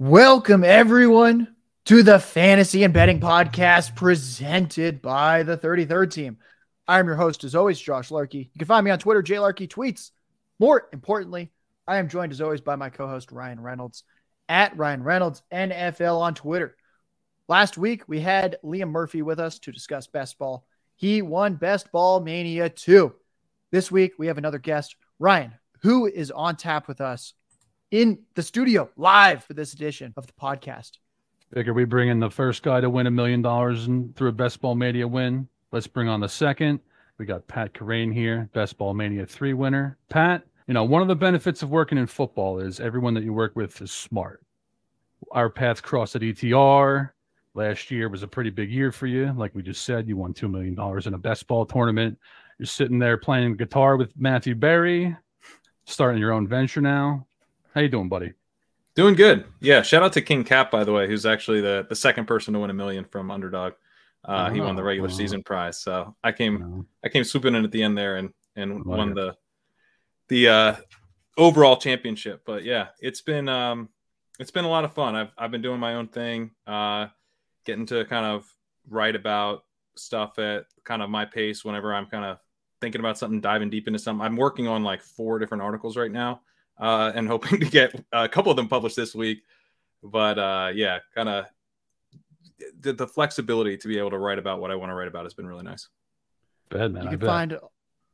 Welcome, 0.00 0.64
everyone, 0.64 1.54
to 1.84 2.02
the 2.02 2.18
Fantasy 2.18 2.84
and 2.84 2.94
Betting 2.94 3.20
Podcast 3.20 3.94
presented 3.94 5.02
by 5.02 5.42
the 5.42 5.58
33rd 5.58 6.10
Team. 6.10 6.38
I'm 6.88 7.06
your 7.06 7.16
host, 7.16 7.44
as 7.44 7.54
always, 7.54 7.78
Josh 7.78 8.10
Larky. 8.10 8.50
You 8.50 8.58
can 8.58 8.66
find 8.66 8.82
me 8.82 8.90
on 8.90 8.98
Twitter, 8.98 9.22
JLarky 9.22 9.68
Tweets. 9.68 10.12
More 10.58 10.88
importantly, 10.94 11.52
I 11.86 11.98
am 11.98 12.08
joined, 12.08 12.32
as 12.32 12.40
always, 12.40 12.62
by 12.62 12.76
my 12.76 12.88
co 12.88 13.08
host, 13.08 13.30
Ryan 13.30 13.60
Reynolds, 13.60 14.04
at 14.48 14.74
Ryan 14.74 15.02
Reynolds 15.02 15.42
NFL 15.52 16.18
on 16.18 16.32
Twitter. 16.32 16.78
Last 17.46 17.76
week, 17.76 18.04
we 18.08 18.20
had 18.20 18.56
Liam 18.64 18.88
Murphy 18.88 19.20
with 19.20 19.38
us 19.38 19.58
to 19.58 19.70
discuss 19.70 20.06
best 20.06 20.38
ball. 20.38 20.64
He 20.96 21.20
won 21.20 21.56
Best 21.56 21.92
Ball 21.92 22.20
Mania 22.20 22.70
2. 22.70 23.12
This 23.70 23.92
week, 23.92 24.14
we 24.16 24.28
have 24.28 24.38
another 24.38 24.56
guest, 24.56 24.96
Ryan, 25.18 25.52
who 25.82 26.06
is 26.06 26.30
on 26.30 26.56
tap 26.56 26.88
with 26.88 27.02
us 27.02 27.34
in 27.90 28.18
the 28.34 28.42
studio 28.42 28.88
live 28.96 29.44
for 29.44 29.54
this 29.54 29.72
edition 29.72 30.12
of 30.16 30.26
the 30.26 30.32
podcast. 30.32 30.92
Figure 31.52 31.74
we 31.74 31.84
bring 31.84 32.08
in 32.08 32.20
the 32.20 32.30
first 32.30 32.62
guy 32.62 32.80
to 32.80 32.88
win 32.88 33.06
a 33.06 33.10
million 33.10 33.42
dollars 33.42 33.86
through 34.14 34.28
a 34.28 34.32
Best 34.32 34.60
Ball 34.60 34.76
Mania 34.76 35.08
win. 35.08 35.48
Let's 35.72 35.88
bring 35.88 36.08
on 36.08 36.20
the 36.20 36.28
second. 36.28 36.80
We 37.18 37.26
got 37.26 37.46
Pat 37.48 37.74
Kerrane 37.74 38.14
here, 38.14 38.48
Best 38.54 38.78
Ball 38.78 38.94
Mania 38.94 39.26
3 39.26 39.54
winner. 39.54 39.98
Pat, 40.08 40.46
you 40.68 40.74
know, 40.74 40.84
one 40.84 41.02
of 41.02 41.08
the 41.08 41.16
benefits 41.16 41.62
of 41.62 41.70
working 41.70 41.98
in 41.98 42.06
football 42.06 42.60
is 42.60 42.78
everyone 42.78 43.14
that 43.14 43.24
you 43.24 43.32
work 43.32 43.56
with 43.56 43.80
is 43.82 43.90
smart. 43.90 44.42
Our 45.32 45.50
paths 45.50 45.80
crossed 45.80 46.16
at 46.16 46.22
ETR. 46.22 47.10
Last 47.54 47.90
year 47.90 48.08
was 48.08 48.22
a 48.22 48.28
pretty 48.28 48.50
big 48.50 48.70
year 48.70 48.92
for 48.92 49.08
you. 49.08 49.34
Like 49.36 49.54
we 49.54 49.62
just 49.62 49.84
said, 49.84 50.06
you 50.06 50.16
won 50.16 50.32
$2 50.32 50.48
million 50.48 50.78
in 51.04 51.14
a 51.14 51.18
best 51.18 51.48
ball 51.48 51.66
tournament. 51.66 52.16
You're 52.58 52.66
sitting 52.66 53.00
there 53.00 53.16
playing 53.16 53.56
guitar 53.56 53.96
with 53.96 54.16
Matthew 54.16 54.54
Berry, 54.54 55.16
starting 55.84 56.20
your 56.20 56.32
own 56.32 56.46
venture 56.46 56.80
now. 56.80 57.26
How 57.74 57.80
you 57.80 57.88
doing, 57.88 58.08
buddy? 58.08 58.32
Doing 58.96 59.14
good. 59.14 59.44
Yeah. 59.60 59.82
Shout 59.82 60.02
out 60.02 60.12
to 60.14 60.22
King 60.22 60.42
Cap, 60.42 60.70
by 60.70 60.82
the 60.82 60.92
way, 60.92 61.06
who's 61.06 61.24
actually 61.24 61.60
the, 61.60 61.86
the 61.88 61.94
second 61.94 62.26
person 62.26 62.52
to 62.54 62.60
win 62.60 62.70
a 62.70 62.74
million 62.74 63.04
from 63.04 63.30
Underdog. 63.30 63.74
Uh, 64.24 64.48
oh, 64.48 64.52
he 64.52 64.60
won 64.60 64.76
the 64.76 64.82
regular 64.82 65.08
wow. 65.08 65.14
season 65.14 65.42
prize. 65.42 65.78
So 65.78 66.14
I 66.22 66.32
came 66.32 66.86
I 67.04 67.08
came 67.08 67.24
swooping 67.24 67.54
in 67.54 67.64
at 67.64 67.70
the 67.70 67.82
end 67.82 67.96
there 67.96 68.16
and 68.16 68.32
and 68.56 68.84
won 68.84 69.14
the 69.14 69.36
the 70.28 70.48
uh, 70.48 70.76
overall 71.38 71.76
championship. 71.76 72.42
But 72.44 72.64
yeah, 72.64 72.88
it's 72.98 73.22
been 73.22 73.48
um, 73.48 73.88
it's 74.38 74.50
been 74.50 74.66
a 74.66 74.68
lot 74.68 74.84
of 74.84 74.92
fun. 74.92 75.14
I've 75.14 75.30
I've 75.38 75.50
been 75.50 75.62
doing 75.62 75.80
my 75.80 75.94
own 75.94 76.08
thing, 76.08 76.50
uh, 76.66 77.06
getting 77.64 77.86
to 77.86 78.04
kind 78.04 78.26
of 78.26 78.52
write 78.88 79.16
about 79.16 79.64
stuff 79.96 80.38
at 80.38 80.66
kind 80.84 81.00
of 81.00 81.08
my 81.08 81.24
pace 81.24 81.64
whenever 81.64 81.94
I'm 81.94 82.06
kind 82.06 82.24
of 82.26 82.38
thinking 82.82 83.00
about 83.00 83.16
something, 83.16 83.40
diving 83.40 83.70
deep 83.70 83.86
into 83.86 83.98
something. 83.98 84.24
I'm 84.24 84.36
working 84.36 84.68
on 84.68 84.82
like 84.84 85.00
four 85.00 85.38
different 85.38 85.62
articles 85.62 85.96
right 85.96 86.12
now 86.12 86.42
uh, 86.80 87.12
and 87.14 87.28
hoping 87.28 87.60
to 87.60 87.66
get 87.66 87.94
a 88.12 88.28
couple 88.28 88.50
of 88.50 88.56
them 88.56 88.68
published 88.68 88.96
this 88.96 89.14
week. 89.14 89.42
But 90.02 90.38
uh, 90.38 90.70
yeah, 90.74 90.98
kind 91.14 91.28
of 91.28 91.46
the, 92.80 92.94
the, 92.94 93.06
flexibility 93.06 93.76
to 93.76 93.88
be 93.88 93.98
able 93.98 94.10
to 94.10 94.18
write 94.18 94.38
about 94.38 94.60
what 94.60 94.70
I 94.70 94.74
want 94.74 94.90
to 94.90 94.94
write 94.94 95.08
about 95.08 95.24
has 95.24 95.34
been 95.34 95.46
really 95.46 95.62
nice. 95.62 95.88
Bad 96.70 96.92
man. 96.92 97.04
You 97.04 97.10
can 97.10 97.20
find, 97.20 97.58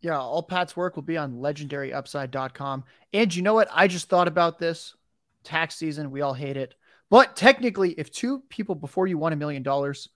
yeah, 0.00 0.18
all 0.18 0.42
Pat's 0.42 0.76
work 0.76 0.96
will 0.96 1.04
be 1.04 1.16
on 1.16 1.34
legendaryupside.com. 1.34 2.84
And 3.12 3.34
you 3.34 3.42
know 3.42 3.54
what? 3.54 3.68
I 3.72 3.86
just 3.86 4.08
thought 4.08 4.28
about 4.28 4.58
this 4.58 4.94
tax 5.44 5.76
season. 5.76 6.10
We 6.10 6.22
all 6.22 6.34
hate 6.34 6.56
it. 6.56 6.74
But 7.08 7.36
technically, 7.36 7.92
if 7.92 8.10
two 8.10 8.42
people 8.48 8.74
before 8.74 9.06
you 9.06 9.16
won 9.16 9.32
a 9.32 9.36
million 9.36 9.62
dollars, 9.62 10.08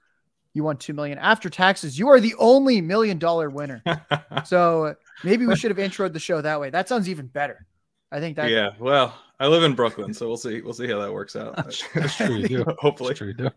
you 0.55 0.65
won 0.65 0.77
two 0.77 0.95
million 0.95 1.19
after 1.19 1.49
taxes, 1.49 1.97
you 1.97 2.09
are 2.09 2.19
the 2.19 2.35
only 2.37 2.81
million 2.81 3.19
dollar 3.19 3.49
winner. 3.49 3.83
so 4.45 4.97
maybe 5.23 5.47
we 5.47 5.55
should 5.55 5.71
have 5.71 5.79
introed 5.79 6.13
the 6.13 6.19
show 6.19 6.41
that 6.41 6.61
way. 6.61 6.71
That 6.71 6.89
sounds 6.89 7.09
even 7.09 7.29
better. 7.29 7.67
I 8.13 8.21
think 8.21 8.37
that. 8.37 8.51
Yeah. 8.51 8.71
Well, 8.79 9.15
I 9.39 9.47
live 9.47 9.63
in 9.63 9.75
Brooklyn, 9.75 10.13
so 10.13 10.27
we'll 10.29 10.37
see. 10.37 10.61
We'll 10.61 10.75
see 10.75 10.89
how 10.89 10.99
that 11.01 11.13
works 11.13 11.37
out. 11.37 11.57
That's, 11.57 11.83
that's 11.95 12.17
true. 12.17 12.37
You 12.37 12.49
do. 12.49 12.65
Hopefully. 12.79 13.11
That's 13.11 13.19
true. 13.19 13.29
You 13.29 13.35
do. 13.35 13.51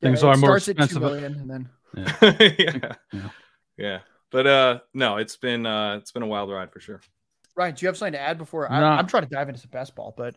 Things 0.00 0.22
are 0.22 0.36
more 0.36 0.56
expensive. 0.56 1.02
At 1.02 1.22
and 1.22 1.50
then. 1.50 1.68
Yeah. 1.94 2.50
yeah. 2.58 2.92
yeah. 3.12 3.28
Yeah. 3.76 3.98
But 4.30 4.46
uh, 4.46 4.78
no, 4.94 5.18
it's 5.18 5.36
been 5.36 5.66
uh, 5.66 5.96
it's 5.96 6.10
been 6.10 6.22
a 6.22 6.26
wild 6.26 6.50
ride 6.50 6.72
for 6.72 6.80
sure. 6.80 7.00
Ryan, 7.54 7.74
do 7.74 7.84
you 7.84 7.88
have 7.88 7.98
something 7.98 8.14
to 8.14 8.20
add 8.20 8.38
before 8.38 8.66
no. 8.70 8.74
I, 8.74 8.98
am 8.98 9.06
trying 9.06 9.24
to 9.24 9.28
dive 9.28 9.50
into 9.50 9.60
some 9.60 9.70
best 9.70 9.94
ball, 9.94 10.14
but 10.16 10.36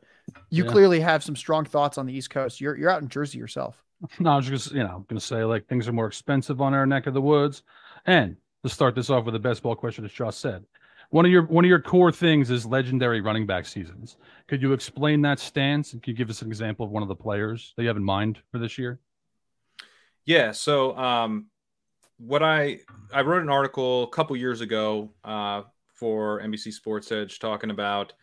you 0.49 0.65
yeah. 0.65 0.69
clearly 0.69 0.99
have 0.99 1.23
some 1.23 1.35
strong 1.35 1.63
thoughts 1.63 1.97
on 1.97 2.05
the 2.05 2.13
East 2.13 2.29
Coast. 2.29 2.59
You're 2.59 2.75
you're 2.77 2.89
out 2.89 3.01
in 3.01 3.07
Jersey 3.07 3.37
yourself. 3.37 3.81
No, 4.19 4.31
I 4.31 4.35
was 4.35 4.47
just 4.47 4.73
you 4.73 4.83
know 4.83 4.95
I'm 4.97 5.05
gonna 5.07 5.21
say 5.21 5.45
like 5.45 5.65
things 5.67 5.87
are 5.87 5.93
more 5.93 6.07
expensive 6.07 6.59
on 6.59 6.73
our 6.73 6.85
neck 6.85 7.07
of 7.07 7.13
the 7.13 7.21
woods, 7.21 7.63
and 8.05 8.35
to 8.63 8.69
start 8.69 8.95
this 8.95 9.09
off 9.09 9.23
with 9.23 9.33
the 9.33 9.39
best 9.39 9.63
ball 9.63 9.75
question, 9.75 10.03
as 10.03 10.11
Josh 10.11 10.35
said, 10.35 10.65
one 11.09 11.25
of 11.25 11.31
your 11.31 11.43
one 11.43 11.65
of 11.65 11.69
your 11.69 11.81
core 11.81 12.11
things 12.11 12.49
is 12.49 12.65
legendary 12.65 13.21
running 13.21 13.45
back 13.45 13.65
seasons. 13.65 14.17
Could 14.47 14.61
you 14.61 14.73
explain 14.73 15.21
that 15.21 15.39
stance? 15.39 15.93
And 15.93 16.01
could 16.01 16.11
you 16.11 16.17
give 16.17 16.29
us 16.29 16.41
an 16.41 16.47
example 16.47 16.85
of 16.85 16.91
one 16.91 17.03
of 17.03 17.09
the 17.09 17.15
players 17.15 17.73
that 17.75 17.83
you 17.83 17.87
have 17.87 17.97
in 17.97 18.03
mind 18.03 18.39
for 18.51 18.59
this 18.59 18.77
year? 18.77 18.99
Yeah. 20.25 20.51
So, 20.51 20.97
um, 20.97 21.47
what 22.17 22.43
I 22.43 22.79
I 23.13 23.21
wrote 23.21 23.43
an 23.43 23.49
article 23.49 24.03
a 24.03 24.09
couple 24.09 24.35
years 24.35 24.61
ago 24.61 25.11
uh, 25.23 25.63
for 25.93 26.41
NBC 26.41 26.71
Sports 26.73 27.11
Edge 27.11 27.39
talking 27.39 27.69
about, 27.69 28.13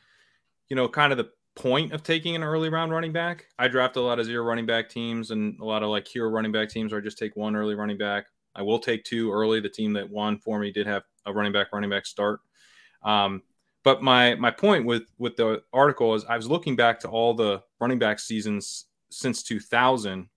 you 0.68 0.76
know, 0.76 0.88
kind 0.88 1.12
of 1.12 1.18
the 1.18 1.30
point 1.54 1.92
of 1.92 2.02
taking 2.02 2.34
an 2.34 2.42
early 2.42 2.68
round 2.68 2.92
running 2.92 3.12
back. 3.12 3.46
I 3.58 3.68
draft 3.68 3.96
a 3.96 4.00
lot 4.00 4.18
of 4.18 4.26
zero 4.26 4.44
running 4.44 4.66
back 4.66 4.88
teams 4.88 5.30
and 5.30 5.58
a 5.60 5.64
lot 5.64 5.82
of 5.82 5.90
like 5.90 6.08
hero 6.08 6.30
running 6.30 6.52
back 6.52 6.70
teams 6.70 6.92
where 6.92 7.00
I 7.00 7.04
just 7.04 7.18
take 7.18 7.36
one 7.36 7.54
early 7.54 7.74
running 7.74 7.98
back. 7.98 8.26
I 8.54 8.62
will 8.62 8.78
take 8.78 9.04
two 9.04 9.32
early. 9.32 9.60
The 9.60 9.68
team 9.68 9.92
that 9.94 10.08
won 10.08 10.38
for 10.38 10.58
me 10.58 10.72
did 10.72 10.86
have 10.86 11.02
a 11.26 11.32
running 11.32 11.52
back 11.52 11.68
running 11.72 11.90
back 11.90 12.06
start. 12.06 12.40
Um, 13.04 13.42
but 13.84 14.02
my 14.02 14.34
my 14.36 14.50
point 14.50 14.84
with 14.84 15.04
with 15.18 15.36
the 15.36 15.62
article 15.72 16.14
is 16.14 16.24
I 16.24 16.36
was 16.36 16.48
looking 16.48 16.76
back 16.76 17.00
to 17.00 17.08
all 17.08 17.34
the 17.34 17.62
running 17.80 17.98
back 17.98 18.20
seasons 18.20 18.86
since 19.10 19.42
2000, 19.42 20.28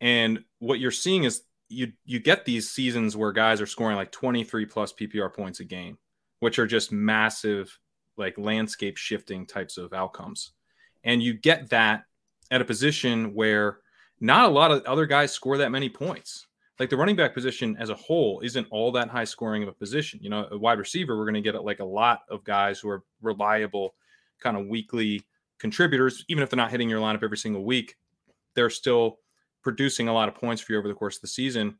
and 0.00 0.44
what 0.58 0.80
you're 0.80 0.90
seeing 0.90 1.24
is 1.24 1.42
you 1.68 1.92
you 2.04 2.20
get 2.20 2.44
these 2.44 2.70
seasons 2.70 3.16
where 3.16 3.32
guys 3.32 3.60
are 3.60 3.66
scoring 3.66 3.96
like 3.96 4.12
23 4.12 4.66
plus 4.66 4.92
PPR 4.92 5.32
points 5.32 5.60
a 5.60 5.64
game, 5.64 5.98
which 6.40 6.58
are 6.58 6.66
just 6.66 6.90
massive 6.92 7.78
like 8.16 8.38
landscape 8.38 8.96
shifting 8.96 9.46
types 9.46 9.76
of 9.76 9.92
outcomes, 9.92 10.52
and 11.02 11.22
you 11.22 11.34
get 11.34 11.70
that 11.70 12.04
at 12.50 12.62
a 12.62 12.64
position 12.64 13.34
where 13.34 13.78
not 14.20 14.46
a 14.46 14.52
lot 14.52 14.70
of 14.70 14.82
other 14.84 15.06
guys 15.06 15.32
score 15.32 15.58
that 15.58 15.72
many 15.72 15.90
points 15.90 16.46
like 16.80 16.90
the 16.90 16.96
running 16.96 17.16
back 17.16 17.34
position 17.34 17.76
as 17.78 17.90
a 17.90 17.94
whole 17.94 18.40
isn't 18.40 18.66
all 18.70 18.90
that 18.92 19.08
high 19.08 19.24
scoring 19.24 19.62
of 19.62 19.68
a 19.68 19.72
position. 19.72 20.18
You 20.22 20.30
know, 20.30 20.48
a 20.50 20.58
wide 20.58 20.78
receiver, 20.78 21.16
we're 21.16 21.24
going 21.24 21.34
to 21.34 21.40
get 21.40 21.62
like 21.64 21.80
a 21.80 21.84
lot 21.84 22.22
of 22.28 22.44
guys 22.44 22.80
who 22.80 22.88
are 22.88 23.04
reliable, 23.22 23.94
kind 24.40 24.56
of 24.56 24.66
weekly 24.66 25.22
contributors, 25.58 26.24
even 26.28 26.42
if 26.42 26.50
they're 26.50 26.56
not 26.56 26.70
hitting 26.70 26.88
your 26.88 27.00
lineup 27.00 27.22
every 27.22 27.38
single 27.38 27.64
week, 27.64 27.96
they're 28.54 28.70
still 28.70 29.18
producing 29.62 30.08
a 30.08 30.12
lot 30.12 30.28
of 30.28 30.34
points 30.34 30.60
for 30.60 30.72
you 30.72 30.78
over 30.78 30.88
the 30.88 30.94
course 30.94 31.16
of 31.16 31.22
the 31.22 31.28
season. 31.28 31.76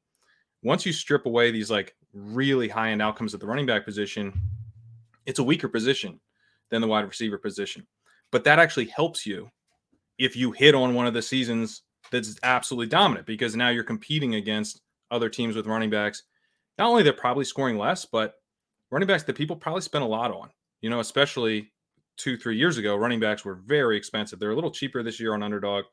Once 0.63 0.87
you 0.87 0.93
strip 0.93 1.27
away 1.27 1.51
these 1.51 1.71
like 1.71 1.95
really 2.13 2.69
high 2.69 2.91
end 2.91 3.03
outcomes 3.03 3.35
at 3.35 3.41
the 3.41 3.47
running 3.47 3.67
back 3.67 3.85
position, 3.85 4.33
it's 5.27 5.39
a 5.39 5.45
weaker 5.45 5.69
position 5.69 6.21
than 6.71 6.81
the 6.81 6.89
wide 6.89 7.07
receiver 7.07 7.37
position. 7.37 7.87
But 8.31 8.45
that 8.45 8.59
actually 8.59 8.87
helps 8.87 9.27
you 9.27 9.51
if 10.19 10.37
you 10.37 10.53
hit 10.53 10.75
on 10.75 10.95
one 10.95 11.07
of 11.07 11.15
the 11.15 11.23
seasons 11.23 11.83
that's 12.11 12.39
absolutely 12.43 12.87
dominant 12.87 13.27
because 13.27 13.57
now 13.57 13.69
you're 13.69 13.85
competing 13.85 14.37
against 14.37 14.81
other 15.15 15.29
teams 15.29 15.57
with 15.57 15.67
running 15.67 15.91
backs. 15.91 16.23
Not 16.79 16.89
only 16.89 17.03
they're 17.03 17.13
probably 17.13 17.45
scoring 17.45 17.79
less, 17.79 18.05
but 18.05 18.35
running 18.91 19.07
backs 19.07 19.23
that 19.25 19.37
people 19.37 19.57
probably 19.57 19.83
spent 19.83 20.05
a 20.05 20.09
lot 20.09 20.33
on. 20.33 20.51
You 20.81 20.91
know, 20.91 21.01
especially 21.01 21.73
two, 22.17 22.37
three 22.37 22.57
years 22.57 22.79
ago, 22.79 22.97
running 22.97 23.21
backs 23.21 23.45
were 23.45 23.61
very 23.67 23.97
expensive. 23.97 24.39
They're 24.39 24.51
a 24.51 24.55
little 24.55 24.71
cheaper 24.71 25.03
this 25.03 25.21
year 25.21 25.35
on 25.35 25.43
underdog, 25.43 25.85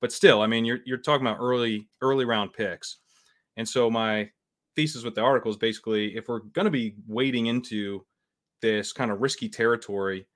but 0.00 0.12
still, 0.12 0.42
I 0.42 0.46
mean, 0.46 0.64
you're 0.64 0.80
you're 0.84 0.98
talking 0.98 1.26
about 1.26 1.38
early, 1.40 1.88
early 2.02 2.24
round 2.24 2.52
picks. 2.52 2.98
And 3.56 3.68
so 3.68 3.90
my 3.90 4.30
thesis 4.76 5.04
with 5.04 5.14
the 5.14 5.20
article 5.20 5.50
is 5.50 5.56
basically 5.56 6.16
if 6.16 6.28
we're 6.28 6.40
going 6.40 6.64
to 6.64 6.70
be 6.70 6.94
wading 7.06 7.46
into 7.46 8.04
this 8.62 8.92
kind 8.92 9.10
of 9.10 9.20
risky 9.20 9.48
territory, 9.48 10.26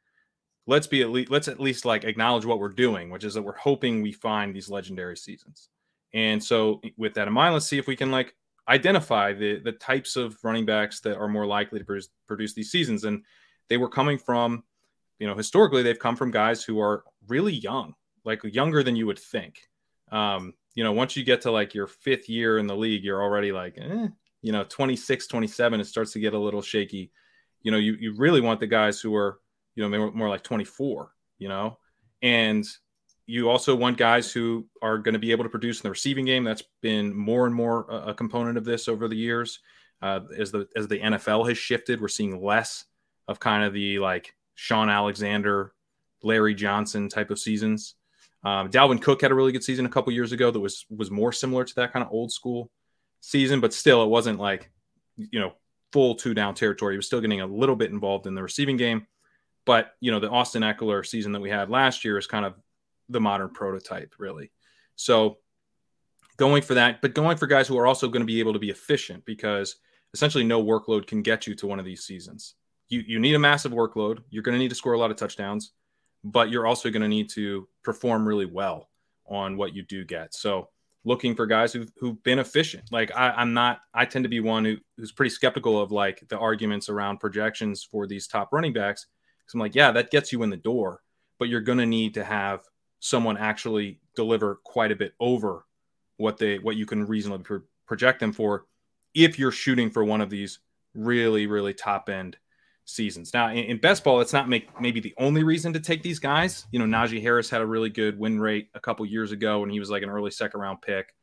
let's 0.67 0.87
be 0.87 1.03
at 1.03 1.11
least 1.11 1.31
let's 1.31 1.49
at 1.49 1.61
least 1.61 1.85
like 1.85 2.05
acknowledge 2.05 2.45
what 2.45 2.59
we're 2.59 2.69
doing, 2.69 3.11
which 3.11 3.25
is 3.25 3.35
that 3.35 3.43
we're 3.43 3.57
hoping 3.57 4.03
we 4.03 4.13
find 4.13 4.55
these 4.55 4.71
legendary 4.71 5.17
seasons. 5.17 5.69
And 6.15 6.43
so 6.43 6.81
with 6.97 7.15
that 7.15 7.29
in 7.29 7.35
mind, 7.35 7.53
let's 7.53 7.67
see 7.67 7.77
if 7.77 7.89
we 7.89 7.97
can 7.97 8.11
like 8.11 8.35
identify 8.69 9.35
the 9.35 9.59
the 9.59 9.73
types 9.73 10.17
of 10.17 10.39
running 10.43 10.65
backs 10.65 11.01
that 11.01 11.19
are 11.19 11.29
more 11.29 11.45
likely 11.45 11.81
to 11.81 11.85
produce, 11.85 12.09
produce 12.27 12.55
these 12.55 12.71
seasons. 12.71 13.05
And 13.05 13.23
they 13.69 13.77
were 13.77 13.89
coming 13.89 14.17
from, 14.17 14.63
you 15.19 15.27
know, 15.27 15.35
historically 15.35 15.83
they've 15.83 15.99
come 15.99 16.17
from 16.17 16.31
guys 16.31 16.63
who 16.63 16.81
are 16.81 17.05
really 17.27 17.53
young, 17.53 17.95
like 18.25 18.43
younger 18.45 18.83
than 18.83 18.97
you 18.97 19.07
would 19.07 19.19
think. 19.19 19.61
Um, 20.13 20.55
you 20.75 20.85
know, 20.85 20.93
once 20.93 21.17
you 21.17 21.25
get 21.25 21.43
to 21.43 21.51
like 21.51 21.75
your 21.75 21.89
fifth 21.89 22.29
year 22.29 22.59
in 22.59 22.67
the 22.67 22.77
league, 22.77 23.05
you're 23.05 23.23
already 23.23 23.53
like, 23.53 23.77
eh, 23.79 24.09
you 24.43 24.53
know, 24.53 24.65
26, 24.65 25.27
27, 25.27 25.81
it 25.81 25.87
starts 25.87 26.13
to 26.13 26.21
get 26.21 26.35
a 26.35 26.39
little 26.39 26.63
shaky. 26.63 27.11
You 27.63 27.71
know, 27.71 27.79
you, 27.79 27.97
you 27.99 28.15
really 28.17 28.41
want 28.41 28.61
the 28.61 28.67
guys 28.67 29.01
who 29.01 29.15
are, 29.15 29.41
you 29.75 29.83
know, 29.83 29.99
more, 29.99 30.13
more 30.13 30.29
like 30.29 30.43
24, 30.43 31.11
you 31.39 31.49
know, 31.49 31.79
and 32.23 32.65
you 33.27 33.49
also 33.49 33.75
want 33.75 33.97
guys 33.97 34.31
who 34.31 34.67
are 34.83 34.99
going 34.99 35.15
to 35.15 35.19
be 35.19 35.31
able 35.31 35.45
to 35.45 35.51
produce 35.51 35.81
in 35.81 35.85
the 35.85 35.91
receiving 35.91 36.25
game. 36.25 36.45
That's 36.45 36.63
been 36.83 37.17
more 37.17 37.47
and 37.47 37.55
more 37.55 37.87
a 37.91 38.15
component 38.15 38.59
of 38.59 38.65
this 38.65 38.89
over 38.89 39.09
the 39.09 39.17
years. 39.17 39.61
Uh, 40.03 40.21
as 40.37 40.51
the 40.51 40.69
as 40.77 40.87
the 40.89 40.99
NFL 40.99 41.49
has 41.49 41.57
shifted, 41.57 42.01
we're 42.01 42.09
seeing 42.09 42.43
less 42.43 42.85
of 43.27 43.41
kind 43.41 43.65
of 43.65 43.73
the 43.73 43.99
like 43.99 44.35
Shaun 44.55 44.91
Alexander, 44.91 45.73
Larry 46.23 46.55
Johnson 46.55 47.09
type 47.09 47.31
of 47.31 47.39
seasons. 47.39 47.95
Um, 48.45 48.69
Dalvin 48.69 49.01
Cook 49.01 49.23
had 49.23 49.31
a 49.31 49.35
really 49.35 49.53
good 49.53 49.65
season 49.65 49.87
a 49.87 49.91
couple 49.91 50.13
years 50.13 50.33
ago 50.33 50.51
that 50.51 50.61
was 50.61 50.85
was 50.91 51.11
more 51.11 51.33
similar 51.33 51.65
to 51.65 51.75
that 51.77 51.93
kind 51.93 52.05
of 52.05 52.13
old 52.13 52.31
school 52.31 52.71
season, 53.21 53.61
but 53.61 53.73
still 53.73 54.03
it 54.03 54.09
wasn't 54.09 54.39
like 54.39 54.71
you 55.17 55.41
know 55.41 55.55
full 55.93 56.15
two 56.15 56.35
down 56.35 56.55
territory. 56.55 56.95
He 56.95 56.99
was 56.99 57.07
still 57.07 57.23
getting 57.23 57.41
a 57.41 57.47
little 57.47 57.77
bit 57.77 57.91
involved 57.91 58.27
in 58.27 58.35
the 58.35 58.43
receiving 58.43 58.77
game, 58.77 59.07
but 59.65 59.93
you 60.01 60.11
know 60.11 60.21
the 60.21 60.29
Austin 60.29 60.63
Ekeler 60.63 61.07
season 61.07 61.33
that 61.33 61.41
we 61.41 61.49
had 61.49 61.71
last 61.71 62.05
year 62.05 62.19
is 62.19 62.27
kind 62.27 62.45
of 62.45 62.55
the 63.09 63.21
modern 63.21 63.51
prototype, 63.51 64.15
really. 64.19 64.51
So 64.97 65.39
going 66.37 66.63
for 66.63 66.75
that, 66.75 67.01
but 67.03 67.15
going 67.15 67.37
for 67.37 67.47
guys 67.47 67.69
who 67.69 67.79
are 67.79 67.87
also 67.87 68.09
going 68.09 68.23
to 68.23 68.27
be 68.27 68.41
able 68.41 68.53
to 68.53 68.59
be 68.59 68.71
efficient 68.71 69.25
because 69.25 69.77
essentially 70.13 70.45
no 70.45 70.63
workload 70.63 71.07
can 71.07 71.23
get 71.23 71.47
you 71.47 71.55
to 71.57 71.67
one 71.67 71.79
of 71.79 71.85
these 71.85 72.05
seasons. 72.05 72.55
You 72.89 73.03
you 73.07 73.19
need 73.19 73.35
a 73.35 73.39
massive 73.39 73.73
workload. 73.73 74.21
You're 74.31 74.43
going 74.43 74.55
to 74.55 74.59
need 74.59 74.69
to 74.69 74.75
score 74.75 74.93
a 74.93 74.99
lot 74.99 75.11
of 75.11 75.17
touchdowns, 75.17 75.73
but 76.23 76.51
you're 76.51 76.67
also 76.67 76.91
going 76.91 77.03
to 77.03 77.09
need 77.09 77.31
to 77.31 77.69
perform 77.83 78.27
really 78.27 78.47
well 78.47 78.89
on 79.27 79.57
what 79.57 79.75
you 79.75 79.83
do 79.83 80.05
get. 80.05 80.35
So 80.35 80.69
looking 81.05 81.35
for 81.35 81.47
guys 81.47 81.73
who've, 81.73 81.93
who've 81.99 82.23
been 82.23 82.39
efficient. 82.39 82.85
Like 82.91 83.15
I, 83.15 83.41
am 83.41 83.53
not, 83.53 83.81
I 83.93 84.07
tend 84.07 84.25
to 84.25 84.29
be 84.29 84.41
one 84.41 84.65
who, 84.65 84.77
who's 84.97 85.13
pretty 85.13 85.31
skeptical 85.31 85.81
of 85.81 85.93
like 85.93 86.27
the 86.29 86.39
arguments 86.39 86.89
around 86.89 87.21
projections 87.21 87.85
for 87.85 88.07
these 88.07 88.27
top 88.27 88.53
running 88.53 88.73
backs. 88.73 89.07
Cause 89.47 89.55
I'm 89.55 89.61
like, 89.61 89.75
yeah, 89.75 89.93
that 89.93 90.11
gets 90.11 90.33
you 90.33 90.43
in 90.43 90.51
the 90.51 90.57
door, 90.57 91.03
but 91.39 91.49
you're 91.49 91.61
going 91.61 91.79
to 91.79 91.87
need 91.87 92.15
to 92.15 92.25
have 92.25 92.61
someone 93.05 93.37
actually 93.37 94.01
deliver 94.17 94.55
quite 94.65 94.91
a 94.91 94.97
bit 94.97 95.13
over 95.21 95.67
what 96.17 96.39
they, 96.39 96.59
what 96.59 96.75
you 96.75 96.87
can 96.87 97.07
reasonably 97.07 97.45
pro- 97.45 97.61
project 97.87 98.19
them 98.19 98.33
for 98.33 98.65
if 99.13 99.39
you're 99.39 99.53
shooting 99.53 99.91
for 99.91 100.03
one 100.03 100.23
of 100.23 100.31
these 100.31 100.61
really, 100.95 101.47
really 101.47 101.75
top 101.75 102.09
end 102.09 102.39
seasons. 102.87 103.35
Now, 103.35 103.51
in, 103.51 103.59
in, 103.59 103.77
best 103.79 104.05
ball, 104.05 104.23
it's 104.23 104.33
not 104.33 104.49
make, 104.49 104.81
maybe 104.81 105.01
the 105.01 105.13
only 105.19 105.45
reason 105.45 105.75
to 105.75 105.81
take 105.81 106.03
these 106.03 106.19
guys. 106.19 106.65
You 106.73 106.79
know, 106.79 106.87
Najee 106.87 107.21
Harris 107.21 107.51
had 107.51 107.61
a 107.61 107.67
really 107.67 107.91
good 107.91 108.19
win 108.19 108.41
rate 108.41 108.71
a 108.75 108.81
couple 108.81 109.05
years 109.05 109.33
ago, 109.33 109.63
and 109.63 109.71
he 109.71 109.81
was 109.81 109.91
like 109.91 110.03
an 110.03 110.09
early 110.09 110.31
second 110.31 110.61
round 110.61 110.81
pick 110.81 111.15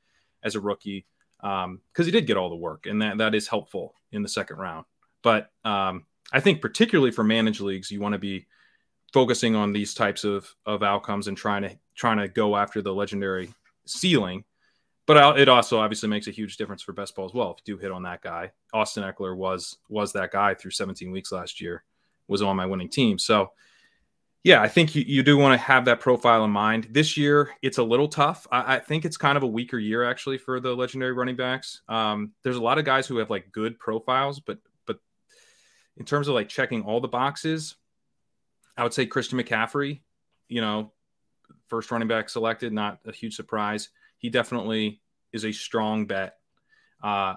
as 0.44 0.54
a 0.54 0.60
rookie 0.60 1.08
because 1.40 1.66
um, 1.66 1.80
he 1.96 2.12
did 2.12 2.28
get 2.28 2.38
all 2.38 2.52
the 2.52 2.56
work, 2.56 2.86
and 2.86 3.02
that 3.02 3.18
that 3.18 3.34
is 3.34 3.48
helpful 3.48 3.96
in 4.12 4.22
the 4.22 4.30
second 4.30 4.58
round. 4.58 4.86
But 5.24 5.50
um, 5.66 6.06
I 6.32 6.42
think 6.42 6.62
particularly 6.62 7.10
for 7.10 7.24
managed 7.24 7.62
leagues, 7.62 7.90
you 7.90 8.00
want 8.02 8.14
to 8.14 8.20
be 8.20 8.46
focusing 9.14 9.56
on 9.56 9.74
these 9.74 9.94
types 9.94 10.24
of 10.24 10.54
of 10.66 10.84
outcomes 10.84 11.28
and 11.28 11.38
trying 11.38 11.64
to 11.64 11.78
trying 11.96 12.18
to 12.18 12.28
go 12.28 12.56
after 12.56 12.82
the 12.82 12.94
legendary 12.94 13.50
ceiling 13.86 14.44
but 15.08 15.40
it 15.40 15.50
also 15.50 15.80
obviously 15.80 16.08
makes 16.08 16.28
a 16.28 16.32
huge 16.32 16.58
difference 16.58 16.82
for 16.82 16.94
best 16.94 17.16
ball 17.16 17.26
as 17.26 17.34
well. 17.34 17.52
If 17.52 17.64
you 17.66 17.76
do 17.76 17.82
hit 17.82 17.92
on 17.92 18.04
that 18.04 18.22
guy, 18.22 18.52
Austin 18.74 19.04
Ekeler 19.04 19.36
was 19.36 19.78
was 19.90 20.14
that 20.14 20.32
guy 20.32 20.54
through 20.54 20.72
17 20.72 21.12
weeks 21.12 21.32
last 21.32 21.60
year, 21.60 21.84
was 22.28 22.42
on 22.42 22.56
my 22.56 22.66
winning 22.66 22.90
team. 22.90 23.18
So, 23.18 23.52
yeah, 24.44 24.62
I 24.62 24.68
think 24.68 24.96
you, 24.96 25.04
you 25.06 25.24
do 25.24 25.38
want 25.38 25.54
to 25.54 25.58
have 25.58 25.86
that 25.86 26.00
profile 26.00 26.46
in 26.46 26.52
mind. 26.52 26.88
This 26.92 27.18
year, 27.18 27.50
it's 27.62 27.78
a 27.78 27.84
little 27.84 28.08
tough. 28.08 28.48
I, 28.52 28.76
I 28.76 28.80
think 28.80 29.04
it's 29.04 29.18
kind 29.18 29.38
of 29.38 29.44
a 29.44 29.48
weaker 29.48 29.78
year 29.78 30.10
actually 30.10 30.38
for 30.38 30.60
the 30.60 30.74
legendary 30.74 31.14
running 31.14 31.36
backs. 31.36 31.82
Um, 31.90 32.32
there's 32.44 32.56
a 32.56 32.64
lot 32.64 32.78
of 32.78 32.86
guys 32.86 33.08
who 33.08 33.18
have 33.18 33.30
like 33.30 33.52
good 33.52 33.80
profiles, 33.80 34.40
but 34.40 34.60
but 34.86 35.00
in 35.98 36.06
terms 36.06 36.28
of 36.28 36.36
like 36.36 36.48
checking 36.48 36.84
all 36.84 37.02
the 37.02 37.08
boxes, 37.08 37.76
I 38.78 38.84
would 38.84 38.94
say 38.94 39.06
Christian 39.06 39.40
McCaffrey. 39.40 40.02
You 40.48 40.62
know, 40.62 40.92
first 41.68 41.92
running 41.92 42.08
back 42.08 42.30
selected, 42.30 42.74
not 42.74 43.00
a 43.06 43.12
huge 43.12 43.36
surprise 43.36 43.90
he 44.22 44.30
definitely 44.30 45.02
is 45.34 45.44
a 45.44 45.52
strong 45.52 46.06
bet. 46.06 46.38
Uh, 47.04 47.36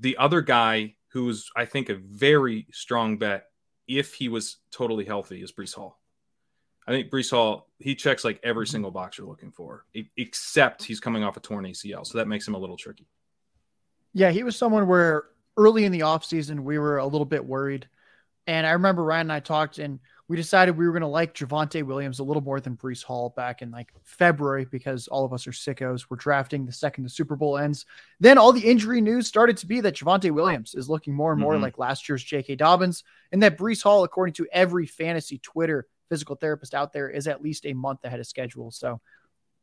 the 0.00 0.16
other 0.16 0.42
guy 0.42 0.96
who's, 1.12 1.48
I 1.56 1.64
think, 1.64 1.88
a 1.88 1.94
very 1.94 2.66
strong 2.72 3.18
bet 3.18 3.46
if 3.86 4.14
he 4.14 4.28
was 4.28 4.56
totally 4.72 5.04
healthy 5.04 5.42
is 5.42 5.52
Breece 5.52 5.74
Hall. 5.74 6.00
I 6.88 6.90
think 6.90 7.10
Breece 7.10 7.30
Hall, 7.30 7.68
he 7.78 7.94
checks 7.94 8.24
like 8.24 8.40
every 8.42 8.66
mm-hmm. 8.66 8.72
single 8.72 8.90
box 8.90 9.16
you're 9.16 9.28
looking 9.28 9.52
for, 9.52 9.86
except 10.16 10.82
he's 10.82 10.98
coming 10.98 11.22
off 11.22 11.36
a 11.36 11.40
torn 11.40 11.64
ACL. 11.64 12.04
So 12.04 12.18
that 12.18 12.26
makes 12.26 12.46
him 12.48 12.54
a 12.54 12.58
little 12.58 12.76
tricky. 12.76 13.06
Yeah, 14.12 14.32
he 14.32 14.42
was 14.42 14.56
someone 14.56 14.88
where 14.88 15.26
early 15.56 15.84
in 15.84 15.92
the 15.92 16.00
offseason, 16.00 16.60
we 16.60 16.80
were 16.80 16.98
a 16.98 17.06
little 17.06 17.24
bit 17.24 17.44
worried. 17.44 17.88
And 18.48 18.66
I 18.66 18.72
remember 18.72 19.04
Ryan 19.04 19.26
and 19.26 19.32
I 19.32 19.40
talked, 19.40 19.78
and– 19.78 20.00
we 20.26 20.36
decided 20.36 20.76
we 20.76 20.86
were 20.86 20.92
going 20.92 21.02
to 21.02 21.06
like 21.06 21.34
Javonte 21.34 21.82
Williams 21.82 22.18
a 22.18 22.24
little 22.24 22.42
more 22.42 22.58
than 22.58 22.76
Breece 22.76 23.02
Hall 23.02 23.34
back 23.36 23.60
in 23.60 23.70
like 23.70 23.92
February 24.04 24.64
because 24.64 25.06
all 25.08 25.24
of 25.24 25.34
us 25.34 25.46
are 25.46 25.52
sickos. 25.52 26.06
We're 26.08 26.16
drafting 26.16 26.64
the 26.64 26.72
second 26.72 27.04
the 27.04 27.10
Super 27.10 27.36
Bowl 27.36 27.58
ends. 27.58 27.84
Then 28.20 28.38
all 28.38 28.52
the 28.52 28.64
injury 28.64 29.02
news 29.02 29.26
started 29.26 29.58
to 29.58 29.66
be 29.66 29.80
that 29.82 29.96
Javonte 29.96 30.30
Williams 30.30 30.74
is 30.74 30.88
looking 30.88 31.14
more 31.14 31.32
and 31.32 31.40
more 31.40 31.54
mm-hmm. 31.54 31.62
like 31.64 31.78
last 31.78 32.08
year's 32.08 32.24
J.K. 32.24 32.56
Dobbins, 32.56 33.04
and 33.32 33.42
that 33.42 33.58
Breece 33.58 33.82
Hall, 33.82 34.02
according 34.02 34.32
to 34.34 34.46
every 34.50 34.86
fantasy 34.86 35.38
Twitter 35.38 35.86
physical 36.08 36.36
therapist 36.36 36.74
out 36.74 36.94
there, 36.94 37.10
is 37.10 37.26
at 37.28 37.42
least 37.42 37.66
a 37.66 37.74
month 37.74 38.02
ahead 38.04 38.20
of 38.20 38.26
schedule. 38.26 38.70
So 38.70 39.02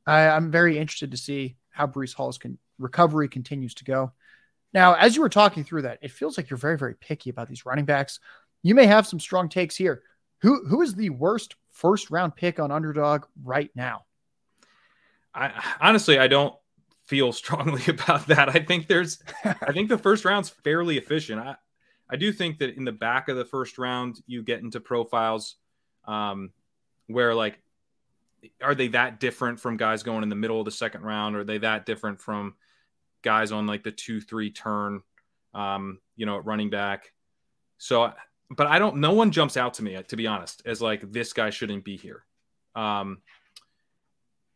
I, 0.05 0.21
am 0.21 0.51
very 0.51 0.77
interested 0.77 1.11
to 1.11 1.17
see 1.17 1.55
how 1.71 1.87
Breece 1.87 2.13
Hall's 2.13 2.37
con- 2.37 2.59
recovery 2.77 3.29
continues 3.29 3.73
to 3.75 3.83
go. 3.83 4.11
Now, 4.73 4.93
as 4.93 5.15
you 5.15 5.23
were 5.23 5.29
talking 5.29 5.63
through 5.63 5.83
that, 5.83 5.99
it 6.03 6.11
feels 6.11 6.37
like 6.37 6.51
you're 6.51 6.57
very, 6.57 6.77
very 6.77 6.95
picky 6.95 7.31
about 7.31 7.49
these 7.49 7.65
running 7.65 7.85
backs. 7.85 8.19
You 8.63 8.75
may 8.75 8.85
have 8.85 9.07
some 9.07 9.19
strong 9.19 9.49
takes 9.49 9.75
here. 9.75 10.03
Who 10.41 10.65
who 10.65 10.81
is 10.81 10.95
the 10.95 11.09
worst 11.09 11.55
first 11.69 12.11
round 12.11 12.35
pick 12.35 12.59
on 12.59 12.71
underdog 12.71 13.25
right 13.43 13.69
now? 13.75 14.05
I 15.33 15.51
honestly 15.79 16.19
I 16.19 16.27
don't 16.27 16.55
feel 17.05 17.31
strongly 17.31 17.83
about 17.88 18.27
that. 18.27 18.49
I 18.49 18.59
think 18.59 18.88
there's 18.88 19.21
I 19.43 19.71
think 19.71 19.89
the 19.89 19.97
first 19.97 20.25
round's 20.25 20.49
fairly 20.49 20.97
efficient. 20.97 21.39
I 21.39 21.55
I 22.09 22.17
do 22.17 22.31
think 22.31 22.59
that 22.59 22.75
in 22.75 22.83
the 22.83 22.91
back 22.91 23.29
of 23.29 23.38
the 23.38 23.45
first 23.45 23.77
round 23.77 24.21
you 24.27 24.43
get 24.43 24.61
into 24.61 24.79
profiles 24.79 25.55
um, 26.05 26.51
where 27.07 27.33
like 27.33 27.59
are 28.61 28.75
they 28.75 28.89
that 28.89 29.19
different 29.19 29.59
from 29.59 29.77
guys 29.77 30.03
going 30.03 30.23
in 30.23 30.29
the 30.29 30.35
middle 30.35 30.59
of 30.59 30.65
the 30.65 30.71
second 30.71 31.03
round? 31.03 31.35
Are 31.35 31.43
they 31.43 31.59
that 31.59 31.85
different 31.85 32.19
from 32.19 32.55
guys 33.21 33.51
on 33.51 33.67
like 33.67 33.83
the 33.83 33.91
two 33.91 34.19
three 34.19 34.51
turn? 34.51 35.01
Um, 35.53 35.99
you 36.15 36.25
know, 36.25 36.38
running 36.38 36.69
back. 36.69 37.11
So 37.77 38.13
but 38.56 38.68
I 38.68 38.80
don't. 38.80 38.98
No 38.98 39.13
one 39.13 39.31
jumps 39.31 39.57
out 39.57 39.75
to 39.75 39.83
me, 39.83 39.98
to 40.07 40.15
be 40.15 40.27
honest, 40.27 40.62
as 40.65 40.81
like 40.81 41.12
this 41.12 41.33
guy 41.33 41.50
shouldn't 41.50 41.83
be 41.83 41.98
here. 41.98 42.25
Um, 42.75 43.19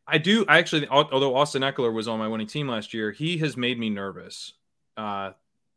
I 0.07 0.17
do. 0.17 0.45
I 0.47 0.59
actually, 0.59 0.87
although 0.87 1.35
Austin 1.35 1.61
Ekeler 1.61 1.93
was 1.93 2.07
on 2.07 2.19
my 2.19 2.27
winning 2.27 2.47
team 2.47 2.67
last 2.67 2.93
year, 2.93 3.11
he 3.11 3.37
has 3.39 3.57
made 3.57 3.79
me 3.79 3.89
nervous. 3.89 4.53
Uh, 4.97 5.31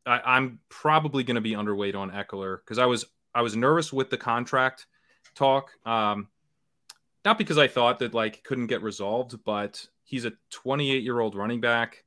I, 0.04 0.36
am 0.36 0.60
probably 0.68 1.22
going 1.22 1.36
to 1.36 1.40
be 1.40 1.52
underweight 1.52 1.94
on 1.94 2.10
Ekeler 2.10 2.58
because 2.58 2.78
I 2.78 2.86
was 2.86 3.06
I 3.34 3.42
was 3.42 3.56
nervous 3.56 3.92
with 3.92 4.10
the 4.10 4.16
contract 4.16 4.86
talk. 5.34 5.70
Um, 5.86 6.28
not 7.24 7.38
because 7.38 7.58
I 7.58 7.68
thought 7.68 8.00
that 8.00 8.14
like 8.14 8.42
couldn't 8.42 8.66
get 8.66 8.82
resolved, 8.82 9.38
but 9.44 9.86
he's 10.04 10.24
a 10.24 10.32
28 10.50 11.02
year 11.02 11.20
old 11.20 11.34
running 11.34 11.60
back. 11.60 12.04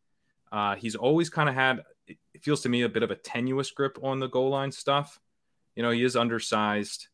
Uh, 0.51 0.75
he's 0.75 0.95
always 0.95 1.29
kind 1.29 1.47
of 1.47 1.55
had. 1.55 1.83
It 2.07 2.17
feels 2.41 2.61
to 2.61 2.69
me 2.69 2.81
a 2.81 2.89
bit 2.89 3.03
of 3.03 3.11
a 3.11 3.15
tenuous 3.15 3.71
grip 3.71 3.97
on 4.03 4.19
the 4.19 4.27
goal 4.27 4.49
line 4.49 4.71
stuff. 4.71 5.19
You 5.75 5.83
know, 5.83 5.91
he 5.91 6.03
is 6.03 6.15
undersized. 6.15 7.07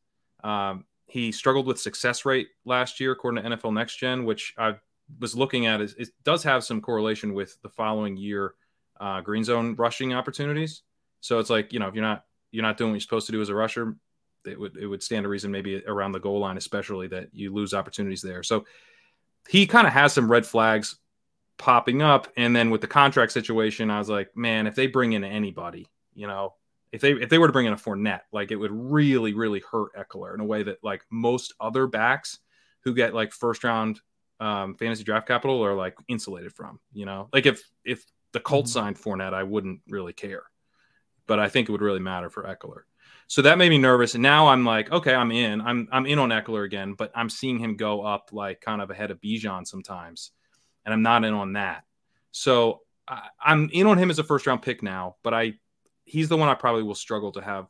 Um, 0.44 0.86
he 1.06 1.32
struggled 1.32 1.68
with 1.68 1.80
success 1.80 2.26
rate 2.26 2.48
last 2.66 3.00
year, 3.00 3.12
according 3.12 3.44
to 3.44 3.50
NFL 3.50 3.74
Next 3.74 3.98
Gen, 3.98 4.26
which 4.26 4.54
I 4.58 4.76
was 5.20 5.36
looking 5.36 5.66
at. 5.66 5.82
Is, 5.82 5.94
it 5.94 6.10
does 6.24 6.44
have 6.44 6.64
some 6.64 6.82
correlation 6.82 7.34
with 7.34 7.58
the 7.62 7.70
following 7.70 8.18
year 8.18 8.54
uh, 9.00 9.22
green 9.22 9.44
zone 9.44 9.76
rushing 9.76 10.14
opportunities. 10.14 10.82
So 11.22 11.40
it's 11.40 11.50
like 11.50 11.74
you 11.74 11.80
know, 11.80 11.88
if 11.88 11.96
you're 11.96 12.04
not 12.04 12.26
you're 12.52 12.64
not 12.64 12.78
doing 12.78 12.92
what 12.92 12.96
you're 12.96 13.02
supposed 13.02 13.26
to 13.28 13.32
do 13.32 13.42
as 13.42 13.50
a 13.50 13.56
rusher, 13.56 13.96
it 14.46 14.60
would 14.60 14.78
it 14.78 14.88
would 14.88 15.04
stand 15.04 15.26
a 15.26 15.30
reason 15.30 15.52
maybe 15.52 15.84
around 15.86 16.12
the 16.12 16.20
goal 16.20 16.40
line, 16.40 16.58
especially 16.58 17.08
that 17.08 17.30
you 17.34 17.54
lose 17.54 17.74
opportunities 17.74 18.22
there. 18.22 18.44
So 18.44 18.66
he 19.48 19.66
kind 19.66 19.88
of 19.88 19.94
has 19.94 20.14
some 20.14 20.30
red 20.30 20.46
flags 20.46 20.98
popping 21.58 22.02
up, 22.02 22.28
and 22.38 22.56
then 22.56 22.70
with 22.70 22.82
the 22.82 22.88
contract 22.88 23.32
situation, 23.32 23.90
I 23.90 24.00
was 24.00 24.10
like, 24.10 24.36
man, 24.36 24.68
if 24.68 24.76
they 24.76 24.88
bring 24.88 25.14
in 25.14 25.24
anybody, 25.24 25.88
you 26.14 26.28
know, 26.28 26.54
if 26.92 27.02
they 27.02 27.12
if 27.14 27.30
they 27.30 27.38
were 27.38 27.48
to 27.48 27.54
bring 27.54 27.66
in 27.66 27.74
a 27.74 27.78
Fournette, 27.78 28.22
like 28.32 28.52
it 28.52 28.56
would 28.56 28.72
really 28.72 29.34
really 29.34 29.62
hurt 29.72 29.96
Ekeler 29.96 30.34
in 30.34 30.40
a 30.40 30.46
way 30.46 30.64
that 30.64 30.84
like 30.84 31.04
most 31.10 31.54
other 31.60 31.88
backs 31.88 32.40
who 32.82 32.94
get 32.94 33.14
like 33.14 33.34
first 33.34 33.64
round 33.64 34.00
um, 34.40 34.76
fantasy 34.76 35.04
draft 35.04 35.28
capital 35.28 35.64
are 35.64 35.76
like 35.76 35.96
insulated 36.08 36.54
from. 36.54 36.80
You 36.94 37.06
know, 37.06 37.30
like 37.34 37.46
if 37.46 37.62
if 37.84 38.06
the 38.34 38.40
Colts 38.40 38.72
mm-hmm. 38.72 38.80
signed 38.80 38.98
Fournette, 38.98 39.34
I 39.34 39.44
wouldn't 39.44 39.82
really 39.88 40.14
care, 40.14 40.44
but 41.28 41.40
I 41.40 41.50
think 41.50 41.68
it 41.68 41.72
would 41.72 41.82
really 41.82 42.00
matter 42.00 42.30
for 42.30 42.44
Ekeler. 42.44 42.82
So 43.28 43.42
that 43.42 43.58
made 43.58 43.70
me 43.70 43.78
nervous, 43.78 44.14
and 44.14 44.24
now 44.24 44.48
I'm 44.48 44.64
like, 44.64 44.92
okay, 44.92 45.14
I'm 45.14 45.32
in. 45.32 45.60
I'm 45.60 45.90
I'm 45.92 46.06
in 46.06 46.20
on 46.20 46.30
Ekeler 46.30 46.66
again, 46.66 46.94
but 46.94 47.12
I'm 47.14 47.30
seeing 47.30 47.60
him 47.60 47.76
go 47.76 48.02
up 48.02 48.30
like 48.32 48.62
kind 48.62 48.82
of 48.82 48.90
ahead 48.90 49.12
of 49.12 49.20
Bijan 49.20 49.68
sometimes, 49.68 50.32
and 50.86 50.94
I'm 50.94 51.02
not 51.02 51.26
in 51.26 51.34
on 51.34 51.54
that. 51.54 51.84
So 52.32 52.82
I, 53.08 53.28
I'm 53.44 53.70
in 53.74 53.88
on 53.88 53.98
him 53.98 54.10
as 54.10 54.20
a 54.20 54.24
first 54.24 54.48
round 54.48 54.62
pick 54.62 54.82
now, 54.82 55.18
but 55.24 55.34
I 55.34 55.56
he's 56.08 56.30
the 56.30 56.38
one 56.38 56.50
I 56.50 56.56
probably 56.56 56.84
will 56.84 56.96
struggle 56.96 57.32
to 57.34 57.42
have 57.42 57.68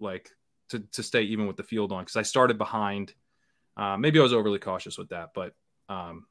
like 0.00 0.30
to 0.70 0.80
to 0.92 1.02
stay 1.02 1.22
even 1.22 1.46
with 1.46 1.56
the 1.56 1.62
field 1.62 1.92
on 1.92 2.02
because 2.02 2.16
I 2.16 2.22
started 2.22 2.58
behind. 2.58 3.14
Uh, 3.76 3.96
maybe 3.96 4.18
I 4.18 4.22
was 4.22 4.32
overly 4.32 4.58
cautious 4.58 4.98
with 4.98 5.10
that, 5.10 5.30
but 5.34 5.54
um, 5.88 6.26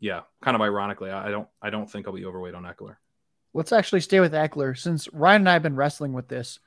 yeah, 0.00 0.22
kind 0.42 0.54
of 0.54 0.60
ironically, 0.60 1.10
I, 1.10 1.28
I 1.28 1.30
don't 1.30 1.48
I 1.62 1.70
don't 1.70 1.90
think 1.90 2.06
I'll 2.06 2.14
be 2.14 2.24
overweight 2.24 2.54
on 2.54 2.64
Ekeler. 2.64 2.96
Let's 3.54 3.72
actually 3.72 4.00
stay 4.00 4.20
with 4.20 4.32
Ekeler 4.32 4.76
since 4.76 5.08
Ryan 5.12 5.42
and 5.42 5.48
I 5.48 5.52
have 5.54 5.62
been 5.62 5.76
wrestling 5.76 6.12
with 6.12 6.28
this. 6.28 6.58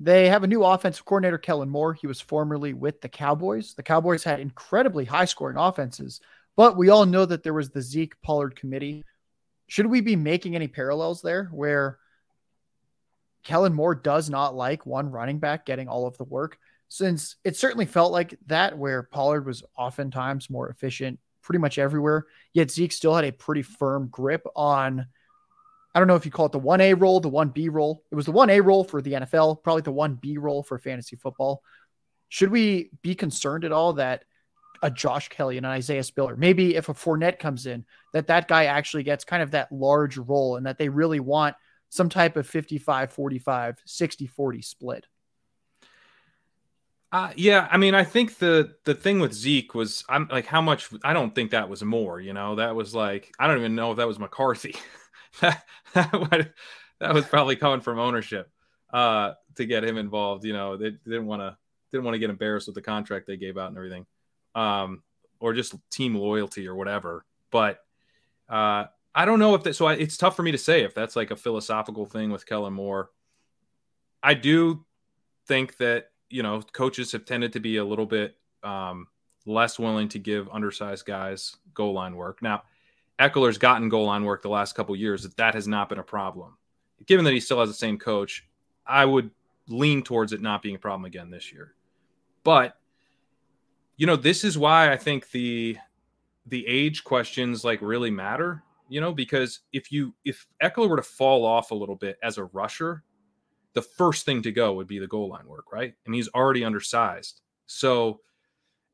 They 0.00 0.28
have 0.28 0.42
a 0.42 0.48
new 0.48 0.64
offensive 0.64 1.04
coordinator, 1.04 1.38
Kellen 1.38 1.70
Moore. 1.70 1.94
He 1.94 2.08
was 2.08 2.20
formerly 2.20 2.74
with 2.74 3.00
the 3.00 3.08
Cowboys. 3.08 3.74
The 3.74 3.84
Cowboys 3.84 4.24
had 4.24 4.40
incredibly 4.40 5.04
high 5.04 5.26
scoring 5.26 5.56
offenses 5.56 6.20
But 6.56 6.76
we 6.76 6.88
all 6.88 7.06
know 7.06 7.24
that 7.24 7.44
there 7.44 7.54
was 7.54 7.70
the 7.70 7.82
Zeke 7.82 8.20
Pollard 8.20 8.56
committee. 8.56 9.04
Should 9.68 9.86
we 9.86 10.00
be 10.00 10.16
making 10.16 10.56
any 10.56 10.66
parallels 10.66 11.22
there 11.22 11.44
where 11.52 11.98
Kellen 13.42 13.72
Moore 13.72 13.94
does 13.94 14.30
not 14.30 14.54
like 14.54 14.86
one 14.86 15.10
running 15.10 15.38
back 15.38 15.66
getting 15.66 15.88
all 15.88 16.06
of 16.06 16.16
the 16.18 16.24
work? 16.24 16.58
Since 16.88 17.36
it 17.44 17.56
certainly 17.56 17.86
felt 17.86 18.12
like 18.12 18.38
that, 18.46 18.76
where 18.76 19.02
Pollard 19.02 19.46
was 19.46 19.62
oftentimes 19.76 20.50
more 20.50 20.68
efficient 20.68 21.18
pretty 21.42 21.58
much 21.58 21.78
everywhere, 21.78 22.26
yet 22.52 22.70
Zeke 22.70 22.92
still 22.92 23.14
had 23.14 23.24
a 23.24 23.32
pretty 23.32 23.62
firm 23.62 24.08
grip 24.08 24.46
on. 24.54 25.06
I 25.94 25.98
don't 25.98 26.08
know 26.08 26.16
if 26.16 26.24
you 26.24 26.30
call 26.30 26.46
it 26.46 26.52
the 26.52 26.60
1A 26.60 27.00
role, 27.00 27.20
the 27.20 27.30
1B 27.30 27.68
role. 27.70 28.02
It 28.10 28.14
was 28.14 28.26
the 28.26 28.32
1A 28.32 28.64
role 28.64 28.84
for 28.84 29.02
the 29.02 29.12
NFL, 29.12 29.62
probably 29.62 29.82
the 29.82 29.92
1B 29.92 30.36
role 30.38 30.62
for 30.62 30.78
fantasy 30.78 31.16
football. 31.16 31.62
Should 32.28 32.50
we 32.50 32.90
be 33.02 33.14
concerned 33.14 33.64
at 33.64 33.72
all 33.72 33.94
that 33.94 34.24
a 34.82 34.90
Josh 34.90 35.28
Kelley 35.28 35.56
and 35.56 35.64
an 35.64 35.72
Isaiah 35.72 36.02
Spiller. 36.02 36.36
Maybe 36.36 36.74
if 36.74 36.88
a 36.88 36.94
Fournette 36.94 37.38
comes 37.38 37.66
in, 37.66 37.84
that 38.12 38.26
that 38.26 38.48
guy 38.48 38.64
actually 38.64 39.04
gets 39.04 39.24
kind 39.24 39.42
of 39.42 39.52
that 39.52 39.70
large 39.70 40.18
role 40.18 40.56
and 40.56 40.66
that 40.66 40.76
they 40.76 40.88
really 40.88 41.20
want 41.20 41.54
some 41.92 42.08
type 42.08 42.36
of 42.36 42.46
55 42.46 43.12
45, 43.12 43.82
60 43.84 44.26
40 44.26 44.62
split. 44.62 45.06
Uh, 47.12 47.30
yeah, 47.36 47.68
I 47.70 47.76
mean, 47.76 47.94
I 47.94 48.04
think 48.04 48.38
the 48.38 48.74
the 48.84 48.94
thing 48.94 49.20
with 49.20 49.34
Zeke 49.34 49.74
was, 49.74 50.02
I'm 50.08 50.26
like, 50.32 50.46
how 50.46 50.62
much? 50.62 50.88
I 51.04 51.12
don't 51.12 51.34
think 51.34 51.50
that 51.50 51.68
was 51.68 51.82
more. 51.84 52.18
You 52.18 52.32
know, 52.32 52.54
that 52.54 52.74
was 52.74 52.94
like, 52.94 53.34
I 53.38 53.46
don't 53.46 53.58
even 53.58 53.74
know 53.74 53.90
if 53.90 53.98
that 53.98 54.08
was 54.08 54.18
McCarthy. 54.18 54.74
that, 55.42 55.62
that, 55.92 56.52
that 57.00 57.12
was 57.12 57.26
probably 57.26 57.56
coming 57.56 57.82
from 57.82 57.98
ownership 57.98 58.50
uh, 58.94 59.32
to 59.56 59.66
get 59.66 59.84
him 59.84 59.98
involved. 59.98 60.44
You 60.44 60.54
know, 60.54 60.78
they, 60.78 60.92
didn't 60.92 61.26
want 61.26 61.42
to 61.42 61.58
didn't 61.90 62.04
want 62.04 62.14
to 62.14 62.18
get 62.18 62.30
embarrassed 62.30 62.68
with 62.68 62.74
the 62.74 62.80
contract 62.80 63.26
they 63.26 63.36
gave 63.36 63.58
out 63.58 63.68
and 63.68 63.76
everything 63.76 64.06
um, 64.54 65.02
or 65.40 65.52
just 65.52 65.74
team 65.90 66.14
loyalty 66.14 66.66
or 66.66 66.74
whatever. 66.74 67.26
But 67.50 67.80
uh, 68.48 68.86
I 69.14 69.24
don't 69.24 69.38
know 69.38 69.54
if 69.54 69.62
that. 69.64 69.74
So 69.74 69.86
I, 69.86 69.94
it's 69.94 70.16
tough 70.16 70.36
for 70.36 70.42
me 70.42 70.52
to 70.52 70.58
say 70.58 70.82
if 70.82 70.94
that's 70.94 71.16
like 71.16 71.30
a 71.30 71.36
philosophical 71.36 72.06
thing 72.06 72.30
with 72.30 72.46
Kellen 72.46 72.72
Moore. 72.72 73.10
I 74.22 74.34
do 74.34 74.84
think 75.46 75.76
that 75.78 76.10
you 76.30 76.42
know 76.42 76.62
coaches 76.72 77.12
have 77.12 77.24
tended 77.24 77.52
to 77.52 77.60
be 77.60 77.76
a 77.76 77.84
little 77.84 78.06
bit 78.06 78.36
um, 78.62 79.06
less 79.44 79.78
willing 79.78 80.08
to 80.08 80.18
give 80.18 80.48
undersized 80.50 81.04
guys 81.06 81.56
goal 81.74 81.92
line 81.92 82.16
work. 82.16 82.42
Now, 82.42 82.62
Ekeler's 83.18 83.58
gotten 83.58 83.88
goal 83.88 84.06
line 84.06 84.24
work 84.24 84.42
the 84.42 84.48
last 84.48 84.74
couple 84.74 84.96
years. 84.96 85.22
That 85.22 85.36
that 85.36 85.54
has 85.54 85.68
not 85.68 85.88
been 85.88 85.98
a 85.98 86.04
problem. 86.04 86.56
Given 87.06 87.24
that 87.24 87.34
he 87.34 87.40
still 87.40 87.60
has 87.60 87.68
the 87.68 87.74
same 87.74 87.98
coach, 87.98 88.48
I 88.86 89.04
would 89.04 89.30
lean 89.68 90.02
towards 90.02 90.32
it 90.32 90.40
not 90.40 90.62
being 90.62 90.76
a 90.76 90.78
problem 90.78 91.04
again 91.04 91.30
this 91.30 91.52
year. 91.52 91.74
But 92.44 92.76
you 93.96 94.06
know, 94.06 94.16
this 94.16 94.44
is 94.44 94.56
why 94.56 94.90
I 94.90 94.96
think 94.96 95.30
the 95.30 95.76
the 96.46 96.66
age 96.66 97.04
questions 97.04 97.64
like 97.64 97.80
really 97.82 98.10
matter, 98.10 98.62
you 98.92 99.00
know, 99.00 99.12
because 99.12 99.60
if 99.72 99.90
you 99.90 100.14
if 100.22 100.46
Ekeler 100.62 100.88
were 100.88 100.96
to 100.96 101.02
fall 101.02 101.46
off 101.46 101.70
a 101.70 101.74
little 101.74 101.96
bit 101.96 102.18
as 102.22 102.36
a 102.36 102.44
rusher, 102.44 103.02
the 103.72 103.80
first 103.80 104.26
thing 104.26 104.42
to 104.42 104.52
go 104.52 104.74
would 104.74 104.86
be 104.86 104.98
the 104.98 105.06
goal 105.06 105.30
line 105.30 105.46
work, 105.46 105.72
right? 105.72 105.94
And 106.04 106.14
he's 106.14 106.28
already 106.28 106.62
undersized. 106.62 107.40
So 107.66 108.20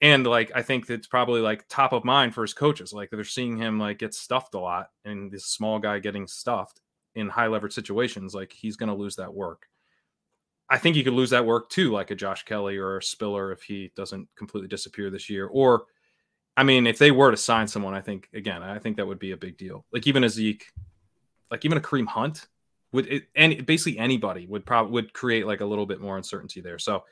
and 0.01 0.25
like 0.25 0.53
I 0.55 0.63
think 0.63 0.87
that's 0.87 1.09
probably 1.09 1.41
like 1.41 1.67
top 1.69 1.93
of 1.93 2.05
mind 2.05 2.33
for 2.33 2.43
his 2.43 2.55
coaches. 2.55 2.93
Like 2.93 3.11
they're 3.11 3.25
seeing 3.25 3.57
him 3.57 3.81
like 3.81 3.99
get 3.99 4.15
stuffed 4.15 4.55
a 4.55 4.61
lot 4.61 4.91
and 5.05 5.33
this 5.33 5.47
small 5.47 5.81
guy 5.81 5.99
getting 5.99 6.29
stuffed 6.29 6.81
in 7.17 7.29
high 7.29 7.49
leverage 7.49 7.73
situations, 7.73 8.37
like 8.37 8.53
he's 8.53 8.77
gonna 8.77 8.95
lose 8.95 9.17
that 9.17 9.35
work. 9.35 9.67
I 10.71 10.79
think 10.79 10.95
he 10.95 11.03
could 11.03 11.15
lose 11.15 11.31
that 11.31 11.45
work 11.45 11.71
too, 11.71 11.91
like 11.91 12.13
a 12.13 12.15
Josh 12.15 12.45
Kelley 12.45 12.77
or 12.77 12.99
a 12.99 13.03
Spiller 13.03 13.51
if 13.51 13.63
he 13.63 13.91
doesn't 13.97 14.29
completely 14.37 14.69
disappear 14.69 15.11
this 15.11 15.29
year. 15.29 15.49
Or, 15.49 15.87
I 16.59 16.65
mean, 16.65 16.89
if 16.89 16.99
they 16.99 17.13
were 17.13 17.31
to 17.31 17.37
sign 17.37 17.69
someone, 17.69 17.95
I 17.95 18.01
think 18.01 18.29
again, 18.35 18.65
I 18.65 18.81
think 18.81 18.97
that 18.97 19.07
would 19.07 19.21
be 19.21 19.31
a 19.31 19.37
big 19.37 19.57
deal. 19.57 19.87
Like 19.93 20.09
even 20.09 20.25
a 20.25 20.29
Zeke, 20.29 20.67
like 21.53 21.65
even 21.65 21.79
a 21.79 21.81
Kareem 21.81 22.09
Hunt 22.09 22.49
would, 22.91 23.07
it, 23.07 23.29
and 23.37 23.65
basically 23.65 23.97
anybody 23.97 24.45
would 24.45 24.67
probably 24.67 24.91
would 24.91 25.13
create 25.13 25.47
like 25.47 25.61
a 25.61 25.65
little 25.65 25.87
bit 25.87 26.01
more 26.01 26.17
uncertainty 26.17 26.61
there. 26.61 26.81
So, 26.81 27.05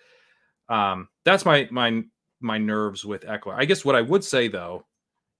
um, 0.68 1.06
that's 1.24 1.44
my 1.44 1.68
my 1.70 2.02
my 2.40 2.58
nerves 2.58 3.04
with 3.04 3.22
Ekeler. 3.22 3.54
I 3.56 3.66
guess 3.66 3.84
what 3.84 3.94
I 3.94 4.02
would 4.02 4.24
say 4.24 4.48
though 4.48 4.84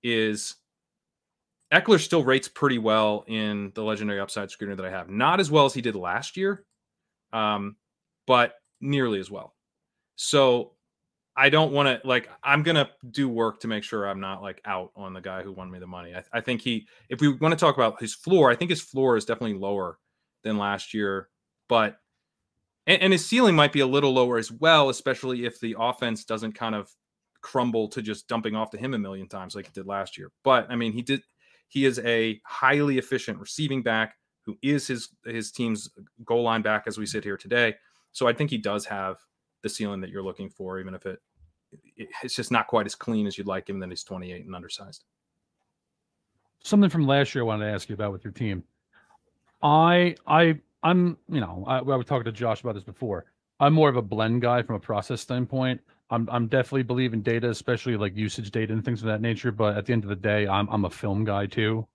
is 0.05 0.55
Ekeler 1.75 1.99
still 1.99 2.23
rates 2.23 2.47
pretty 2.47 2.79
well 2.79 3.25
in 3.27 3.73
the 3.75 3.83
legendary 3.83 4.21
upside 4.21 4.51
screener 4.51 4.77
that 4.77 4.87
I 4.87 4.91
have. 4.91 5.11
Not 5.11 5.41
as 5.41 5.51
well 5.51 5.65
as 5.65 5.75
he 5.75 5.81
did 5.81 5.97
last 5.97 6.37
year. 6.37 6.65
Um, 7.33 7.75
but 8.25 8.55
nearly 8.81 9.19
as 9.19 9.33
well. 9.33 9.57
So 10.15 10.76
I 11.37 11.51
don't 11.51 11.73
want 11.73 11.89
to 11.89 12.07
like 12.07 12.31
I'm 12.43 12.63
gonna 12.63 12.89
do 13.11 13.29
work 13.29 13.61
to 13.61 13.69
make 13.69 13.85
sure 13.85 14.07
I'm 14.07 14.21
not 14.21 14.43
like 14.43 14.61
out 14.65 14.91
on 14.97 15.13
the 15.13 15.21
guy 15.21 15.43
who 15.43 15.53
won 15.53 15.71
me 15.71 15.79
the 15.79 15.87
money. 15.87 16.15
I, 16.15 16.23
I 16.33 16.41
think 16.41 16.63
he 16.63 16.87
if 17.09 17.21
we 17.21 17.29
want 17.35 17.53
to 17.53 17.61
talk 17.61 17.77
about 17.77 18.01
his 18.01 18.15
floor, 18.15 18.51
I 18.51 18.57
think 18.57 18.71
his 18.71 18.81
floor 18.81 19.17
is 19.17 19.25
definitely 19.25 19.59
lower 19.59 19.99
than 20.43 20.57
last 20.57 20.95
year, 20.95 21.29
but 21.69 21.99
and, 22.87 23.03
and 23.03 23.13
his 23.13 23.27
ceiling 23.27 23.55
might 23.55 23.73
be 23.73 23.81
a 23.81 23.87
little 23.87 24.13
lower 24.13 24.39
as 24.39 24.51
well, 24.51 24.89
especially 24.89 25.45
if 25.45 25.61
the 25.61 25.77
offense 25.79 26.25
doesn't 26.25 26.53
kind 26.53 26.75
of 26.75 26.91
crumble 27.43 27.89
to 27.89 28.03
just 28.03 28.29
dumping 28.29 28.57
off 28.57 28.71
to 28.71 28.79
him 28.79 28.95
a 28.95 28.99
million 28.99 29.29
times 29.29 29.55
like 29.55 29.67
it 29.67 29.75
did 29.75 29.87
last 29.87 30.17
year. 30.17 30.31
But 30.43 30.67
I 30.71 30.77
mean, 30.77 30.93
he 30.93 31.03
did 31.03 31.23
he 31.69 31.85
is 31.85 31.99
a 32.01 32.41
highly 32.45 32.99
efficient 32.99 33.39
receiving 33.39 33.83
back 33.83 34.15
who 34.43 34.57
is 34.63 34.87
his 34.87 35.11
his 35.25 35.53
team's 35.53 35.91
goal 36.25 36.45
line 36.45 36.63
back 36.63 36.85
as 36.87 36.97
we 36.97 37.05
sit 37.05 37.25
here 37.25 37.37
today. 37.37 37.75
So 38.13 38.27
I 38.27 38.33
think 38.33 38.49
he 38.49 38.59
does 38.59 38.87
have 38.87 39.19
the 39.63 39.69
ceiling 39.69 40.01
that 40.01 40.11
you're 40.11 40.23
looking 40.23 40.49
for, 40.51 40.79
even 40.79 40.95
if 40.95 41.07
it 41.07 41.21
it's 42.23 42.35
just 42.35 42.53
not 42.53 42.67
quite 42.67 42.87
as 42.87 42.95
clean 42.95 43.27
as 43.27 43.37
you'd 43.37 43.47
like, 43.47 43.67
given 43.67 43.81
Then 43.81 43.91
he's 43.91 44.05
28 44.05 44.45
and 44.45 44.55
undersized. 44.55 45.05
Something 46.63 46.91
from 46.91 47.07
last 47.07 47.35
year 47.35 47.45
I 47.45 47.47
wanted 47.47 47.67
to 47.67 47.73
ask 47.73 47.89
you 47.89 47.95
about 47.95 48.13
with 48.13 48.25
your 48.25 48.33
team. 48.33 48.65
I 49.63 50.17
I 50.27 50.59
I'm 50.83 51.17
you 51.29 51.41
know 51.41 51.65
I, 51.67 51.79
I 51.79 51.83
was 51.83 52.07
talking 52.07 52.25
to 52.25 52.33
Josh 52.33 52.61
about 52.61 52.75
this 52.75 52.85
before. 52.85 53.27
I'm 53.59 53.73
more 53.73 53.89
of 53.89 53.97
a 53.97 54.03
blend 54.03 54.43
guy 54.43 54.63
from 54.63 54.77
a 54.77 54.81
process 54.81 55.21
standpoint. 55.21 55.81
I'm 56.11 56.29
I'm 56.31 56.49
definitely 56.49 56.83
believe 56.83 57.15
in 57.15 57.23
data, 57.23 57.51
especially 57.51 57.97
like 57.97 58.17
usage 58.17 58.51
data 58.51 58.73
and 58.73 58.85
things 58.85 59.01
of 59.01 59.07
that 59.07 59.21
nature. 59.21 59.53
But 59.53 59.77
at 59.77 59.87
the 59.87 59.93
end 59.93 60.05
of 60.05 60.11
the 60.11 60.17
day, 60.17 60.47
I'm 60.47 60.69
I'm 60.69 60.85
a 60.85 60.91
film 60.91 61.25
guy 61.25 61.47
too. 61.47 61.87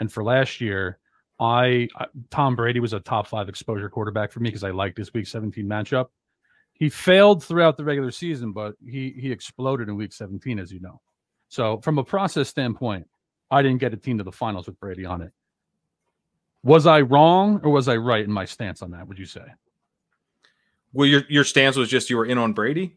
And 0.00 0.10
for 0.10 0.24
last 0.24 0.60
year, 0.60 0.98
I 1.38 1.88
Tom 2.30 2.56
Brady 2.56 2.80
was 2.80 2.92
a 2.92 3.00
top 3.00 3.26
five 3.26 3.48
exposure 3.48 3.88
quarterback 3.88 4.32
for 4.32 4.40
me 4.40 4.48
because 4.48 4.64
I 4.64 4.70
liked 4.70 4.98
his 4.98 5.12
Week 5.12 5.26
17 5.26 5.66
matchup. 5.66 6.08
He 6.80 6.88
failed 6.88 7.44
throughout 7.44 7.76
the 7.76 7.84
regular 7.84 8.10
season, 8.10 8.52
but 8.52 8.74
he 8.84 9.14
he 9.16 9.30
exploded 9.30 9.88
in 9.88 9.96
Week 9.96 10.12
17, 10.12 10.58
as 10.58 10.72
you 10.72 10.80
know. 10.80 11.00
So 11.48 11.78
from 11.82 11.98
a 11.98 12.04
process 12.04 12.48
standpoint, 12.48 13.06
I 13.50 13.62
didn't 13.62 13.78
get 13.78 13.92
a 13.92 13.96
team 13.96 14.18
to 14.18 14.24
the 14.24 14.32
finals 14.32 14.66
with 14.66 14.80
Brady 14.80 15.04
on 15.04 15.20
it. 15.20 15.32
Was 16.62 16.86
I 16.86 17.02
wrong 17.02 17.60
or 17.62 17.70
was 17.70 17.86
I 17.86 17.96
right 17.96 18.24
in 18.24 18.32
my 18.32 18.46
stance 18.46 18.82
on 18.82 18.90
that? 18.92 19.06
Would 19.06 19.18
you 19.18 19.26
say? 19.26 19.44
Well, 20.92 21.06
your 21.06 21.22
your 21.28 21.44
stance 21.44 21.76
was 21.76 21.88
just 21.88 22.10
you 22.10 22.16
were 22.16 22.26
in 22.26 22.38
on 22.38 22.54
Brady. 22.54 22.96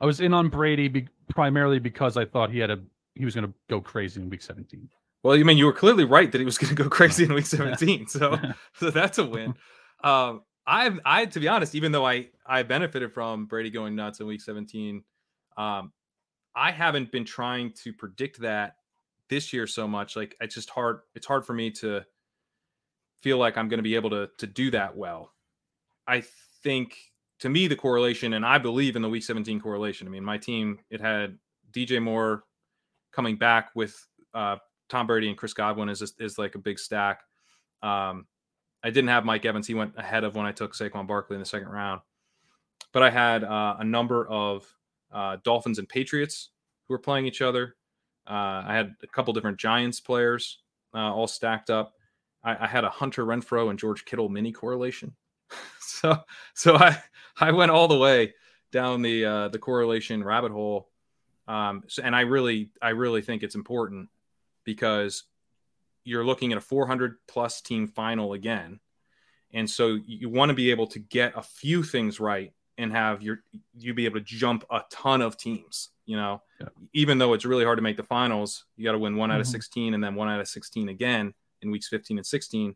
I 0.00 0.06
was 0.06 0.20
in 0.20 0.34
on 0.34 0.48
Brady 0.48 0.88
be, 0.88 1.08
primarily 1.30 1.78
because 1.78 2.16
I 2.16 2.24
thought 2.24 2.50
he 2.50 2.58
had 2.58 2.70
a 2.70 2.80
he 3.14 3.24
was 3.24 3.34
going 3.34 3.46
to 3.46 3.54
go 3.70 3.80
crazy 3.80 4.20
in 4.20 4.28
Week 4.28 4.42
17. 4.42 4.88
Well, 5.22 5.36
you 5.36 5.44
mean 5.44 5.56
you 5.56 5.66
were 5.66 5.72
clearly 5.72 6.04
right 6.04 6.30
that 6.32 6.38
he 6.38 6.44
was 6.44 6.58
going 6.58 6.74
to 6.74 6.82
go 6.82 6.88
crazy 6.90 7.24
in 7.24 7.34
week 7.34 7.46
17. 7.46 8.08
So, 8.08 8.36
so 8.74 8.90
that's 8.90 9.18
a 9.18 9.24
win. 9.24 9.54
Um, 10.02 10.42
I, 10.66 10.90
I, 11.04 11.26
to 11.26 11.40
be 11.40 11.48
honest, 11.48 11.74
even 11.74 11.92
though 11.92 12.06
I, 12.06 12.28
I 12.46 12.62
benefited 12.62 13.12
from 13.12 13.46
Brady 13.46 13.70
going 13.70 13.96
nuts 13.96 14.20
in 14.20 14.26
week 14.26 14.40
17, 14.40 15.02
um, 15.56 15.92
I 16.54 16.70
haven't 16.70 17.10
been 17.10 17.24
trying 17.24 17.72
to 17.82 17.92
predict 17.92 18.40
that 18.40 18.76
this 19.28 19.52
year 19.52 19.66
so 19.66 19.88
much. 19.88 20.16
Like 20.16 20.36
it's 20.40 20.54
just 20.54 20.70
hard. 20.70 21.00
It's 21.14 21.26
hard 21.26 21.44
for 21.44 21.54
me 21.54 21.70
to 21.72 22.02
feel 23.22 23.38
like 23.38 23.56
I'm 23.56 23.68
going 23.68 23.78
to 23.78 23.82
be 23.82 23.94
able 23.94 24.10
to, 24.10 24.28
to 24.38 24.46
do 24.46 24.70
that 24.72 24.96
well. 24.96 25.32
I 26.06 26.22
think 26.62 26.96
to 27.40 27.48
me, 27.48 27.66
the 27.66 27.76
correlation, 27.76 28.34
and 28.34 28.46
I 28.46 28.58
believe 28.58 28.94
in 28.94 29.02
the 29.02 29.08
week 29.08 29.24
17 29.24 29.60
correlation. 29.60 30.06
I 30.06 30.10
mean, 30.10 30.24
my 30.24 30.38
team, 30.38 30.78
it 30.90 31.00
had 31.00 31.38
DJ 31.72 32.00
Moore 32.02 32.44
coming 33.12 33.36
back 33.36 33.70
with 33.74 33.96
uh, 34.34 34.56
Tom 34.88 35.06
Brady 35.06 35.28
and 35.28 35.36
Chris 35.36 35.54
Godwin 35.54 35.88
is 35.88 36.02
is 36.18 36.38
like 36.38 36.54
a 36.54 36.58
big 36.58 36.78
stack. 36.78 37.22
Um, 37.82 38.26
I 38.84 38.90
didn't 38.90 39.08
have 39.08 39.24
Mike 39.24 39.44
Evans; 39.44 39.66
he 39.66 39.74
went 39.74 39.94
ahead 39.96 40.24
of 40.24 40.34
when 40.34 40.46
I 40.46 40.52
took 40.52 40.74
Saquon 40.74 41.06
Barkley 41.06 41.36
in 41.36 41.40
the 41.40 41.46
second 41.46 41.68
round. 41.68 42.00
But 42.92 43.02
I 43.02 43.10
had 43.10 43.44
uh, 43.44 43.76
a 43.78 43.84
number 43.84 44.26
of 44.26 44.66
uh, 45.12 45.38
Dolphins 45.44 45.78
and 45.78 45.88
Patriots 45.88 46.50
who 46.86 46.94
were 46.94 46.98
playing 46.98 47.26
each 47.26 47.42
other. 47.42 47.76
Uh, 48.26 48.62
I 48.66 48.74
had 48.74 48.94
a 49.02 49.06
couple 49.06 49.32
different 49.32 49.58
Giants 49.58 50.00
players 50.00 50.58
uh, 50.94 51.12
all 51.12 51.26
stacked 51.26 51.70
up. 51.70 51.94
I, 52.44 52.64
I, 52.64 52.66
had 52.66 52.84
a 52.84 52.90
Hunter 52.90 53.24
Renfrow 53.24 53.70
and 53.70 53.78
George 53.78 54.04
Kittle 54.04 54.28
mini 54.28 54.52
correlation. 54.52 55.14
so 55.80 56.16
so 56.54 56.76
I 56.76 56.98
I 57.38 57.52
went 57.52 57.70
all 57.70 57.88
the 57.88 57.98
way 57.98 58.34
down 58.70 59.02
the 59.02 59.24
uh, 59.24 59.48
the 59.48 59.58
correlation 59.58 60.22
rabbit 60.22 60.52
hole. 60.52 60.88
Um, 61.48 61.82
so, 61.88 62.02
and 62.02 62.14
I 62.14 62.22
really 62.22 62.70
I 62.80 62.90
really 62.90 63.22
think 63.22 63.42
it's 63.42 63.54
important 63.54 64.08
because 64.64 65.24
you're 66.04 66.24
looking 66.24 66.52
at 66.52 66.58
a 66.58 66.60
400 66.60 67.16
plus 67.28 67.60
team 67.60 67.86
final 67.86 68.32
again. 68.32 68.80
And 69.52 69.68
so 69.68 69.98
you 70.06 70.28
want 70.28 70.48
to 70.50 70.54
be 70.54 70.70
able 70.70 70.86
to 70.88 70.98
get 70.98 71.32
a 71.36 71.42
few 71.42 71.82
things 71.82 72.18
right 72.18 72.52
and 72.78 72.90
have 72.92 73.22
your 73.22 73.42
you 73.78 73.92
be 73.94 74.06
able 74.06 74.18
to 74.18 74.24
jump 74.24 74.64
a 74.70 74.82
ton 74.90 75.20
of 75.20 75.36
teams. 75.36 75.90
You 76.06 76.16
know, 76.16 76.42
Yeah. 76.60 76.68
even 76.94 77.18
though 77.18 77.34
it's 77.34 77.44
really 77.44 77.64
hard 77.64 77.78
to 77.78 77.82
make 77.82 77.96
the 77.96 78.02
finals, 78.02 78.64
you 78.76 78.84
got 78.84 78.92
to 78.92 78.98
win 78.98 79.16
one 79.16 79.30
out 79.30 79.40
of 79.40 79.46
Mhm. 79.46 79.50
16 79.50 79.94
and 79.94 80.02
then 80.02 80.14
one 80.14 80.28
out 80.28 80.40
of 80.40 80.48
16 80.48 80.88
again 80.88 81.34
in 81.60 81.70
weeks 81.70 81.88
15 81.88 82.18
and 82.18 82.26
16. 82.26 82.74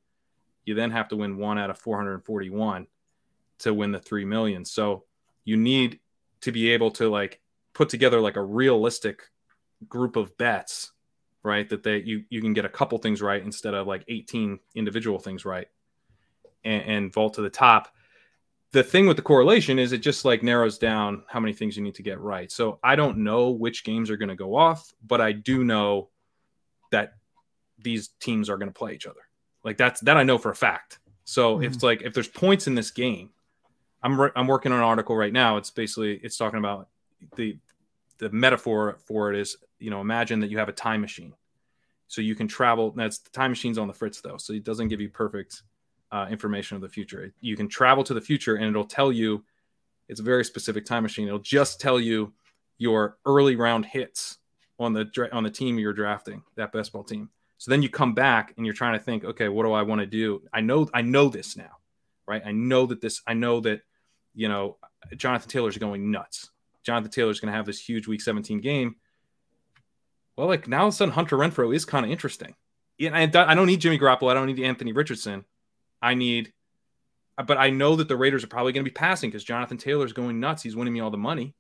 You 0.65 0.75
then 0.75 0.91
have 0.91 1.09
to 1.09 1.17
win 1.17 1.37
one 1.39 1.59
out 1.59 1.71
of 1.71 1.79
441 1.79 2.87
to 3.59 3.73
win 3.75 3.93
the 3.93 3.99
3 3.99 4.25
million. 4.25 4.65
So 4.65 5.05
you 5.45 5.57
need 5.57 6.01
to 6.43 6.53
be 6.53 6.71
able 6.71 6.91
to 6.93 7.09
like 7.09 7.41
put 7.73 7.89
together 7.89 8.21
like 8.21 8.37
a 8.37 8.43
realistic 8.45 9.31
group 9.89 10.17
of 10.17 10.37
bets, 10.37 10.93
right? 11.47 11.69
That 11.69 11.83
they 11.83 11.99
you 11.99 12.25
you 12.29 12.43
can 12.43 12.53
get 12.53 12.65
a 12.65 12.69
couple 12.69 12.99
things 12.99 13.23
right 13.23 13.43
instead 13.43 13.73
of 13.73 13.87
like 13.87 14.05
18 14.09 14.59
individual 14.75 15.19
things 15.19 15.45
right 15.45 15.69
and, 16.65 16.83
and 16.83 17.13
vault 17.13 17.35
to 17.35 17.43
the 17.43 17.51
top 17.51 17.89
the 18.73 18.83
thing 18.83 19.07
with 19.07 19.17
the 19.17 19.23
correlation 19.23 19.79
is 19.79 19.93
it 19.93 19.99
just 19.99 20.25
like 20.25 20.43
narrows 20.43 20.77
down 20.77 21.23
how 21.29 21.41
many 21.41 21.55
things 21.55 21.79
you 21.79 21.83
need 21.83 21.95
to 21.95 22.03
get 22.03 22.21
right. 22.21 22.53
So 22.53 22.79
I 22.83 22.97
don't 22.97 23.19
know 23.19 23.51
which 23.51 23.85
games 23.85 24.11
are 24.11 24.19
going 24.19 24.29
to 24.29 24.35
go 24.35 24.55
off, 24.55 24.93
but 25.07 25.21
I 25.21 25.33
do 25.33 25.65
know 25.65 26.11
that 26.91 27.15
these 27.79 28.09
teams 28.21 28.51
are 28.51 28.59
going 28.59 28.69
to 28.69 28.79
play 28.79 28.93
each 28.93 29.07
other. 29.07 29.21
Like 29.65 29.77
that's 29.77 30.01
that 30.03 30.17
I 30.17 30.25
know 30.25 30.37
for 30.37 30.51
a 30.51 30.55
fact. 30.55 30.99
So 31.25 31.61
if 31.61 31.69
it's 31.69 31.77
mm-hmm. 31.79 31.87
like 31.87 32.03
if 32.03 32.13
there's 32.13 32.29
points 32.29 32.67
in 32.67 32.75
this 32.75 32.91
game, 32.91 33.31
I'm 34.03 34.21
re- 34.21 34.31
I'm 34.37 34.47
working 34.47 34.73
on 34.73 34.79
an 34.79 34.85
article 34.85 35.17
right 35.17 35.33
now. 35.33 35.57
It's 35.57 35.71
basically 35.71 36.21
it's 36.23 36.37
talking 36.37 36.59
about 36.59 36.89
the 37.37 37.59
the 38.19 38.31
metaphor 38.31 38.99
for 39.07 39.33
it 39.33 39.41
is 39.41 39.57
you 39.79 39.91
know 39.91 40.01
imagine 40.01 40.41
that 40.41 40.51
you 40.51 40.59
have 40.59 40.69
a 40.69 40.73
time 40.73 41.01
machine, 41.01 41.35
so 42.09 42.21
you 42.21 42.35
can 42.35 42.49
travel. 42.49 42.93
That's 42.93 43.19
the 43.19 43.31
time 43.31 43.51
machine's 43.51 43.79
on 43.79 43.89
the 43.89 43.95
fritz 43.95 44.21
though, 44.21 44.37
so 44.37 44.53
it 44.53 44.65
doesn't 44.65 44.89
give 44.89 45.01
you 45.01 45.09
perfect 45.09 45.63
uh, 46.13 46.27
information 46.31 46.77
of 46.77 46.83
the 46.83 46.89
future. 46.89 47.33
You 47.41 47.57
can 47.57 47.69
travel 47.69 48.05
to 48.05 48.15
the 48.15 48.21
future 48.21 48.57
and 48.57 48.67
it'll 48.67 48.85
tell 48.85 49.13
you 49.13 49.45
it's 50.09 50.21
a 50.21 50.25
very 50.25 50.45
specific 50.45 50.85
time 50.85 51.03
machine. 51.03 51.27
It'll 51.27 51.39
just 51.39 51.81
tell 51.81 51.99
you 51.99 52.33
your 52.79 53.19
early 53.25 53.57
round 53.57 53.87
hits 53.87 54.39
on 54.79 54.93
the 54.93 55.07
on 55.33 55.43
the 55.43 55.51
team 55.51 55.79
you're 55.79 55.93
drafting, 55.93 56.43
that 56.57 56.73
best 56.73 56.93
ball 56.93 57.05
team. 57.05 57.31
So 57.59 57.71
then 57.71 57.83
you 57.83 57.89
come 57.89 58.15
back 58.15 58.53
and 58.57 58.67
you're 58.67 58.75
trying 58.75 58.99
to 58.99 59.05
think, 59.05 59.25
okay, 59.25 59.49
what 59.49 59.65
do 59.65 59.73
I 59.73 59.83
want 59.83 60.01
to 60.01 60.07
do? 60.07 60.43
I 60.53 60.61
know 60.61 60.89
I 60.93 61.03
know 61.03 61.29
this 61.29 61.57
now, 61.57 61.79
right? 62.27 62.43
I 62.45 62.53
know 62.53 62.87
that 62.87 63.01
this 63.01 63.23
I 63.27 63.35
know 63.35 63.61
that 63.61 63.81
you 64.35 64.49
know 64.49 64.77
Jonathan 65.17 65.49
Taylor's 65.49 65.79
going 65.79 66.11
nuts. 66.11 66.51
Jonathan 66.85 67.11
Taylor's 67.11 67.41
going 67.41 67.51
to 67.51 67.57
have 67.57 67.67
this 67.67 67.81
huge 67.81 68.07
week 68.07 68.21
17 68.21 68.61
game. 68.61 68.97
Well, 70.37 70.49
like 70.49 70.69
now 70.69 70.83
all 70.83 70.89
of 70.89 70.95
a 70.95 70.97
sudden 70.97 71.15
Hunter 71.15 71.37
Renfrow 71.37 71.75
is 71.75 71.85
kind 71.85 72.05
of 72.05 72.11
interesting. 72.11 72.55
Yeah, 72.99 73.15
I, 73.15 73.27
don't 73.27 73.67
need 73.67 73.81
Jimmy 73.81 73.99
Garoppolo. 73.99 74.31
I 74.31 74.35
don't 74.35 74.47
need 74.47 74.61
Anthony 74.61 74.93
Richardson. 74.93 75.45
I 76.01 76.15
need, 76.15 76.53
but 77.47 77.59
I 77.59 77.71
know 77.71 77.97
that 77.97 78.09
the 78.09 78.17
Raiders 78.17 78.43
are 78.43 78.49
probably 78.49 78.73
going 78.73 78.85
to 78.85 78.91
be 78.91 78.95
passing 78.95 79.29
because 79.31 79.45
Jonathan 79.45 79.77
Taylor's 79.77 80.15
going 80.15 80.41
nuts. 80.41 80.63
He's 80.63 80.77
winning 80.77 80.95
me 80.95 81.01
all 81.01 81.11
the 81.11 81.19
money. 81.19 81.55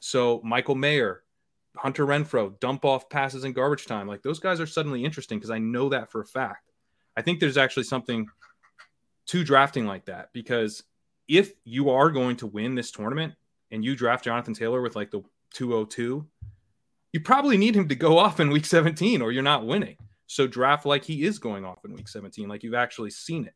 So 0.00 0.40
Michael 0.44 0.76
Mayer, 0.76 1.24
Hunter 1.76 2.06
Renfrow, 2.06 2.58
dump 2.60 2.84
off 2.84 3.10
passes 3.10 3.44
in 3.44 3.52
garbage 3.52 3.86
time. 3.86 4.06
Like 4.06 4.22
those 4.22 4.38
guys 4.38 4.60
are 4.60 4.66
suddenly 4.66 5.04
interesting 5.04 5.38
because 5.38 5.50
I 5.50 5.58
know 5.58 5.90
that 5.90 6.10
for 6.10 6.20
a 6.20 6.26
fact. 6.26 6.70
I 7.16 7.22
think 7.22 7.40
there's 7.40 7.58
actually 7.58 7.84
something 7.84 8.28
to 9.26 9.44
drafting 9.44 9.86
like 9.86 10.06
that 10.06 10.30
because 10.32 10.84
if 11.26 11.52
you 11.64 11.90
are 11.90 12.10
going 12.10 12.36
to 12.36 12.46
win 12.46 12.74
this 12.74 12.90
tournament 12.90 13.34
and 13.70 13.84
you 13.84 13.94
draft 13.94 14.24
Jonathan 14.24 14.54
Taylor 14.54 14.80
with 14.80 14.96
like 14.96 15.10
the 15.10 15.22
202, 15.54 16.26
you 17.12 17.20
probably 17.20 17.56
need 17.56 17.74
him 17.74 17.88
to 17.88 17.94
go 17.94 18.18
off 18.18 18.40
in 18.40 18.50
week 18.50 18.66
17 18.66 19.22
or 19.22 19.32
you're 19.32 19.42
not 19.42 19.66
winning. 19.66 19.96
So 20.26 20.46
draft 20.46 20.84
like 20.84 21.04
he 21.04 21.24
is 21.24 21.38
going 21.38 21.64
off 21.64 21.84
in 21.84 21.94
week 21.94 22.08
17, 22.08 22.48
like 22.48 22.62
you've 22.62 22.74
actually 22.74 23.10
seen 23.10 23.46
it. 23.46 23.54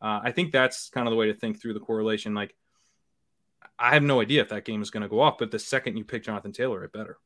Uh, 0.00 0.20
I 0.22 0.32
think 0.32 0.52
that's 0.52 0.90
kind 0.90 1.06
of 1.08 1.10
the 1.12 1.16
way 1.16 1.26
to 1.26 1.34
think 1.34 1.60
through 1.60 1.74
the 1.74 1.80
correlation. 1.80 2.34
Like, 2.34 2.54
I 3.78 3.94
have 3.94 4.02
no 4.02 4.20
idea 4.20 4.42
if 4.42 4.50
that 4.50 4.64
game 4.64 4.82
is 4.82 4.90
going 4.90 5.02
to 5.02 5.08
go 5.08 5.20
off, 5.20 5.38
but 5.38 5.50
the 5.50 5.58
second 5.58 5.96
you 5.96 6.04
pick 6.04 6.22
Jonathan 6.22 6.52
Taylor, 6.52 6.84
it 6.84 6.92
better. 6.92 7.18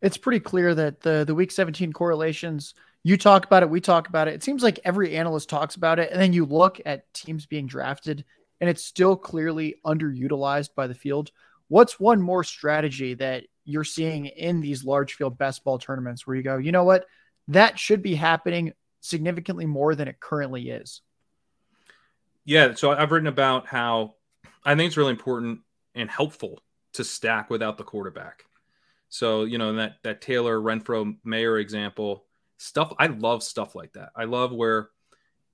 It's 0.00 0.18
pretty 0.18 0.40
clear 0.40 0.74
that 0.74 1.00
the 1.00 1.24
the 1.24 1.34
week 1.34 1.50
17 1.50 1.92
correlations, 1.92 2.74
you 3.02 3.16
talk 3.16 3.46
about 3.46 3.62
it, 3.62 3.70
we 3.70 3.80
talk 3.80 4.08
about 4.08 4.28
it. 4.28 4.34
It 4.34 4.42
seems 4.42 4.62
like 4.62 4.78
every 4.84 5.16
analyst 5.16 5.48
talks 5.48 5.76
about 5.76 5.98
it, 5.98 6.10
and 6.12 6.20
then 6.20 6.34
you 6.34 6.44
look 6.44 6.80
at 6.84 7.12
teams 7.14 7.46
being 7.46 7.66
drafted, 7.66 8.24
and 8.60 8.68
it's 8.68 8.84
still 8.84 9.16
clearly 9.16 9.76
underutilized 9.84 10.74
by 10.76 10.86
the 10.86 10.94
field. 10.94 11.32
What's 11.68 11.98
one 11.98 12.20
more 12.20 12.44
strategy 12.44 13.14
that 13.14 13.46
you're 13.64 13.84
seeing 13.84 14.26
in 14.26 14.60
these 14.60 14.84
large 14.84 15.14
field 15.14 15.38
best 15.38 15.64
ball 15.64 15.78
tournaments 15.78 16.26
where 16.26 16.36
you 16.36 16.42
go, 16.42 16.56
you 16.56 16.72
know 16.72 16.84
what, 16.84 17.06
that 17.48 17.78
should 17.78 18.02
be 18.02 18.14
happening 18.14 18.72
significantly 19.00 19.66
more 19.66 19.94
than 19.94 20.08
it 20.08 20.20
currently 20.20 20.70
is? 20.70 21.02
Yeah, 22.44 22.74
so 22.74 22.92
I've 22.92 23.10
written 23.10 23.26
about 23.26 23.66
how 23.66 24.14
I 24.64 24.74
think 24.74 24.88
it's 24.88 24.96
really 24.96 25.10
important 25.10 25.60
and 25.94 26.10
helpful 26.10 26.60
to 26.94 27.04
stack 27.04 27.50
without 27.50 27.78
the 27.78 27.84
quarterback. 27.84 28.44
So, 29.08 29.44
you 29.44 29.58
know, 29.58 29.74
that 29.74 29.96
that 30.02 30.20
Taylor 30.20 30.58
Renfrow 30.58 31.16
Mayer 31.24 31.58
example, 31.58 32.24
stuff 32.58 32.92
I 32.98 33.06
love 33.06 33.42
stuff 33.42 33.74
like 33.74 33.92
that. 33.92 34.10
I 34.16 34.24
love 34.24 34.52
where 34.52 34.90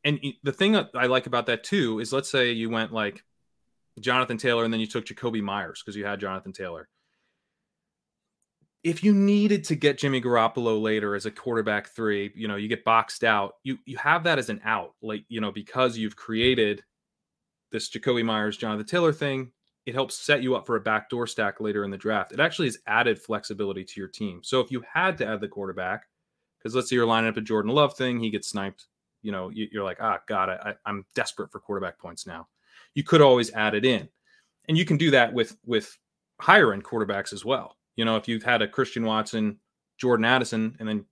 and 0.02 0.18
the 0.42 0.52
thing 0.52 0.76
I 0.76 1.06
like 1.06 1.26
about 1.26 1.46
that 1.46 1.64
too 1.64 2.00
is 2.00 2.12
let's 2.12 2.30
say 2.30 2.52
you 2.52 2.70
went 2.70 2.92
like 2.92 3.22
Jonathan 4.00 4.38
Taylor 4.38 4.64
and 4.64 4.72
then 4.72 4.80
you 4.80 4.86
took 4.86 5.04
Jakobi 5.04 5.42
Meyers 5.42 5.82
because 5.82 5.96
you 5.96 6.06
had 6.06 6.20
Jonathan 6.20 6.52
Taylor. 6.52 6.88
If 8.82 9.04
you 9.04 9.12
needed 9.12 9.64
to 9.64 9.74
get 9.74 9.98
Jimmy 9.98 10.22
Garoppolo 10.22 10.80
later 10.80 11.14
as 11.14 11.26
a 11.26 11.30
quarterback 11.30 11.88
three, 11.88 12.32
you 12.34 12.48
know, 12.48 12.56
you 12.56 12.66
get 12.68 12.84
boxed 12.84 13.24
out. 13.24 13.54
You 13.62 13.78
you 13.84 13.98
have 13.98 14.24
that 14.24 14.38
as 14.38 14.48
an 14.48 14.60
out, 14.64 14.94
like 15.02 15.24
you 15.28 15.40
know, 15.40 15.52
because 15.52 15.98
you've 15.98 16.16
created 16.16 16.82
this 17.72 17.90
Jakobi 17.90 18.24
Meyers, 18.24 18.56
Jonathan 18.56 18.86
Taylor 18.86 19.12
thing. 19.12 19.52
It 19.86 19.94
helps 19.94 20.16
set 20.16 20.42
you 20.42 20.54
up 20.56 20.66
for 20.66 20.76
a 20.76 20.80
backdoor 20.80 21.26
stack 21.26 21.60
later 21.60 21.84
in 21.84 21.90
the 21.90 21.96
draft. 21.96 22.32
It 22.32 22.40
actually 22.40 22.68
has 22.68 22.78
added 22.86 23.20
flexibility 23.20 23.84
to 23.84 24.00
your 24.00 24.08
team. 24.08 24.40
So 24.42 24.60
if 24.60 24.70
you 24.70 24.82
had 24.92 25.16
to 25.18 25.26
add 25.26 25.40
the 25.40 25.48
quarterback, 25.48 26.06
because 26.58 26.74
let's 26.74 26.90
say 26.90 26.96
you're 26.96 27.06
lining 27.06 27.30
up 27.30 27.36
a 27.36 27.40
Jordan 27.40 27.72
Love 27.72 27.96
thing, 27.96 28.20
he 28.20 28.30
gets 28.30 28.48
sniped. 28.48 28.86
You 29.22 29.32
know, 29.32 29.50
you, 29.50 29.68
are 29.80 29.84
like, 29.84 29.98
ah, 30.00 30.18
God, 30.26 30.48
I, 30.50 30.74
I'm 30.86 31.04
desperate 31.14 31.50
for 31.50 31.60
quarterback 31.60 31.98
points 31.98 32.26
now. 32.26 32.48
You 32.94 33.02
could 33.04 33.20
always 33.20 33.52
add 33.52 33.74
it 33.74 33.84
in, 33.84 34.08
and 34.68 34.76
you 34.76 34.84
can 34.84 34.96
do 34.96 35.10
that 35.12 35.32
with 35.32 35.56
with 35.64 35.96
higher 36.40 36.72
end 36.72 36.84
quarterbacks 36.84 37.32
as 37.32 37.44
well. 37.44 37.76
You 38.00 38.06
know, 38.06 38.16
if 38.16 38.26
you've 38.26 38.42
had 38.42 38.62
a 38.62 38.66
Christian 38.66 39.04
Watson, 39.04 39.58
Jordan 39.98 40.24
Addison, 40.24 40.74
and 40.80 40.88
then 40.88 41.04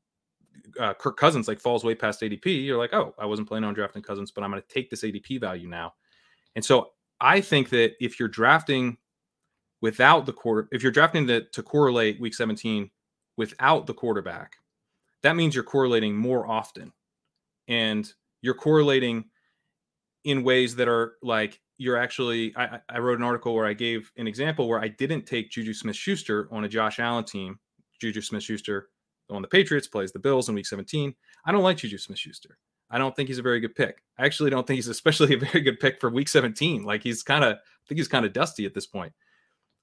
uh, 0.80 0.94
Kirk 0.94 1.18
Cousins 1.18 1.46
like 1.46 1.60
falls 1.60 1.84
way 1.84 1.94
past 1.94 2.22
ADP, 2.22 2.64
you're 2.64 2.78
like, 2.78 2.94
oh, 2.94 3.14
I 3.18 3.26
wasn't 3.26 3.46
planning 3.46 3.68
on 3.68 3.74
drafting 3.74 4.00
Cousins, 4.00 4.30
but 4.30 4.42
I'm 4.42 4.50
going 4.50 4.62
to 4.62 4.68
take 4.68 4.88
this 4.88 5.02
ADP 5.02 5.38
value 5.38 5.68
now. 5.68 5.92
And 6.56 6.64
so 6.64 6.92
I 7.20 7.42
think 7.42 7.68
that 7.68 7.92
if 8.00 8.18
you're 8.18 8.26
drafting 8.26 8.96
without 9.82 10.24
the 10.24 10.32
quarter, 10.32 10.66
if 10.72 10.82
you're 10.82 10.90
drafting 10.90 11.26
to, 11.26 11.42
to 11.42 11.62
correlate 11.62 12.22
week 12.22 12.34
17 12.34 12.90
without 13.36 13.86
the 13.86 13.92
quarterback, 13.92 14.56
that 15.22 15.36
means 15.36 15.54
you're 15.54 15.64
correlating 15.64 16.16
more 16.16 16.46
often. 16.46 16.90
And 17.68 18.10
you're 18.40 18.54
correlating 18.54 19.26
in 20.24 20.42
ways 20.42 20.74
that 20.76 20.88
are 20.88 21.16
like 21.22 21.60
you're 21.78 21.96
actually 21.96 22.54
I, 22.56 22.80
I, 22.88 22.98
wrote 22.98 23.18
an 23.18 23.24
article 23.24 23.54
where 23.54 23.66
I 23.66 23.72
gave 23.72 24.10
an 24.16 24.26
example 24.26 24.68
where 24.68 24.80
I 24.80 24.88
didn't 24.88 25.24
take 25.26 25.50
Juju 25.50 25.72
Smith 25.72 25.96
Schuster 25.96 26.48
on 26.50 26.64
a 26.64 26.68
Josh 26.68 26.98
Allen 26.98 27.24
team. 27.24 27.58
Juju 28.00 28.20
Smith 28.20 28.42
Schuster 28.42 28.88
on 29.30 29.42
the 29.42 29.48
Patriots 29.48 29.86
plays 29.86 30.12
the 30.12 30.18
Bills 30.18 30.48
in 30.48 30.54
week 30.54 30.66
17. 30.66 31.14
I 31.44 31.52
don't 31.52 31.62
like 31.62 31.78
Juju 31.78 31.98
Smith 31.98 32.18
Schuster. 32.18 32.58
I 32.90 32.98
don't 32.98 33.14
think 33.14 33.28
he's 33.28 33.38
a 33.38 33.42
very 33.42 33.60
good 33.60 33.74
pick. 33.74 34.02
I 34.18 34.24
actually 34.24 34.50
don't 34.50 34.66
think 34.66 34.76
he's 34.76 34.88
especially 34.88 35.34
a 35.34 35.38
very 35.38 35.60
good 35.60 35.80
pick 35.80 36.00
for 36.00 36.10
week 36.10 36.28
17. 36.28 36.82
Like 36.82 37.02
he's 37.02 37.22
kind 37.22 37.44
of, 37.44 37.54
I 37.54 37.84
think 37.88 37.98
he's 37.98 38.08
kind 38.08 38.26
of 38.26 38.32
dusty 38.32 38.66
at 38.66 38.74
this 38.74 38.86
point. 38.86 39.12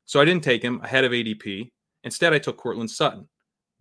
So 0.06 0.20
I 0.20 0.26
didn't 0.26 0.44
take 0.44 0.62
him 0.62 0.82
ahead 0.84 1.04
of 1.04 1.12
ADP. 1.12 1.72
Instead, 2.04 2.34
I 2.34 2.40
took 2.40 2.58
Courtland 2.58 2.92
Sutton, 2.92 3.28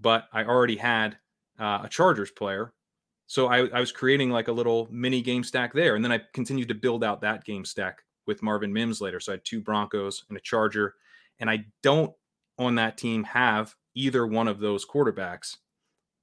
but 0.01 0.25
I 0.33 0.45
already 0.45 0.77
had 0.77 1.19
uh, 1.59 1.81
a 1.85 1.89
Chargers 1.91 2.31
player. 2.31 2.73
So 3.27 3.47
I, 3.47 3.67
I 3.69 3.81
was 3.81 3.93
creating 3.93 4.31
like 4.31 4.49
a 4.49 4.53
little 4.53 4.89
mini 4.91 5.23
game 5.23 5.45
stack 5.45 5.73
there. 5.73 5.97
And 5.97 6.05
then 6.05 6.13
I 6.13 6.21
continued 6.35 6.69
to 6.69 6.75
build 6.75 7.03
out 7.03 7.21
that 7.23 7.45
game 7.45 7.65
stack 7.65 8.03
with 8.27 8.43
Marvin 8.43 8.73
Mims 8.73 9.01
later. 9.01 9.21
So 9.21 9.33
I 9.33 9.35
had 9.35 9.45
two 9.45 9.61
Broncos 9.61 10.25
and 10.29 10.37
a 10.37 10.41
Charger. 10.41 10.95
And 11.41 11.51
I 11.51 11.65
don't 11.83 12.13
on 12.59 12.77
that 12.77 12.97
team 12.99 13.25
have 13.25 13.75
either 13.95 14.27
one 14.27 14.49
of 14.49 14.61
those 14.61 14.87
quarterbacks, 14.87 15.57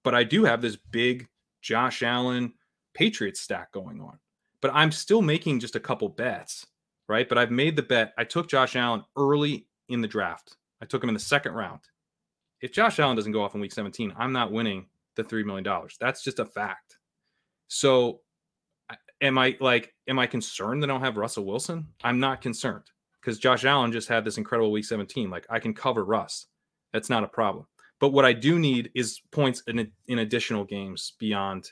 but 0.04 0.16
I 0.16 0.24
do 0.24 0.44
have 0.46 0.62
this 0.62 0.76
big 0.76 1.28
Josh 1.62 2.04
Allen, 2.04 2.54
Patriots 2.94 3.42
stack 3.42 3.72
going 3.72 4.02
on. 4.02 4.20
But 4.62 4.72
I'm 4.74 4.92
still 4.92 5.22
making 5.22 5.60
just 5.60 5.76
a 5.76 5.80
couple 5.80 6.10
bets, 6.10 6.66
right? 7.08 7.28
But 7.28 7.38
I've 7.38 7.52
made 7.52 7.76
the 7.76 7.84
bet. 7.84 8.14
I 8.18 8.24
took 8.24 8.48
Josh 8.48 8.76
Allen 8.76 9.04
early 9.18 9.68
in 9.90 10.02
the 10.02 10.08
draft. 10.08 10.56
I 10.82 10.86
took 10.86 11.04
him 11.04 11.10
in 11.10 11.16
the 11.16 11.20
second 11.20 11.54
round. 11.54 11.82
If 12.62 12.72
Josh 12.72 13.00
Allen 13.00 13.16
doesn't 13.16 13.32
go 13.32 13.44
off 13.44 13.56
in 13.56 13.62
week 13.62 13.74
17, 13.74 14.14
I'm 14.18 14.34
not 14.34 14.52
winning 14.52 14.86
the 15.16 15.24
$3 15.24 15.46
million. 15.46 15.66
That's 16.00 16.24
just 16.24 16.40
a 16.40 16.46
fact. 16.46 16.98
So 17.68 18.22
am 19.22 19.38
I 19.38 19.56
like, 19.60 19.94
am 20.08 20.20
I 20.20 20.28
concerned 20.28 20.84
that 20.84 20.90
I 20.90 20.94
don't 20.94 21.02
have 21.02 21.18
Russell 21.18 21.46
Wilson? 21.46 21.88
I'm 22.04 22.20
not 22.20 22.42
concerned 22.42 22.86
because 23.22 23.40
Josh 23.40 23.66
Allen 23.66 23.92
just 23.92 24.10
had 24.10 24.26
this 24.26 24.38
incredible 24.38 24.72
week 24.72 24.86
17. 24.86 25.30
Like 25.30 25.46
I 25.50 25.60
can 25.60 25.74
cover 25.74 26.04
Russ. 26.04 26.48
That's 26.92 27.10
not 27.10 27.24
a 27.24 27.28
problem. 27.28 27.68
But 28.00 28.10
what 28.10 28.26
I 28.26 28.34
do 28.34 28.58
need 28.58 28.92
is 28.96 29.22
points 29.32 29.62
in, 29.68 29.92
in 30.08 30.20
additional 30.20 30.66
games 30.66 31.14
beyond 31.20 31.72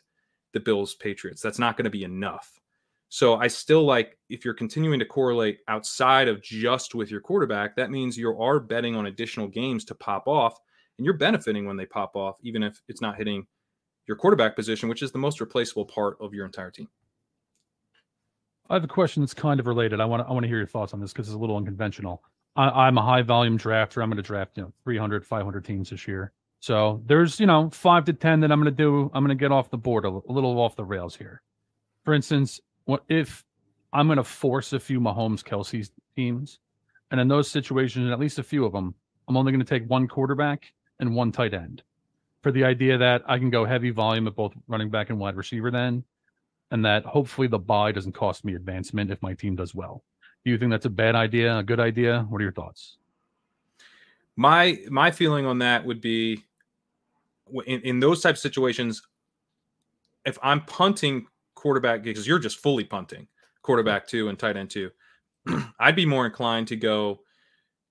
the 0.53 0.59
Bills 0.59 0.95
Patriots. 0.95 1.41
That's 1.41 1.59
not 1.59 1.75
going 1.75 1.85
to 1.85 1.89
be 1.89 2.03
enough. 2.03 2.59
So 3.09 3.35
I 3.37 3.47
still 3.47 3.83
like 3.83 4.17
if 4.29 4.45
you're 4.45 4.53
continuing 4.53 4.99
to 4.99 5.05
correlate 5.05 5.59
outside 5.67 6.27
of 6.27 6.43
just 6.43 6.93
with 6.93 7.09
your 7.09 7.21
quarterback, 7.21 7.75
that 7.75 7.89
means 7.89 8.15
you 8.15 8.39
are 8.39 8.59
betting 8.59 8.95
on 8.95 9.07
additional 9.07 9.47
games 9.47 9.83
to 9.85 9.95
pop 9.95 10.27
off 10.27 10.59
and 10.99 11.05
you're 11.05 11.15
benefiting 11.15 11.65
when 11.65 11.77
they 11.77 11.85
pop 11.85 12.15
off, 12.15 12.35
even 12.43 12.61
if 12.61 12.81
it's 12.89 13.01
not 13.01 13.15
hitting 13.15 13.47
your 14.05 14.17
quarterback 14.17 14.55
position, 14.55 14.89
which 14.89 15.01
is 15.01 15.11
the 15.11 15.17
most 15.17 15.39
replaceable 15.39 15.85
part 15.85 16.17
of 16.19 16.33
your 16.33 16.45
entire 16.45 16.69
team. 16.69 16.89
I 18.69 18.73
have 18.75 18.83
a 18.83 18.87
question 18.87 19.23
that's 19.23 19.33
kind 19.33 19.59
of 19.59 19.65
related. 19.65 20.01
I 20.01 20.05
want 20.05 20.21
to 20.21 20.27
I 20.27 20.33
want 20.33 20.43
to 20.43 20.47
hear 20.47 20.57
your 20.57 20.67
thoughts 20.67 20.93
on 20.93 20.99
this 20.99 21.13
because 21.13 21.27
it's 21.27 21.35
a 21.35 21.39
little 21.39 21.57
unconventional. 21.57 22.21
I, 22.55 22.87
am 22.87 22.97
a 22.97 23.01
high 23.01 23.21
volume 23.21 23.57
drafter. 23.57 24.03
I'm 24.03 24.09
going 24.09 24.17
to 24.17 24.23
draft 24.23 24.57
you 24.57 24.63
know 24.63 24.73
300, 24.83 25.25
500 25.25 25.65
teams 25.65 25.89
this 25.89 26.07
year. 26.07 26.33
So 26.59 27.01
there's 27.05 27.39
you 27.39 27.45
know 27.47 27.69
five 27.71 28.03
to 28.05 28.13
ten 28.13 28.41
that 28.41 28.51
I'm 28.51 28.61
going 28.61 28.75
to 28.75 28.83
do. 28.83 29.09
I'm 29.13 29.23
going 29.23 29.35
to 29.35 29.41
get 29.41 29.51
off 29.51 29.71
the 29.71 29.77
board 29.77 30.05
a, 30.05 30.09
a 30.09 30.31
little 30.31 30.59
off 30.59 30.75
the 30.75 30.83
rails 30.83 31.15
here. 31.15 31.41
For 32.03 32.13
instance, 32.13 32.59
what 32.85 33.03
if 33.07 33.45
I'm 33.93 34.07
going 34.07 34.17
to 34.17 34.23
force 34.23 34.73
a 34.73 34.79
few 34.79 34.99
Mahomes 34.99 35.43
Kelce 35.43 35.89
teams, 36.15 36.59
and 37.11 37.21
in 37.21 37.27
those 37.29 37.49
situations, 37.49 38.11
at 38.11 38.19
least 38.19 38.37
a 38.37 38.43
few 38.43 38.65
of 38.65 38.73
them, 38.73 38.93
I'm 39.27 39.37
only 39.37 39.51
going 39.51 39.65
to 39.65 39.79
take 39.79 39.89
one 39.89 40.07
quarterback 40.07 40.73
and 40.99 41.15
one 41.15 41.31
tight 41.31 41.53
end, 41.53 41.83
for 42.41 42.51
the 42.51 42.63
idea 42.63 42.97
that 42.97 43.23
I 43.27 43.37
can 43.37 43.49
go 43.49 43.65
heavy 43.65 43.89
volume 43.89 44.27
at 44.27 44.35
both 44.35 44.53
running 44.67 44.89
back 44.89 45.09
and 45.09 45.19
wide 45.19 45.35
receiver 45.35 45.71
then, 45.71 46.03
and 46.71 46.85
that 46.85 47.05
hopefully 47.05 47.47
the 47.47 47.59
buy 47.59 47.91
doesn't 47.91 48.13
cost 48.13 48.45
me 48.45 48.55
advancement 48.55 49.11
if 49.11 49.21
my 49.21 49.33
team 49.33 49.55
does 49.55 49.73
well. 49.73 50.03
Do 50.45 50.51
you 50.51 50.57
think 50.57 50.71
that's 50.71 50.85
a 50.85 50.89
bad 50.89 51.15
idea, 51.15 51.57
a 51.57 51.63
good 51.63 51.79
idea? 51.79 52.25
What 52.29 52.39
are 52.39 52.43
your 52.43 52.53
thoughts? 52.53 52.97
My 54.35 54.77
my 54.89 55.11
feeling 55.11 55.45
on 55.45 55.59
that 55.59 55.85
would 55.85 55.99
be 55.99 56.43
in, 57.65 57.81
in 57.81 57.99
those 57.99 58.21
types 58.21 58.39
of 58.39 58.41
situations, 58.41 59.01
if 60.25 60.37
I'm 60.41 60.61
punting 60.61 61.27
quarterback 61.55 62.03
because 62.03 62.25
you're 62.25 62.39
just 62.39 62.59
fully 62.59 62.83
punting 62.83 63.27
quarterback 63.61 64.07
two 64.07 64.29
and 64.29 64.39
tight 64.39 64.55
end 64.55 64.69
two, 64.69 64.91
I'd 65.79 65.95
be 65.95 66.05
more 66.05 66.25
inclined 66.25 66.67
to 66.69 66.75
go, 66.75 67.19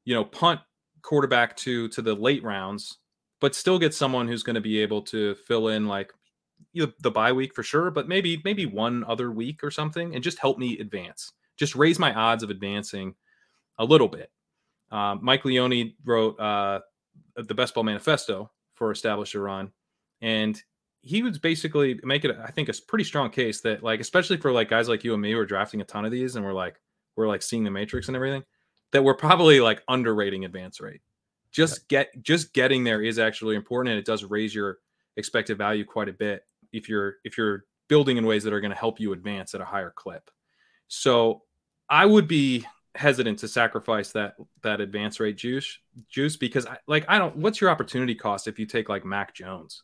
you 0.05 0.15
know, 0.15 0.25
punt 0.25 0.61
quarterback 1.03 1.57
two 1.57 1.89
to 1.89 2.03
the 2.03 2.15
late 2.15 2.43
rounds, 2.43 2.99
but 3.41 3.55
still 3.55 3.79
get 3.79 3.95
someone 3.95 4.29
who's 4.29 4.43
going 4.43 4.55
to 4.55 4.61
be 4.61 4.81
able 4.81 5.03
to 5.03 5.35
fill 5.35 5.69
in 5.69 5.87
like 5.87 6.13
the 6.75 7.11
bye 7.11 7.33
week 7.33 7.55
for 7.55 7.63
sure, 7.63 7.91
but 7.91 8.09
maybe 8.09 8.41
maybe 8.45 8.67
one 8.67 9.05
other 9.05 9.31
week 9.31 9.63
or 9.63 9.71
something, 9.71 10.15
and 10.15 10.25
just 10.25 10.39
help 10.39 10.59
me 10.59 10.79
advance. 10.79 11.33
Just 11.57 11.75
raise 11.75 11.99
my 11.99 12.13
odds 12.15 12.43
of 12.43 12.51
advancing 12.51 13.15
a 13.79 13.85
little 13.85 14.09
bit. 14.09 14.31
Um, 14.91 15.21
Mike 15.23 15.45
Leone 15.45 15.93
wrote 16.05 16.39
uh, 16.41 16.81
the 17.37 17.55
Best 17.55 17.75
Ball 17.75 17.85
Manifesto 17.85 18.51
for 18.75 18.91
Establish 18.91 19.35
a 19.35 19.41
Run, 19.41 19.71
and 20.21 20.61
he 21.03 21.23
was 21.23 21.39
basically 21.39 21.99
making, 22.03 22.33
I 22.33 22.51
think, 22.51 22.69
a 22.69 22.75
pretty 22.87 23.05
strong 23.05 23.31
case 23.31 23.61
that, 23.63 23.83
like, 23.83 24.01
especially 24.01 24.37
for 24.37 24.51
like 24.51 24.69
guys 24.69 24.89
like 24.89 25.05
you 25.05 25.13
and 25.13 25.23
me 25.23 25.33
who 25.33 25.39
are 25.39 25.47
drafting 25.47 25.81
a 25.81 25.85
ton 25.85 26.05
of 26.05 26.11
these, 26.11 26.37
and 26.37 26.45
we're 26.45 26.53
like, 26.53 26.81
we're 27.17 27.29
like 27.29 27.43
seeing 27.43 27.65
the 27.65 27.71
matrix 27.71 28.09
and 28.09 28.17
everything, 28.17 28.45
that 28.93 29.03
we're 29.03 29.15
probably 29.15 29.61
like 29.61 29.83
underrating 29.89 30.45
advance 30.45 30.81
rate. 30.81 31.01
Just 31.51 31.81
yeah. 31.91 32.05
get, 32.05 32.23
just 32.23 32.53
getting 32.53 32.85
there 32.85 33.03
is 33.03 33.19
actually 33.19 33.57
important, 33.57 33.93
and 33.93 33.99
it 33.99 34.05
does 34.05 34.25
raise 34.25 34.55
your 34.55 34.79
expected 35.17 35.59
value 35.59 35.85
quite 35.85 36.09
a 36.09 36.13
bit 36.13 36.45
if 36.73 36.89
you're 36.89 37.17
if 37.25 37.37
you're 37.39 37.65
building 37.89 38.19
in 38.19 38.27
ways 38.27 38.45
that 38.45 38.53
are 38.53 38.61
going 38.61 38.71
to 38.71 38.77
help 38.77 39.01
you 39.01 39.13
advance 39.13 39.55
at 39.55 39.61
a 39.61 39.65
higher 39.65 39.91
clip. 39.91 40.31
So 40.89 41.43
I 41.89 42.05
would 42.07 42.29
be 42.29 42.67
hesitant 42.95 43.39
to 43.41 43.49
sacrifice 43.49 44.13
that 44.13 44.35
that 44.63 44.81
advance 44.81 45.21
rate 45.21 45.37
juice 45.37 45.79
juice 46.11 46.37
because 46.37 46.67
I, 46.67 46.79
like 46.87 47.05
I 47.09 47.19
don't 47.19 47.37
what's 47.37 47.61
your 47.61 47.71
opportunity 47.71 48.15
cost 48.15 48.49
if 48.49 48.59
you 48.59 48.67
take 48.67 48.89
like 48.89 49.05
Mac 49.05 49.35
Jones? 49.35 49.83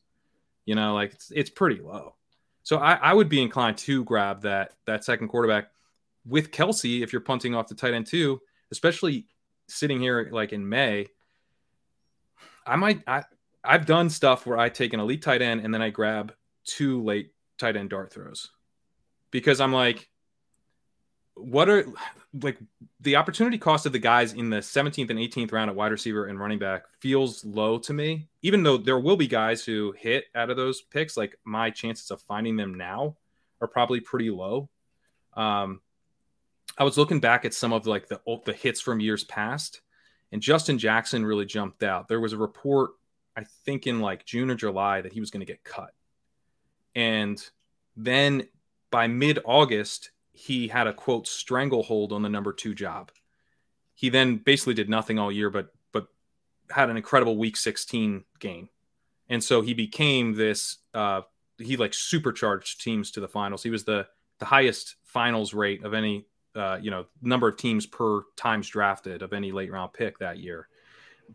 You 0.67 0.75
know, 0.75 0.95
like 0.95 1.13
it's, 1.13 1.31
it's 1.35 1.51
pretty 1.51 1.81
low. 1.81 2.15
So 2.63 2.79
I, 2.79 2.95
I 2.95 3.13
would 3.13 3.29
be 3.29 3.43
inclined 3.43 3.77
to 3.79 4.05
grab 4.05 4.43
that 4.43 4.73
that 4.87 5.05
second 5.05 5.29
quarterback 5.29 5.69
with 6.27 6.51
Kelce 6.51 7.03
if 7.03 7.13
you're 7.13 7.21
punting 7.21 7.55
off 7.55 7.69
the 7.69 7.75
tight 7.75 7.95
end 7.95 8.07
too, 8.07 8.41
especially 8.75 9.27
sitting 9.69 10.01
here 10.01 10.29
like 10.33 10.53
in 10.53 10.69
May. 10.69 11.07
I 12.67 12.75
might 12.75 13.03
I 13.07 13.23
I've 13.63 13.87
done 13.87 14.11
stuff 14.11 14.47
where 14.47 14.59
I 14.59 14.69
take 14.69 14.93
an 14.93 15.01
elite 15.01 15.23
tight 15.23 15.43
end 15.43 15.61
and 15.61 15.73
then 15.73 15.81
I 15.81 15.91
grab 15.91 16.35
two 16.65 17.03
late 17.03 17.33
tight 17.57 17.77
end 17.77 17.91
dart 17.91 18.13
throws 18.13 18.51
because 19.31 19.61
I'm 19.61 19.73
like, 19.73 20.11
what 21.37 21.69
are 21.69 21.87
like 22.43 22.59
the 23.01 23.15
opportunity 23.15 23.59
cost 23.59 23.87
of 23.87 23.93
the 23.93 23.99
guys 24.01 24.33
in 24.33 24.51
the 24.51 24.59
17th 24.59 25.11
and 25.11 25.19
18th 25.19 25.53
round 25.53 25.71
at 25.71 25.77
wide 25.77 25.93
receiver 25.93 26.27
and 26.27 26.41
running 26.41 26.59
back 26.59 26.85
feels 27.01 27.45
low 27.45 27.79
to 27.79 27.93
me, 27.93 28.29
even 28.43 28.65
though 28.65 28.77
there 28.77 28.99
will 28.99 29.17
be 29.17 29.29
guys 29.29 29.65
who 29.65 29.93
hit 29.97 30.25
out 30.35 30.51
of 30.51 30.57
those 30.57 30.83
picks. 30.83 31.17
Like 31.17 31.39
my 31.45 31.71
chances 31.71 32.11
of 32.11 32.21
finding 32.23 32.57
them 32.57 32.75
now 32.75 33.17
are 33.61 33.69
probably 33.69 34.01
pretty 34.01 34.31
low. 34.31 34.69
Um, 35.35 35.81
I 36.77 36.85
was 36.85 36.99
looking 36.99 37.21
back 37.21 37.45
at 37.45 37.55
some 37.55 37.73
of 37.73 37.87
like 37.87 38.09
the 38.09 38.21
the 38.45 38.53
hits 38.53 38.81
from 38.81 39.01
years 39.01 39.25
past, 39.25 39.81
and 40.33 40.43
Justin 40.43 40.79
Jackson 40.79 41.25
really 41.25 41.47
jumped 41.47 41.83
out. 41.83 42.09
There 42.09 42.21
was 42.21 42.33
a 42.33 42.39
report, 42.39 42.93
I 43.37 43.45
think 43.65 43.87
in 43.87 44.01
like 44.01 44.27
June 44.27 44.51
or 44.51 44.57
July, 44.57 45.01
that 45.01 45.13
he 45.13 45.21
was 45.21 45.31
going 45.31 45.41
to 45.41 45.53
get 45.53 45.65
cut, 45.65 45.91
and 46.95 47.43
then 47.97 48.49
by 48.91 49.07
mid 49.07 49.39
August, 49.45 50.11
he 50.33 50.69
had 50.69 50.87
a 50.87 50.93
quote 50.93 51.29
stranglehold 51.29 52.13
on 52.13 52.23
the 52.23 52.29
number 52.29 52.53
two 52.53 52.75
job. 52.75 53.11
He 53.95 54.09
then 54.09 54.37
basically 54.39 54.75
did 54.75 54.89
nothing 54.89 55.19
all 55.19 55.31
year, 55.31 55.51
but 55.51 55.69
but 55.93 56.09
had 56.71 56.91
an 56.91 56.97
incredible 56.97 57.37
week 57.37 57.57
16 57.57 58.25
game. 58.41 58.69
And 59.29 59.43
so 59.43 59.63
he 59.63 59.75
became 59.75 60.35
this 60.35 60.79
uh 60.93 61.23
he 61.59 61.77
like 61.77 61.95
supercharged 61.95 62.83
teams 62.83 63.13
to 63.13 63.21
the 63.21 63.29
finals. 63.29 63.63
He 63.63 63.71
was 63.71 63.85
the 63.85 64.07
the 64.41 64.45
highest 64.45 64.97
finals 65.05 65.55
rate 65.55 65.85
of 65.85 65.95
any 65.95 66.27
uh, 66.55 66.79
you 66.81 66.91
know, 66.91 67.07
number 67.23 67.49
of 67.49 67.57
teams 67.57 67.87
per 67.87 68.23
times 68.37 68.69
drafted 68.69 69.23
of 69.23 69.33
any 69.33 69.53
late 69.53 69.71
round 69.71 69.93
pick 69.93 70.19
that 70.19 70.39
year. 70.39 70.69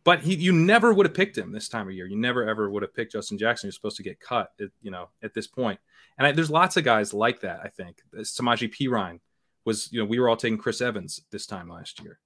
But 0.04 0.22
he, 0.22 0.36
you 0.36 0.52
never 0.52 0.94
would 0.94 1.06
have 1.06 1.16
picked 1.16 1.38
him 1.38 1.52
this 1.52 1.68
time 1.68 1.88
of 1.88 1.94
year. 1.94 2.06
You 2.06 2.18
never 2.18 2.48
ever 2.48 2.70
would 2.70 2.84
have 2.84 2.94
picked 2.94 3.14
Justin 3.14 3.38
Jackson. 3.38 3.68
You're 3.68 3.74
supposed 3.74 3.98
to 3.98 4.04
get 4.04 4.20
cut, 4.20 4.52
at, 4.60 4.70
you 4.82 4.92
know, 4.92 5.10
at 5.24 5.34
this 5.34 5.48
point. 5.48 5.80
And 6.18 6.28
I, 6.28 6.32
there's 6.32 6.52
lots 6.52 6.78
of 6.78 6.84
guys 6.84 7.14
like 7.14 7.42
that. 7.42 7.62
I 7.64 7.70
think 7.70 8.02
Samaje 8.18 8.74
Perine 8.74 9.20
was, 9.66 9.92
you 9.92 10.00
know, 10.00 10.06
we 10.06 10.20
were 10.20 10.30
all 10.30 10.38
taking 10.38 10.58
Chris 10.58 10.82
Evans 10.82 11.22
this 11.32 11.46
time 11.46 11.70
last 11.70 12.02
year. 12.02 12.20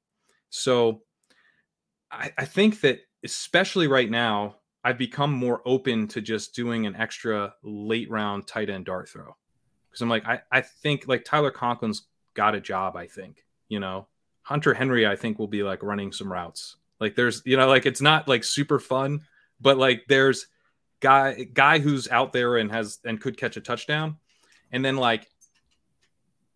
So 0.50 1.04
I, 2.12 2.32
I 2.38 2.46
think 2.46 2.82
that 2.82 3.00
especially 3.24 3.88
right 3.88 4.10
now, 4.10 4.58
I've 4.84 4.98
become 4.98 5.32
more 5.32 5.62
open 5.66 6.08
to 6.10 6.22
just 6.22 6.54
doing 6.54 6.86
an 6.86 6.96
extra 6.96 7.54
late 7.64 8.10
round 8.10 8.48
tight 8.48 8.70
end 8.70 8.86
dart 8.86 9.08
throw 9.08 9.36
because 9.90 10.02
I'm 10.02 10.10
like, 10.10 10.26
I, 10.26 10.42
I 10.52 10.62
think 10.62 11.08
like 11.08 11.24
Tyler 11.24 11.52
Conklin's 11.52 12.08
got 12.34 12.56
a 12.56 12.62
job. 12.62 12.96
I 12.96 13.08
think, 13.08 13.44
you 13.70 13.80
know, 13.80 14.08
Hunter 14.42 14.74
Henry, 14.74 15.08
I 15.08 15.16
think 15.16 15.40
will 15.40 15.48
be 15.48 15.64
like 15.64 15.84
running 15.84 16.12
some 16.12 16.32
routes. 16.32 16.78
Like 17.00 17.16
there's, 17.16 17.42
you 17.46 17.58
know, 17.58 17.68
like 17.68 17.86
it's 17.86 18.02
not 18.02 18.28
like 18.28 18.44
super 18.44 18.80
fun, 18.80 19.22
but 19.60 19.78
like 19.78 20.04
there's 20.08 20.48
guy 21.00 21.44
guy 21.54 21.80
who's 21.80 22.08
out 22.10 22.34
there 22.34 22.58
and 22.58 22.72
has 22.72 23.00
and 23.06 23.20
could 23.20 23.38
catch 23.38 23.58
a 23.58 23.62
touchdown. 23.62 24.18
And 24.72 24.84
then 24.84 24.98
like 24.98 25.28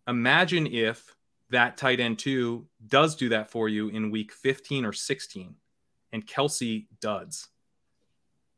imagine 0.06 0.66
if 0.66 1.14
that 1.50 1.76
tight 1.76 2.00
end 2.00 2.18
two 2.18 2.66
does 2.86 3.16
do 3.16 3.30
that 3.30 3.50
for 3.50 3.68
you 3.68 3.88
in 3.88 4.10
week 4.10 4.32
15 4.32 4.84
or 4.84 4.92
16 4.92 5.54
and 6.12 6.26
Kelce 6.26 6.86
duds. 7.00 7.48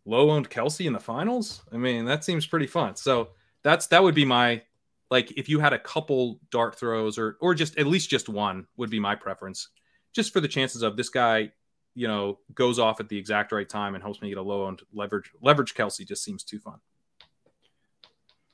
Low 0.04 0.30
owned 0.30 0.50
Kelce 0.50 0.86
in 0.86 0.92
the 0.92 1.00
finals? 1.00 1.62
I 1.72 1.76
mean, 1.76 2.04
that 2.06 2.24
seems 2.24 2.46
pretty 2.46 2.66
fun. 2.66 2.96
So 2.96 3.30
that's 3.62 3.88
that 3.88 4.02
would 4.02 4.14
be 4.14 4.24
my 4.24 4.62
like 5.10 5.32
if 5.36 5.48
you 5.48 5.58
had 5.58 5.72
a 5.72 5.78
couple 5.78 6.40
dart 6.50 6.78
throws 6.78 7.18
or 7.18 7.36
or 7.40 7.54
just 7.54 7.78
at 7.78 7.86
least 7.86 8.10
just 8.10 8.28
one 8.28 8.66
would 8.76 8.90
be 8.90 9.00
my 9.00 9.14
preference. 9.14 9.68
Just 10.12 10.32
for 10.32 10.40
the 10.40 10.48
chances 10.48 10.82
of 10.82 10.96
this 10.96 11.08
guy 11.08 11.50
you 11.94 12.06
know, 12.06 12.38
goes 12.54 12.78
off 12.78 13.00
at 13.00 13.08
the 13.08 13.18
exact 13.18 13.52
right 13.52 13.68
time 13.68 13.94
and 13.94 14.02
helps 14.02 14.22
me 14.22 14.28
get 14.28 14.38
a 14.38 14.42
low 14.42 14.66
owned 14.66 14.82
leverage. 14.92 15.30
Leverage 15.42 15.74
Kelce 15.74 16.06
just 16.06 16.24
seems 16.24 16.44
too 16.44 16.58
fun. 16.58 16.78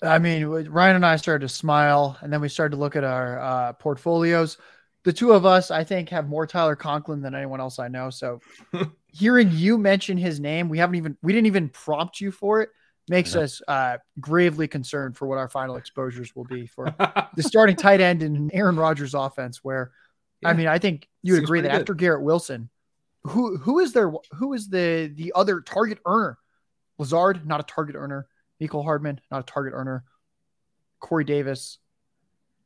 I 0.03 0.19
mean, 0.19 0.47
Ryan 0.47 0.97
and 0.97 1.07
I 1.07 1.17
started 1.17 1.47
to 1.47 1.53
smile, 1.53 2.19
and 2.21 2.33
then 2.33 2.41
we 2.41 2.49
started 2.49 2.77
to 2.77 2.81
look 2.81 2.97
at 2.97 3.05
our 3.05 3.39
uh, 3.41 3.73
portfolios. 3.75 4.59
The 5.05 5.13
two 5.13 5.33
of 5.33 5.47
us, 5.47 5.71
I 5.71 5.85
think, 5.85 6.09
have 6.11 6.29
more 6.29 6.47
Tyler 6.47 6.77
Conklin 6.77 7.23
than 7.23 7.35
anyone 7.35 7.61
else 7.61 7.79
I 7.79 7.89
know. 7.89 8.11
So, 8.11 8.41
hearing 9.13 9.51
you 9.53 9.79
mention 9.79 10.19
his 10.19 10.39
name, 10.39 10.69
we 10.69 10.79
haven't 10.79 10.97
even 10.97 11.17
we 11.23 11.33
didn't 11.33 11.47
even 11.47 11.71
prompt 11.71 12.21
you 12.21 12.31
for 12.31 12.61
it, 12.61 12.71
makes 13.09 13.35
yeah. 13.35 13.43
us 13.43 13.63
uh, 13.69 13.99
gravely 14.21 14.69
concerned 14.69 15.17
for 15.17 15.27
what 15.27 15.39
our 15.39 15.49
final 15.49 15.77
exposures 15.77 16.35
will 16.35 16.45
be 16.45 16.67
for 16.67 16.95
the 17.37 17.43
starting 17.43 17.77
tight 17.77 18.01
end 18.01 18.23
in 18.23 18.51
Aaron 18.53 18.77
Rodgers' 18.77 19.15
offense. 19.15 19.61
Where, 19.63 19.93
yeah. 20.41 20.49
I 20.51 20.53
mean, 20.55 20.67
I 20.67 20.79
think 20.79 21.09
you 21.23 21.35
would 21.35 21.43
agree 21.43 21.61
that 21.61 21.71
good. 21.71 21.81
after 21.81 21.95
Garrett 21.95 22.23
Wilson, 22.23 22.69
who 23.25 23.57
who 23.59 23.81
is 23.81 23.93
there? 23.93 24.13
Who 24.33 24.53
is 24.53 24.69
the 24.69 25.13
the 25.15 25.33
other 25.35 25.61
target 25.61 25.99
earner? 26.07 26.39
Lazard, 26.99 27.47
not 27.47 27.61
a 27.61 27.65
target 27.65 27.97
earner. 27.97 28.27
Mecole 28.61 28.85
Hardman, 28.85 29.21
not 29.31 29.41
a 29.41 29.43
target 29.43 29.75
earner. 29.75 30.05
Corey 31.01 31.25
Davis, 31.25 31.79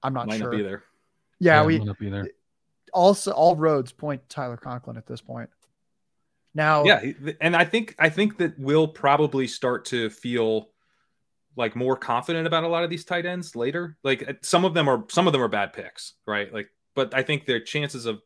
I'm 0.02 0.14
not 0.14 0.28
Might 0.28 0.38
sure. 0.38 0.52
Not 0.52 0.56
be 0.56 0.62
there. 0.62 0.82
Yeah, 1.38 1.60
yeah 1.60 1.66
we 1.66 1.78
not 1.78 1.98
be 1.98 2.10
there. 2.10 2.28
Also, 2.92 3.32
all 3.32 3.56
roads 3.56 3.92
point 3.92 4.28
Tyler 4.28 4.56
Conklin 4.56 4.96
at 4.96 5.06
this 5.06 5.20
point. 5.20 5.50
Now, 6.54 6.84
yeah, 6.84 7.12
and 7.40 7.54
I 7.54 7.64
think 7.64 7.94
I 7.98 8.08
think 8.08 8.38
that 8.38 8.58
we'll 8.58 8.88
probably 8.88 9.46
start 9.46 9.84
to 9.86 10.10
feel 10.10 10.70
like 11.56 11.76
more 11.76 11.96
confident 11.96 12.46
about 12.46 12.64
a 12.64 12.68
lot 12.68 12.84
of 12.84 12.90
these 12.90 13.04
tight 13.04 13.26
ends 13.26 13.54
later. 13.54 13.96
Like 14.02 14.28
uh, 14.28 14.32
some 14.42 14.64
of 14.64 14.74
them 14.74 14.88
are 14.88 15.04
some 15.10 15.26
of 15.26 15.32
them 15.32 15.42
are 15.42 15.48
bad 15.48 15.72
picks, 15.72 16.14
right? 16.26 16.52
Like, 16.52 16.68
but 16.94 17.14
I 17.14 17.22
think 17.22 17.46
their 17.46 17.60
chances 17.60 18.06
of 18.06 18.20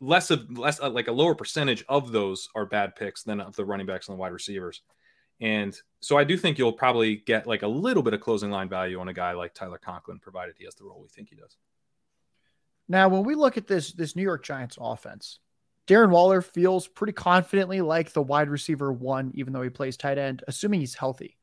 less 0.00 0.30
of 0.30 0.56
less 0.56 0.80
uh, 0.80 0.90
like 0.90 1.08
a 1.08 1.12
lower 1.12 1.34
percentage 1.34 1.84
of 1.88 2.12
those 2.12 2.48
are 2.54 2.66
bad 2.66 2.94
picks 2.94 3.22
than 3.22 3.40
of 3.40 3.56
the 3.56 3.64
running 3.64 3.86
backs 3.86 4.08
and 4.08 4.16
the 4.16 4.20
wide 4.20 4.32
receivers. 4.32 4.82
And 5.40 5.76
so 6.00 6.16
I 6.16 6.24
do 6.24 6.36
think 6.36 6.56
you'll 6.56 6.72
probably 6.72 7.16
get 7.16 7.48
like 7.48 7.62
a 7.62 7.68
little 7.68 8.02
bit 8.02 8.14
of 8.14 8.20
closing 8.20 8.50
line 8.50 8.68
value 8.68 9.00
on 9.00 9.08
a 9.08 9.12
guy 9.12 9.32
like 9.32 9.54
Tyler 9.54 9.78
Conklin, 9.78 10.20
provided 10.20 10.54
he 10.56 10.64
has 10.66 10.76
the 10.76 10.84
role 10.84 11.00
we 11.02 11.08
think 11.08 11.30
he 11.30 11.36
does. 11.36 11.56
Now, 12.88 13.08
when 13.08 13.24
we 13.24 13.34
look 13.34 13.56
at 13.56 13.66
this 13.66 13.92
this 13.92 14.14
New 14.14 14.22
York 14.22 14.44
Giants 14.44 14.78
offense, 14.80 15.40
Darren 15.88 16.10
Waller 16.10 16.42
feels 16.42 16.86
pretty 16.86 17.12
confidently 17.12 17.80
like 17.80 18.12
the 18.12 18.22
wide 18.22 18.48
receiver 18.48 18.92
one, 18.92 19.32
even 19.34 19.52
though 19.52 19.62
he 19.62 19.70
plays 19.70 19.96
tight 19.96 20.18
end, 20.18 20.44
assuming 20.46 20.80
he's 20.80 20.94
healthy. 20.94 21.36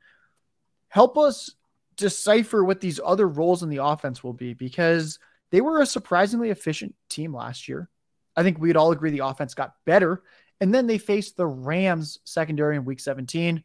Help 0.88 1.18
us 1.18 1.52
decipher 1.98 2.64
what 2.64 2.80
these 2.80 3.00
other 3.04 3.28
roles 3.28 3.62
in 3.62 3.70
the 3.70 3.84
offense 3.84 4.24
will 4.24 4.34
be 4.34 4.54
because 4.54 5.20
they 5.52 5.62
were 5.62 5.82
a 5.82 5.86
surprisingly 5.86 6.50
efficient 6.50 6.96
team 7.10 7.34
last 7.34 7.68
year. 7.68 7.90
I 8.36 8.44
think 8.44 8.58
we'd 8.58 8.78
all 8.78 8.92
agree 8.92 9.12
the 9.12 9.26
offense 9.26 9.54
got 9.54 9.74
better. 9.86 10.24
And 10.62 10.74
then 10.74 10.88
they 10.88 10.98
faced 10.98 11.36
the 11.36 11.48
Rams 11.48 12.20
secondary 12.24 12.76
in 12.76 12.86
week 12.86 13.00
17. 13.00 13.64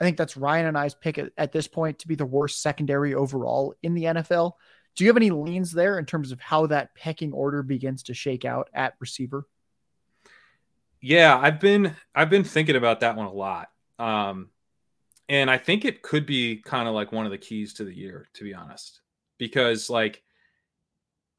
I 0.00 0.04
think 0.04 0.16
that's 0.16 0.36
Ryan 0.36 0.66
and 0.66 0.78
I's 0.78 0.94
pick 0.94 1.18
at, 1.18 1.32
at 1.36 1.52
this 1.52 1.68
point 1.68 2.00
to 2.00 2.08
be 2.08 2.14
the 2.14 2.26
worst 2.26 2.62
secondary 2.62 3.14
overall 3.14 3.74
in 3.82 3.94
the 3.94 4.04
NFL. 4.04 4.52
Do 4.94 5.04
you 5.04 5.10
have 5.10 5.16
any 5.16 5.30
leans 5.30 5.72
there 5.72 5.98
in 5.98 6.06
terms 6.06 6.32
of 6.32 6.40
how 6.40 6.66
that 6.66 6.94
pecking 6.94 7.32
order 7.32 7.62
begins 7.62 8.04
to 8.04 8.14
shake 8.14 8.44
out 8.44 8.68
at 8.72 8.94
receiver? 9.00 9.46
Yeah, 11.00 11.38
I've 11.38 11.60
been 11.60 11.94
I've 12.14 12.30
been 12.30 12.44
thinking 12.44 12.76
about 12.76 13.00
that 13.00 13.16
one 13.16 13.26
a 13.26 13.32
lot. 13.32 13.68
Um, 13.98 14.50
and 15.28 15.50
I 15.50 15.58
think 15.58 15.84
it 15.84 16.02
could 16.02 16.26
be 16.26 16.56
kind 16.58 16.88
of 16.88 16.94
like 16.94 17.12
one 17.12 17.26
of 17.26 17.32
the 17.32 17.38
keys 17.38 17.74
to 17.74 17.84
the 17.84 17.94
year, 17.96 18.28
to 18.34 18.44
be 18.44 18.54
honest, 18.54 19.00
because 19.38 19.90
like 19.90 20.22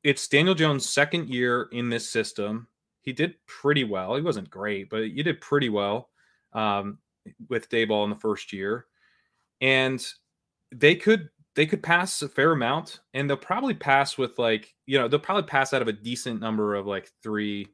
it's 0.04 0.28
Daniel 0.28 0.56
Jones' 0.56 0.88
second 0.88 1.30
year 1.30 1.68
in 1.72 1.90
this 1.90 2.10
system. 2.10 2.68
He 3.02 3.14
did 3.14 3.36
pretty 3.46 3.84
well. 3.86 4.16
He 4.16 4.22
wasn't 4.22 4.50
great, 4.50 4.90
but 4.90 5.04
he 5.04 5.24
did 5.24 5.40
pretty 5.40 5.70
well 5.70 6.10
um, 6.54 6.98
with 7.50 7.70
Daboll 7.70 8.04
in 8.04 8.10
the 8.10 8.18
first 8.18 8.52
year, 8.52 8.86
and 9.62 10.06
they 10.72 10.96
could 10.96 11.30
they 11.56 11.66
could 11.66 11.84
pass 11.84 12.22
a 12.22 12.30
fair 12.30 12.52
amount, 12.52 13.02
and 13.14 13.30
they'll 13.30 13.38
probably 13.38 13.74
pass 13.74 14.18
with 14.18 14.38
like 14.40 14.74
you 14.86 15.00
know 15.00 15.08
they'll 15.08 15.20
probably 15.20 15.48
pass 15.48 15.74
out 15.74 15.82
of 15.82 15.88
a 15.88 15.94
decent 15.94 16.42
number 16.42 16.76
of 16.76 16.86
like 16.86 17.12
three 17.24 17.68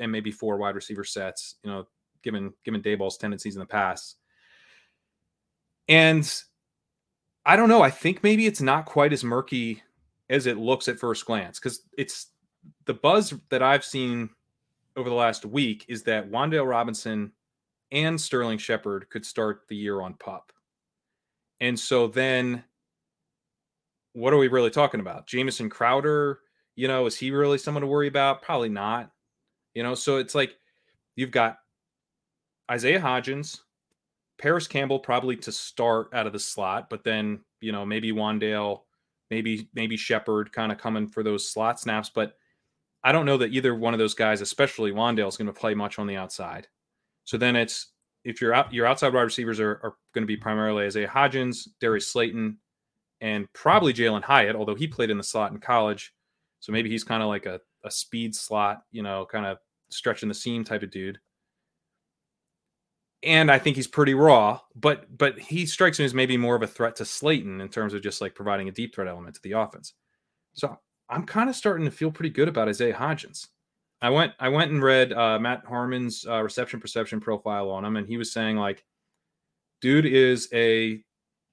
and 0.00 0.12
maybe 0.12 0.30
four 0.30 0.56
wide 0.56 0.74
receiver 0.74 1.04
sets. 1.04 1.56
You 1.62 1.70
know, 1.70 1.86
given 2.22 2.52
given 2.64 2.82
Daboll's 2.82 3.16
tendencies 3.16 3.56
in 3.56 3.60
the 3.60 3.66
past. 3.66 4.16
And 5.88 6.30
I 7.44 7.56
don't 7.56 7.68
know. 7.68 7.82
I 7.82 7.90
think 7.90 8.22
maybe 8.22 8.46
it's 8.46 8.60
not 8.60 8.84
quite 8.84 9.12
as 9.12 9.24
murky 9.24 9.82
as 10.28 10.46
it 10.46 10.56
looks 10.56 10.88
at 10.88 10.98
first 10.98 11.26
glance 11.26 11.58
because 11.58 11.82
it's 11.98 12.28
the 12.84 12.94
buzz 12.94 13.34
that 13.48 13.62
I've 13.62 13.84
seen 13.84 14.30
over 14.96 15.08
the 15.08 15.14
last 15.14 15.44
week 15.44 15.84
is 15.88 16.02
that 16.04 16.30
Wan'Dale 16.30 16.68
Robinson 16.68 17.32
and 17.90 18.20
Sterling 18.20 18.58
Shepard 18.58 19.08
could 19.10 19.26
start 19.26 19.62
the 19.68 19.76
year 19.76 20.00
on 20.00 20.14
pup. 20.14 20.52
And 21.60 21.78
so 21.78 22.06
then 22.06 22.64
what 24.12 24.32
are 24.32 24.38
we 24.38 24.48
really 24.48 24.70
talking 24.70 25.00
about? 25.00 25.26
Jamison 25.26 25.68
Crowder, 25.68 26.40
you 26.76 26.88
know, 26.88 27.06
is 27.06 27.16
he 27.16 27.30
really 27.30 27.58
someone 27.58 27.82
to 27.82 27.86
worry 27.86 28.08
about? 28.08 28.42
Probably 28.42 28.68
not. 28.68 29.10
You 29.74 29.82
know, 29.82 29.94
so 29.94 30.16
it's 30.16 30.34
like 30.34 30.56
you've 31.16 31.30
got 31.30 31.58
Isaiah 32.70 33.00
Hodgins, 33.00 33.60
Parris 34.38 34.66
Campbell 34.66 34.98
probably 34.98 35.36
to 35.36 35.52
start 35.52 36.08
out 36.12 36.26
of 36.26 36.32
the 36.32 36.38
slot, 36.38 36.88
but 36.90 37.04
then 37.04 37.40
you 37.60 37.72
know 37.72 37.84
maybe 37.84 38.12
Wan'Dale, 38.12 38.80
maybe 39.30 39.68
maybe 39.74 39.96
Shepard 39.96 40.52
kind 40.52 40.72
of 40.72 40.78
coming 40.78 41.06
for 41.06 41.22
those 41.22 41.48
slot 41.48 41.78
snaps. 41.78 42.10
But 42.12 42.34
I 43.04 43.12
don't 43.12 43.26
know 43.26 43.38
that 43.38 43.52
either 43.52 43.74
one 43.74 43.94
of 43.94 43.98
those 43.98 44.14
guys, 44.14 44.40
especially 44.40 44.92
Wan'Dale, 44.92 45.28
is 45.28 45.36
going 45.36 45.46
to 45.46 45.52
play 45.52 45.74
much 45.74 45.98
on 45.98 46.06
the 46.06 46.16
outside. 46.16 46.68
So 47.24 47.36
then 47.36 47.56
it's 47.56 47.92
if 48.24 48.40
you're 48.40 48.54
out, 48.54 48.72
your 48.72 48.86
outside 48.86 49.14
wide 49.14 49.22
receivers 49.22 49.60
are, 49.60 49.80
are 49.82 49.94
going 50.14 50.22
to 50.22 50.26
be 50.26 50.36
primarily 50.36 50.84
Isaiah 50.84 51.08
Hodgins, 51.08 51.68
Darius 51.80 52.08
Slayton, 52.08 52.58
and 53.20 53.50
probably 53.52 53.92
Jalin 53.92 54.22
Hyatt, 54.22 54.56
although 54.56 54.74
he 54.74 54.86
played 54.86 55.10
in 55.10 55.16
the 55.16 55.24
slot 55.24 55.52
in 55.52 55.58
college. 55.58 56.12
So 56.60 56.72
maybe 56.72 56.90
he's 56.90 57.04
kind 57.04 57.22
of 57.22 57.28
like 57.28 57.46
a, 57.46 57.60
a 57.84 57.90
speed 57.90 58.34
slot, 58.34 58.82
you 58.90 59.02
know, 59.02 59.26
kind 59.30 59.46
of 59.46 59.58
stretching 59.90 60.28
the 60.28 60.34
seam 60.34 60.64
type 60.64 60.82
of 60.82 60.90
dude 60.90 61.18
and 63.22 63.50
I 63.50 63.58
think 63.58 63.76
he's 63.76 63.86
pretty 63.86 64.14
raw, 64.14 64.60
but 64.74 65.16
but 65.16 65.38
he 65.38 65.66
strikes 65.66 65.98
me 65.98 66.04
as 66.04 66.14
maybe 66.14 66.36
more 66.36 66.56
of 66.56 66.62
a 66.62 66.66
threat 66.66 66.96
to 66.96 67.04
Slayton 67.04 67.60
in 67.60 67.68
terms 67.68 67.92
of 67.92 68.02
just 68.02 68.20
like 68.20 68.34
providing 68.34 68.68
a 68.68 68.72
deep 68.72 68.94
threat 68.94 69.08
element 69.08 69.34
to 69.34 69.42
the 69.42 69.52
offense. 69.52 69.94
So 70.54 70.78
I'm 71.08 71.24
kind 71.24 71.50
of 71.50 71.56
starting 71.56 71.84
to 71.84 71.90
feel 71.90 72.10
pretty 72.10 72.30
good 72.30 72.48
about 72.48 72.68
Isaiah 72.68 72.94
Hodgins. 72.94 73.48
I 74.00 74.10
went 74.10 74.32
I 74.40 74.48
went 74.48 74.70
and 74.70 74.82
read 74.82 75.12
uh, 75.12 75.38
Matt 75.38 75.64
Harmon's 75.66 76.24
uh, 76.26 76.42
reception 76.42 76.80
perception 76.80 77.20
profile 77.20 77.70
on 77.70 77.84
him, 77.84 77.96
and 77.96 78.06
he 78.06 78.16
was 78.16 78.32
saying 78.32 78.56
like, 78.56 78.84
dude 79.82 80.06
is 80.06 80.48
a 80.54 81.02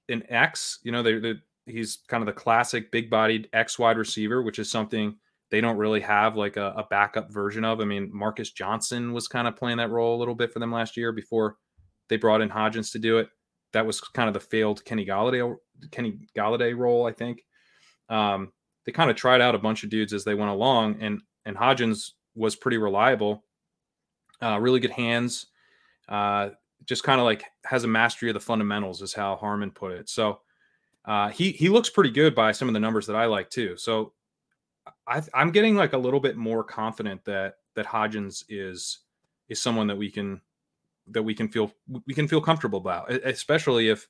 an 0.08 0.22
X. 0.30 0.78
You 0.84 0.92
know, 0.92 1.02
they, 1.02 1.34
he's 1.66 1.98
kind 2.08 2.22
of 2.22 2.26
the 2.26 2.32
classic 2.32 2.90
big 2.90 3.10
bodied 3.10 3.50
X 3.52 3.78
wide 3.78 3.98
receiver, 3.98 4.42
which 4.42 4.58
is 4.58 4.70
something 4.70 5.16
they 5.50 5.60
don't 5.60 5.76
really 5.76 6.00
have 6.00 6.36
like 6.36 6.56
a, 6.56 6.74
a, 6.76 6.86
backup 6.90 7.32
version 7.32 7.64
of. 7.64 7.80
I 7.80 7.84
mean, 7.84 8.10
Marcus 8.12 8.52
Johnson 8.52 9.12
was 9.12 9.28
kind 9.28 9.48
of 9.48 9.56
playing 9.56 9.78
that 9.78 9.90
role 9.90 10.16
a 10.16 10.18
little 10.18 10.34
bit 10.34 10.52
for 10.52 10.58
them 10.58 10.72
last 10.72 10.96
year 10.96 11.12
before 11.12 11.56
they 12.08 12.16
brought 12.16 12.40
in 12.40 12.50
Hodgins 12.50 12.92
to 12.92 12.98
do 12.98 13.18
it. 13.18 13.28
That 13.72 13.86
was 13.86 14.00
kind 14.00 14.28
of 14.28 14.34
the 14.34 14.40
failed 14.40 14.84
Kenny 14.84 15.06
Galladay 15.06 15.56
Kenny 15.90 16.18
Golladay 16.36 16.76
role, 16.76 17.06
I 17.06 17.12
think. 17.12 17.44
Um, 18.08 18.52
they 18.84 18.92
kind 18.92 19.10
of 19.10 19.16
tried 19.16 19.40
out 19.40 19.54
a 19.54 19.58
bunch 19.58 19.84
of 19.84 19.90
dudes 19.90 20.12
as 20.12 20.24
they 20.24 20.34
went 20.34 20.50
along, 20.50 21.00
and 21.00 21.20
and 21.44 21.56
Hodgins 21.56 22.12
was 22.34 22.56
pretty 22.56 22.78
reliable, 22.78 23.44
uh, 24.42 24.58
really 24.60 24.80
good 24.80 24.90
hands, 24.90 25.46
uh, 26.08 26.50
just 26.86 27.04
kind 27.04 27.20
of 27.20 27.24
like 27.24 27.44
has 27.64 27.84
a 27.84 27.88
mastery 27.88 28.30
of 28.30 28.34
the 28.34 28.40
fundamentals, 28.40 29.02
is 29.02 29.12
how 29.12 29.36
Harmon 29.36 29.70
put 29.70 29.92
it. 29.92 30.08
So 30.08 30.40
uh, 31.04 31.28
he 31.28 31.52
he 31.52 31.68
looks 31.68 31.90
pretty 31.90 32.10
good 32.10 32.34
by 32.34 32.52
some 32.52 32.68
of 32.68 32.74
the 32.74 32.80
numbers 32.80 33.06
that 33.06 33.16
I 33.16 33.26
like 33.26 33.50
too. 33.50 33.76
So 33.76 34.12
I, 35.08 35.22
am 35.34 35.50
getting 35.50 35.76
like 35.76 35.92
a 35.92 35.98
little 35.98 36.20
bit 36.20 36.36
more 36.36 36.62
confident 36.62 37.24
that 37.24 37.54
that 37.74 37.86
Hodgins 37.86 38.44
is 38.48 39.00
is 39.48 39.60
someone 39.60 39.86
that 39.86 39.96
we 39.96 40.10
can 40.10 40.40
that 41.08 41.22
we 41.22 41.34
can 41.34 41.48
feel 41.48 41.72
we 42.06 42.14
can 42.14 42.28
feel 42.28 42.40
comfortable 42.40 42.78
about, 42.78 43.10
especially 43.10 43.88
if 43.88 44.06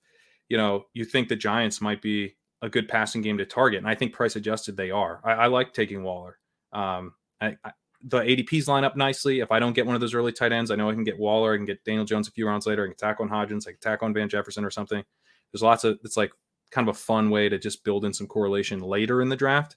you 0.49 0.57
know 0.57 0.87
you 0.95 1.05
think 1.05 1.29
the 1.29 1.37
Giants 1.37 1.81
might 1.81 2.03
be 2.03 2.37
a 2.63 2.69
good 2.69 2.89
passing 2.89 3.23
game 3.23 3.39
to 3.39 3.47
target, 3.47 3.79
and 3.79 3.89
I 3.89 3.95
think 3.95 4.13
price 4.13 4.37
adjusted 4.37 4.77
they 4.77 4.91
are. 4.91 5.21
I, 5.25 5.33
I 5.33 5.47
like 5.47 5.73
taking 5.73 6.03
Waller. 6.03 6.39
Um, 6.73 7.15
I, 7.41 7.57
I, 7.65 7.73
the 8.03 8.21
ADPs 8.21 8.69
line 8.69 8.85
up 8.85 8.97
nicely. 8.97 9.41
If 9.41 9.51
I 9.53 9.59
don't 9.59 9.75
get 9.75 9.87
one 9.87 9.95
of 9.95 10.01
those 10.01 10.15
early 10.15 10.33
tight 10.33 10.53
ends, 10.53 10.71
I 10.71 10.77
know 10.77 10.91
I 10.91 10.95
can 10.95 11.05
get 11.05 11.19
Waller. 11.19 11.55
I 11.55 11.57
can 11.57 11.67
get 11.67 11.85
Daniel 11.85 12.05
Jones 12.05 12.29
a 12.29 12.33
few 12.33 12.47
rounds 12.47 12.67
later. 12.67 12.85
I 12.85 12.89
can 12.89 12.97
tack 12.97 13.21
on 13.21 13.29
Hodgins. 13.29 13.67
I 13.67 13.73
can 13.73 13.81
tack 13.81 14.03
on 14.03 14.13
Van 14.13 14.29
Jefferson 14.29 14.65
or 14.65 14.71
something. 14.71 15.05
There's 15.53 15.63
lots 15.63 15.85
of 15.85 15.99
it's 16.05 16.17
like 16.17 16.33
kind 16.71 16.89
of 16.89 16.97
a 16.97 16.99
fun 16.99 17.31
way 17.31 17.49
to 17.49 17.59
just 17.59 17.85
build 17.85 18.05
in 18.05 18.13
some 18.13 18.27
correlation 18.27 18.81
later 18.81 19.23
in 19.23 19.29
the 19.29 19.37
draft. 19.37 19.77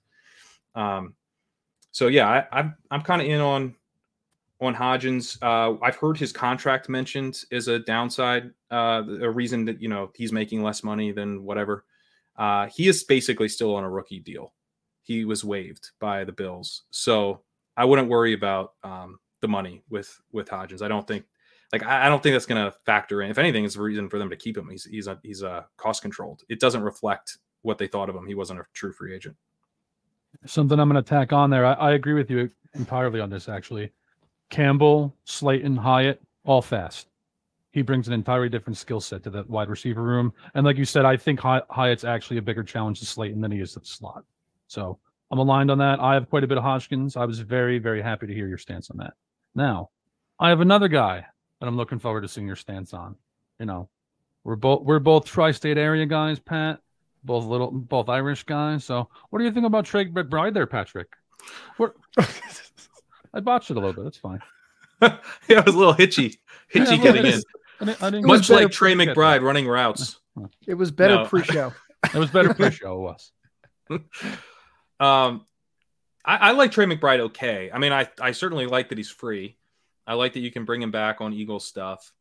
Um, 0.75 1.15
so 1.91 2.07
yeah, 2.07 2.29
I, 2.29 2.59
I'm 2.59 2.75
I'm 2.89 3.01
kind 3.01 3.21
of 3.21 3.27
in 3.27 3.41
on 3.41 3.75
on 4.59 4.75
Hodgins. 4.75 5.37
Uh, 5.41 5.77
I've 5.83 5.95
heard 5.95 6.17
his 6.17 6.31
contract 6.31 6.87
mentioned 6.87 7.43
as 7.51 7.67
a 7.67 7.79
downside, 7.79 8.51
uh, 8.69 9.03
a 9.21 9.29
reason 9.29 9.65
that 9.65 9.81
you 9.81 9.89
know 9.89 10.11
he's 10.15 10.31
making 10.31 10.63
less 10.63 10.83
money 10.83 11.11
than 11.11 11.43
whatever. 11.43 11.85
Uh, 12.37 12.67
he 12.67 12.87
is 12.87 13.03
basically 13.03 13.49
still 13.49 13.75
on 13.75 13.83
a 13.83 13.89
rookie 13.89 14.19
deal. 14.19 14.53
He 15.03 15.25
was 15.25 15.43
waived 15.43 15.91
by 15.99 16.23
the 16.23 16.31
Bills, 16.31 16.83
so 16.91 17.41
I 17.75 17.85
wouldn't 17.85 18.09
worry 18.09 18.33
about 18.33 18.73
um, 18.83 19.19
the 19.41 19.47
money 19.47 19.83
with 19.89 20.15
with 20.31 20.49
Hodgins. 20.49 20.81
I 20.81 20.87
don't 20.87 21.07
think 21.07 21.25
like 21.71 21.83
I, 21.83 22.09
don't 22.09 22.21
think 22.21 22.33
that's 22.33 22.45
going 22.45 22.63
to 22.63 22.77
factor 22.85 23.21
in. 23.21 23.31
If 23.31 23.37
anything, 23.37 23.65
it's 23.65 23.77
a 23.77 23.81
reason 23.81 24.09
for 24.09 24.19
them 24.19 24.29
to 24.29 24.35
keep 24.35 24.57
him. 24.57 24.69
He's 24.69 24.85
he's 24.85 25.07
a, 25.07 25.19
he's 25.23 25.41
a 25.41 25.65
cost 25.77 26.01
controlled. 26.01 26.43
It 26.49 26.59
doesn't 26.59 26.83
reflect 26.83 27.37
what 27.61 27.77
they 27.77 27.87
thought 27.87 28.09
of 28.09 28.15
him. 28.15 28.27
He 28.27 28.35
wasn't 28.35 28.59
a 28.59 28.65
true 28.73 28.91
free 28.91 29.15
agent. 29.15 29.35
Something 30.45 30.79
I'm 30.79 30.89
going 30.89 31.01
to 31.01 31.07
tack 31.07 31.33
on 31.33 31.49
there. 31.49 31.65
I, 31.65 31.73
I 31.73 31.91
agree 31.91 32.13
with 32.13 32.31
you 32.31 32.49
entirely 32.73 33.19
on 33.19 33.29
this. 33.29 33.47
Actually, 33.47 33.91
Campbell, 34.49 35.15
Slayton, 35.23 35.75
Hyatt, 35.75 36.21
all 36.45 36.61
fast. 36.61 37.07
He 37.71 37.81
brings 37.81 38.07
an 38.07 38.13
entirely 38.13 38.49
different 38.49 38.77
skill 38.77 38.99
set 38.99 39.23
to 39.23 39.29
that 39.29 39.49
wide 39.49 39.69
receiver 39.69 40.03
room. 40.03 40.33
And 40.55 40.65
like 40.65 40.77
you 40.77 40.85
said, 40.85 41.05
I 41.05 41.15
think 41.15 41.39
Hy- 41.39 41.61
Hyatt's 41.69 42.03
actually 42.03 42.37
a 42.37 42.41
bigger 42.41 42.63
challenge 42.63 42.99
to 42.99 43.05
Slayton 43.05 43.39
than 43.39 43.51
he 43.51 43.61
is 43.61 43.73
to 43.73 43.79
the 43.79 43.85
slot. 43.85 44.25
So 44.67 44.99
I'm 45.29 45.39
aligned 45.39 45.71
on 45.71 45.77
that. 45.77 45.99
I 45.99 46.15
have 46.15 46.29
quite 46.29 46.43
a 46.43 46.47
bit 46.47 46.57
of 46.57 46.63
Hodgins. 46.63 47.15
I 47.15 47.25
was 47.25 47.39
very, 47.39 47.79
very 47.79 48.01
happy 48.01 48.27
to 48.27 48.33
hear 48.33 48.47
your 48.47 48.57
stance 48.57 48.89
on 48.91 48.97
that. 48.97 49.13
Now, 49.55 49.89
I 50.39 50.49
have 50.49 50.59
another 50.59 50.89
guy 50.89 51.25
that 51.59 51.67
I'm 51.67 51.77
looking 51.77 51.99
forward 51.99 52.21
to 52.21 52.27
seeing 52.27 52.47
your 52.47 52.55
stance 52.55 52.93
on. 52.93 53.15
You 53.59 53.67
know, 53.67 53.89
we're 54.43 54.55
both 54.55 54.81
we're 54.81 54.99
both 54.99 55.25
tri-state 55.25 55.77
area 55.77 56.05
guys, 56.05 56.39
Pat 56.39 56.79
both 57.23 57.45
little, 57.45 57.71
both 57.71 58.09
Irish 58.09 58.43
guys. 58.43 58.85
So, 58.85 59.09
what 59.29 59.39
do 59.39 59.45
you 59.45 59.51
think 59.51 59.65
about 59.65 59.85
Trey 59.85 60.05
McBride 60.05 60.53
there, 60.53 60.67
Patrick? 60.67 61.09
What? 61.77 61.95
I 63.33 63.39
botched 63.39 63.71
it 63.71 63.77
a 63.77 63.79
little 63.79 63.93
bit. 63.93 64.03
That's 64.03 64.17
fine. 64.17 64.39
yeah, 65.01 65.19
it 65.47 65.65
was 65.65 65.75
a 65.75 65.77
little 65.77 65.93
hitchy, 65.93 66.39
hitchy 66.69 66.95
yeah, 66.95 67.03
getting 67.03 67.25
in. 67.25 67.41
I 67.79 67.85
didn't, 67.85 68.03
I 68.03 68.09
didn't 68.09 68.27
Much 68.27 68.49
like 68.49 68.71
Trey 68.71 68.93
McBride 68.93 69.41
running 69.41 69.67
routes. 69.67 70.19
It 70.67 70.75
was 70.75 70.91
better 70.91 71.15
No. 71.15 71.25
pre-show. 71.25 71.73
It 72.13 72.17
was 72.17 72.29
better 72.29 72.53
pre-show. 72.53 73.07
It 73.09 73.17
was. 73.89 74.01
Um, 74.99 75.45
I, 76.23 76.37
I 76.37 76.51
like 76.51 76.71
Trey 76.71 76.85
McBride 76.85 77.19
okay. 77.21 77.71
I 77.73 77.79
mean, 77.79 77.91
I, 77.91 78.07
I 78.19 78.31
certainly 78.31 78.67
like 78.67 78.89
that 78.89 78.97
he's 78.97 79.09
free. 79.09 79.57
I 80.05 80.13
like 80.13 80.33
that 80.33 80.41
you 80.41 80.51
can 80.51 80.65
bring 80.65 80.81
him 80.81 80.91
back 80.91 81.21
on 81.21 81.33
Eagles 81.33 81.65
stuff. 81.65 82.11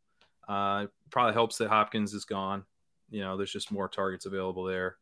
Uh, 0.48 0.86
probably 1.10 1.34
helps 1.34 1.58
that 1.58 1.68
Hopkins 1.68 2.14
is 2.14 2.24
gone. 2.24 2.64
You 3.10 3.20
know, 3.22 3.36
there's 3.36 3.52
just 3.52 3.72
more 3.72 3.88
targets 3.88 4.26
available 4.26 4.64
there. 4.64 4.96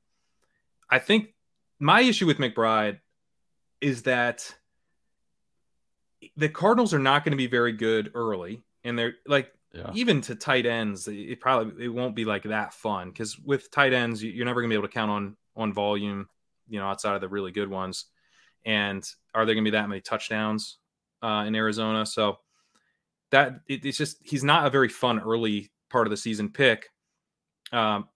I 0.90 0.98
think 0.98 1.34
my 1.78 2.00
issue 2.00 2.26
with 2.26 2.38
McBride 2.38 2.98
is 3.80 4.02
that 4.02 4.54
the 6.36 6.48
Cardinals 6.48 6.92
are 6.94 6.98
not 6.98 7.24
going 7.24 7.32
to 7.32 7.36
be 7.36 7.46
very 7.46 7.72
good 7.72 8.10
early, 8.14 8.62
and 8.84 8.98
they're 8.98 9.14
like 9.26 9.52
Yeah. 9.72 9.90
even 9.94 10.20
to 10.22 10.34
tight 10.34 10.66
ends, 10.66 11.06
it 11.06 11.40
probably 11.40 11.84
it 11.84 11.88
won't 11.88 12.16
be 12.16 12.24
like 12.24 12.44
that 12.44 12.72
fun 12.72 13.10
because 13.10 13.38
with 13.38 13.70
tight 13.70 13.92
ends, 13.92 14.22
you- 14.22 14.32
you're 14.32 14.46
never 14.46 14.60
gonna 14.62 14.70
be 14.70 14.74
able 14.74 14.88
to 14.88 14.92
count 14.92 15.10
on 15.10 15.36
on 15.54 15.72
volume, 15.72 16.28
you 16.68 16.78
know, 16.78 16.86
outside 16.86 17.14
of 17.14 17.20
the 17.20 17.28
really 17.28 17.52
good 17.52 17.68
ones. 17.68 18.06
And 18.64 19.04
are 19.34 19.44
there 19.44 19.54
gonna 19.54 19.64
be 19.64 19.70
that 19.70 19.88
many 19.88 20.00
touchdowns 20.00 20.78
uh, 21.22 21.44
in 21.46 21.54
Arizona? 21.54 22.06
So 22.06 22.40
that 23.30 23.60
it, 23.68 23.84
it's 23.84 23.98
just 23.98 24.16
he's 24.26 24.42
not 24.42 24.66
a 24.66 24.70
very 24.70 24.88
fun 24.88 25.20
early 25.20 25.70
part 25.90 26.06
of 26.06 26.10
the 26.10 26.16
season 26.16 26.48
pick. 26.50 26.90
Um, 27.72 28.08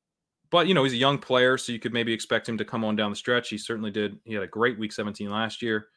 but 0.50 0.66
you 0.66 0.74
know 0.74 0.84
he's 0.84 0.92
a 0.92 0.96
young 0.96 1.18
player, 1.18 1.56
so 1.56 1.72
you 1.72 1.78
could 1.78 1.92
maybe 1.92 2.12
expect 2.12 2.48
him 2.48 2.58
to 2.58 2.64
come 2.64 2.84
on 2.84 2.96
down 2.96 3.10
the 3.10 3.16
stretch. 3.16 3.48
He 3.48 3.58
certainly 3.58 3.90
did. 3.90 4.18
He 4.24 4.34
had 4.34 4.42
a 4.42 4.48
great 4.48 4.78
week 4.78 4.92
17 4.92 5.30
last 5.30 5.62
year. 5.62 5.88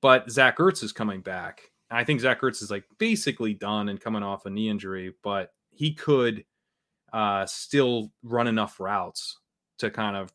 But 0.00 0.30
Zach 0.30 0.58
Ertz 0.58 0.82
is 0.82 0.92
coming 0.92 1.20
back. 1.20 1.70
I 1.90 2.04
think 2.04 2.20
Zach 2.20 2.40
Ertz 2.40 2.62
is 2.62 2.70
like 2.70 2.84
basically 2.98 3.54
done 3.54 3.88
and 3.88 4.00
coming 4.00 4.22
off 4.22 4.46
a 4.46 4.50
knee 4.50 4.68
injury, 4.68 5.14
but 5.22 5.52
he 5.70 5.94
could 5.94 6.44
uh, 7.12 7.46
still 7.46 8.10
run 8.22 8.46
enough 8.46 8.80
routes 8.80 9.38
to 9.78 9.90
kind 9.90 10.16
of 10.16 10.32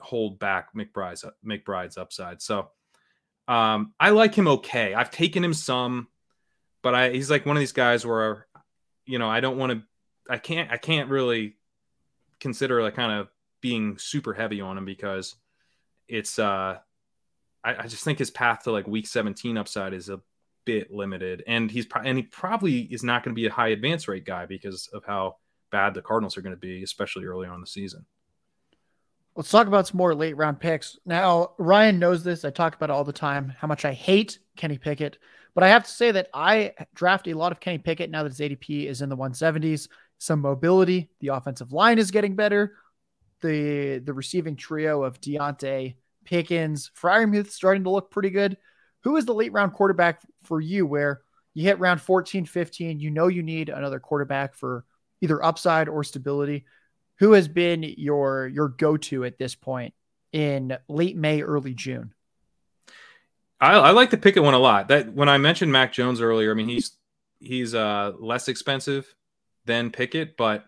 hold 0.00 0.38
back 0.38 0.74
McBride's 0.74 1.24
McBride's 1.44 1.96
upside. 1.96 2.42
So 2.42 2.70
um, 3.48 3.94
I 3.98 4.10
like 4.10 4.34
him 4.34 4.48
okay. 4.48 4.94
I've 4.94 5.10
taken 5.10 5.44
him 5.44 5.54
some, 5.54 6.08
but 6.82 6.94
I 6.94 7.10
he's 7.10 7.30
like 7.30 7.46
one 7.46 7.56
of 7.56 7.60
these 7.60 7.72
guys 7.72 8.06
where 8.06 8.46
you 9.06 9.18
know 9.18 9.28
I 9.28 9.40
don't 9.40 9.58
want 9.58 9.72
to. 9.72 9.82
I 10.30 10.38
can't. 10.38 10.70
I 10.70 10.76
can't 10.76 11.10
really 11.10 11.56
consider 12.42 12.82
like 12.82 12.94
kind 12.94 13.12
of 13.12 13.28
being 13.60 13.96
super 13.96 14.34
heavy 14.34 14.60
on 14.60 14.76
him 14.76 14.84
because 14.84 15.36
it's. 16.08 16.38
uh 16.38 16.78
I, 17.64 17.76
I 17.76 17.86
just 17.86 18.02
think 18.02 18.18
his 18.18 18.30
path 18.30 18.64
to 18.64 18.72
like 18.72 18.88
week 18.88 19.06
17 19.06 19.56
upside 19.56 19.94
is 19.94 20.08
a 20.08 20.20
bit 20.64 20.92
limited, 20.92 21.42
and 21.46 21.70
he's 21.70 21.86
pro- 21.86 22.02
and 22.02 22.18
he 22.18 22.24
probably 22.24 22.80
is 22.80 23.02
not 23.02 23.22
going 23.22 23.34
to 23.34 23.40
be 23.40 23.46
a 23.46 23.52
high 23.52 23.68
advance 23.68 24.08
rate 24.08 24.24
guy 24.24 24.46
because 24.46 24.88
of 24.92 25.04
how 25.04 25.36
bad 25.70 25.94
the 25.94 26.02
Cardinals 26.02 26.36
are 26.36 26.42
going 26.42 26.54
to 26.54 26.60
be, 26.60 26.82
especially 26.82 27.24
early 27.24 27.46
on 27.46 27.60
the 27.60 27.66
season. 27.66 28.04
Let's 29.34 29.50
talk 29.50 29.66
about 29.66 29.86
some 29.86 29.96
more 29.96 30.14
late 30.14 30.36
round 30.36 30.60
picks. 30.60 30.98
Now, 31.06 31.52
Ryan 31.56 31.98
knows 31.98 32.22
this. 32.22 32.44
I 32.44 32.50
talk 32.50 32.74
about 32.74 32.90
it 32.90 32.92
all 32.92 33.04
the 33.04 33.12
time 33.12 33.54
how 33.58 33.66
much 33.66 33.84
I 33.84 33.92
hate 33.92 34.38
Kenny 34.56 34.76
Pickett. 34.76 35.18
But 35.54 35.64
I 35.64 35.68
have 35.68 35.84
to 35.84 35.90
say 35.90 36.10
that 36.12 36.28
I 36.34 36.74
draft 36.94 37.28
a 37.28 37.34
lot 37.34 37.52
of 37.52 37.60
Kenny 37.60 37.78
Pickett 37.78 38.10
now 38.10 38.22
that 38.22 38.32
his 38.32 38.40
ADP 38.40 38.86
is 38.86 39.02
in 39.02 39.08
the 39.08 39.16
170s. 39.16 39.88
Some 40.22 40.40
mobility. 40.40 41.10
The 41.18 41.28
offensive 41.28 41.72
line 41.72 41.98
is 41.98 42.12
getting 42.12 42.36
better. 42.36 42.76
The 43.40 43.98
the 43.98 44.12
receiving 44.12 44.54
trio 44.54 45.02
of 45.02 45.20
Diontae, 45.20 45.96
Pickens, 46.24 46.92
Freiermuth 46.96 47.50
starting 47.50 47.82
to 47.82 47.90
look 47.90 48.12
pretty 48.12 48.30
good. 48.30 48.56
Who 49.02 49.16
is 49.16 49.24
the 49.24 49.34
late 49.34 49.52
round 49.52 49.72
quarterback 49.72 50.22
for 50.44 50.60
you 50.60 50.86
where 50.86 51.22
you 51.54 51.64
hit 51.64 51.80
round 51.80 52.00
14, 52.00 52.46
15, 52.46 53.00
you 53.00 53.10
know 53.10 53.26
you 53.26 53.42
need 53.42 53.68
another 53.68 53.98
quarterback 53.98 54.54
for 54.54 54.84
either 55.20 55.44
upside 55.44 55.88
or 55.88 56.04
stability? 56.04 56.66
Who 57.18 57.32
has 57.32 57.48
been 57.48 57.82
your 57.82 58.46
your 58.46 58.68
go-to 58.68 59.24
at 59.24 59.38
this 59.38 59.56
point 59.56 59.92
in 60.30 60.78
late 60.88 61.16
May, 61.16 61.42
early 61.42 61.74
June? 61.74 62.14
I, 63.60 63.72
I 63.74 63.90
like 63.90 64.10
the 64.10 64.18
Pickett 64.18 64.44
one 64.44 64.54
a 64.54 64.60
lot. 64.60 64.86
That 64.86 65.12
when 65.12 65.28
I 65.28 65.38
mentioned 65.38 65.72
Mac 65.72 65.92
Jones 65.92 66.20
earlier, 66.20 66.52
I 66.52 66.54
mean 66.54 66.68
he's 66.68 66.92
he's 67.40 67.74
uh, 67.74 68.12
less 68.20 68.46
expensive 68.46 69.12
than 69.64 69.90
Pickett, 69.90 70.36
but 70.36 70.64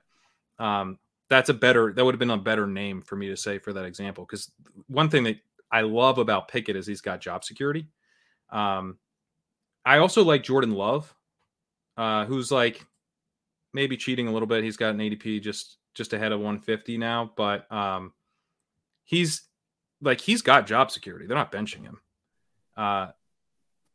um, 0.58 0.98
that's 1.28 1.48
a 1.48 1.54
better 1.54 1.92
that 1.92 2.04
would 2.04 2.14
have 2.14 2.20
been 2.20 2.30
a 2.30 2.38
better 2.38 2.66
name 2.66 3.02
for 3.02 3.16
me 3.16 3.28
to 3.28 3.36
say 3.36 3.58
for 3.58 3.72
that 3.72 3.84
example. 3.84 4.24
Because 4.24 4.50
one 4.88 5.08
thing 5.08 5.24
that 5.24 5.38
I 5.70 5.82
love 5.82 6.18
about 6.18 6.48
Pickett 6.48 6.76
is 6.76 6.86
he's 6.86 7.00
got 7.00 7.20
job 7.20 7.44
security. 7.44 7.88
Um, 8.50 8.98
I 9.84 9.98
also 9.98 10.22
like 10.24 10.42
Jordan 10.42 10.72
Love, 10.72 11.14
uh, 11.96 12.24
who's 12.26 12.50
like 12.50 12.84
maybe 13.72 13.96
cheating 13.96 14.28
a 14.28 14.32
little 14.32 14.46
bit. 14.46 14.64
He's 14.64 14.76
got 14.76 14.94
an 14.94 14.98
ADP 14.98 15.42
just 15.42 15.78
just 15.94 16.12
ahead 16.12 16.32
of 16.32 16.40
150 16.40 16.98
now, 16.98 17.32
but 17.36 17.70
um, 17.72 18.12
he's 19.04 19.42
like 20.00 20.20
he's 20.20 20.42
got 20.42 20.66
job 20.66 20.90
security. 20.90 21.26
They're 21.26 21.36
not 21.36 21.52
benching 21.52 21.82
him. 21.82 22.00
Uh, 22.76 23.08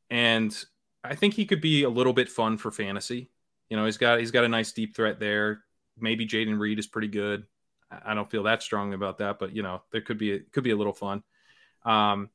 and 0.10 0.56
I 1.04 1.16
think 1.16 1.34
he 1.34 1.46
could 1.46 1.62
be 1.62 1.84
a 1.84 1.90
little 1.90 2.14
bit 2.14 2.30
fun 2.30 2.58
for 2.58 2.72
fantasy. 2.72 3.30
You 3.70 3.78
know, 3.78 3.86
he's 3.86 3.98
got 3.98 4.20
he's 4.20 4.32
got 4.32 4.44
a 4.44 4.50
nice 4.50 4.72
deep 4.72 4.96
threat 4.96 5.20
there. 5.20 5.64
Maybe 5.98 6.26
Jayden 6.26 6.60
Reed 6.60 6.80
is 6.80 6.88
pretty 6.88 7.08
good. 7.08 7.46
I 7.92 8.14
don't 8.14 8.30
feel 8.30 8.44
that 8.44 8.62
strongly 8.62 8.96
about 8.96 9.18
that, 9.18 9.40
but 9.40 9.56
you 9.56 9.64
know, 9.64 9.82
there 9.92 10.02
could 10.02 10.18
be 10.18 10.34
a, 10.34 10.40
could 10.40 10.64
be 10.64 10.72
a 10.72 10.76
little 10.76 10.94
fun. 10.94 11.24
Um, 11.84 12.30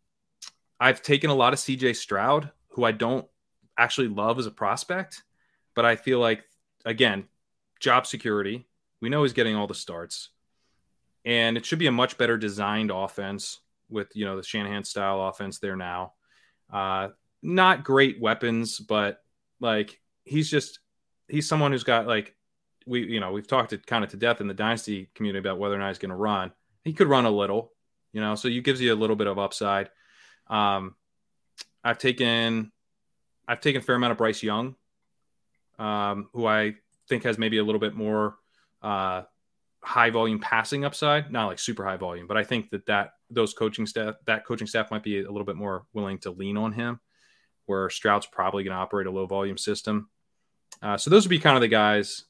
I've 0.81 1.03
taken 1.03 1.31
a 1.31 1.35
lot 1.35 1.53
of 1.53 1.59
CJ 1.61 1.97
Stroud, 1.97 2.51
who 2.71 2.85
I 2.85 2.93
don't 2.93 3.27
actually 3.79 4.09
love 4.09 4.39
as 4.39 4.47
a 4.47 4.51
prospect, 4.51 5.23
but 5.75 5.85
I 5.85 5.97
feel 5.97 6.19
like 6.19 6.45
again, 6.85 7.25
job 7.81 8.07
security. 8.07 8.67
We 9.01 9.09
know 9.09 9.23
he's 9.23 9.33
getting 9.33 9.55
all 9.55 9.67
the 9.67 9.75
starts, 9.75 10.31
and 11.25 11.57
it 11.57 11.65
should 11.65 11.79
be 11.79 11.87
a 11.87 11.93
much 11.93 12.17
better 12.17 12.37
designed 12.37 12.91
offense 12.91 13.61
with 13.89 14.09
you 14.15 14.25
know 14.25 14.37
the 14.37 14.43
Shanahan 14.43 14.85
style 14.85 15.29
offense 15.29 15.59
there 15.59 15.77
now. 15.77 16.15
Uh, 16.73 17.09
not 17.43 17.85
great 17.85 18.21
weapons, 18.21 18.79
but 18.79 19.23
like 19.61 20.01
he's 20.25 20.51
just 20.51 20.81
he's 21.29 21.49
someone 21.49 21.73
who's 21.73 21.85
got 21.85 22.07
like 22.07 22.35
we 22.87 23.07
you 23.07 23.21
know 23.21 23.33
we've 23.33 23.47
talked 23.47 23.73
it 23.73 23.87
kind 23.87 24.05
of 24.05 24.11
to 24.11 24.17
death 24.17 24.41
in 24.41 24.49
the 24.49 24.55
dynasty 24.55 25.09
community 25.15 25.39
about 25.39 25.59
whether 25.59 25.75
or 25.75 25.79
not 25.79 25.89
he's 25.89 25.99
going 25.99 26.11
to 26.11 26.17
run. 26.17 26.53
He 26.85 26.93
could 26.93 27.09
run 27.09 27.25
a 27.25 27.31
little, 27.31 27.73
you 28.13 28.21
know, 28.21 28.35
so 28.35 28.49
it 28.49 28.65
gives 28.65 28.81
you 28.81 28.93
a 28.93 28.97
little 28.97 29.17
bit 29.17 29.27
of 29.27 29.39
upside. 29.39 29.91
Um, 30.49 30.95
I've 31.83 31.99
taken 31.99 32.73
I've 33.49 33.61
taken 33.61 33.83
fair 33.83 33.97
amount 33.97 34.13
of 34.13 34.19
Bryce 34.19 34.43
Young, 34.43 34.75
um, 35.79 36.29
who 36.33 36.47
I 36.47 36.77
think 37.09 37.25
has 37.25 37.39
maybe 37.39 37.59
a 37.59 37.65
little 37.65 37.81
bit 37.81 37.95
more 37.95 38.37
uh, 38.83 39.23
high 39.83 40.11
volume 40.11 40.39
passing 40.39 40.85
upside, 40.85 41.31
not 41.31 41.47
like 41.47 41.59
super 41.59 41.85
high 41.85 41.97
volume, 41.97 42.27
but 42.27 42.37
I 42.37 42.45
think 42.45 42.71
that 42.71 42.87
that 42.87 43.13
those 43.31 43.55
coaching 43.55 43.87
staff 43.87 44.15
that 44.27 44.45
coaching 44.45 44.67
staff 44.67 44.91
might 44.91 45.03
be 45.03 45.21
a 45.21 45.31
little 45.31 45.45
bit 45.45 45.57
more 45.57 45.85
willing 45.93 46.19
to 46.19 46.31
lean 46.31 46.57
on 46.57 46.73
him, 46.73 47.01
where 47.67 47.91
Stroud's 47.91 48.27
probably 48.27 48.65
going 48.65 48.75
to 48.75 48.81
operate 48.81 49.07
a 49.07 49.11
low 49.11 49.27
volume 49.27 49.59
system. 49.59 50.09
Uh, 50.83 50.97
so 50.97 51.11
those 51.11 51.25
would 51.25 51.31
be 51.31 51.39
kind 51.39 51.57
of 51.57 51.61
the 51.61 51.69
guys 51.69 52.25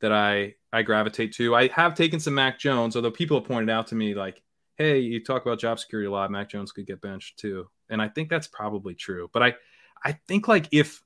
that 0.00 0.12
I 0.12 0.54
I 0.72 0.82
gravitate 0.82 1.32
to. 1.34 1.54
I 1.54 1.68
have 1.68 1.94
taken 1.94 2.20
some 2.20 2.34
Mac 2.34 2.58
Jones, 2.58 2.96
although 2.96 3.10
people 3.10 3.38
have 3.38 3.48
pointed 3.48 3.70
out 3.70 3.88
to 3.88 3.94
me 3.94 4.14
like, 4.14 4.42
"Hey, 4.76 4.98
you 5.00 5.22
talk 5.22 5.42
about 5.42 5.58
job 5.58 5.78
security 5.78 6.06
a 6.06 6.10
lot. 6.10 6.30
Mac 6.30 6.50
Jones 6.50 6.72
could 6.72 6.86
get 6.86 7.00
benched 7.00 7.38
too," 7.38 7.68
and 7.88 8.00
I 8.00 8.08
think 8.08 8.28
that's 8.28 8.46
probably 8.46 8.94
true. 8.94 9.30
But 9.32 9.42
I 9.42 9.54
I 10.04 10.12
think 10.28 10.48
like 10.48 10.68
if 10.72 11.02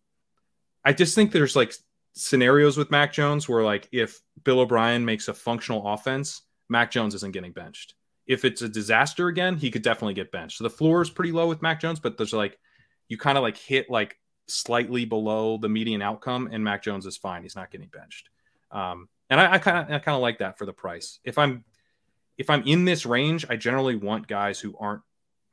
I 0.84 0.92
just 0.92 1.14
think 1.14 1.32
there's 1.32 1.56
like 1.56 1.74
scenarios 2.14 2.76
with 2.76 2.90
Mac 2.90 3.12
Jones 3.12 3.48
where 3.48 3.62
like 3.62 3.88
if 3.92 4.20
Bill 4.44 4.60
O'Brien 4.60 5.04
makes 5.04 5.28
a 5.28 5.34
functional 5.34 5.86
offense, 5.86 6.42
Mac 6.68 6.90
Jones 6.90 7.14
isn't 7.14 7.32
getting 7.32 7.52
benched. 7.52 7.94
If 8.26 8.44
it's 8.44 8.62
a 8.62 8.68
disaster 8.68 9.28
again, 9.28 9.56
he 9.56 9.70
could 9.70 9.82
definitely 9.82 10.14
get 10.14 10.30
benched. 10.30 10.58
So 10.58 10.64
the 10.64 10.70
floor 10.70 11.02
is 11.02 11.10
pretty 11.10 11.32
low 11.32 11.48
with 11.48 11.62
Mac 11.62 11.80
Jones, 11.80 12.00
but 12.00 12.16
there's 12.16 12.32
like 12.32 12.58
you 13.08 13.18
kind 13.18 13.36
of 13.36 13.42
like 13.42 13.56
hit 13.56 13.90
like 13.90 14.18
slightly 14.50 15.04
below 15.04 15.58
the 15.58 15.68
median 15.68 16.02
outcome, 16.02 16.48
and 16.52 16.62
Mac 16.62 16.82
Jones 16.82 17.06
is 17.06 17.16
fine. 17.16 17.42
He's 17.42 17.56
not 17.56 17.70
getting 17.70 17.88
benched. 17.88 18.28
Um, 18.70 19.08
and 19.30 19.40
I 19.40 19.58
kind 19.58 19.78
of 19.78 19.84
I 19.94 19.98
kind 20.00 20.16
of 20.16 20.22
like 20.22 20.38
that 20.38 20.58
for 20.58 20.66
the 20.66 20.72
price. 20.72 21.20
If 21.24 21.38
I'm 21.38 21.64
if 22.36 22.50
I'm 22.50 22.62
in 22.64 22.84
this 22.84 23.06
range, 23.06 23.46
I 23.48 23.56
generally 23.56 23.96
want 23.96 24.26
guys 24.26 24.58
who 24.58 24.74
aren't 24.78 25.02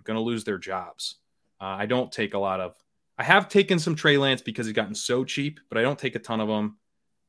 going 0.03 0.15
to 0.15 0.21
lose 0.21 0.43
their 0.43 0.57
jobs. 0.57 1.15
Uh, 1.61 1.65
I 1.65 1.85
don't 1.85 2.11
take 2.11 2.33
a 2.33 2.39
lot 2.39 2.59
of. 2.59 2.75
I 3.17 3.23
have 3.23 3.49
taken 3.49 3.79
some 3.79 3.95
Trey 3.95 4.17
Lance 4.17 4.41
because 4.41 4.67
he's 4.67 4.75
gotten 4.75 4.95
so 4.95 5.23
cheap, 5.23 5.59
but 5.69 5.77
I 5.77 5.81
don't 5.81 5.97
take 5.97 6.15
a 6.15 6.19
ton 6.19 6.39
of 6.39 6.47
them. 6.47 6.77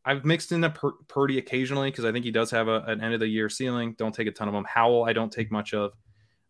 I've 0.04 0.24
mixed 0.24 0.52
in 0.52 0.64
a 0.64 0.70
Pur- 0.70 0.96
Purdy 1.08 1.38
occasionally 1.38 1.90
because 1.90 2.04
I 2.04 2.12
think 2.12 2.24
he 2.24 2.30
does 2.30 2.50
have 2.50 2.68
a, 2.68 2.82
an 2.86 3.00
end 3.00 3.14
of 3.14 3.20
the 3.20 3.26
year 3.26 3.48
ceiling. 3.48 3.94
Don't 3.98 4.14
take 4.14 4.26
a 4.26 4.32
ton 4.32 4.48
of 4.48 4.54
them. 4.54 4.64
Howell, 4.64 5.04
I 5.04 5.12
don't 5.12 5.32
take 5.32 5.50
much 5.50 5.74
of. 5.74 5.92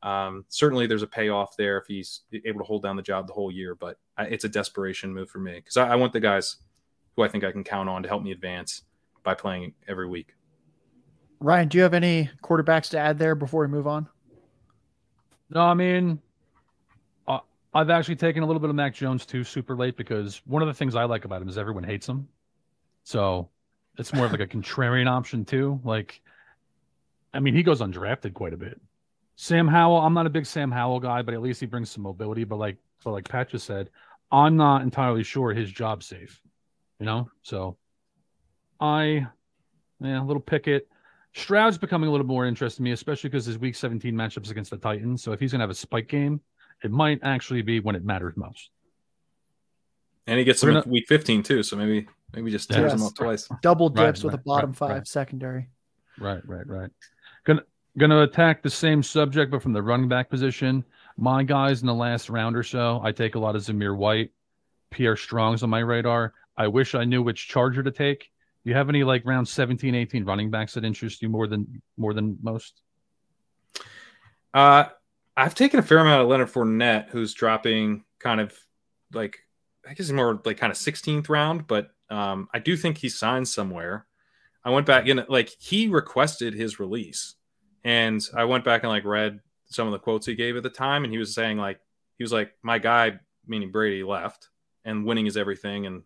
Um, 0.02 0.44
certainly, 0.48 0.86
there's 0.86 1.02
a 1.02 1.08
payoff 1.08 1.56
there 1.56 1.78
if 1.78 1.86
he's 1.86 2.22
able 2.44 2.60
to 2.60 2.64
hold 2.64 2.82
down 2.82 2.96
the 2.96 3.02
job 3.02 3.26
the 3.26 3.32
whole 3.32 3.50
year, 3.50 3.74
but 3.74 3.98
I, 4.16 4.24
it's 4.24 4.44
a 4.44 4.48
desperation 4.48 5.12
move 5.12 5.28
for 5.28 5.38
me 5.38 5.54
because 5.54 5.76
I, 5.76 5.88
I 5.88 5.94
want 5.96 6.12
the 6.12 6.20
guys 6.20 6.56
who 7.16 7.22
I 7.22 7.28
think 7.28 7.44
I 7.44 7.52
can 7.52 7.64
count 7.64 7.88
on 7.88 8.02
to 8.02 8.08
help 8.08 8.22
me 8.22 8.30
advance 8.30 8.82
by 9.24 9.34
playing 9.34 9.74
every 9.88 10.08
week. 10.08 10.34
Ryan, 11.40 11.68
do 11.68 11.78
you 11.78 11.82
have 11.82 11.94
any 11.94 12.30
quarterbacks 12.42 12.90
to 12.90 12.98
add 12.98 13.18
there 13.18 13.34
before 13.34 13.62
we 13.62 13.68
move 13.68 13.86
on? 13.86 14.08
No, 15.50 15.60
I 15.60 15.74
mean, 15.74 16.20
uh, 17.26 17.40
I've 17.74 17.90
actually 17.90 18.16
taken 18.16 18.42
a 18.42 18.46
little 18.46 18.60
bit 18.60 18.70
of 18.70 18.76
Mac 18.76 18.94
Jones 18.94 19.24
too, 19.24 19.44
super 19.44 19.76
late, 19.76 19.96
because 19.96 20.42
one 20.46 20.62
of 20.62 20.68
the 20.68 20.74
things 20.74 20.94
I 20.94 21.04
like 21.04 21.24
about 21.24 21.42
him 21.42 21.48
is 21.48 21.58
everyone 21.58 21.84
hates 21.84 22.08
him. 22.08 22.28
So 23.04 23.48
it's 23.98 24.12
more 24.12 24.26
of 24.26 24.32
like 24.32 24.40
a 24.40 24.46
contrarian 24.56 25.08
option 25.08 25.44
too. 25.44 25.80
Like 25.84 26.20
I 27.32 27.40
mean, 27.40 27.54
he 27.54 27.62
goes 27.62 27.80
undrafted 27.80 28.34
quite 28.34 28.52
a 28.52 28.56
bit. 28.56 28.80
Sam 29.40 29.68
Howell, 29.68 30.00
I'm 30.00 30.14
not 30.14 30.26
a 30.26 30.30
big 30.30 30.46
Sam 30.46 30.72
Howell 30.72 30.98
guy, 30.98 31.22
but 31.22 31.32
at 31.32 31.40
least 31.40 31.60
he 31.60 31.66
brings 31.66 31.92
some 31.92 32.02
mobility. 32.02 32.42
But 32.42 32.56
like, 32.56 32.76
but 33.04 33.12
like 33.12 33.28
Pat 33.28 33.48
just 33.48 33.66
said, 33.66 33.88
I'm 34.32 34.56
not 34.56 34.82
entirely 34.82 35.22
sure 35.22 35.54
his 35.54 35.70
job's 35.70 36.06
safe. 36.06 36.42
You 36.98 37.06
know, 37.06 37.30
so 37.42 37.76
I, 38.80 39.28
yeah, 40.00 40.20
a 40.20 40.24
little 40.24 40.42
Pickett. 40.42 40.88
Stroud's 41.34 41.78
becoming 41.78 42.08
a 42.08 42.10
little 42.10 42.26
more 42.26 42.46
interesting 42.46 42.78
to 42.78 42.82
me, 42.82 42.90
especially 42.90 43.30
because 43.30 43.46
his 43.46 43.58
Week 43.58 43.76
17 43.76 44.12
matchups 44.12 44.50
against 44.50 44.72
the 44.72 44.76
Titans. 44.76 45.22
So 45.22 45.30
if 45.30 45.38
he's 45.38 45.52
gonna 45.52 45.62
have 45.62 45.70
a 45.70 45.74
spike 45.74 46.08
game, 46.08 46.40
it 46.82 46.90
might 46.90 47.20
actually 47.22 47.62
be 47.62 47.78
when 47.78 47.94
it 47.94 48.04
matters 48.04 48.36
most. 48.36 48.70
And 50.26 50.36
he 50.36 50.44
gets 50.44 50.60
some 50.60 50.70
gonna, 50.70 50.82
week 50.88 51.06
15 51.06 51.44
too, 51.44 51.62
so 51.62 51.76
maybe 51.76 52.08
maybe 52.34 52.50
just 52.50 52.70
tears 52.70 52.90
yes. 52.90 53.00
him 53.00 53.06
up 53.06 53.14
twice. 53.14 53.48
Double 53.62 53.88
dips 53.88 54.24
right, 54.24 54.24
with 54.24 54.34
right, 54.34 54.40
a 54.40 54.44
bottom 54.44 54.70
right, 54.70 54.76
five 54.76 55.06
secondary. 55.06 55.68
Right, 56.18 56.42
right, 56.44 56.66
right. 56.66 56.90
Gonna 57.44 57.62
gonna 57.98 58.22
attack 58.22 58.62
the 58.62 58.70
same 58.70 59.02
subject, 59.02 59.50
but 59.50 59.62
from 59.62 59.72
the 59.72 59.82
running 59.82 60.08
back 60.08 60.30
position. 60.30 60.84
My 61.16 61.42
guys 61.42 61.80
in 61.80 61.86
the 61.86 61.94
last 61.94 62.30
round 62.30 62.56
or 62.56 62.62
so, 62.62 63.00
I 63.02 63.12
take 63.12 63.34
a 63.34 63.38
lot 63.38 63.56
of 63.56 63.62
Zamir 63.62 63.96
White, 63.96 64.30
Pierre 64.90 65.16
Strong's 65.16 65.62
on 65.62 65.70
my 65.70 65.80
radar. 65.80 66.32
I 66.56 66.68
wish 66.68 66.94
I 66.94 67.04
knew 67.04 67.22
which 67.22 67.48
Charger 67.48 67.82
to 67.82 67.90
take. 67.90 68.30
Do 68.64 68.70
you 68.70 68.76
have 68.76 68.88
any 68.88 69.04
like 69.04 69.24
round 69.24 69.48
17, 69.48 69.94
18 69.94 70.24
running 70.24 70.50
backs 70.50 70.74
that 70.74 70.84
interest 70.84 71.22
you 71.22 71.28
more 71.28 71.46
than 71.46 71.82
more 71.96 72.14
than 72.14 72.38
most? 72.42 72.80
Uh 74.54 74.84
I've 75.36 75.54
taken 75.54 75.78
a 75.78 75.84
fair 75.84 75.98
amount 75.98 76.22
of 76.22 76.28
Leonard 76.28 76.48
Fournette, 76.48 77.10
who's 77.10 77.32
dropping 77.32 78.04
kind 78.18 78.40
of 78.40 78.52
like 79.12 79.38
I 79.88 79.94
guess 79.94 80.10
more 80.10 80.40
like 80.44 80.58
kind 80.58 80.70
of 80.70 80.76
16th 80.76 81.28
round, 81.28 81.66
but 81.66 81.90
um, 82.10 82.48
I 82.52 82.58
do 82.58 82.76
think 82.76 82.98
he 82.98 83.08
signed 83.08 83.48
somewhere. 83.48 84.06
I 84.64 84.70
went 84.70 84.86
back 84.86 85.06
in 85.06 85.24
like 85.28 85.50
he 85.58 85.88
requested 85.88 86.54
his 86.54 86.78
release, 86.80 87.36
and 87.84 88.22
I 88.34 88.44
went 88.44 88.64
back 88.64 88.82
and 88.82 88.90
like 88.90 89.04
read 89.04 89.40
some 89.66 89.86
of 89.86 89.92
the 89.92 89.98
quotes 89.98 90.26
he 90.26 90.34
gave 90.34 90.56
at 90.56 90.62
the 90.62 90.70
time, 90.70 91.04
and 91.04 91.12
he 91.12 91.18
was 91.18 91.34
saying 91.34 91.58
like 91.58 91.80
he 92.16 92.24
was 92.24 92.32
like 92.32 92.52
my 92.62 92.78
guy, 92.78 93.18
meaning 93.46 93.70
Brady, 93.70 94.02
left, 94.02 94.48
and 94.84 95.04
winning 95.04 95.26
is 95.26 95.36
everything, 95.36 95.86
and 95.86 96.02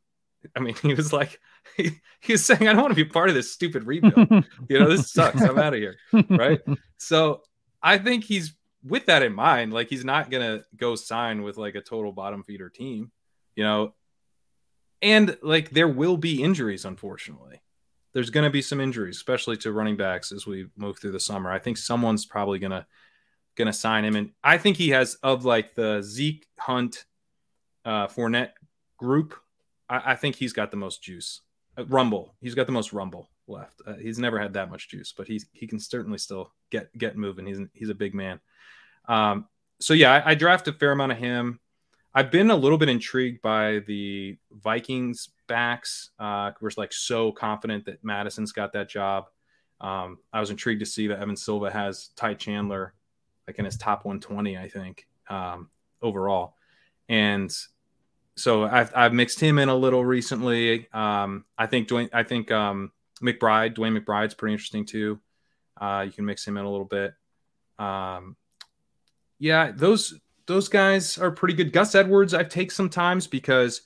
I 0.57 0.61
mean 0.61 0.75
he 0.83 0.95
was 0.95 1.13
like 1.13 1.41
he, 1.77 1.91
he 2.21 2.33
was 2.33 2.45
saying 2.45 2.69
I 2.69 2.73
don't 2.73 2.83
want 2.83 2.97
to 2.97 3.05
be 3.05 3.09
part 3.09 3.29
of 3.29 3.35
this 3.35 3.53
stupid 3.53 3.85
rebuild, 3.85 4.29
you 4.69 4.79
know 4.79 4.89
this 4.89 5.13
sucks, 5.13 5.43
I'm 5.43 5.59
out 5.59 5.75
of 5.75 5.81
here, 5.81 5.97
right? 6.31 6.61
So 6.99 7.43
I 7.83 7.99
think 7.99 8.25
he's 8.25 8.55
with 8.85 9.07
that 9.07 9.23
in 9.23 9.33
mind, 9.33 9.73
like 9.73 9.89
he's 9.89 10.05
not 10.05 10.31
gonna 10.31 10.65
go 10.77 10.97
sign 10.97 11.43
with 11.43 11.57
like 11.57 11.75
a 11.75 11.81
total 11.81 12.13
bottom 12.13 12.43
feeder 12.43 12.69
team 12.69 13.13
you 13.57 13.65
know, 13.65 13.95
and 15.01 15.37
like 15.43 15.71
there 15.71 15.89
will 15.89 16.17
be 16.17 16.43
injuries, 16.43 16.85
unfortunately. 16.85 17.61
There's 18.13 18.31
going 18.31 18.45
to 18.45 18.51
be 18.51 18.63
some 18.63 18.81
injuries, 18.81 19.17
especially 19.17 19.57
to 19.59 19.73
running 19.73 19.97
backs 19.97 20.33
as 20.33 20.47
we 20.47 20.67
move 20.77 20.99
through 20.99 21.13
the 21.13 21.21
summer. 21.21 21.51
I 21.51 21.59
think 21.59 21.79
someone's 21.79 22.27
probably 22.27 22.59
going 22.59 22.73
to 22.73 22.87
going 23.57 23.67
to 23.67 23.73
sign 23.73 24.05
him, 24.05 24.17
and 24.17 24.31
I 24.43 24.59
think 24.59 24.77
he 24.77 24.91
has 24.91 25.15
of 25.23 25.45
like 25.45 25.75
the 25.75 26.03
Zeke 26.03 26.47
Hunt, 26.59 27.05
uh, 27.85 28.07
Fournette 28.07 28.53
group. 28.99 29.35
I, 29.89 30.13
I 30.13 30.15
think 30.17 30.37
he's 30.37 30.53
got 30.53 30.71
the 30.71 30.77
most 30.77 31.03
juice. 31.03 31.41
Uh, 31.77 31.85
rumble, 31.87 32.35
he's 32.41 32.55
got 32.55 32.67
the 32.67 32.73
most 32.73 32.93
rumble 32.93 33.31
left. 33.47 33.83
Uh, 33.87 33.95
he's 33.95 34.19
never 34.19 34.39
had 34.39 34.55
that 34.55 34.71
much 34.71 34.89
juice, 34.89 35.13
but 35.17 35.27
he's 35.29 35.47
he 35.53 35.67
can 35.67 35.79
certainly 35.79 36.19
still 36.19 36.53
get 36.71 36.97
get 36.97 37.17
moving. 37.17 37.47
He's 37.47 37.59
he's 37.73 37.91
a 37.91 37.95
big 37.95 38.15
man. 38.15 38.41
Um, 39.09 39.47
so 39.81 39.95
yeah, 39.95 40.13
I, 40.13 40.31
I 40.31 40.35
draft 40.35 40.69
a 40.69 40.73
fair 40.73 40.93
amount 40.93 41.13
of 41.13 41.19
him. 41.19 41.61
I've 42.15 42.31
been 42.31 42.51
a 42.51 42.57
little 42.57 42.79
bit 42.79 42.89
intrigued 42.89 43.41
by 43.41 43.81
the 43.87 44.37
Vikings 44.51 45.31
backs. 45.49 46.11
Uh, 46.19 46.53
we're 46.61 46.71
like 46.77 46.93
so 46.93 47.33
confident 47.33 47.87
that 47.87 48.05
Mattison's 48.05 48.53
got 48.53 48.73
that 48.75 48.89
job. 48.89 49.27
Um, 49.81 50.19
I 50.33 50.41
was 50.41 50.51
intrigued 50.51 50.81
to 50.81 50.87
see 50.87 51.07
that 51.09 51.21
Evan 51.21 51.37
Silva 51.37 51.71
has 51.71 52.11
Ty 52.17 52.35
Chandler 52.35 52.95
like 53.47 53.59
in 53.59 53.65
his 53.65 53.77
top 53.77 54.05
120, 54.05 54.57
I 54.57 54.69
think, 54.69 55.07
um, 55.29 55.71
overall. 56.01 56.55
And 57.09 57.53
so 58.37 58.65
I've, 58.65 58.93
I've 58.95 59.13
mixed 59.13 59.41
him 59.41 59.59
in 59.59 59.69
a 59.69 59.75
little 59.75 60.05
recently. 60.05 60.89
Um, 60.93 61.45
I 61.59 61.67
think 61.67 61.89
DeWayne, 61.89 62.11
I 62.13 62.23
think 62.23 62.51
um, 62.51 62.93
McBride, 63.23 63.75
DeWayne 63.75 63.99
McBride's 63.99 64.35
pretty 64.35 64.53
interesting 64.53 64.87
too. 64.87 65.19
Uh, 65.81 66.05
you 66.07 66.13
can 66.13 66.25
mix 66.25 66.47
him 66.47 66.57
in 66.57 66.65
a 66.65 66.71
little 66.71 66.87
bit. 66.87 67.15
Um, 67.79 68.37
yeah, 69.39 69.73
those 69.75 70.15
those 70.47 70.69
guys 70.69 71.19
are 71.19 71.31
pretty 71.31 71.55
good. 71.55 71.73
Gus 71.73 71.95
Edwards, 71.95 72.35
I've 72.35 72.49
taken 72.49 72.75
sometimes 72.75 73.27
because 73.27 73.83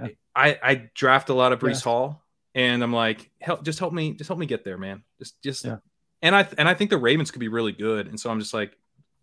yeah. 0.00 0.08
I, 0.34 0.58
I 0.62 0.90
draft 0.94 1.28
a 1.28 1.34
lot 1.34 1.52
of 1.52 1.58
Breece 1.58 1.84
yeah. 1.84 1.90
Hall, 1.90 2.22
and 2.54 2.82
I'm 2.82 2.92
like, 2.92 3.30
help, 3.40 3.64
just 3.64 3.78
help 3.78 3.92
me, 3.92 4.12
just 4.12 4.28
help 4.28 4.38
me 4.38 4.46
get 4.46 4.64
there, 4.64 4.78
man. 4.78 5.02
Just, 5.18 5.40
just, 5.42 5.64
yeah. 5.64 5.78
and 6.22 6.34
I 6.34 6.46
and 6.58 6.68
I 6.68 6.74
think 6.74 6.90
the 6.90 6.98
Ravens 6.98 7.30
could 7.30 7.40
be 7.40 7.48
really 7.48 7.72
good, 7.72 8.06
and 8.08 8.18
so 8.18 8.30
I'm 8.30 8.40
just 8.40 8.54
like 8.54 8.76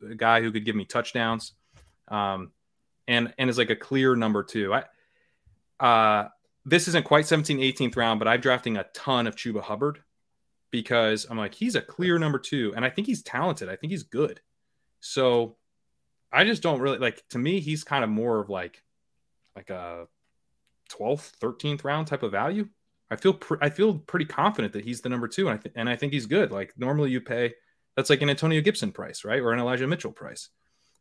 a 0.09 0.15
guy 0.15 0.41
who 0.41 0.51
could 0.51 0.65
give 0.65 0.75
me 0.75 0.85
touchdowns, 0.85 1.53
um, 2.09 2.51
and 3.07 3.33
and 3.37 3.49
is 3.49 3.57
like 3.57 3.69
a 3.69 3.75
clear 3.75 4.15
number 4.15 4.43
two. 4.43 4.73
I, 4.73 4.83
uh, 5.79 6.29
this 6.65 6.87
isn't 6.87 7.05
quite 7.05 7.25
17, 7.25 7.59
18th 7.59 7.97
round, 7.97 8.19
but 8.19 8.27
I'm 8.27 8.39
drafting 8.39 8.77
a 8.77 8.85
ton 8.93 9.27
of 9.27 9.35
Chuba 9.35 9.61
Hubbard 9.61 9.99
because 10.71 11.27
I'm 11.29 11.37
like 11.37 11.53
he's 11.53 11.75
a 11.75 11.81
clear 11.81 12.17
number 12.17 12.39
two, 12.39 12.73
and 12.75 12.83
I 12.83 12.89
think 12.89 13.07
he's 13.07 13.21
talented. 13.21 13.69
I 13.69 13.75
think 13.75 13.91
he's 13.91 14.03
good. 14.03 14.41
So 14.99 15.57
I 16.33 16.43
just 16.43 16.63
don't 16.63 16.79
really 16.81 16.97
like. 16.97 17.21
To 17.29 17.37
me, 17.37 17.59
he's 17.59 17.83
kind 17.83 18.03
of 18.03 18.09
more 18.09 18.39
of 18.39 18.49
like 18.49 18.81
like 19.55 19.69
a 19.69 20.07
12th, 20.91 21.31
13th 21.39 21.83
round 21.83 22.07
type 22.07 22.23
of 22.23 22.31
value. 22.31 22.67
I 23.11 23.15
feel 23.15 23.33
pr- 23.33 23.61
I 23.61 23.69
feel 23.69 23.99
pretty 23.99 24.25
confident 24.25 24.73
that 24.73 24.83
he's 24.83 25.01
the 25.01 25.09
number 25.09 25.27
two, 25.27 25.47
and 25.47 25.59
I 25.59 25.61
th- 25.61 25.75
and 25.75 25.89
I 25.89 25.95
think 25.95 26.13
he's 26.13 26.25
good. 26.25 26.51
Like 26.51 26.73
normally 26.77 27.11
you 27.11 27.21
pay 27.21 27.53
that's 27.95 28.09
like 28.09 28.21
an 28.21 28.29
Antonio 28.29 28.61
Gibson 28.61 28.91
price, 28.91 29.23
right, 29.23 29.39
or 29.39 29.51
an 29.51 29.59
Elijah 29.59 29.87
Mitchell 29.87 30.11
price. 30.11 30.49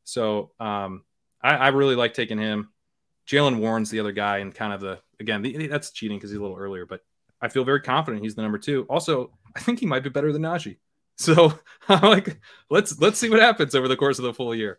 So 0.04 0.52
um, 0.60 1.04
I, 1.42 1.56
I 1.56 1.68
really 1.68 1.96
like 1.96 2.14
taking 2.14 2.38
him. 2.38 2.70
Jaylen 3.26 3.58
Warren's 3.58 3.88
the 3.88 4.00
other 4.00 4.12
guy, 4.12 4.38
and 4.38 4.54
kind 4.54 4.72
of 4.72 4.80
the 4.80 5.00
again 5.20 5.42
the, 5.42 5.68
that's 5.68 5.92
cheating 5.92 6.18
because 6.18 6.30
he's 6.30 6.38
a 6.38 6.42
little 6.42 6.58
earlier, 6.58 6.86
but 6.86 7.00
I 7.40 7.48
feel 7.48 7.64
very 7.64 7.80
confident 7.80 8.22
he's 8.22 8.34
the 8.34 8.42
number 8.42 8.58
two. 8.58 8.84
Also, 8.90 9.32
I 9.56 9.60
think 9.60 9.80
he 9.80 9.86
might 9.86 10.04
be 10.04 10.10
better 10.10 10.32
than 10.32 10.42
Najee. 10.42 10.78
So 11.16 11.58
like, 11.88 12.40
let's 12.68 12.98
let's 13.00 13.18
see 13.18 13.30
what 13.30 13.40
happens 13.40 13.74
over 13.74 13.88
the 13.88 13.96
course 13.96 14.18
of 14.18 14.24
the 14.24 14.34
full 14.34 14.54
year. 14.54 14.78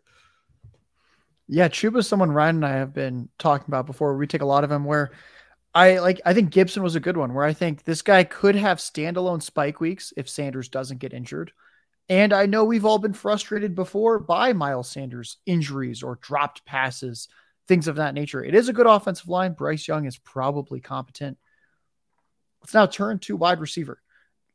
Yeah, 1.48 1.68
Chuba's 1.68 2.08
someone 2.08 2.32
Ryan 2.32 2.58
and 2.58 2.66
I 2.66 2.72
have 2.74 2.94
been 2.94 3.30
talking 3.38 3.66
about 3.68 3.86
before. 3.86 4.16
We 4.16 4.28
take 4.28 4.41
a 4.41 4.46
lot 4.46 4.64
of 4.64 4.72
him 4.72 4.86
where 4.86 5.12
I 5.74 6.00
like 6.00 6.22
I 6.26 6.34
think 6.34 6.52
Gibson 6.52 6.84
was 6.84 6.96
a 6.96 7.02
good 7.02 7.18
one 7.18 7.34
where 7.34 7.46
I 7.46 7.54
think 7.54 7.84
this 7.84 8.02
guy 8.02 8.24
could 8.24 8.56
have 8.56 8.78
standalone 8.78 9.41
spike 9.41 9.80
weeks 9.80 10.14
if 10.16 10.30
Sanders 10.30 10.70
doesn't 10.70 11.00
get 11.00 11.14
injured. 11.14 11.52
And 12.10 12.34
I 12.34 12.46
know 12.46 12.64
we've 12.64 12.86
all 12.86 13.00
been 13.00 13.14
frustrated 13.14 13.76
before 13.76 14.20
by 14.20 14.54
Miles 14.54 14.89
Sanders 14.89 15.38
injuries 15.46 16.04
or 16.04 16.20
dropped 16.22 16.66
passes, 16.66 17.28
things 17.68 17.88
of 17.88 17.96
that 17.96 18.14
nature. 18.14 18.44
It 18.44 18.56
is 18.56 18.70
a 18.70 18.74
good 18.74 18.88
offensive 18.88 19.30
line. 19.30 19.54
Bryce 19.54 19.88
Young 19.88 20.06
is 20.06 20.18
probably 20.18 20.82
competent. 20.82 21.38
Let's 22.62 22.74
now 22.74 22.86
turn 22.86 23.20
to 23.20 23.38
wide 23.38 23.60
receiver. 23.60 24.02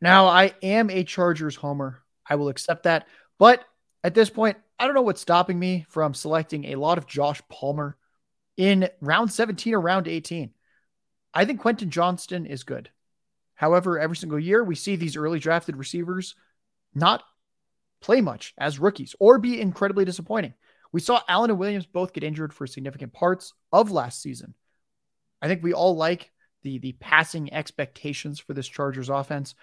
Now, 0.01 0.26
I 0.26 0.53
am 0.62 0.91
a 0.91 1.05
Chargers 1.05 1.57
homer. 1.57 2.03
I 2.28 2.36
will 2.36 2.49
accept 2.49 2.84
that. 2.84 3.07
But 3.39 3.64
at 4.05 4.14
this 4.14 4.30
point, 4.30 4.57
I 4.78 4.86
don't 4.86 4.94
know 4.94 5.03
what's 5.03 5.20
stopping 5.20 5.59
me 5.59 5.84
from 5.88 6.14
selecting 6.14 6.66
a 6.66 6.76
lot 6.76 6.99
of 6.99 7.07
Josh 7.07 7.42
Palmer 7.49 7.96
in 8.57 8.88
round 9.01 9.32
17 9.32 9.74
or 9.74 9.80
round 9.80 10.07
18. 10.07 10.51
I 11.34 11.44
think 11.44 11.61
Quentin 11.61 11.90
Johnston 11.90 12.46
is 12.46 12.64
good. 12.64 12.90
However, 13.55 13.99
every 13.99 14.16
single 14.16 14.38
year 14.38 14.62
we 14.62 14.76
see 14.76 14.96
these 14.96 15.16
early 15.16 15.40
drafted 15.40 15.76
receivers 15.76 16.34
not 16.94 17.22
play 18.01 18.20
much 18.20 18.55
as 18.57 18.78
rookies 18.78 19.16
or 19.18 19.38
be 19.38 19.61
incredibly 19.61 20.05
disappointing. 20.05 20.55
We 20.92 21.01
saw 21.01 21.20
Allen 21.28 21.51
and 21.51 21.59
Williams 21.59 21.86
both 21.86 22.12
get 22.12 22.24
injured 22.24 22.55
for 22.55 22.66
significant 22.66 23.12
parts 23.12 23.53
of 23.72 23.90
last 23.90 24.22
season. 24.22 24.55
I 25.42 25.49
think 25.49 25.62
we 25.62 25.72
all 25.72 25.96
like 25.96 26.30
the 26.62 26.78
the 26.78 26.92
passing 26.92 27.53
expectations 27.53 28.40
for 28.40 28.55
this 28.55 28.68
Chargers 28.68 29.09
offense. 29.09 29.55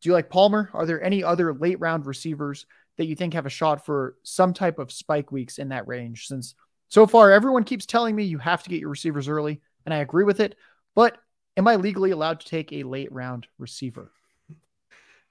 Do 0.00 0.08
you 0.08 0.12
like 0.12 0.30
Palmer? 0.30 0.70
Are 0.72 0.86
there 0.86 1.02
any 1.02 1.24
other 1.24 1.54
late 1.54 1.80
round 1.80 2.06
receivers 2.06 2.66
that 2.96 3.06
you 3.06 3.16
think 3.16 3.34
have 3.34 3.46
a 3.46 3.50
shot 3.50 3.84
for 3.84 4.16
some 4.22 4.52
type 4.52 4.78
of 4.78 4.92
spike 4.92 5.32
weeks 5.32 5.58
in 5.58 5.68
that 5.70 5.86
range? 5.88 6.26
Since 6.26 6.54
so 6.88 7.06
far, 7.06 7.32
everyone 7.32 7.64
keeps 7.64 7.86
telling 7.86 8.14
me 8.14 8.24
you 8.24 8.38
have 8.38 8.62
to 8.62 8.70
get 8.70 8.80
your 8.80 8.90
receivers 8.90 9.28
early, 9.28 9.60
and 9.84 9.94
I 9.94 9.98
agree 9.98 10.24
with 10.24 10.40
it. 10.40 10.56
But 10.94 11.18
am 11.56 11.68
I 11.68 11.76
legally 11.76 12.10
allowed 12.10 12.40
to 12.40 12.46
take 12.46 12.72
a 12.72 12.82
late 12.82 13.12
round 13.12 13.46
receiver? 13.58 14.12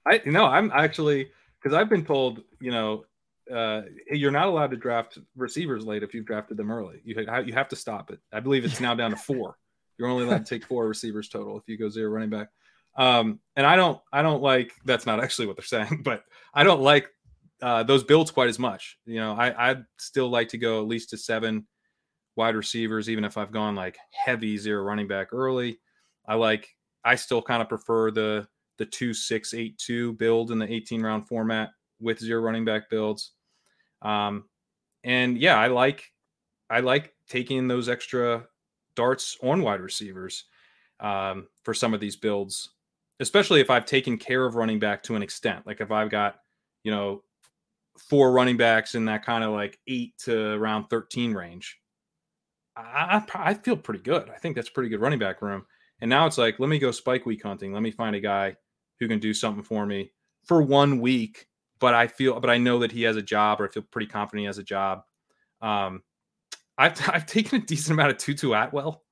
I 0.06 0.20
no, 0.26 0.44
I'm 0.44 0.70
actually 0.74 1.30
because 1.62 1.74
I've 1.76 1.88
been 1.88 2.04
told, 2.04 2.42
you 2.60 2.70
know, 2.70 3.04
uh, 3.52 3.82
you're 4.10 4.30
not 4.30 4.48
allowed 4.48 4.70
to 4.70 4.76
draft 4.76 5.18
receivers 5.36 5.84
late 5.84 6.02
if 6.02 6.14
you've 6.14 6.26
drafted 6.26 6.56
them 6.56 6.70
early. 6.70 7.00
You 7.04 7.26
you 7.44 7.52
have 7.54 7.68
to 7.68 7.76
stop 7.76 8.10
it. 8.10 8.20
I 8.32 8.40
believe 8.40 8.64
it's 8.64 8.80
now 8.80 8.94
down 8.94 9.10
to 9.10 9.16
four. 9.16 9.56
You're 9.98 10.08
only 10.08 10.24
allowed 10.24 10.44
to 10.44 10.54
take 10.54 10.66
four 10.66 10.86
receivers 10.86 11.28
total 11.28 11.56
if 11.56 11.64
you 11.66 11.78
go 11.78 11.88
zero 11.88 12.10
running 12.10 12.30
back. 12.30 12.48
Um, 12.96 13.40
and 13.56 13.66
I 13.66 13.76
don't 13.76 14.00
I 14.12 14.22
don't 14.22 14.42
like 14.42 14.72
that's 14.84 15.06
not 15.06 15.22
actually 15.22 15.46
what 15.46 15.56
they're 15.56 15.64
saying, 15.64 16.02
but 16.04 16.24
I 16.52 16.64
don't 16.64 16.82
like 16.82 17.10
uh, 17.62 17.82
those 17.82 18.04
builds 18.04 18.30
quite 18.30 18.48
as 18.48 18.58
much. 18.58 18.98
You 19.06 19.16
know, 19.16 19.34
I, 19.34 19.70
I'd 19.70 19.84
still 19.98 20.28
like 20.28 20.48
to 20.48 20.58
go 20.58 20.80
at 20.80 20.88
least 20.88 21.10
to 21.10 21.16
seven 21.16 21.66
wide 22.36 22.56
receivers, 22.56 23.08
even 23.08 23.24
if 23.24 23.36
I've 23.36 23.52
gone 23.52 23.74
like 23.74 23.96
heavy 24.12 24.56
zero 24.56 24.82
running 24.82 25.08
back 25.08 25.32
early. 25.32 25.78
I 26.26 26.34
like, 26.34 26.68
I 27.04 27.14
still 27.14 27.42
kind 27.42 27.62
of 27.62 27.68
prefer 27.68 28.10
the 28.10 28.46
the 28.78 28.86
two 28.86 29.14
six 29.14 29.54
eight 29.54 29.78
two 29.78 30.14
build 30.14 30.50
in 30.50 30.58
the 30.58 30.72
18 30.72 31.00
round 31.00 31.28
format 31.28 31.70
with 32.00 32.18
zero 32.18 32.42
running 32.42 32.64
back 32.64 32.90
builds. 32.90 33.32
Um, 34.02 34.44
and 35.04 35.38
yeah, 35.38 35.58
I 35.58 35.68
like 35.68 36.10
I 36.70 36.80
like 36.80 37.12
taking 37.28 37.68
those 37.68 37.88
extra 37.88 38.46
darts 38.96 39.36
on 39.42 39.62
wide 39.62 39.80
receivers 39.80 40.44
um, 41.00 41.48
for 41.62 41.74
some 41.74 41.94
of 41.94 42.00
these 42.00 42.16
builds, 42.16 42.70
especially 43.20 43.60
if 43.60 43.70
I've 43.70 43.86
taken 43.86 44.18
care 44.18 44.44
of 44.44 44.54
running 44.54 44.78
back 44.78 45.02
to 45.04 45.14
an 45.14 45.22
extent. 45.22 45.66
Like 45.66 45.80
if 45.80 45.90
I've 45.90 46.10
got, 46.10 46.36
you 46.82 46.90
know, 46.90 47.22
four 47.98 48.32
running 48.32 48.56
backs 48.56 48.94
in 48.94 49.04
that 49.06 49.24
kind 49.24 49.44
of 49.44 49.52
like 49.52 49.78
eight 49.86 50.16
to 50.18 50.52
around 50.52 50.88
13 50.88 51.32
range, 51.32 51.78
I, 52.76 53.22
I 53.34 53.54
feel 53.54 53.76
pretty 53.76 54.00
good. 54.00 54.30
I 54.30 54.38
think 54.38 54.56
that's 54.56 54.68
pretty 54.68 54.88
good 54.88 55.00
running 55.00 55.18
back 55.18 55.42
room. 55.42 55.64
And 56.00 56.08
now 56.08 56.26
it's 56.26 56.38
like, 56.38 56.58
let 56.58 56.68
me 56.68 56.78
go 56.78 56.90
spike 56.90 57.24
week 57.24 57.42
hunting. 57.42 57.72
Let 57.72 57.82
me 57.82 57.90
find 57.90 58.16
a 58.16 58.20
guy 58.20 58.56
who 58.98 59.08
can 59.08 59.20
do 59.20 59.32
something 59.32 59.62
for 59.62 59.86
me 59.86 60.12
for 60.44 60.62
one 60.62 61.00
week. 61.00 61.46
But 61.80 61.94
I 61.94 62.06
feel, 62.06 62.40
but 62.40 62.50
I 62.50 62.58
know 62.58 62.78
that 62.80 62.92
he 62.92 63.02
has 63.02 63.16
a 63.16 63.22
job, 63.22 63.60
or 63.60 63.66
I 63.66 63.70
feel 63.70 63.82
pretty 63.82 64.06
confident 64.06 64.40
he 64.40 64.46
has 64.46 64.58
a 64.58 64.62
job. 64.62 65.02
Um, 65.60 66.02
I've 66.78 67.00
I've 67.08 67.26
taken 67.26 67.60
a 67.60 67.64
decent 67.64 67.94
amount 67.94 68.12
of 68.12 68.18
Tutu 68.18 68.52
Atwell 68.52 69.02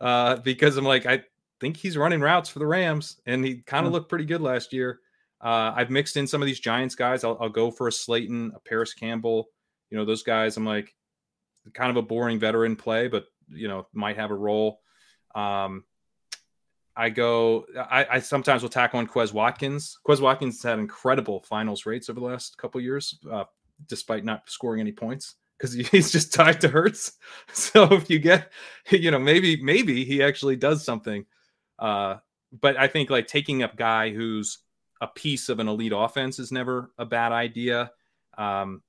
uh, 0.00 0.36
because 0.36 0.76
I'm 0.76 0.84
like 0.84 1.06
I 1.06 1.22
think 1.60 1.76
he's 1.76 1.96
running 1.96 2.20
routes 2.20 2.48
for 2.48 2.58
the 2.58 2.66
Rams, 2.66 3.20
and 3.26 3.44
he 3.44 3.56
kind 3.62 3.86
of 3.86 3.90
mm. 3.90 3.94
looked 3.94 4.08
pretty 4.08 4.24
good 4.24 4.40
last 4.40 4.72
year. 4.72 5.00
Uh, 5.40 5.72
I've 5.74 5.90
mixed 5.90 6.16
in 6.16 6.26
some 6.26 6.42
of 6.42 6.46
these 6.46 6.60
Giants 6.60 6.94
guys. 6.94 7.22
I'll, 7.22 7.38
I'll, 7.40 7.48
go 7.48 7.70
for 7.70 7.86
a 7.88 7.92
Slayton, 7.92 8.52
a 8.56 8.60
Parris 8.60 8.92
Campbell. 8.92 9.48
You 9.90 9.96
know 9.96 10.04
those 10.04 10.22
guys. 10.22 10.56
I'm 10.56 10.66
like 10.66 10.94
kind 11.74 11.90
of 11.90 11.96
a 11.96 12.02
boring 12.02 12.38
veteran 12.38 12.76
play, 12.76 13.08
but 13.08 13.26
you 13.48 13.68
know 13.68 13.86
might 13.92 14.16
have 14.16 14.30
a 14.30 14.34
role. 14.34 14.80
Um, 15.34 15.84
I 16.96 17.10
go. 17.10 17.66
I, 17.76 18.06
I, 18.10 18.18
sometimes 18.18 18.62
will 18.62 18.68
tack 18.68 18.94
on 18.94 19.06
Quez 19.06 19.32
Watkins. 19.32 19.98
Quez 20.06 20.20
Watkins 20.20 20.60
had 20.62 20.80
incredible 20.80 21.44
finals 21.48 21.86
rates 21.86 22.10
over 22.10 22.18
the 22.18 22.26
last 22.26 22.58
couple 22.58 22.80
years, 22.80 23.16
uh, 23.30 23.44
despite 23.86 24.24
not 24.24 24.50
scoring 24.50 24.80
any 24.80 24.92
points 24.92 25.36
because 25.56 25.72
he's 25.90 26.10
just 26.10 26.34
tied 26.34 26.60
to 26.62 26.68
Hurts. 26.68 27.12
So 27.52 27.92
if 27.92 28.10
you 28.10 28.18
get, 28.18 28.52
you 28.90 29.10
know, 29.10 29.18
maybe 29.18 29.62
maybe 29.62 30.04
he 30.04 30.22
actually 30.22 30.56
does 30.56 30.84
something. 30.84 31.24
Uh, 31.78 32.16
but 32.52 32.76
I 32.76 32.88
think 32.88 33.10
like 33.10 33.26
taking 33.26 33.62
up 33.62 33.76
guy 33.76 34.10
who's 34.10 34.58
a 35.00 35.06
piece 35.06 35.48
of 35.48 35.60
an 35.60 35.68
elite 35.68 35.92
offense 35.94 36.38
is 36.38 36.52
never 36.52 36.90
a 36.98 37.04
bad 37.04 37.32
idea. 37.32 37.90
Um, 38.36 38.82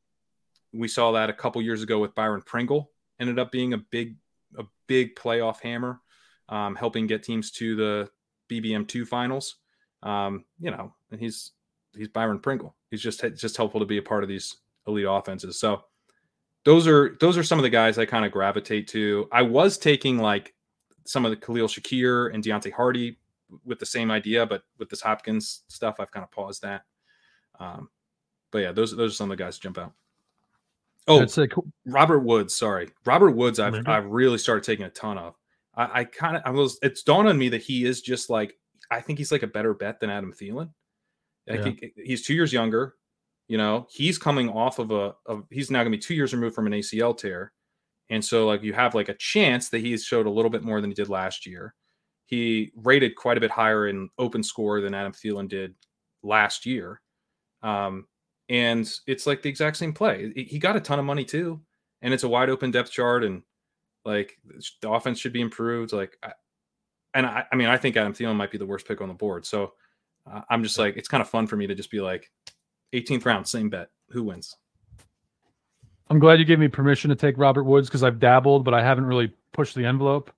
we 0.74 0.88
saw 0.88 1.12
that 1.14 1.30
a 1.30 1.34
couple 1.34 1.62
years 1.62 1.84
ago 1.84 2.00
with 2.00 2.16
Byron 2.16 2.42
Pringle. 2.46 2.92
Ended 3.20 3.40
up 3.40 3.52
being 3.52 3.74
a 3.74 3.78
big 3.78 4.16
a 4.58 4.64
big 4.88 5.16
playoff 5.16 5.60
hammer, 5.62 6.00
um, 6.48 6.76
helping 6.76 7.06
get 7.06 7.24
teams 7.24 7.52
to 7.52 7.76
the 7.76 8.10
BBM 8.50 8.88
two 8.88 9.06
finals. 9.06 9.58
Um, 10.04 10.46
you 10.60 10.72
know, 10.72 10.94
and 11.12 11.20
he's 11.20 11.52
he's 11.96 12.08
Byron 12.08 12.40
Pringle. 12.40 12.76
He's 12.90 13.02
just 13.02 13.22
just 13.36 13.58
helpful 13.58 13.80
to 13.82 13.86
be 13.86 13.98
a 13.98 14.02
part 14.02 14.24
of 14.24 14.30
these 14.30 14.58
elite 14.88 15.06
offenses. 15.08 15.60
So 15.60 15.84
those 16.64 16.88
are 16.88 17.18
those 17.20 17.38
are 17.38 17.44
some 17.44 17.60
of 17.60 17.64
the 17.64 17.70
guys 17.70 17.98
I 17.98 18.06
kind 18.06 18.26
of 18.26 18.32
gravitate 18.32 18.88
to. 18.90 19.28
I 19.32 19.42
was 19.42 19.78
taking 19.78 20.18
like 20.18 20.54
some 21.06 21.26
of 21.26 21.32
the 21.32 21.38
Khalil 21.38 21.68
Shakir 21.68 22.34
and 22.34 22.44
Deonte 22.44 22.72
Harty 22.72 23.19
with 23.66 23.80
the 23.80 23.86
same 23.86 24.12
idea, 24.12 24.46
but 24.46 24.64
with 24.78 24.90
this 24.90 25.02
Hopkins 25.02 25.64
stuff, 25.68 25.96
I've 26.00 26.12
kind 26.12 26.24
of 26.24 26.32
paused 26.32 26.62
that. 26.62 26.84
Um, 27.60 27.90
but 28.52 28.60
yeah, 28.60 28.72
those 28.72 28.96
those 28.96 29.14
are 29.14 29.16
some 29.16 29.32
of 29.32 29.38
the 29.38 29.44
guys 29.44 29.56
to 29.56 29.62
jump 29.62 29.78
out. 29.78 29.94
Oh, 31.08 31.26
cool. 31.26 31.68
Robert 31.86 32.20
Woods. 32.20 32.56
Sorry, 32.56 32.90
Robert 33.06 33.32
Woods. 33.32 33.60
I've 33.60 33.88
I've 33.88 34.06
really 34.06 34.38
started 34.38 34.64
taking 34.64 34.86
a 34.86 34.90
ton 34.90 35.18
of. 35.18 35.36
I, 35.76 36.02
I 36.02 36.04
kind 36.04 36.38
of 36.38 36.44
I 36.46 36.52
was. 36.52 36.78
It's 36.82 37.04
dawned 37.04 37.28
on 37.28 37.38
me 37.38 37.50
that 37.50 37.62
he 37.62 37.86
is 37.86 38.02
just 38.02 38.30
like 38.30 38.58
I 38.92 39.02
think 39.02 39.20
he's 39.20 39.32
like 39.32 39.44
a 39.44 39.48
better 39.48 39.74
bet 39.74 40.00
than 40.00 40.10
Adam 40.10 40.34
Thielen. 40.34 40.70
I 41.50 41.56
yeah. 41.56 41.64
think 41.64 41.86
he's 41.96 42.26
two 42.26 42.34
years 42.34 42.54
younger. 42.54 42.96
You 43.48 43.58
know, 43.58 43.88
he's 43.90 44.20
coming 44.20 44.50
off 44.50 44.78
of 44.78 44.92
a, 44.92 45.16
of, 45.26 45.46
he's 45.50 45.72
now 45.72 45.80
going 45.80 45.92
to 45.92 45.98
be 45.98 46.02
two 46.02 46.14
years 46.14 46.34
removed 46.34 46.54
from 46.54 46.68
an 46.68 46.74
ACL 46.74 47.18
tear. 47.18 47.52
And 48.12 48.24
so, 48.24 48.46
like, 48.46 48.62
you 48.62 48.74
have 48.74 48.94
like 48.94 49.10
a 49.10 49.16
chance 49.16 49.70
that 49.70 49.80
he's 49.80 50.04
showed 50.04 50.28
a 50.28 50.30
little 50.30 50.52
bit 50.52 50.64
more 50.64 50.82
than 50.82 50.92
he 50.92 50.94
did 50.94 51.10
last 51.10 51.48
year. 51.48 51.74
He 52.30 52.72
rated 52.76 53.16
quite 53.16 53.38
a 53.38 53.42
bit 53.42 53.50
higher 53.50 53.88
in 53.88 54.08
open 54.20 54.44
score 54.44 54.82
than 54.82 54.94
Adam 54.94 55.12
Thielen 55.12 55.50
did 55.50 55.74
last 56.22 56.64
year. 56.64 57.02
Um, 57.64 58.06
and 58.50 58.88
it's 59.08 59.26
like 59.26 59.42
the 59.42 59.50
exact 59.50 59.78
same 59.78 59.94
play. 59.94 60.32
He 60.36 60.60
got 60.60 60.76
a 60.76 60.80
ton 60.80 61.00
of 61.00 61.06
money 61.06 61.26
too, 61.26 61.60
and 62.04 62.14
it's 62.14 62.24
a 62.24 62.30
wide 62.30 62.52
open 62.52 62.70
depth 62.70 62.92
chart, 62.92 63.24
and 63.24 63.42
like 64.06 64.38
the 64.84 64.92
offense 64.92 65.20
should 65.20 65.34
be 65.34 65.42
improved. 65.42 65.92
Like, 65.92 66.18
and 67.16 67.26
I, 67.26 67.46
I 67.52 67.56
mean, 67.56 67.68
I 67.68 67.78
think 67.78 67.98
Adam 67.98 68.14
Thielen 68.14 68.36
might 68.36 68.52
be 68.52 68.60
the 68.60 68.66
worst 68.66 68.88
pick 68.88 69.02
on 69.02 69.08
the 69.08 69.16
board. 69.16 69.44
So 69.48 69.74
uh, 70.32 70.42
I'm 70.52 70.62
just 70.62 70.78
like, 70.78 70.98
it's 70.98 71.08
kind 71.08 71.22
of 71.22 71.30
fun 71.30 71.48
for 71.48 71.56
me 71.56 71.66
to 71.66 71.74
just 71.74 71.90
be 71.90 72.00
like, 72.00 72.32
18th 72.94 73.26
round, 73.26 73.48
same 73.48 73.72
bet. 73.72 73.90
Who 74.12 74.24
wins? 74.24 74.56
I'm 76.12 76.20
glad 76.20 76.38
you 76.38 76.46
gave 76.46 76.60
me 76.60 76.68
permission 76.68 77.10
to 77.10 77.16
take 77.16 77.40
Robert 77.40 77.64
Woods 77.64 77.88
because 77.88 78.04
I've 78.04 78.20
dabbled, 78.20 78.66
but 78.66 78.76
I 78.76 78.84
haven't 78.84 79.06
really 79.06 79.34
pushed 79.52 79.74
the 79.74 79.86
envelope. 79.86 80.32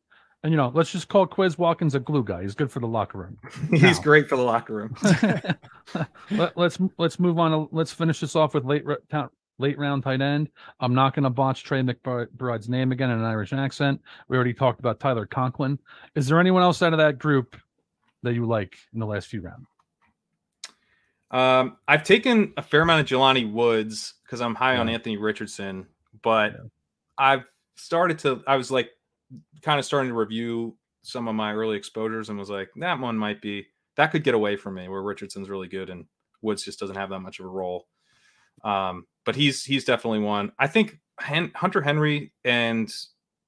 And 0.44 0.52
you 0.52 0.58
know, 0.58 0.72
let's 0.74 0.92
just 0.92 1.08
call 1.08 1.28
Quez 1.28 1.58
Watkins 1.58 1.94
a 1.94 2.00
glue 2.00 2.24
guy. 2.24 2.42
He's 2.42 2.56
good 2.56 2.72
for 2.72 2.80
the 2.80 2.88
locker 2.88 3.20
room. 3.20 3.38
He's 3.70 3.98
now, 3.98 4.02
great 4.02 4.28
for 4.28 4.36
the 4.36 4.44
locker 4.44 4.74
room. 4.74 4.96
Let, 6.32 6.50
us 6.50 6.52
let's, 6.56 6.80
let's 6.98 7.20
move 7.20 7.38
on. 7.38 7.68
let's 7.72 7.92
finish 7.92 8.22
this 8.22 8.36
off 8.36 8.54
with 8.54 8.66
late 8.66 8.86
late 9.60 9.78
round 9.78 10.04
tight 10.04 10.22
end. 10.22 10.50
I'm 10.80 10.96
not 10.96 11.14
going 11.14 11.24
to 11.24 11.30
botch 11.30 11.64
Trey 11.64 11.82
McBride's 11.82 12.70
name 12.70 12.92
again 12.92 13.12
in 13.12 13.20
an 13.20 13.26
Irish 13.26 13.54
accent. 13.54 14.02
We 14.28 14.36
already 14.36 14.54
talked 14.54 14.80
about 14.80 15.00
Tyler 15.00 15.26
Conklin. 15.26 15.78
Is 16.16 16.28
there 16.28 16.39
anyone 16.39 16.64
else 16.64 16.82
out 16.82 16.94
of 16.94 17.00
that 17.00 17.20
group 17.20 17.56
that 18.24 18.34
you 18.34 18.46
like 18.46 18.76
in 18.94 19.00
the 19.00 19.06
last 19.06 19.28
few 19.28 19.42
rounds? 19.42 19.68
Um, 21.30 21.78
I've 21.88 22.04
taken 22.04 22.54
a 22.58 22.62
fair 22.62 22.82
amount 22.82 23.02
of 23.02 23.08
Jelani 23.08 23.52
Woods 23.52 24.16
because 24.24 24.42
I'm 24.42 24.56
high 24.56 24.74
yeah. 24.74 24.82
on 24.82 24.89
Anthony 24.89 25.18
Richardson, 25.18 25.88
but 26.22 26.54
yeah. 26.54 26.60
I've 27.18 27.46
started 27.76 28.20
to. 28.20 28.44
I 28.48 28.58
was 28.58 28.72
like, 28.72 28.89
kind 29.62 29.80
of 29.80 29.86
starting 29.86 30.10
to 30.10 30.16
review 30.18 30.76
some 31.04 31.28
of 31.28 31.36
my 31.36 31.54
early 31.54 31.78
exposures 31.78 32.30
and 32.30 32.38
was 32.38 32.50
like, 32.50 32.70
that 32.76 33.00
one 33.00 33.18
might 33.18 33.42
be 33.42 33.68
that 33.98 34.12
could 34.12 34.24
get 34.24 34.34
away 34.34 34.56
from 34.56 34.76
me 34.76 34.88
where 34.88 35.02
Richardson's 35.02 35.50
really 35.50 35.68
good 35.68 35.90
and 35.90 36.06
Woods 36.42 36.64
just 36.64 36.80
doesn't 36.80 36.96
have 36.96 37.10
that 37.10 37.20
much 37.20 37.40
of 37.40 37.46
a 37.46 37.50
role. 37.50 37.88
Um, 38.64 39.06
but 39.26 39.36
he's 39.36 39.64
he's 39.64 39.86
definitely 39.86 40.20
one. 40.20 40.52
I 40.58 40.68
think 40.68 41.00
Hen- 41.20 41.52
Hunter 41.56 41.82
Henry 41.82 42.34
and 42.44 42.92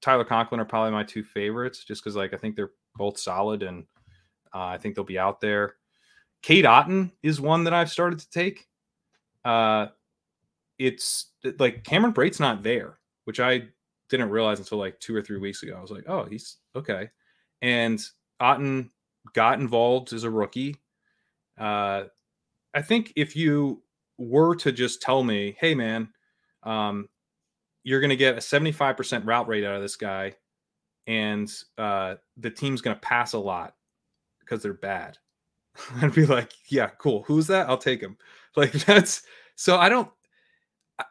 Tyler 0.00 0.24
Conklin 0.24 0.60
are 0.60 0.64
probably 0.64 0.92
my 0.92 1.04
two 1.04 1.24
favorites, 1.24 1.84
just 1.84 2.02
because 2.02 2.16
like 2.16 2.34
I 2.34 2.36
think 2.36 2.56
they're 2.56 2.72
both 2.96 3.18
solid 3.18 3.62
and 3.62 3.84
uh, 4.54 4.66
I 4.66 4.78
think 4.78 4.94
they'll 4.94 5.04
be 5.04 5.18
out 5.18 5.40
there. 5.40 5.74
Cade 6.42 6.64
Otton 6.64 7.10
is 7.22 7.40
one 7.40 7.64
that 7.64 7.72
I've 7.72 7.90
started 7.90 8.18
to 8.20 8.30
take. 8.30 8.66
Uh, 9.44 9.88
it's 10.78 11.30
like 11.58 11.84
Cameron 11.84 12.12
Brate's 12.12 12.40
not 12.40 12.62
there, 12.62 12.98
which 13.24 13.40
I 13.40 13.68
didn't 14.10 14.30
realize 14.30 14.58
until 14.58 14.78
like 14.78 14.98
two 15.00 15.14
or 15.14 15.22
three 15.22 15.38
weeks 15.38 15.62
ago. 15.62 15.74
I 15.76 15.80
was 15.80 15.90
like, 15.90 16.04
oh, 16.08 16.24
he's 16.24 16.58
okay. 16.76 17.10
And 17.62 18.00
Otton 18.40 18.90
got 19.32 19.60
involved 19.60 20.12
as 20.12 20.24
a 20.24 20.30
rookie. 20.30 20.76
Uh, 21.58 22.04
I 22.74 22.82
think 22.82 23.12
if 23.16 23.36
you 23.36 23.82
were 24.18 24.54
to 24.56 24.72
just 24.72 25.00
tell 25.00 25.22
me, 25.22 25.56
hey, 25.58 25.74
man, 25.74 26.08
um, 26.62 27.08
you're 27.82 28.00
going 28.00 28.10
to 28.10 28.16
get 28.16 28.34
a 28.34 28.40
75% 28.40 29.26
route 29.26 29.48
rate 29.48 29.64
out 29.64 29.76
of 29.76 29.82
this 29.82 29.96
guy, 29.96 30.34
and 31.06 31.52
uh, 31.78 32.16
the 32.36 32.50
team's 32.50 32.80
going 32.80 32.96
to 32.96 33.00
pass 33.00 33.34
a 33.34 33.38
lot 33.38 33.74
because 34.40 34.62
they're 34.62 34.74
bad. 34.74 35.18
I'd 36.02 36.14
be 36.14 36.26
like, 36.26 36.52
yeah, 36.68 36.88
cool. 36.98 37.24
Who's 37.26 37.46
that? 37.48 37.68
I'll 37.68 37.78
take 37.78 38.00
him. 38.00 38.16
Like 38.56 38.72
that's 38.86 39.22
so 39.56 39.76
I 39.78 39.88
don't 39.88 40.08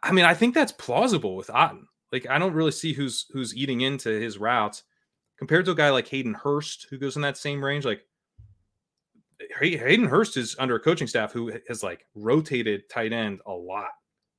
I 0.01 0.11
mean, 0.11 0.25
I 0.25 0.33
think 0.33 0.55
that's 0.55 0.71
plausible 0.71 1.35
with 1.35 1.47
Otton. 1.47 1.83
Like 2.13 2.29
I 2.29 2.37
don't 2.37 2.53
really 2.53 2.71
see 2.71 2.93
who's 2.93 3.25
who's 3.31 3.55
eating 3.55 3.81
into 3.81 4.09
his 4.09 4.37
routes 4.37 4.83
compared 5.37 5.65
to 5.65 5.71
a 5.71 5.75
guy 5.75 5.89
like 5.89 6.07
Hayden 6.07 6.35
Hurst 6.35 6.87
who 6.89 6.97
goes 6.97 7.15
in 7.15 7.23
that 7.23 7.37
same 7.37 7.63
range. 7.63 7.83
Like 7.83 8.05
Hayden 9.59 10.05
Hurst 10.05 10.37
is 10.37 10.55
under 10.59 10.75
a 10.75 10.79
coaching 10.79 11.07
staff 11.07 11.33
who 11.33 11.51
has 11.67 11.83
like 11.83 12.05
rotated 12.15 12.87
tight 12.89 13.11
end 13.11 13.41
a 13.47 13.51
lot. 13.51 13.89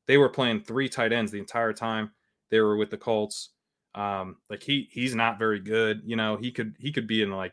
They 0.06 0.16
were 0.18 0.28
playing 0.28 0.60
three 0.60 0.88
tight 0.88 1.12
ends 1.12 1.32
the 1.32 1.38
entire 1.40 1.72
time 1.72 2.12
they 2.50 2.60
were 2.60 2.76
with 2.76 2.90
the 2.90 2.96
Colts. 2.96 3.50
Um, 3.96 4.36
like 4.48 4.62
he 4.62 4.88
he's 4.92 5.14
not 5.14 5.38
very 5.40 5.58
good. 5.58 6.02
You 6.04 6.14
know, 6.14 6.36
he 6.36 6.52
could 6.52 6.76
he 6.78 6.92
could 6.92 7.08
be 7.08 7.22
in 7.22 7.32
like 7.32 7.52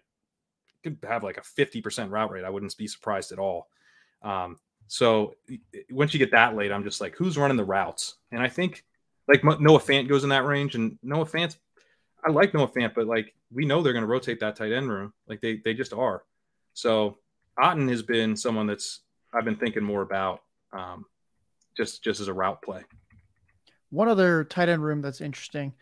could 0.84 0.98
have 1.08 1.24
like 1.24 1.38
a 1.38 1.42
50% 1.42 2.12
route 2.12 2.32
rate. 2.32 2.44
I 2.44 2.50
wouldn't 2.50 2.78
be 2.78 2.88
surprised 2.88 3.32
at 3.32 3.40
all. 3.40 3.70
Um, 4.22 4.58
so 4.88 5.34
once 5.90 6.14
you 6.14 6.20
get 6.20 6.32
that 6.32 6.56
late, 6.56 6.72
I'm 6.72 6.84
just 6.84 7.02
like, 7.02 7.16
who's 7.16 7.38
running 7.38 7.58
the 7.58 7.64
routes? 7.64 8.16
And 8.32 8.42
I 8.42 8.50
think 8.50 8.84
like 9.28 9.44
Noah 9.44 9.80
Fant 9.80 10.08
goes 10.08 10.24
in 10.24 10.30
that 10.30 10.46
range, 10.46 10.76
and 10.76 10.98
Noah 11.04 11.26
Fant, 11.26 11.56
I 12.26 12.32
like 12.32 12.54
Noah 12.54 12.68
Fant, 12.68 12.94
but 12.94 13.08
like 13.08 13.34
we 13.52 13.66
know 13.66 13.82
they're 13.82 13.94
going 13.94 14.04
to 14.04 14.08
rotate 14.08 14.40
that 14.40 14.56
tight 14.56 14.72
end 14.72 14.90
room, 14.90 15.14
like 15.28 15.42
they 15.42 15.62
they 15.64 15.74
just 15.74 15.94
are. 15.94 16.24
So 16.74 17.18
Otton 17.60 17.90
has 17.90 18.04
been 18.04 18.36
someone 18.36 18.68
that's 18.68 19.02
I've 19.34 19.46
been 19.46 19.56
thinking 19.56 19.84
more 19.84 20.02
about, 20.02 20.42
um, 20.74 21.06
just 21.76 22.04
just 22.04 22.20
as 22.20 22.28
a 22.28 22.34
route 22.34 22.62
play. 22.62 22.84
One 23.90 24.08
other 24.08 24.44
tight 24.44 24.70
end 24.70 24.84
room 24.84 25.02
that's 25.02 25.22
interesting. 25.22 25.74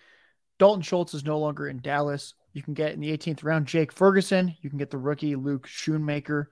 Dalton 0.57 0.81
Schultz 0.81 1.13
is 1.13 1.23
no 1.23 1.39
longer 1.39 1.67
in 1.67 1.79
Dallas. 1.79 2.33
You 2.53 2.63
can 2.63 2.73
get 2.73 2.93
in 2.93 2.99
the 2.99 3.15
18th 3.15 3.43
round 3.43 3.67
Jake 3.67 3.91
Ferguson. 3.91 4.55
You 4.61 4.69
can 4.69 4.79
get 4.79 4.89
the 4.89 4.97
rookie 4.97 5.35
Luke 5.35 5.67
Schoonmaker. 5.67 6.47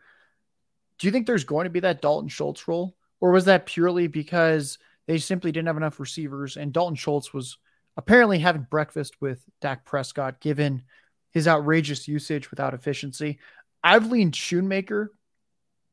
Do 1.00 1.08
you 1.08 1.12
think 1.12 1.28
there's 1.28 1.44
going 1.44 1.66
to 1.66 1.70
be 1.70 1.82
that 1.82 2.02
Dalton 2.02 2.30
Schultz 2.30 2.68
role, 2.68 2.96
or 3.20 3.32
was 3.32 3.46
that 3.46 3.66
purely 3.66 4.08
because 4.08 4.78
they 5.08 5.18
simply 5.18 5.52
didn't 5.52 5.68
have 5.68 5.78
enough 5.78 6.00
receivers 6.00 6.58
and 6.58 6.74
Dalton 6.74 6.96
Schultz 6.96 7.34
was 7.34 7.58
apparently 7.96 8.40
having 8.40 8.68
breakfast 8.70 9.16
with 9.20 9.44
Dak 9.60 9.86
Prescott, 9.86 10.40
given 10.40 10.84
his 11.32 11.48
outrageous 11.48 12.08
usage 12.08 12.52
without 12.52 12.74
efficiency? 12.74 13.40
I've 13.84 14.12
leaned 14.12 14.34
Schoonmaker, 14.34 15.08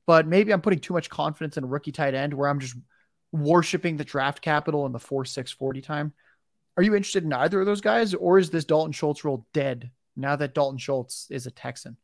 but 0.06 0.26
maybe 0.26 0.52
I'm 0.52 0.60
putting 0.60 0.80
too 0.80 0.94
much 0.94 1.10
confidence 1.10 1.56
in 1.56 1.64
a 1.64 1.68
rookie 1.68 1.92
tight 1.92 2.14
end 2.14 2.34
where 2.34 2.48
I'm 2.48 2.60
just 2.60 2.76
worshiping 3.32 3.96
the 3.96 4.04
draft 4.04 4.42
capital 4.42 4.86
in 4.86 4.92
the 4.92 4.98
4 4.98 5.24
6 5.24 5.52
40 5.52 5.80
time. 5.80 6.12
Are 6.76 6.82
you 6.82 6.94
interested 6.94 7.24
in 7.24 7.32
either 7.32 7.60
of 7.60 7.66
those 7.66 7.80
guys, 7.80 8.14
or 8.14 8.38
is 8.38 8.50
this 8.50 8.64
Dalton 8.64 8.92
Schultz 8.92 9.24
role 9.24 9.46
dead 9.52 9.90
now 10.16 10.36
that 10.36 10.54
Dalton 10.54 10.78
Schultz 10.78 11.28
is 11.30 11.46
a 11.46 11.50
Texan? 11.50 11.96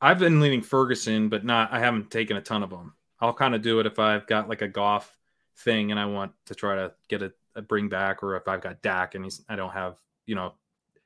I've 0.00 0.18
been 0.18 0.40
leaning 0.40 0.62
Ferguson, 0.62 1.28
but 1.28 1.44
not. 1.44 1.72
I 1.72 1.80
haven't 1.80 2.10
taken 2.10 2.36
a 2.36 2.42
ton 2.42 2.62
of 2.62 2.70
them. 2.70 2.94
I'll 3.20 3.32
kind 3.32 3.54
of 3.54 3.62
do 3.62 3.80
it 3.80 3.86
if 3.86 3.98
I've 3.98 4.26
got 4.26 4.48
like 4.48 4.62
a 4.62 4.68
Goff 4.68 5.15
thing 5.58 5.90
and 5.90 5.98
I 5.98 6.06
want 6.06 6.32
to 6.46 6.54
try 6.54 6.76
to 6.76 6.92
get 7.08 7.22
a, 7.22 7.32
a 7.54 7.62
bring 7.62 7.88
back, 7.88 8.22
or 8.22 8.36
if 8.36 8.48
I've 8.48 8.60
got 8.60 8.82
Dak 8.82 9.14
and 9.14 9.24
he's 9.24 9.42
I 9.48 9.56
don't 9.56 9.72
have 9.72 9.98
you 10.26 10.34
know. 10.34 10.54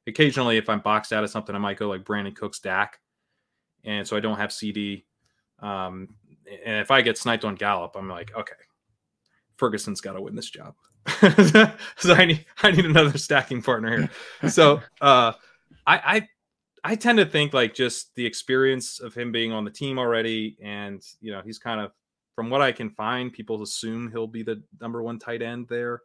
Occasionally, 0.07 0.57
if 0.57 0.69
I'm 0.69 0.81
boxed 0.81 1.13
out 1.13 1.23
of 1.23 1.31
something, 1.31 1.55
I 1.55 1.59
might 1.59 1.77
go 1.77 1.89
like 1.89 2.05
Brandin 2.05 2.35
Cooks 2.35 2.59
Dak, 2.59 2.99
and 3.85 4.09
so 4.09 4.17
I 4.17 4.21
don't 4.21 4.39
have 4.39 4.51
CeeDee. 4.51 5.05
Um, 5.61 6.09
and 6.65 6.79
if 6.81 6.91
I 6.91 7.03
get 7.03 7.19
sniped 7.19 7.45
on 7.45 7.55
Gallup, 7.55 7.95
I'm 7.97 8.09
like, 8.09 8.35
okay, 8.35 8.55
Ferguson's 9.57 10.01
got 10.01 10.15
to 10.15 10.23
win 10.23 10.35
this 10.35 10.51
job. 10.51 10.75
so 11.97 12.15
I 12.15 12.25
need 12.25 12.47
I 12.63 12.71
need 12.71 12.87
another 12.87 13.19
stacking 13.19 13.63
partner 13.63 14.09
here. 14.43 14.51
So 14.51 14.81
uh, 15.01 15.33
I, 15.87 15.97
I 16.17 16.29
I 16.83 16.95
tend 16.97 17.19
to 17.19 17.27
think 17.27 17.53
like 17.53 17.75
just 17.75 18.15
the 18.15 18.27
experience 18.27 19.01
of 19.01 19.15
him 19.15 19.33
being 19.33 19.53
on 19.53 19.65
the 19.65 19.71
team 19.71 19.99
already, 19.99 20.57
and 20.63 21.03
you 21.21 21.33
know 21.33 21.43
he's 21.45 21.59
kind 21.59 21.81
of 21.81 21.93
from 22.35 22.51
what 22.51 22.62
I 22.62 22.72
can 22.72 22.91
find, 22.91 23.33
people 23.33 23.62
assume 23.62 24.11
he'll 24.11 24.26
be 24.26 24.43
the 24.43 24.62
number 24.81 25.03
one 25.03 25.18
tight 25.18 25.43
end 25.43 25.66
there, 25.68 26.03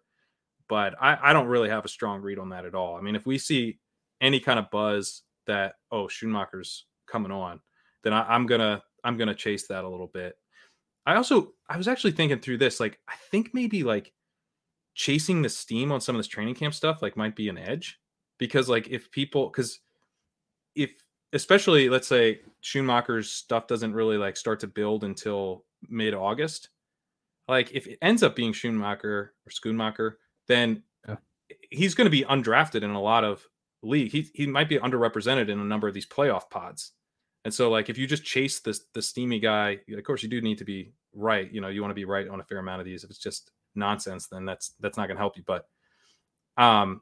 but 0.68 0.96
I, 1.02 1.18
I 1.22 1.34
don't 1.34 1.48
really 1.48 1.70
have 1.70 1.86
a 1.86 1.90
strong 1.90 2.22
read 2.22 2.40
on 2.40 2.50
that 2.50 2.66
at 2.66 2.76
all. 2.76 2.98
I 2.98 3.02
mean, 3.02 3.16
if 3.16 3.26
we 3.26 3.38
see 3.38 3.80
any 4.22 4.40
kind 4.40 4.60
of 4.60 4.72
buzz 4.72 5.24
that 5.48 5.76
oh 5.92 6.08
Schumacher's 6.08 6.86
coming 7.08 7.32
on, 7.32 7.60
then 8.04 8.14
I, 8.14 8.24
I'm 8.24 8.46
gonna 8.46 8.82
I'm 9.04 9.18
gonna 9.18 9.36
chase 9.36 9.68
that 9.68 9.84
a 9.84 9.90
little 9.90 10.08
bit. 10.08 10.36
I 11.06 11.16
also 11.16 11.54
I 11.70 11.78
was 11.78 11.88
actually 11.88 12.14
thinking 12.14 12.40
through 12.40 12.58
this, 12.58 12.80
like 12.80 13.00
I 13.08 13.14
think 13.32 13.54
maybe 13.54 13.84
like 13.84 14.12
chasing 14.96 15.42
the 15.42 15.50
steam 15.50 15.92
on 15.92 16.02
some 16.02 16.16
of 16.16 16.20
this 16.20 16.28
training 16.28 16.56
camp 16.56 16.74
stuff 16.74 17.02
like 17.02 17.18
might 17.18 17.36
be 17.36 17.50
an 17.50 17.58
edge 17.58 18.00
because 18.38 18.70
like 18.70 18.88
if 18.88 19.12
people 19.12 19.50
because 19.50 19.80
if 20.74 20.92
especially 21.36 21.90
let's 21.90 22.08
say 22.08 22.40
Schoonmaker's 22.64 23.30
stuff 23.30 23.68
doesn't 23.68 23.94
really 23.94 24.18
like 24.18 24.38
start 24.38 24.60
to 24.62 24.68
build 24.68 25.04
until 25.04 25.66
mid 25.88 26.14
August, 26.14 26.70
like 27.48 27.72
if 27.74 27.86
it 27.86 28.00
ends 28.02 28.24
up 28.24 28.36
being 28.36 28.54
Schoonmaker 28.54 29.04
or 29.04 29.32
Schoonmaker, 29.50 30.14
then 30.48 30.82
yeah. 31.08 31.18
he's 31.70 31.94
going 31.94 32.06
to 32.06 32.12
be 32.12 32.24
undrafted 32.24 32.84
in 32.84 32.92
a 32.92 33.02
lot 33.02 33.24
of 33.24 33.46
league. 33.84 34.12
He 34.12 34.30
he 34.34 34.48
might 34.48 34.70
be 34.70 34.80
underrepresented 34.80 35.50
in 35.50 35.60
a 35.60 35.64
number 35.64 35.88
of 35.88 35.94
these 35.94 36.08
playoff 36.08 36.50
pods. 36.50 36.94
And 37.44 37.54
so 37.54 37.70
like 37.70 37.90
if 37.90 37.98
you 37.98 38.08
just 38.08 38.24
chase 38.24 38.62
this 38.62 38.86
the 38.94 39.02
steamy 39.02 39.40
guy, 39.40 39.80
of 39.96 40.04
course 40.04 40.24
you 40.24 40.30
do 40.30 40.42
need 40.42 40.58
to 40.58 40.66
be 40.66 40.94
right. 41.14 41.52
You 41.52 41.62
know, 41.62 41.68
you 41.68 41.82
want 41.82 41.92
to 41.92 41.96
be 41.96 42.06
right 42.06 42.28
on 42.28 42.40
a 42.40 42.46
fair 42.46 42.60
amount 42.60 42.80
of 42.80 42.86
these. 42.86 43.04
If 43.04 43.10
it's 43.10 43.20
just 43.20 43.52
nonsense, 43.76 44.28
then 44.28 44.46
that's 44.46 44.74
that's 44.80 44.98
not 44.98 45.08
going 45.08 45.18
to 45.18 45.22
help 45.22 45.38
you. 45.38 45.44
But 45.46 45.68
um, 46.58 47.02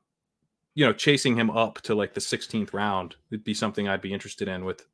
you 0.75 0.85
know, 0.85 0.93
chasing 0.93 1.35
him 1.35 1.49
up 1.49 1.81
to 1.81 1.95
like 1.95 2.13
the 2.13 2.19
16th 2.19 2.73
round 2.73 3.15
would 3.29 3.43
be 3.43 3.53
something 3.53 3.87
I'd 3.87 4.01
be 4.01 4.13
interested 4.13 4.47
in 4.47 4.65
with 4.65 4.85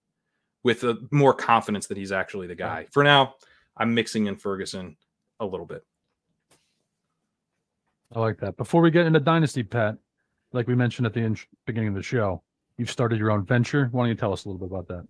with 0.64 0.84
a, 0.84 0.98
more 1.12 1.34
confidence 1.34 1.88
that 1.88 1.98
he's 1.98 2.12
actually 2.12 2.48
the 2.48 2.56
guy. 2.56 2.88
For 2.92 3.04
now, 3.04 3.36
I'm 3.78 3.94
mixing 3.94 4.26
in 4.28 4.36
Ferguson 4.36 4.98
a 5.40 5.46
little 5.46 5.66
bit. 5.66 5.86
I 8.14 8.20
like 8.20 8.40
that. 8.40 8.58
Before 8.58 8.82
we 8.82 8.92
get 8.92 9.06
into 9.06 9.20
dynasty, 9.20 9.64
Pat, 9.64 9.98
like 10.52 10.68
we 10.68 10.76
mentioned 10.76 11.06
at 11.06 11.14
the 11.14 11.22
in- 11.22 11.38
beginning 11.66 11.90
of 11.90 11.96
the 11.96 12.04
show, 12.04 12.44
you've 12.78 12.92
started 12.92 13.20
your 13.20 13.32
own 13.32 13.46
venture. 13.46 13.88
Why 13.92 14.02
don't 14.02 14.10
you 14.10 14.16
tell 14.16 14.34
us 14.34 14.46
a 14.46 14.50
little 14.50 14.68
bit 14.68 14.74
about 14.74 14.88
that? 14.88 15.08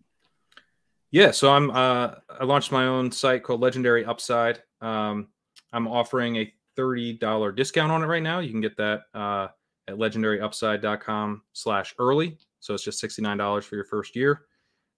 Yeah, 1.12 1.32
so 1.32 1.52
I'm 1.52 1.72
uh, 1.72 2.16
I 2.30 2.44
launched 2.44 2.72
my 2.72 2.86
own 2.86 3.12
site 3.12 3.42
called 3.42 3.62
Legendary 3.62 4.06
Upside. 4.06 4.62
Um, 4.82 5.30
I'm 5.74 5.88
offering 5.88 6.36
a 6.36 6.54
$30 6.78 7.56
discount 7.56 7.92
on 7.92 8.04
it 8.04 8.08
right 8.08 8.22
now. 8.22 8.40
You 8.40 8.52
can 8.52 8.62
get 8.62 8.78
that 8.78 9.02
uh, 9.14 9.48
at 9.90 9.98
legendaryupside.com 9.98 11.42
slash 11.54 11.96
early. 12.00 12.38
So 12.60 12.74
it's 12.74 12.84
just 12.84 13.04
$69 13.04 13.64
for 13.64 13.76
your 13.76 13.86
first 13.86 14.16
year. 14.16 14.42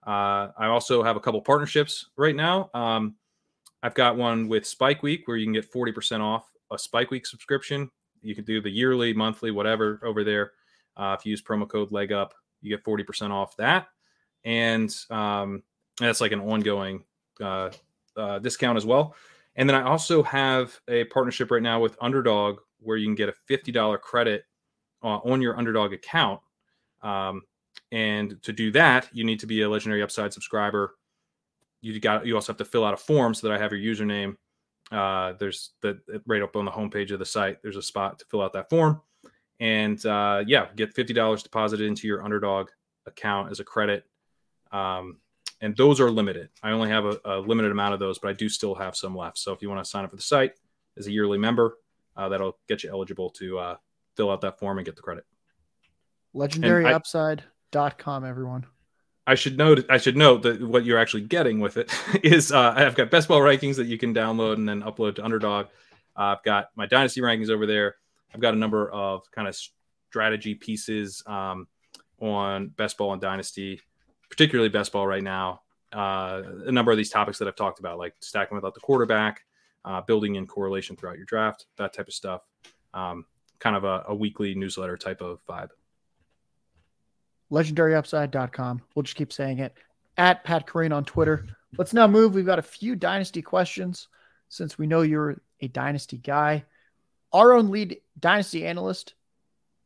Uh, 0.06 0.50
I 0.58 0.68
also 0.68 1.04
have 1.04 1.16
a 1.16 1.20
couple 1.20 1.42
partnerships 1.42 2.08
right 2.18 2.36
now. 2.36 2.70
Um, 2.74 3.16
I've 3.84 3.94
got 3.94 4.18
one 4.18 4.48
with 4.48 4.66
Spike 4.68 5.02
Week 5.02 5.28
where 5.28 5.38
you 5.38 5.46
can 5.46 5.54
get 5.54 5.72
40% 5.72 6.22
off 6.22 6.52
a 6.72 6.78
Spike 6.78 7.12
Week 7.12 7.26
subscription. 7.26 7.90
You 8.22 8.36
can 8.36 8.44
do 8.44 8.62
the 8.62 8.70
yearly, 8.70 9.14
monthly, 9.14 9.52
whatever 9.52 10.00
over 10.04 10.24
there. 10.24 10.52
Uh, 10.98 11.16
if 11.18 11.26
you 11.26 11.32
use 11.32 11.42
promo 11.42 11.68
code 11.68 11.92
leg 11.92 12.12
up, 12.12 12.34
you 12.62 12.70
get 12.70 12.84
40% 12.84 13.32
off 13.32 13.56
that. 13.58 13.88
And 14.44 14.96
um, 15.10 15.64
that's 16.00 16.22
like 16.22 16.32
an 16.32 16.42
ongoing 16.42 17.04
uh, 17.40 17.72
uh, 18.16 18.40
discount 18.40 18.78
as 18.78 18.86
well. 18.86 19.16
And 19.56 19.68
then 19.68 19.76
I 19.76 19.84
also 19.84 20.24
have 20.24 20.80
a 20.88 21.06
partnership 21.06 21.52
right 21.52 21.62
now 21.62 21.80
with 21.80 21.98
Underdog 22.02 22.60
where 22.80 22.98
you 22.98 23.06
can 23.06 23.16
get 23.16 23.30
a 23.30 23.34
$50 23.54 24.00
credit 24.02 24.46
uh, 25.04 25.20
on 25.24 25.42
your 25.42 25.58
Underdog 25.58 25.94
account. 25.94 26.42
Um, 27.02 27.44
and 27.92 28.42
to 28.44 28.54
do 28.54 28.72
that, 28.72 29.10
you 29.12 29.24
need 29.24 29.40
to 29.40 29.48
be 29.48 29.62
a 29.62 29.70
Legendary 29.70 30.02
Upside 30.02 30.34
subscriber. 30.34 30.96
You 31.82 32.00
got 32.00 32.26
you 32.26 32.36
also 32.36 32.54
have 32.54 32.58
to 32.58 32.66
fill 32.66 32.86
out 32.86 32.94
a 32.94 32.98
form 32.98 33.34
so 33.34 33.48
that 33.48 33.54
I 33.56 33.62
have 33.62 33.72
your 33.72 33.96
username. 33.96 34.38
Uh, 34.92 35.34
there's 35.40 35.72
the 35.82 36.00
right 36.28 36.42
up 36.42 36.56
on 36.56 36.66
the 36.66 36.72
homepage 36.72 37.12
of 37.12 37.20
the 37.20 37.26
site. 37.26 37.62
There's 37.62 37.78
a 37.78 37.82
spot 37.82 38.20
to 38.20 38.26
fill 38.26 38.42
out 38.42 38.54
that 38.54 38.70
form, 38.70 39.02
and 39.60 40.04
uh, 40.06 40.44
yeah, 40.46 40.68
get 40.76 40.94
fifty 40.94 41.14
dollars 41.14 41.44
deposited 41.44 41.88
into 41.88 42.08
your 42.08 42.24
Underdog 42.24 42.70
account 43.08 43.52
as 43.52 43.60
a 43.60 43.64
credit. 43.64 44.06
Um, 44.72 45.18
and 45.60 45.76
those 45.76 46.00
are 46.00 46.10
limited. 46.10 46.50
I 46.64 46.72
only 46.72 46.90
have 46.90 47.06
a, 47.06 47.20
a, 47.24 47.40
limited 47.40 47.72
amount 47.72 47.94
of 47.94 48.00
those, 48.00 48.18
but 48.18 48.30
I 48.30 48.34
do 48.34 48.50
still 48.50 48.74
have 48.76 48.96
some 48.96 49.16
left. 49.16 49.38
So 49.38 49.52
if 49.52 49.62
you 49.62 49.70
want 49.70 49.84
to 49.84 49.90
sign 49.90 50.04
up 50.04 50.10
for 50.10 50.16
the 50.16 50.22
site 50.22 50.54
as 50.98 51.08
a 51.08 51.12
yearly 51.12 51.38
member, 51.38 51.78
uh, 52.18 52.30
that'll 52.30 52.58
get 52.68 52.84
you 52.84 52.90
eligible 52.90 53.30
to 53.32 53.60
uh, 53.60 53.76
fill 54.16 54.32
out 54.32 54.42
that 54.42 54.60
form 54.60 54.78
and 54.78 54.86
get 54.86 54.96
the 54.96 55.02
credit. 55.02 55.26
LegendaryUpside.com, 56.36 58.26
everyone. 58.26 58.66
I 59.28 59.36
should 59.36 59.58
note. 59.58 59.86
I 59.90 59.98
should 59.98 60.18
note 60.18 60.44
that 60.44 60.62
what 60.62 60.84
you're 60.84 60.98
actually 60.98 61.22
getting 61.22 61.60
with 61.60 61.78
it 61.78 61.94
is 62.24 62.52
uh, 62.52 62.74
I've 62.76 62.96
got 62.96 63.12
best 63.12 63.28
ball 63.28 63.40
rankings 63.40 63.76
that 63.76 63.88
you 63.88 63.98
can 63.98 64.14
download 64.14 64.54
and 64.54 64.68
then 64.68 64.82
upload 64.82 65.16
to 65.16 65.26
Underdog. 65.26 65.68
Uh, 66.18 66.36
I've 66.36 66.44
got 66.44 66.70
my 66.76 66.86
dynasty 66.86 67.22
rankings 67.22 67.50
over 67.50 67.66
there. 67.66 67.96
I've 68.34 68.42
got 68.42 68.54
a 68.54 68.58
number 68.58 68.90
of 68.90 69.30
kind 69.32 69.48
of 69.48 69.58
strategy 70.10 70.56
pieces 70.56 71.24
um, 71.28 71.68
on 72.20 72.70
best 72.70 72.98
ball 72.98 73.14
and 73.14 73.22
dynasty 73.22 73.82
particularly 74.32 74.70
best 74.70 74.92
ball 74.92 75.06
right 75.06 75.22
now. 75.22 75.62
Uh, 75.94 76.42
a 76.66 76.72
number 76.72 76.90
of 76.92 76.98
these 76.98 77.10
topics 77.10 77.38
that 77.38 77.48
I've 77.48 77.56
talked 77.56 77.80
about, 77.80 78.00
like 78.00 78.16
stacking 78.22 78.56
without 78.56 78.74
the 78.74 78.80
quarterback, 78.80 79.42
uh, 79.84 80.02
building 80.02 80.36
in 80.36 80.48
correlation 80.48 80.96
throughout 80.96 81.18
your 81.18 81.26
draft, 81.26 81.68
that 81.78 81.94
type 81.94 82.08
of 82.08 82.14
stuff. 82.14 82.42
Um, 82.94 83.26
kind 83.62 83.76
of 83.76 83.84
a, 83.84 84.04
a, 84.10 84.16
weekly 84.16 84.56
newsletter 84.56 84.98
type 84.98 85.22
of 85.22 85.40
vibe. 85.48 85.70
LegendaryUpside.com. 87.52 88.82
We'll 88.96 89.04
just 89.04 89.16
keep 89.16 89.32
saying 89.32 89.60
it. 89.60 89.74
At 90.18 90.44
Pat 90.44 90.68
Kerrane 90.68 90.94
on 90.94 91.06
Twitter. 91.06 91.48
Let's 91.78 91.94
now 91.94 92.08
move. 92.08 92.34
We've 92.34 92.46
got 92.46 92.60
a 92.60 92.64
few 92.64 92.96
dynasty 92.96 93.42
questions 93.42 94.08
since 94.50 94.78
we 94.78 94.88
know 94.88 95.02
you're 95.02 95.42
a 95.62 95.68
dynasty 95.68 96.18
guy. 96.18 96.66
Our 97.32 97.54
own 97.54 97.70
lead 97.70 98.02
dynasty 98.20 98.66
analyst, 98.66 99.14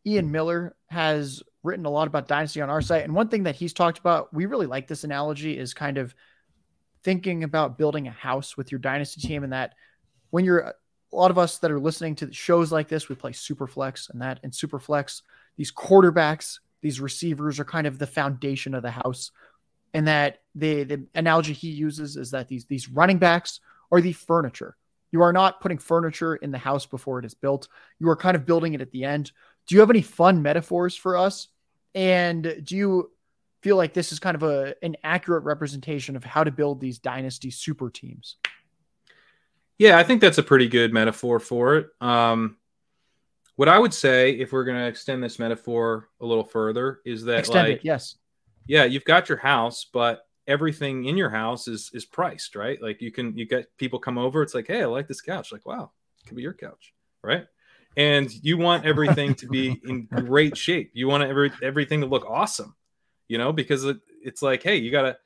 Ian 0.05 0.31
Miller, 0.31 0.75
has 0.87 1.43
written 1.61 1.85
a 1.85 1.89
lot 1.89 2.07
about 2.07 2.27
dynasty 2.27 2.61
on 2.61 2.69
our 2.69 2.81
site. 2.81 3.03
And 3.03 3.13
one 3.13 3.27
thing 3.27 3.43
that 3.43 3.55
he's 3.55 3.73
talked 3.73 3.99
about, 3.99 4.33
we 4.33 4.45
really 4.45 4.65
like 4.65 4.87
this 4.87 5.03
analogy, 5.03 5.57
is 5.57 5.73
kind 5.73 5.97
of 5.97 6.15
thinking 7.03 7.43
about 7.43 7.77
building 7.77 8.07
a 8.07 8.11
house 8.11 8.57
with 8.57 8.71
your 8.71 8.79
dynasty 8.79 9.21
team. 9.21 9.43
And 9.43 9.53
that 9.53 9.73
when 10.31 10.45
you're 10.45 10.73
a 11.15 11.17
lot 11.17 11.31
of 11.31 11.37
us 11.37 11.59
that 11.59 11.71
are 11.71 11.79
listening 11.79 12.15
to 12.15 12.31
shows 12.33 12.71
like 12.71 12.89
this, 12.89 13.07
we 13.07 13.15
play 13.15 13.31
Superflex 13.31 14.09
and 14.09 14.21
that 14.21 14.39
And 14.43 14.51
Superflex, 14.51 15.21
these 15.55 15.71
quarterbacks, 15.71 16.59
these 16.81 16.99
receivers 16.99 17.59
are 17.59 17.65
kind 17.65 17.87
of 17.87 17.97
the 17.97 18.07
foundation 18.07 18.73
of 18.75 18.83
the 18.83 18.91
house. 18.91 19.31
And 19.93 20.07
that 20.09 20.41
the 20.55 20.83
the 20.83 21.05
analogy 21.15 21.53
he 21.53 21.69
uses 21.69 22.17
is 22.17 22.31
that 22.31 22.49
these 22.49 22.65
these 22.65 22.89
running 22.89 23.17
backs 23.17 23.61
are 23.91 24.01
the 24.01 24.11
furniture. 24.11 24.75
You 25.11 25.21
are 25.21 25.31
not 25.31 25.61
putting 25.61 25.77
furniture 25.77 26.35
in 26.35 26.51
the 26.51 26.57
house 26.57 26.85
before 26.85 27.19
it 27.19 27.25
is 27.25 27.33
built. 27.33 27.69
You 27.99 28.09
are 28.09 28.17
kind 28.17 28.35
of 28.35 28.45
building 28.45 28.73
it 28.73 28.81
at 28.81 28.91
the 28.91 29.05
end. 29.05 29.31
Do 29.67 29.75
you 29.75 29.79
have 29.79 29.89
any 29.89 30.01
fun 30.01 30.41
metaphors 30.41 30.97
for 30.97 31.15
us 31.15 31.47
and 31.93 32.61
do 32.61 32.75
you 32.75 33.11
feel 33.61 33.77
like 33.77 33.93
this 33.93 34.11
is 34.11 34.19
kind 34.19 34.35
of 34.35 34.43
a 34.43 34.75
an 34.83 34.97
accurate 35.05 35.45
representation 35.45 36.17
of 36.17 36.25
how 36.25 36.43
to 36.43 36.51
build 36.51 36.81
these 36.81 36.99
dynasty 36.99 37.49
super 37.49 37.89
teams? 37.89 38.35
Yeah, 39.77 39.97
I 39.97 40.03
think 40.03 40.21
that's 40.21 40.37
a 40.37 40.43
pretty 40.43 40.67
good 40.67 40.93
metaphor 40.93 41.39
for 41.39 41.75
it. 41.75 41.87
Um, 41.99 42.57
what 43.55 43.69
I 43.69 43.79
would 43.79 43.93
say, 43.93 44.31
if 44.31 44.51
we're 44.51 44.65
going 44.65 44.77
to 44.77 44.87
extend 44.87 45.23
this 45.23 45.39
metaphor 45.39 46.09
a 46.19 46.25
little 46.25 46.43
further, 46.43 46.99
is 47.05 47.23
that 47.25 47.39
extend 47.39 47.69
like, 47.69 47.77
it, 47.77 47.85
yes, 47.85 48.15
yeah, 48.67 48.83
you've 48.85 49.05
got 49.05 49.29
your 49.29 49.37
house, 49.37 49.85
but 49.91 50.25
everything 50.47 51.05
in 51.05 51.17
your 51.17 51.29
house 51.29 51.67
is 51.67 51.89
is 51.93 52.05
priced, 52.05 52.55
right? 52.55 52.81
Like 52.81 53.01
you 53.01 53.11
can 53.11 53.37
you 53.37 53.45
get 53.45 53.75
people 53.77 53.99
come 53.99 54.17
over, 54.17 54.41
it's 54.41 54.53
like, 54.53 54.67
hey, 54.67 54.81
I 54.81 54.85
like 54.85 55.07
this 55.07 55.21
couch. 55.21 55.51
Like, 55.51 55.65
wow, 55.65 55.91
it 56.21 56.27
could 56.27 56.35
be 56.35 56.43
your 56.43 56.53
couch, 56.53 56.93
right? 57.23 57.45
And 57.97 58.31
you 58.43 58.57
want 58.57 58.85
everything 58.85 59.35
to 59.35 59.47
be 59.47 59.79
in 59.87 60.05
great 60.05 60.57
shape. 60.57 60.91
You 60.93 61.07
want 61.07 61.23
every 61.23 61.51
everything 61.61 62.01
to 62.01 62.07
look 62.07 62.25
awesome, 62.27 62.75
you 63.27 63.37
know, 63.37 63.53
because 63.53 63.85
it, 63.85 63.97
it's 64.21 64.41
like, 64.41 64.63
hey, 64.63 64.77
you 64.77 64.91
gotta, 64.91 65.17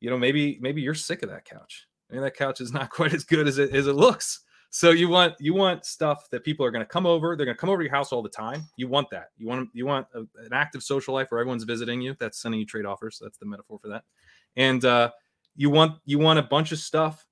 you 0.00 0.10
know, 0.10 0.18
maybe 0.18 0.58
maybe 0.60 0.82
you're 0.82 0.94
sick 0.94 1.22
of 1.22 1.30
that 1.30 1.44
couch. 1.44 1.86
Maybe 2.10 2.20
that 2.22 2.36
couch 2.36 2.60
is 2.60 2.72
not 2.72 2.90
quite 2.90 3.14
as 3.14 3.24
good 3.24 3.46
as 3.46 3.58
it 3.58 3.74
as 3.74 3.86
it 3.86 3.94
looks. 3.94 4.40
So 4.72 4.90
you 4.90 5.08
want 5.08 5.34
you 5.40 5.54
want 5.54 5.84
stuff 5.84 6.30
that 6.30 6.44
people 6.44 6.64
are 6.64 6.70
going 6.70 6.84
to 6.84 6.88
come 6.88 7.06
over. 7.06 7.36
They're 7.36 7.46
going 7.46 7.56
to 7.56 7.60
come 7.60 7.70
over 7.70 7.82
to 7.82 7.84
your 7.84 7.94
house 7.94 8.12
all 8.12 8.22
the 8.22 8.28
time. 8.28 8.62
You 8.76 8.88
want 8.88 9.10
that. 9.10 9.30
You 9.36 9.48
want 9.48 9.68
you 9.72 9.86
want 9.86 10.06
a, 10.14 10.20
an 10.20 10.52
active 10.52 10.82
social 10.82 11.12
life 11.14 11.30
where 11.30 11.40
everyone's 11.40 11.64
visiting 11.64 12.00
you. 12.00 12.16
That's 12.20 12.40
sending 12.40 12.60
you 12.60 12.66
trade 12.66 12.86
offers. 12.86 13.18
That's 13.20 13.38
the 13.38 13.46
metaphor 13.46 13.78
for 13.80 13.88
that 13.88 14.04
and 14.56 14.84
uh, 14.84 15.10
you 15.56 15.70
want 15.70 15.98
you 16.04 16.18
want 16.18 16.38
a 16.38 16.42
bunch 16.42 16.72
of 16.72 16.78
stuff 16.78 17.26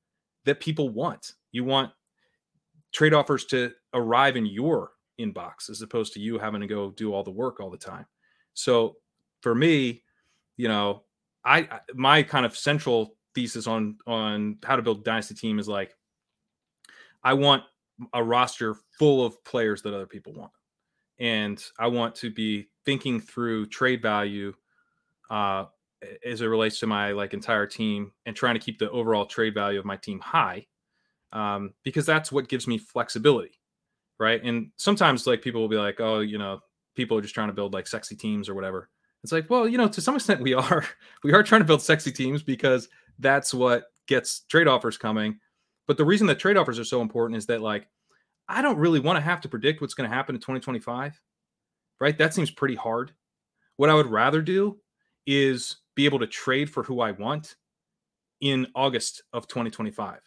that 0.45 0.61
people 0.61 0.89
want. 0.89 1.35
You 1.53 1.65
want 1.65 1.93
trade 2.93 3.15
offers 3.15 3.45
to 3.47 3.73
arrive 3.95 4.37
in 4.37 4.47
your 4.47 4.93
inbox 5.21 5.69
as 5.69 5.83
opposed 5.83 6.13
to 6.15 6.21
you 6.21 6.39
having 6.39 6.61
to 6.61 6.67
go 6.67 6.91
do 6.93 7.13
all 7.13 7.25
the 7.25 7.31
work 7.31 7.61
all 7.61 7.71
the 7.71 7.77
time. 7.77 8.07
So 8.55 8.97
for 9.41 9.55
me, 9.55 10.03
you 10.57 10.69
know, 10.69 11.05
I 11.45 11.81
my 11.95 12.23
kind 12.23 12.47
of 12.47 12.57
central 12.57 13.17
thesis 13.39 13.67
on 13.67 13.99
on 14.07 14.59
how 14.65 14.77
to 14.77 14.83
build 14.83 15.05
dynasty 15.05 15.35
team 15.35 15.59
is 15.59 15.69
like 15.69 15.95
I 17.23 17.35
want 17.35 17.63
a 18.13 18.23
roster 18.23 18.77
full 18.99 19.25
of 19.25 19.43
players 19.45 19.83
that 19.83 19.95
other 19.95 20.07
people 20.07 20.33
want. 20.33 20.53
And 21.19 21.63
I 21.79 21.89
want 21.89 22.15
to 22.17 22.31
be 22.31 22.69
thinking 22.85 23.21
through 23.21 23.67
trade 23.67 24.01
value 24.01 24.55
uh, 25.31 25.65
as 26.25 26.41
it 26.41 26.47
relates 26.47 26.79
to 26.81 26.87
my 26.87 27.11
like 27.11 27.35
entire 27.35 27.67
team 27.67 28.13
and 28.25 28.37
trying 28.37 28.55
to 28.55 28.61
keep 28.61 28.79
the 28.79 28.91
overall 28.91 29.27
trade 29.27 29.55
value 29.55 29.81
of 29.81 29.85
my 29.85 29.97
team 29.97 30.21
high 30.21 30.67
um, 31.33 31.75
because 31.83 32.07
that's 32.07 32.31
what 32.31 32.49
gives 32.49 32.67
me 32.67 32.79
flexibility 32.79 33.59
right? 34.19 34.43
And 34.43 34.71
sometimes 34.77 35.27
like 35.27 35.43
people 35.43 35.61
will 35.61 35.69
be 35.69 35.77
like 35.77 36.01
oh 36.01 36.21
you 36.21 36.39
know 36.39 36.61
people 36.97 37.17
are 37.17 37.23
just 37.23 37.35
trying 37.35 37.49
to 37.49 37.55
build 37.55 37.73
like 37.73 37.87
sexy 37.87 38.17
teams 38.17 38.49
or 38.49 38.55
whatever. 38.55 38.91
It's 39.23 39.33
like 39.33 39.49
well 39.49 39.69
you 39.69 39.79
know 39.79 39.89
to 39.89 40.01
some 40.01 40.17
extent 40.17 40.41
we 40.41 40.55
are. 40.55 40.85
We 41.25 41.33
are 41.33 41.43
trying 41.43 41.61
to 41.61 41.67
build 41.67 41.83
sexy 41.83 42.13
teams 42.13 42.43
because 42.43 42.89
that's 43.19 43.53
what 43.53 43.85
gets 44.07 44.41
trade 44.41 44.67
offers 44.67 44.97
coming 44.97 45.39
but 45.87 45.97
the 45.97 46.05
reason 46.05 46.27
that 46.27 46.39
trade 46.39 46.57
offers 46.57 46.79
are 46.79 46.85
so 46.85 47.01
important 47.01 47.37
is 47.37 47.47
that 47.47 47.61
like 47.61 47.89
i 48.49 48.63
don't 48.63 48.79
really 48.79 49.01
want 49.01 49.17
to 49.17 49.23
have 49.23 49.41
to 49.41 49.49
predict 49.49 49.81
what's 49.81 49.95
going 49.95 50.09
to 50.09 50.15
happen 50.15 50.35
in 50.35 50.41
2025 50.41 51.21
right 52.01 52.19
that 52.19 52.35
seems 52.35 52.51
pretty 52.51 52.75
hard 52.75 53.13
what 53.77 53.91
i 53.91 53.95
would 53.95 54.07
rather 54.07 54.43
do 54.43 54.79
is 55.29 55.77
be 55.95 56.07
able 56.07 56.19
to 56.21 56.27
trade 56.27 56.71
for 56.71 56.83
who 56.85 57.01
I 57.01 57.11
want 57.11 57.57
in 58.41 58.67
August 58.75 59.25
of 59.33 59.47
2025. 59.47 60.21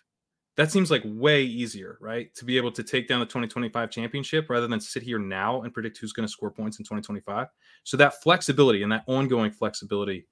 That 0.57 0.69
seems 0.69 0.91
like 0.91 1.01
way 1.05 1.43
easier, 1.43 1.97
right? 1.99 2.33
To 2.35 2.45
be 2.45 2.55
able 2.57 2.71
to 2.73 2.83
take 2.83 3.07
down 3.07 3.19
the 3.19 3.25
2025 3.25 3.89
championship 3.89 4.49
rather 4.49 4.67
than 4.67 4.79
sit 4.79 5.01
here 5.01 5.17
now 5.17 5.63
and 5.63 5.73
predict 5.73 5.97
who's 5.97 6.13
going 6.13 6.27
to 6.27 6.31
score 6.31 6.51
points 6.51 6.77
in 6.77 6.83
2025. 6.83 7.47
So 7.83 7.97
that 7.97 8.21
flexibility 8.21 8.83
and 8.83 8.91
that 8.91 9.05
ongoing 9.07 9.51
flexibility, 9.51 10.27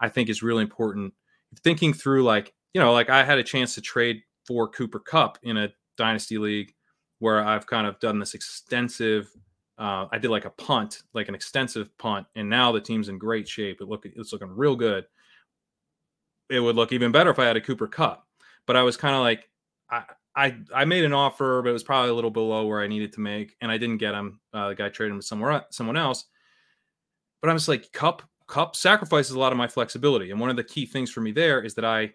I 0.00 0.08
think, 0.08 0.30
is 0.30 0.42
really 0.42 0.62
important. 0.62 1.12
Thinking 1.62 1.92
through, 1.92 2.24
like, 2.24 2.54
you 2.74 2.80
know, 2.80 2.92
like 2.92 3.10
I 3.10 3.24
had 3.24 3.38
a 3.38 3.42
chance 3.42 3.74
to 3.74 3.80
trade 3.80 4.22
for 4.46 4.68
Cooper 4.68 4.98
Kupp 4.98 5.38
in 5.42 5.56
a 5.56 5.68
dynasty 5.96 6.38
league 6.38 6.74
where 7.18 7.44
I've 7.44 7.66
kind 7.66 7.86
of 7.86 7.98
done 8.00 8.18
this 8.18 8.34
extensive 8.34 9.28
uh, 9.78 10.08
I 10.10 10.18
did 10.18 10.30
like 10.30 10.44
a 10.44 10.50
punt, 10.50 11.02
like 11.14 11.28
an 11.28 11.36
extensive 11.36 11.96
punt, 11.98 12.26
and 12.34 12.50
now 12.50 12.72
the 12.72 12.80
team's 12.80 13.08
in 13.08 13.16
great 13.16 13.48
shape. 13.48 13.80
It 13.80 13.88
look 13.88 14.04
it's 14.04 14.32
looking 14.32 14.48
real 14.48 14.74
good. 14.74 15.06
It 16.50 16.60
would 16.60 16.76
look 16.76 16.92
even 16.92 17.12
better 17.12 17.30
if 17.30 17.38
I 17.38 17.44
had 17.44 17.56
a 17.56 17.60
Cooper 17.60 17.86
Kupp, 17.86 18.26
but 18.66 18.74
I 18.74 18.82
was 18.82 18.96
kind 18.96 19.14
of 19.14 19.20
like, 19.20 19.48
I, 19.88 20.02
I 20.34 20.56
I 20.74 20.84
made 20.84 21.04
an 21.04 21.12
offer, 21.12 21.62
but 21.62 21.70
it 21.70 21.74
was 21.74 21.84
probably 21.84 22.10
a 22.10 22.14
little 22.14 22.30
below 22.30 22.66
where 22.66 22.80
I 22.80 22.88
needed 22.88 23.12
to 23.14 23.20
make, 23.20 23.56
and 23.60 23.70
I 23.70 23.78
didn't 23.78 23.98
get 23.98 24.14
him. 24.14 24.40
Uh, 24.52 24.70
the 24.70 24.74
guy 24.74 24.88
traded 24.88 25.12
him 25.12 25.20
to 25.20 25.26
somewhere 25.26 25.64
someone 25.70 25.96
else. 25.96 26.24
But 27.40 27.50
I'm 27.50 27.56
just 27.56 27.68
like 27.68 27.92
Kupp 27.92 28.22
Kupp 28.48 28.74
sacrifices 28.74 29.32
a 29.32 29.38
lot 29.38 29.52
of 29.52 29.58
my 29.58 29.68
flexibility, 29.68 30.30
and 30.30 30.40
one 30.40 30.50
of 30.50 30.56
the 30.56 30.64
key 30.64 30.86
things 30.86 31.10
for 31.10 31.20
me 31.20 31.32
there 31.32 31.62
is 31.62 31.74
that 31.74 31.84
I 31.84 32.12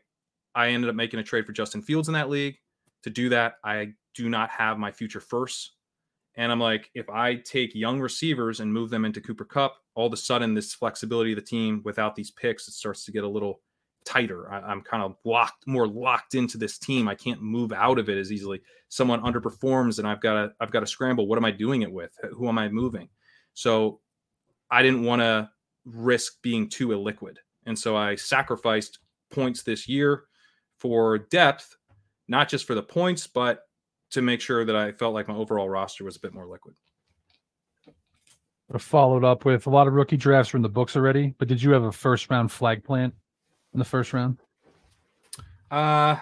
I 0.56 0.70
ended 0.70 0.90
up 0.90 0.96
making 0.96 1.20
a 1.20 1.24
trade 1.24 1.46
for 1.46 1.54
Justin 1.54 1.82
Fields 1.82 2.10
in 2.10 2.14
that 2.14 2.30
league. 2.30 2.58
To 3.04 3.10
do 3.10 3.30
that, 3.30 3.56
I 3.64 3.94
do 4.14 4.30
not 4.30 4.50
have 4.50 4.78
my 4.78 4.92
future 4.92 5.20
first 5.20 5.72
and 6.36 6.52
I'm 6.52 6.60
like, 6.60 6.90
if 6.96 7.10
I 7.10 7.36
take 7.36 7.76
young 7.76 8.00
receivers 8.00 8.60
and 8.60 8.72
move 8.72 8.90
them 8.90 9.06
into 9.06 9.22
Cooper 9.22 9.46
Kupp, 9.46 9.76
all 9.96 10.08
of 10.08 10.14
a 10.14 10.18
sudden 10.18 10.54
this 10.54 10.74
flexibility 10.74 11.34
of 11.34 11.36
the 11.36 11.44
team 11.44 11.82
without 11.84 12.16
these 12.16 12.32
picks, 12.32 12.68
it 12.68 12.74
starts 12.74 13.06
to 13.06 13.12
get 13.12 13.24
a 13.24 13.28
little 13.28 13.62
tighter. 14.04 14.52
I, 14.52 14.72
am 14.72 14.82
kind 14.82 15.04
of 15.04 15.16
locked, 15.26 15.68
more 15.68 15.88
locked 15.88 16.34
into 16.34 16.58
this 16.58 16.80
team. 16.80 17.08
I 17.08 17.16
can't 17.16 17.42
move 17.42 17.72
out 17.72 18.00
of 18.00 18.10
it 18.10 18.18
as 18.18 18.32
easily. 18.32 18.62
Someone 18.90 19.22
underperforms, 19.22 20.00
and 20.00 20.08
I've 20.08 20.22
got 20.22 20.34
to, 20.34 20.54
I've 20.60 20.72
got 20.72 20.80
to 20.80 20.88
scramble. 20.88 21.28
What 21.28 21.38
am 21.38 21.46
I 21.46 21.52
doing 21.52 21.84
it 21.84 21.92
with? 21.92 22.18
Who 22.34 22.50
am 22.50 22.58
I 22.58 22.68
moving? 22.68 23.10
So 23.54 24.00
I 24.72 24.82
didn't 24.82 25.04
want 25.04 25.22
to 25.22 25.50
risk 25.86 26.42
being 26.42 26.70
too 26.70 26.90
illiquid, 26.90 27.38
and 27.66 27.78
so 27.78 27.96
I 27.96 28.16
sacrificed 28.16 29.00
points 29.32 29.64
this 29.64 29.88
year 29.88 30.26
for 30.78 31.18
depth, 31.18 31.76
not 32.28 32.50
just 32.50 32.66
for 32.66 32.76
the 32.76 32.84
points, 32.84 33.28
but 33.28 33.64
to 34.12 34.22
make 34.22 34.42
sure 34.42 34.64
that 34.66 34.76
I 34.76 34.92
felt 34.92 35.14
like 35.14 35.28
my 35.28 35.36
overall 35.36 35.70
roster 35.70 36.04
was 36.04 36.16
a 36.16 36.20
bit 36.20 36.34
more 36.34 36.48
liquid. 36.48 36.76
I 38.74 38.78
followed 38.78 39.24
up 39.24 39.46
with 39.46 39.68
a 39.68 39.70
lot 39.70 39.88
of 39.88 39.94
rookie 39.94 40.18
drafts 40.18 40.50
from 40.50 40.62
the 40.62 40.70
books 40.70 40.96
already, 40.96 41.36
but 41.38 41.48
did 41.48 41.62
you 41.62 41.72
have 41.72 41.84
a 41.84 41.92
first 41.92 42.30
round 42.30 42.52
flag 42.52 42.84
plant 42.84 43.14
in 43.74 43.80
the 43.80 43.86
first 43.86 44.14
round? 44.14 44.40
Uh 45.70 46.18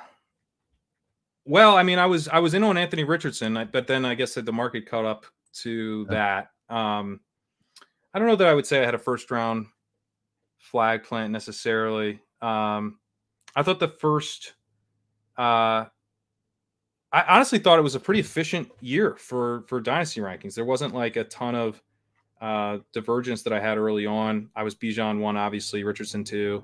well, 1.46 1.76
I 1.76 1.84
mean, 1.84 2.00
I 2.00 2.06
was 2.06 2.28
I 2.28 2.40
was 2.40 2.54
in 2.54 2.64
on 2.64 2.78
Anthony 2.78 3.04
Richardson, 3.04 3.70
but 3.72 3.88
then 3.88 4.06
I 4.06 4.16
guess 4.16 4.36
that 4.36 4.46
the 4.46 4.54
market 4.54 4.86
caught 4.86 5.06
up 5.06 5.26
to 5.62 6.06
that. 6.06 6.52
Um, 6.70 7.20
I 8.14 8.20
don't 8.20 8.28
know 8.28 8.36
that 8.36 8.48
I 8.48 8.54
would 8.54 8.66
say 8.66 8.82
I 8.82 8.86
had 8.86 8.96
a 8.96 9.00
first 9.00 9.32
round 9.32 9.68
flag 10.58 11.04
plant 11.04 11.32
necessarily. 11.32 12.20
Um, 12.42 13.00
I 13.56 13.64
thought 13.64 13.80
the 13.80 13.88
first 13.88 14.54
uh, 15.38 15.86
I 17.14 17.24
honestly 17.28 17.60
thought 17.60 17.78
it 17.78 17.82
was 17.84 17.96
a 17.96 18.00
pretty 18.00 18.22
efficient 18.22 18.70
year 18.80 19.16
for 19.18 19.64
for 19.68 19.82
dynasty 19.82 20.22
rankings. 20.22 20.56
There 20.56 20.66
wasn't 20.66 20.94
like 20.94 21.16
a 21.18 21.26
ton 21.26 21.56
of 21.56 21.82
uh, 22.40 22.80
divergence 22.94 23.44
that 23.44 23.54
I 23.54 23.60
had 23.60 23.78
early 23.78 24.06
on. 24.06 24.50
I 24.56 24.64
was 24.64 24.76
Bijan 24.76 25.20
one, 25.20 25.36
obviously 25.36 25.84
Richardson 25.84 26.24
two. 26.24 26.64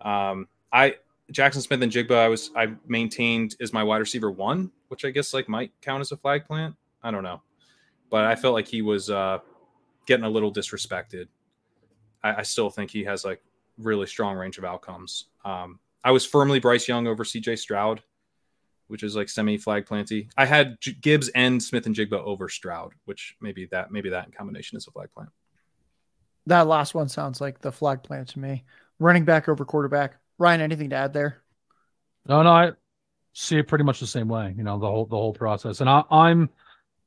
Um, 0.00 0.48
I 0.72 0.96
Jaxon 1.32 1.62
Smith-Njigba. 1.62 2.16
I 2.16 2.28
was 2.28 2.50
I 2.56 2.68
maintained 2.86 3.56
as 3.60 3.72
my 3.72 3.82
wide 3.82 3.98
receiver 3.98 4.30
one, 4.30 4.70
which 4.88 5.04
I 5.04 5.10
guess 5.10 5.34
like 5.34 5.48
might 5.48 5.72
count 5.82 6.00
as 6.00 6.12
a 6.12 6.16
flag 6.16 6.46
plant. 6.46 6.74
I 7.02 7.10
don't 7.10 7.22
know, 7.22 7.42
but 8.10 8.24
I 8.24 8.34
felt 8.34 8.54
like 8.54 8.68
he 8.68 8.80
was 8.80 9.10
uh, 9.10 9.38
getting 10.06 10.24
a 10.24 10.30
little 10.30 10.52
disrespected. 10.52 11.28
I, 12.22 12.36
I 12.36 12.42
still 12.42 12.70
think 12.70 12.90
he 12.90 13.04
has 13.04 13.24
like 13.24 13.42
really 13.78 14.06
strong 14.06 14.36
range 14.36 14.58
of 14.58 14.64
outcomes. 14.64 15.26
Um, 15.44 15.78
I 16.04 16.10
was 16.10 16.26
firmly 16.26 16.58
Bryce 16.58 16.88
Young 16.88 17.06
over 17.06 17.24
C.J. 17.24 17.56
Stroud 17.56 18.02
which 18.92 19.02
is 19.02 19.16
like 19.16 19.30
semi 19.30 19.56
flag 19.56 19.86
planty. 19.86 20.28
I 20.36 20.44
had 20.44 20.78
J- 20.78 20.92
Gibbs 21.00 21.30
and 21.30 21.62
Smith-Njigba 21.62 22.12
over 22.12 22.50
Stroud, 22.50 22.92
which 23.06 23.34
maybe 23.40 23.64
that 23.70 23.90
maybe 23.90 24.10
that 24.10 24.26
in 24.26 24.32
combination 24.32 24.76
is 24.76 24.86
a 24.86 24.90
flag 24.90 25.08
plant. 25.14 25.30
That 26.44 26.66
last 26.66 26.94
one 26.94 27.08
sounds 27.08 27.40
like 27.40 27.58
the 27.58 27.72
flag 27.72 28.02
plant 28.02 28.28
to 28.28 28.38
me. 28.38 28.64
Running 28.98 29.24
back 29.24 29.48
over 29.48 29.64
quarterback. 29.64 30.16
Ryan, 30.36 30.60
anything 30.60 30.90
to 30.90 30.96
add 30.96 31.14
there? 31.14 31.38
No, 32.28 32.42
no, 32.42 32.50
I 32.50 32.72
see 33.32 33.56
it 33.56 33.66
pretty 33.66 33.84
much 33.84 33.98
the 33.98 34.06
same 34.06 34.28
way. 34.28 34.54
You 34.54 34.62
know, 34.62 34.78
the 34.78 34.86
whole 34.86 35.06
the 35.06 35.16
whole 35.16 35.32
process, 35.32 35.80
and 35.80 35.88
I, 35.88 36.02
I'm 36.10 36.50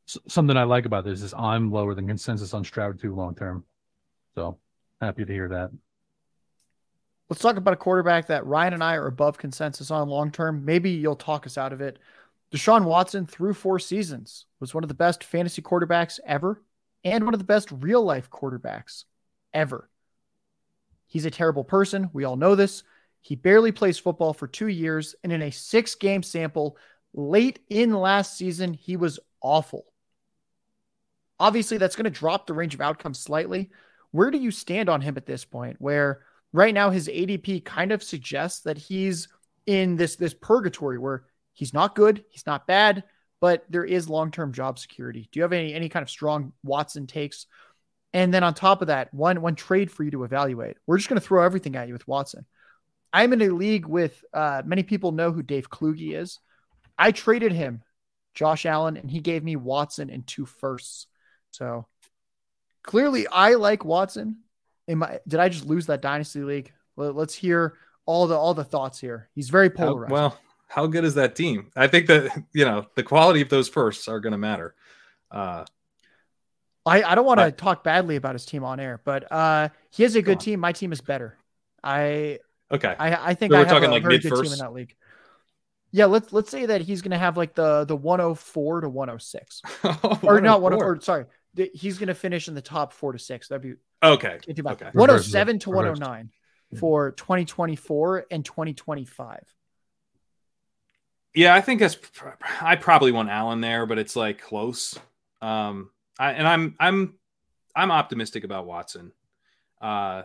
something 0.06 0.56
I 0.56 0.64
like 0.64 0.86
about 0.86 1.06
this 1.06 1.22
is 1.22 1.34
I'm 1.34 1.72
lower 1.72 1.96
than 1.96 2.08
consensus 2.08 2.54
on 2.54 2.64
Stroud 2.64 3.00
too 3.00 3.16
long 3.16 3.36
term. 3.36 3.64
So 4.36 4.60
happy 5.02 5.26
to 5.26 5.34
hear 5.34 5.50
that. 5.50 5.72
Let's 7.30 7.42
talk 7.42 7.58
about 7.58 7.74
a 7.74 7.78
quarterback 7.78 8.28
that 8.28 8.46
Ryan 8.46 8.74
and 8.74 8.84
I 8.84 8.96
are 8.96 9.08
above 9.08 9.38
consensus 9.38 9.90
on 9.90 10.10
long 10.10 10.32
term. 10.32 10.64
Maybe 10.64 10.92
you'll 10.92 11.16
talk 11.16 11.48
us 11.48 11.58
out 11.58 11.74
of 11.74 11.82
it. 11.82 11.98
Deshaun 12.52 12.86
Watson, 12.86 13.26
through 13.26 13.56
four 13.56 13.80
seasons, 13.80 14.46
was 14.60 14.74
one 14.74 14.84
of 14.84 14.88
the 14.88 14.94
best 14.94 15.24
fantasy 15.24 15.62
quarterbacks 15.62 16.20
ever 16.26 16.62
and 17.04 17.26
one 17.26 17.34
of 17.34 17.40
the 17.40 17.46
best 17.46 17.72
real 17.72 18.04
life 18.04 18.30
quarterbacks 18.30 19.06
ever. 19.54 19.90
He's 21.08 21.26
a 21.26 21.32
terrible 21.32 21.64
person. 21.64 22.10
We 22.14 22.24
all 22.24 22.36
know 22.36 22.56
this. 22.56 22.84
He 23.22 23.36
barely 23.36 23.72
plays 23.72 23.98
football 23.98 24.34
for 24.34 24.48
two 24.48 24.68
years, 24.68 25.16
and 25.24 25.34
in 25.34 25.42
a 25.42 25.52
six 25.52 25.96
game 25.96 26.22
sample 26.22 26.78
late 27.14 27.60
in 27.70 27.92
last 27.94 28.38
season, 28.38 28.74
he 28.74 28.98
was 28.98 29.20
awful. 29.42 29.86
Obviously, 31.40 31.78
that's 31.78 31.96
going 31.96 32.06
to 32.06 32.10
drop 32.10 32.48
the 32.48 32.54
range 32.54 32.74
of 32.74 32.82
outcomes 32.82 33.20
slightly. 33.20 33.70
Where 34.12 34.32
do 34.32 34.38
you 34.38 34.52
stand 34.52 34.90
on 34.90 35.02
him 35.02 35.18
at 35.18 35.26
this 35.26 35.44
point? 35.44 35.78
Where 35.80 36.22
right 36.54 36.74
now 36.74 36.90
his 36.90 37.08
ADP 37.08 37.66
kind 37.66 37.92
of 37.92 38.02
suggests 38.02 38.62
that 38.62 38.78
he's 38.78 39.28
in 39.66 39.96
this 39.96 40.16
this 40.16 40.34
purgatory 40.34 40.98
where 40.98 41.26
he's 41.54 41.74
not 41.74 41.96
good, 41.96 42.24
he's 42.30 42.46
not 42.46 42.68
bad, 42.68 43.04
but 43.42 43.66
there 43.70 43.84
is 43.84 44.08
long-term 44.10 44.54
job 44.54 44.80
security. 44.80 45.28
Do 45.32 45.40
you 45.40 45.44
have 45.44 45.54
any 45.54 45.74
any 45.74 45.90
kind 45.90 46.04
of 46.04 46.10
strong 46.10 46.54
Watson 46.64 47.08
takes? 47.08 47.48
And 48.14 48.34
then 48.34 48.44
on 48.44 48.54
top 48.54 48.82
of 48.82 48.88
that, 48.88 49.14
one 49.14 49.42
one 49.42 49.56
trade 49.56 49.92
for 49.92 50.04
you 50.04 50.12
to 50.12 50.24
evaluate. 50.24 50.78
We're 50.88 50.98
just 50.98 51.10
going 51.10 51.20
to 51.20 51.28
throw 51.28 51.44
everything 51.44 51.76
at 51.76 51.88
you 51.88 51.94
with 51.94 52.08
Watson. 52.08 52.46
I'm 53.12 53.34
in 53.34 53.42
a 53.42 53.50
league 53.50 53.86
with 53.86 54.24
uh, 54.34 54.62
many 54.66 54.84
people 54.84 55.12
know 55.12 55.32
who 55.32 55.44
Dave 55.44 55.70
Kluge 55.70 56.14
is. 56.14 56.40
I 56.98 57.12
traded 57.12 57.52
him, 57.52 57.82
Josh 58.34 58.66
Allen, 58.66 58.98
and 58.98 59.10
he 59.10 59.20
gave 59.20 59.44
me 59.44 59.56
Watson 59.56 60.10
and 60.10 60.26
two 60.26 60.46
firsts. 60.46 61.08
So 61.56 61.88
clearly, 62.84 63.28
I 63.28 63.56
like 63.56 63.86
Watson. 63.86 64.38
Am 64.88 65.04
I, 65.04 65.20
did 65.28 65.40
I 65.40 65.50
just 65.50 65.66
lose 65.66 65.88
that 65.88 66.02
dynasty 66.02 66.42
league? 66.42 66.72
Let, 66.96 67.16
us 67.16 67.34
hear 67.34 67.78
all 68.06 68.28
the 68.28 68.36
all 68.36 68.54
the 68.54 68.64
thoughts 68.64 69.00
here. 69.00 69.30
He's 69.34 69.50
very 69.50 69.70
polarized. 69.70 70.12
well, 70.12 70.38
how 70.68 70.88
good 70.88 71.04
is 71.04 71.16
that 71.16 71.36
team? 71.36 71.72
I 71.76 71.88
think 71.88 72.08
that 72.08 72.32
you 72.54 72.66
know 72.66 72.86
the 72.96 73.04
quality 73.04 73.42
of 73.42 73.50
those 73.50 73.68
firsts 73.70 74.08
are 74.08 74.20
going 74.20 74.32
to 74.32 74.38
matter. 74.38 74.76
Uh, 75.32 75.66
I, 76.86 77.04
I 77.04 77.16
don't 77.16 77.26
want 77.26 77.40
to 77.40 77.52
talk 77.52 77.84
badly 77.84 78.16
about 78.16 78.34
his 78.34 78.46
team 78.46 78.64
on 78.64 78.80
air, 78.80 79.02
but 79.04 79.32
uh, 79.32 79.70
he 79.90 80.04
has 80.04 80.16
a 80.16 80.22
good 80.22 80.40
team. 80.40 80.60
My 80.60 80.72
team 80.72 80.92
is 80.92 81.02
better. 81.02 81.38
I 81.84 82.40
okay. 82.72 82.96
I, 82.98 83.32
I 83.32 83.34
think 83.34 83.52
so 83.52 83.58
I 83.58 83.62
we're 83.62 83.70
talking 83.70 83.90
like 83.90 84.04
mid 84.04 84.24
first 84.24 84.44
team 84.44 84.54
in 84.54 84.60
that 84.60 84.74
league. 84.74 84.96
Yeah, 85.92 86.06
let's 86.06 86.34
let's 86.34 86.52
say 86.52 86.66
that 86.66 86.82
he's 86.82 87.02
going 87.02 87.12
to 87.12 87.18
have 87.18 87.38
like 87.38 87.56
the 87.56 87.86
the 87.86 87.96
104 87.96 88.82
to 88.82 88.90
106, 88.90 89.62
or 90.24 90.42
not 90.42 90.62
104. 90.62 91.02
Sorry, 91.02 91.26
he's 91.74 91.98
going 91.98 92.08
to 92.08 92.16
finish 92.16 92.48
in 92.48 92.54
the 92.54 92.62
top 92.62 92.94
four 92.94 93.12
to 93.12 93.20
six. 93.20 93.48
That'd 93.48 93.62
be 93.62 93.76
okay. 94.04 94.40
okay. 94.50 94.90
107 94.94 95.60
to 95.60 95.70
109 95.70 96.30
for 96.80 97.12
2024 97.12 98.26
and 98.32 98.44
2025. 98.44 99.44
Yeah, 101.34 101.54
I 101.54 101.62
think 101.62 101.82
that's. 101.82 101.98
I 102.62 102.78
probably 102.78 103.12
want 103.12 103.30
Allen 103.30 103.60
there, 103.60 103.86
but 103.86 104.00
it's 104.00 104.16
like 104.16 104.42
close. 104.42 104.98
Um, 105.42 105.90
I, 106.18 106.32
and 106.32 106.48
I'm 106.48 106.76
I'm 106.80 107.16
I'm 107.76 107.92
optimistic 107.92 108.46
about 108.46 108.66
Watson. 108.66 109.12
Uh, 109.82 110.24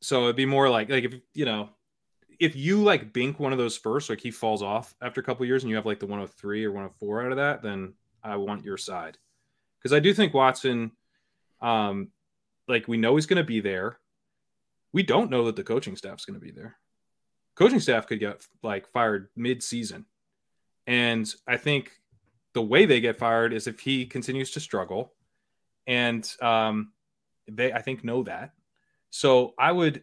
so 0.00 0.24
it'd 0.24 0.36
be 0.36 0.46
more 0.46 0.68
like 0.68 0.90
like 0.90 1.04
if 1.04 1.14
you 1.34 1.44
know 1.44 1.68
if 2.40 2.56
you 2.56 2.82
like 2.82 3.12
bink 3.12 3.38
one 3.38 3.52
of 3.52 3.58
those 3.58 3.76
first, 3.76 4.10
like 4.10 4.20
he 4.20 4.32
falls 4.32 4.60
off 4.60 4.94
after 5.00 5.20
a 5.20 5.24
couple 5.24 5.46
years, 5.46 5.62
and 5.62 5.70
you 5.70 5.76
have 5.76 5.86
like 5.86 6.00
the 6.00 6.06
103 6.06 6.64
or 6.64 6.72
104 6.72 7.24
out 7.24 7.30
of 7.30 7.38
that, 7.38 7.62
then 7.62 7.94
I 8.24 8.36
want 8.36 8.64
your 8.64 8.76
side 8.76 9.18
because 9.78 9.92
I 9.92 10.00
do 10.00 10.12
think 10.12 10.34
Watson, 10.34 10.92
um, 11.60 12.08
like 12.68 12.88
we 12.88 12.96
know 12.96 13.16
he's 13.16 13.26
going 13.26 13.36
to 13.36 13.44
be 13.44 13.60
there. 13.60 13.98
We 14.92 15.02
don't 15.02 15.30
know 15.30 15.44
that 15.46 15.56
the 15.56 15.64
coaching 15.64 15.96
staff's 15.96 16.24
going 16.24 16.38
to 16.38 16.44
be 16.44 16.52
there. 16.52 16.76
Coaching 17.54 17.80
staff 17.80 18.06
could 18.06 18.20
get 18.20 18.44
like 18.62 18.88
fired 18.92 19.28
mid-season, 19.36 20.06
and 20.86 21.32
I 21.46 21.56
think 21.56 21.90
the 22.52 22.62
way 22.62 22.86
they 22.86 23.00
get 23.00 23.18
fired 23.18 23.52
is 23.52 23.66
if 23.66 23.80
he 23.80 24.06
continues 24.06 24.50
to 24.52 24.60
struggle, 24.60 25.12
and 25.86 26.28
um, 26.40 26.92
they 27.48 27.72
I 27.72 27.82
think 27.82 28.04
know 28.04 28.22
that. 28.24 28.52
So 29.10 29.54
I 29.58 29.72
would, 29.72 30.02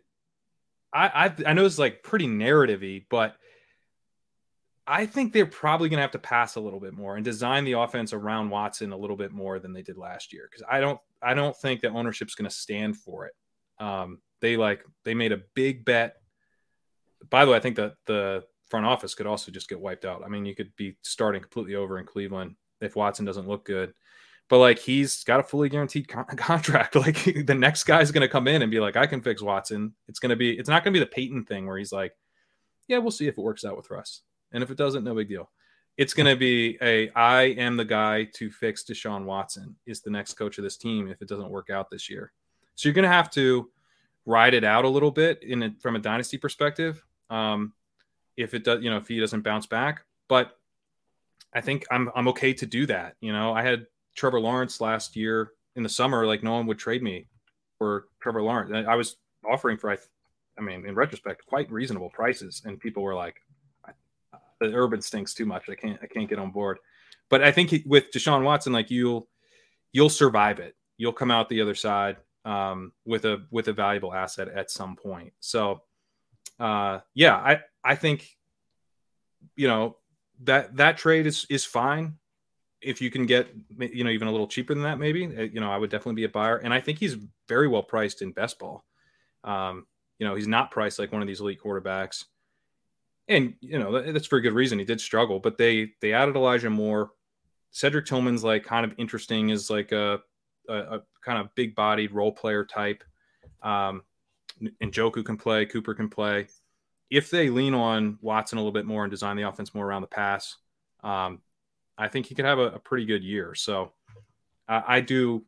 I 0.93 1.07
I, 1.07 1.49
I 1.49 1.53
know 1.53 1.65
it's 1.65 1.79
like 1.79 2.03
pretty 2.03 2.27
narrativey, 2.27 3.05
but 3.09 3.35
I 4.85 5.05
think 5.05 5.31
they're 5.31 5.45
probably 5.45 5.87
going 5.87 5.97
to 5.97 6.01
have 6.01 6.11
to 6.11 6.19
pass 6.19 6.55
a 6.55 6.59
little 6.59 6.79
bit 6.79 6.93
more 6.93 7.15
and 7.15 7.23
design 7.23 7.63
the 7.63 7.73
offense 7.73 8.11
around 8.11 8.49
Watson 8.49 8.91
a 8.91 8.97
little 8.97 9.15
bit 9.15 9.31
more 9.31 9.59
than 9.59 9.71
they 9.71 9.81
did 9.81 9.97
last 9.97 10.33
year 10.33 10.47
because 10.49 10.65
I 10.69 10.81
don't 10.81 10.99
I 11.21 11.33
don't 11.33 11.55
think 11.55 11.81
that 11.81 11.91
ownership's 11.91 12.35
going 12.35 12.49
to 12.49 12.55
stand 12.55 12.97
for 12.97 13.25
it. 13.25 13.33
Um, 13.79 14.19
they 14.41 14.57
like 14.57 14.83
they 15.05 15.13
made 15.13 15.31
a 15.31 15.41
big 15.53 15.85
bet. 15.85 16.17
By 17.29 17.45
the 17.45 17.51
way, 17.51 17.57
I 17.57 17.61
think 17.61 17.77
that 17.77 17.95
the 18.05 18.43
front 18.69 18.85
office 18.85 19.15
could 19.15 19.27
also 19.27 19.51
just 19.51 19.69
get 19.69 19.79
wiped 19.79 20.03
out. 20.03 20.23
I 20.25 20.27
mean, 20.27 20.45
you 20.45 20.55
could 20.55 20.75
be 20.75 20.97
starting 21.01 21.41
completely 21.41 21.75
over 21.75 21.97
in 21.97 22.05
Cleveland 22.05 22.55
if 22.81 22.95
Watson 22.95 23.25
doesn't 23.25 23.47
look 23.47 23.65
good. 23.65 23.93
But 24.49 24.59
like 24.59 24.79
he's 24.79 25.23
got 25.23 25.39
a 25.39 25.43
fully 25.43 25.69
guaranteed 25.69 26.09
con- 26.09 26.25
contract. 26.35 26.95
Like 26.95 27.23
the 27.45 27.55
next 27.55 27.85
guy's 27.85 28.11
going 28.11 28.21
to 28.21 28.27
come 28.27 28.49
in 28.49 28.61
and 28.61 28.71
be 28.71 28.81
like, 28.81 28.97
I 28.97 29.07
can 29.07 29.21
fix 29.21 29.41
Watson. 29.41 29.93
It's 30.09 30.19
going 30.19 30.31
to 30.31 30.35
be, 30.35 30.51
it's 30.51 30.67
not 30.67 30.83
going 30.83 30.93
to 30.93 30.99
be 30.99 31.03
the 31.03 31.09
Peyton 31.09 31.45
thing 31.45 31.67
where 31.67 31.77
he's 31.77 31.93
like, 31.93 32.13
yeah, 32.89 32.97
we'll 32.97 33.11
see 33.11 33.27
if 33.27 33.37
it 33.37 33.41
works 33.41 33.63
out 33.63 33.77
with 33.77 33.89
Russ. 33.89 34.21
And 34.53 34.63
if 34.63 34.71
it 34.71 34.77
doesn't, 34.77 35.03
no 35.03 35.15
big 35.15 35.27
deal. 35.27 35.49
It's 35.97 36.13
going 36.13 36.27
to 36.27 36.35
be 36.35 36.77
a, 36.81 37.09
I 37.11 37.43
am 37.43 37.77
the 37.77 37.85
guy 37.85 38.25
to 38.35 38.49
fix 38.49 38.83
Deshaun 38.83 39.25
Watson 39.25 39.75
is 39.85 40.01
the 40.01 40.09
next 40.09 40.33
coach 40.33 40.57
of 40.57 40.63
this 40.63 40.77
team 40.77 41.07
if 41.07 41.21
it 41.21 41.27
doesn't 41.27 41.49
work 41.49 41.69
out 41.69 41.89
this 41.91 42.09
year. 42.09 42.31
So 42.75 42.87
you're 42.87 42.93
going 42.93 43.03
to 43.03 43.09
have 43.09 43.29
to 43.31 43.69
ride 44.25 44.53
it 44.53 44.63
out 44.63 44.85
a 44.85 44.89
little 44.89 45.11
bit 45.11 45.43
in 45.43 45.63
a, 45.63 45.75
from 45.81 45.95
a 45.95 45.99
dynasty 45.99 46.37
perspective. 46.37 47.03
Um, 47.29 47.73
if 48.37 48.53
it 48.53 48.63
does, 48.63 48.83
you 48.83 48.89
know, 48.89 48.97
if 48.97 49.07
he 49.07 49.19
doesn't 49.19 49.41
bounce 49.41 49.65
back. 49.65 50.03
But 50.27 50.57
I 51.53 51.61
think 51.61 51.85
I'm 51.91 52.09
I'm 52.15 52.27
okay 52.29 52.53
to 52.53 52.65
do 52.65 52.85
that. 52.87 53.15
You 53.21 53.33
know, 53.33 53.53
I 53.53 53.61
had 53.61 53.85
Trevor 54.15 54.39
Lawrence 54.39 54.81
last 54.81 55.15
year 55.15 55.51
in 55.75 55.83
the 55.83 55.89
summer. 55.89 56.25
Like 56.25 56.43
no 56.43 56.53
one 56.53 56.65
would 56.67 56.79
trade 56.79 57.03
me 57.03 57.27
for 57.77 58.07
Trevor 58.21 58.41
Lawrence. 58.41 58.71
I 58.87 58.95
was 58.95 59.17
offering 59.49 59.77
for 59.77 59.91
I, 59.91 59.97
I 60.57 60.61
mean, 60.61 60.85
in 60.85 60.95
retrospect, 60.95 61.45
quite 61.45 61.71
reasonable 61.71 62.09
prices, 62.09 62.61
and 62.65 62.79
people 62.79 63.03
were 63.03 63.15
like, 63.15 63.35
"The 64.69 64.75
urban 64.75 65.01
stinks 65.01 65.33
too 65.33 65.45
much. 65.45 65.69
I 65.69 65.75
can't 65.75 65.99
I 66.01 66.07
can't 66.07 66.29
get 66.29 66.39
on 66.39 66.51
board." 66.51 66.79
But 67.29 67.43
I 67.43 67.51
think 67.51 67.73
with 67.85 68.11
Deshaun 68.11 68.43
Watson, 68.43 68.73
like 68.73 68.91
you'll 68.91 69.27
you'll 69.91 70.09
survive 70.09 70.59
it. 70.59 70.75
You'll 70.97 71.13
come 71.13 71.31
out 71.31 71.49
the 71.49 71.61
other 71.61 71.75
side 71.75 72.17
um, 72.45 72.91
with 73.05 73.25
a 73.25 73.45
with 73.51 73.67
a 73.67 73.73
valuable 73.73 74.13
asset 74.13 74.49
at 74.49 74.71
some 74.71 74.95
point. 74.95 75.33
So 75.39 75.81
uh, 76.59 76.99
yeah, 77.13 77.35
I 77.35 77.61
I 77.83 77.95
think 77.95 78.27
you 79.55 79.67
know 79.67 79.97
that 80.43 80.75
that 80.77 80.97
trade 80.97 81.27
is 81.27 81.45
is 81.49 81.65
fine 81.65 82.15
if 82.81 83.01
you 83.01 83.09
can 83.09 83.25
get 83.25 83.53
you 83.79 84.03
know 84.03 84.09
even 84.09 84.27
a 84.27 84.31
little 84.31 84.47
cheaper 84.47 84.73
than 84.73 84.83
that 84.83 84.99
maybe 84.99 85.25
uh, 85.25 85.41
you 85.41 85.59
know 85.59 85.71
i 85.71 85.77
would 85.77 85.89
definitely 85.89 86.15
be 86.15 86.23
a 86.23 86.29
buyer 86.29 86.57
and 86.57 86.73
i 86.73 86.81
think 86.81 86.99
he's 86.99 87.17
very 87.47 87.67
well 87.67 87.83
priced 87.83 88.21
in 88.21 88.31
best 88.31 88.59
ball 88.59 88.83
um, 89.43 89.85
you 90.19 90.27
know 90.27 90.35
he's 90.35 90.47
not 90.47 90.71
priced 90.71 90.99
like 90.99 91.11
one 91.11 91.21
of 91.21 91.27
these 91.27 91.39
elite 91.39 91.59
quarterbacks 91.63 92.25
and 93.27 93.53
you 93.61 93.79
know 93.79 94.11
that's 94.11 94.27
for 94.27 94.37
a 94.37 94.41
good 94.41 94.53
reason 94.53 94.79
he 94.79 94.85
did 94.85 94.99
struggle 94.99 95.39
but 95.39 95.57
they 95.57 95.91
they 96.01 96.13
added 96.13 96.35
elijah 96.35 96.69
moore 96.69 97.11
cedric 97.71 98.05
tillman's 98.05 98.43
like 98.43 98.63
kind 98.63 98.85
of 98.85 98.93
interesting 98.97 99.49
is 99.49 99.69
like 99.69 99.91
a, 99.91 100.19
a, 100.69 100.73
a 100.73 101.01
kind 101.23 101.39
of 101.39 101.53
big 101.55 101.73
bodied 101.75 102.11
role 102.11 102.31
player 102.31 102.65
type 102.65 103.03
um 103.61 104.01
and 104.79 104.91
Njoku 104.93 105.25
can 105.25 105.37
play 105.37 105.65
cooper 105.65 105.93
can 105.93 106.09
play 106.09 106.47
if 107.13 107.29
they 107.29 107.51
lean 107.51 107.75
on 107.75 108.17
Watson 108.21 108.57
a 108.57 108.61
little 108.61 108.71
bit 108.71 108.87
more 108.87 109.03
and 109.03 109.11
design 109.11 109.37
the 109.37 109.47
offense 109.47 109.75
more 109.75 109.85
around 109.85 110.01
the 110.01 110.07
pass, 110.07 110.57
um, 111.03 111.41
I 111.95 112.07
think 112.07 112.25
he 112.25 112.33
could 112.33 112.45
have 112.45 112.57
a, 112.57 112.69
a 112.69 112.79
pretty 112.79 113.05
good 113.05 113.23
year. 113.23 113.53
So 113.53 113.91
I, 114.67 114.83
I, 114.87 114.99
do, 114.99 115.45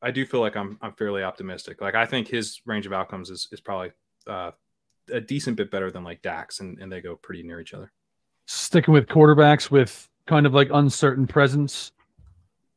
I 0.00 0.12
do 0.12 0.24
feel 0.24 0.38
like 0.38 0.56
I'm, 0.56 0.78
I'm 0.80 0.92
fairly 0.92 1.24
optimistic. 1.24 1.80
Like 1.80 1.96
I 1.96 2.06
think 2.06 2.28
his 2.28 2.60
range 2.66 2.86
of 2.86 2.92
outcomes 2.92 3.30
is, 3.30 3.48
is 3.50 3.60
probably 3.60 3.90
uh, 4.28 4.52
a 5.12 5.20
decent 5.20 5.56
bit 5.56 5.70
better 5.70 5.90
than 5.90 6.04
like 6.04 6.22
Dax, 6.22 6.60
and, 6.60 6.78
and 6.78 6.90
they 6.90 7.00
go 7.00 7.16
pretty 7.16 7.42
near 7.42 7.60
each 7.60 7.74
other. 7.74 7.92
Sticking 8.46 8.94
with 8.94 9.06
quarterbacks 9.06 9.70
with 9.70 10.08
kind 10.26 10.46
of 10.46 10.54
like 10.54 10.68
uncertain 10.72 11.26
presence, 11.26 11.92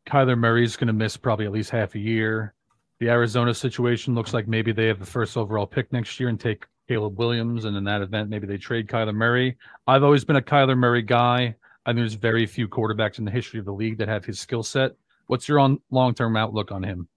Kyler 0.05 0.37
Murray's 0.37 0.75
going 0.75 0.87
to 0.87 0.93
miss 0.93 1.17
probably 1.17 1.45
at 1.45 1.51
least 1.51 1.69
half 1.69 1.95
a 1.95 1.99
year. 1.99 2.53
The 2.99 3.09
Arizona 3.09 3.53
situation 3.53 4.13
looks 4.13 4.33
like 4.33 4.47
maybe 4.47 4.71
they 4.71 4.87
have 4.87 4.99
the 4.99 5.05
first 5.05 5.37
overall 5.37 5.65
pick 5.65 5.91
next 5.91 6.19
year 6.19 6.29
and 6.29 6.39
take 6.39 6.65
Caleb 6.87 7.17
Williams, 7.17 7.65
and 7.65 7.77
in 7.77 7.83
that 7.85 8.01
event, 8.01 8.29
maybe 8.29 8.47
they 8.47 8.57
trade 8.57 8.87
Kyler 8.87 9.13
Murray. 9.13 9.57
I've 9.87 10.03
always 10.03 10.25
been 10.25 10.35
a 10.35 10.41
Kyler 10.41 10.77
Murray 10.77 11.01
guy. 11.01 11.55
I 11.85 11.89
think 11.89 11.97
there's 11.97 12.13
very 12.13 12.45
few 12.45 12.67
quarterbacks 12.67 13.17
in 13.17 13.25
the 13.25 13.31
history 13.31 13.59
of 13.59 13.65
the 13.65 13.73
league 13.73 13.97
that 13.99 14.07
have 14.07 14.25
his 14.25 14.39
skill 14.39 14.61
set. 14.61 14.91
What's 15.27 15.47
your 15.47 15.59
on 15.59 15.79
long 15.89 16.13
term 16.13 16.35
outlook 16.35 16.71
on 16.71 16.83
him? 16.83 17.07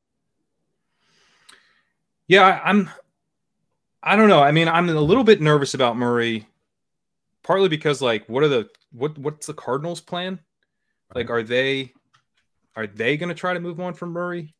Yeah, 2.29 2.61
I'm. 2.65 2.89
I 4.05 4.17
don't 4.17 4.29
know. 4.29 4.43
I 4.43 4.53
mean, 4.53 4.69
I'm 4.69 4.89
a 4.91 5.01
little 5.01 5.25
bit 5.25 5.41
nervous 5.41 5.75
about 5.75 5.97
Murray, 5.97 6.47
partly 7.43 7.69
because 7.69 8.03
like, 8.03 8.29
what 8.29 8.43
are 8.43 8.49
the 8.49 8.69
what 8.93 9.17
what's 9.19 9.47
the 9.47 9.55
Cardinals' 9.55 10.01
plan? 10.01 10.41
Like, 11.15 11.31
are 11.31 11.43
they 11.43 11.93
are 12.77 12.87
they 12.87 13.17
going 13.17 13.31
to 13.31 13.35
try 13.35 13.55
to 13.55 13.61
move 13.61 13.81
on 13.81 13.95
from 13.95 14.11
Murray? 14.11 14.55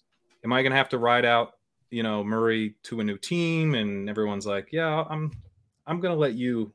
Am 0.45 0.53
I 0.53 0.63
going 0.63 0.73
to 0.73 0.79
have 0.79 0.89
to 0.91 0.99
ride 0.99 1.25
out 1.25 1.53
you 1.95 2.03
know 2.03 2.25
Murray 2.25 2.75
to 2.85 2.99
a 2.99 3.05
new 3.05 3.17
team, 3.17 3.77
and 3.77 4.11
everyone's 4.11 4.47
like, 4.47 4.71
"Yeah, 4.73 5.05
I'm 5.09 5.31
I'm 5.87 6.01
gonna 6.01 6.17
let 6.17 6.35
you 6.35 6.75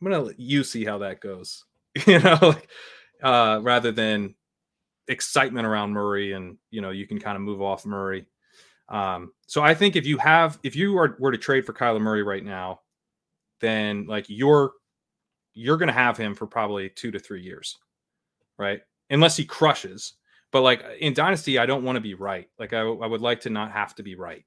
I'm 0.00 0.08
gonna 0.08 0.22
let 0.22 0.38
you 0.38 0.62
see 0.62 0.84
how 0.84 0.98
that 0.98 1.20
goes," 1.20 1.64
you 2.06 2.20
know, 2.20 2.38
like, 2.40 2.68
uh, 3.20 3.58
rather 3.60 3.90
than 3.90 4.36
excitement 5.08 5.66
around 5.66 5.90
Murray, 5.90 6.34
and 6.34 6.56
you 6.70 6.80
know 6.80 6.90
you 6.90 7.04
can 7.04 7.18
kind 7.18 7.34
of 7.34 7.42
move 7.42 7.60
off 7.60 7.84
Murray. 7.84 8.26
Um, 8.88 9.32
so 9.46 9.62
I 9.62 9.74
think 9.74 9.96
if 9.96 10.06
you 10.06 10.18
have 10.18 10.58
if 10.62 10.74
you 10.76 10.96
are 10.98 11.16
were 11.18 11.32
to 11.32 11.38
trade 11.38 11.66
for 11.66 11.72
Kyler 11.72 12.00
Murray 12.00 12.22
right 12.22 12.44
now, 12.44 12.80
then 13.60 14.06
like 14.06 14.26
you're 14.28 14.72
you're 15.54 15.76
gonna 15.76 15.92
have 15.92 16.16
him 16.16 16.34
for 16.34 16.46
probably 16.46 16.88
two 16.88 17.10
to 17.10 17.18
three 17.18 17.42
years, 17.42 17.76
right? 18.58 18.80
Unless 19.10 19.36
he 19.36 19.44
crushes. 19.44 20.14
But 20.50 20.62
like 20.62 20.82
in 21.00 21.12
Dynasty, 21.12 21.58
I 21.58 21.66
don't 21.66 21.84
want 21.84 21.96
to 21.96 22.00
be 22.00 22.14
right. 22.14 22.48
Like 22.58 22.72
I, 22.72 22.80
I 22.80 23.06
would 23.06 23.20
like 23.20 23.40
to 23.40 23.50
not 23.50 23.72
have 23.72 23.94
to 23.96 24.02
be 24.02 24.14
right. 24.14 24.44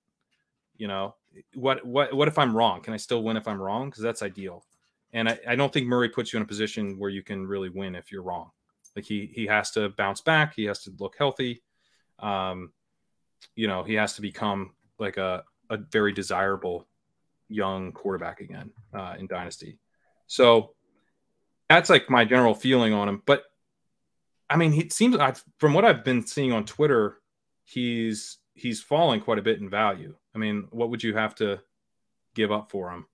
You 0.78 0.88
know, 0.88 1.16
what 1.54 1.86
what 1.86 2.14
what 2.14 2.28
if 2.28 2.39
I'm 2.39 2.56
wrong? 2.56 2.82
Can 2.82 2.94
I 2.94 2.98
still 2.98 3.24
win 3.24 3.38
if 3.38 3.48
I'm 3.48 3.62
wrong? 3.62 3.89
Because 3.89 4.04
that's 4.04 4.24
ideal. 4.24 4.66
And 5.14 5.30
I, 5.30 5.39
I 5.48 5.56
don't 5.56 5.72
think 5.72 5.88
Murray 5.88 6.10
puts 6.10 6.34
you 6.34 6.38
in 6.38 6.44
a 6.44 6.48
position 6.48 6.98
where 6.98 7.10
you 7.10 7.22
can 7.22 7.46
really 7.46 7.70
win 7.70 7.96
if 7.96 8.12
you're 8.12 8.24
wrong. 8.24 8.50
Like 8.96 9.06
he 9.06 9.28
he 9.28 9.46
has 9.46 9.72
to 9.72 9.89
bounce 9.89 10.22
back. 10.22 10.56
He 10.56 10.66
has 10.66 10.84
to 10.84 10.92
look 11.00 11.16
healthy. 11.18 11.62
Um, 12.20 12.72
you 13.56 13.68
know, 13.68 13.84
he 13.84 13.96
has 13.96 14.14
to 14.16 14.22
become 14.22 14.72
like 15.00 15.18
a 15.18 15.44
a 15.70 15.78
very 15.78 16.12
desirable 16.12 16.88
young 17.48 17.92
quarterback 17.92 18.42
again 18.42 18.72
uh, 18.94 19.16
in 19.18 19.28
Dynasty. 19.28 19.78
So 20.28 20.74
that's 21.70 21.89
like 21.89 22.10
my 22.10 22.26
general 22.26 22.54
feeling 22.54 22.94
on 22.94 23.08
him. 23.08 23.22
But 23.26 23.46
I 24.50 24.58
mean, 24.58 24.74
he 24.74 24.89
seems 24.89 25.16
I've, 25.16 25.44
from 25.60 25.74
what 25.74 25.86
I've 25.86 26.04
been 26.04 26.26
seeing 26.26 26.52
on 26.52 26.66
Twitter, 26.66 27.20
he's 27.64 28.38
he's 28.54 28.82
falling 28.82 29.22
quite 29.22 29.39
a 29.39 29.42
bit 29.42 29.60
in 29.60 29.70
value. 29.70 30.16
I 30.36 30.38
mean, 30.38 30.68
what 30.72 30.89
would 30.89 31.04
you 31.04 31.16
have 31.16 31.36
to 31.36 31.62
give 32.36 32.52
up 32.52 32.70
for 32.70 32.92
him? 32.92 33.06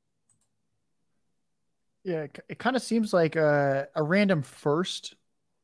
Yeah, 2.03 2.23
it, 2.23 2.39
it 2.49 2.59
kind 2.59 2.75
of 2.75 2.81
seems 2.81 3.13
like 3.13 3.35
a, 3.35 3.87
a 3.95 4.01
random 4.01 4.41
first 4.41 5.15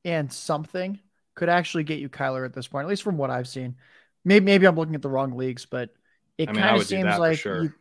and 0.06 0.32
something 0.32 1.00
could 1.36 1.50
actually 1.50 1.84
get 1.84 2.00
you 2.00 2.10
Kyler 2.10 2.46
at 2.46 2.54
this 2.54 2.68
point, 2.68 2.86
at 2.86 2.90
least 2.90 3.04
from 3.04 3.18
what 3.18 3.30
I've 3.30 3.48
seen. 3.48 3.76
Maybe 4.26 4.46
maybe 4.46 4.66
I'm 4.66 4.76
looking 4.76 4.96
at 4.96 5.02
the 5.02 5.10
wrong 5.10 5.36
leagues, 5.36 5.66
but 5.66 5.90
it 6.38 6.50
I 6.50 6.54
mean, 6.54 6.62
kind 6.62 6.78
of 6.78 6.88
seems 6.88 7.18
like 7.18 7.40
sure. 7.40 7.64
you, 7.64 7.74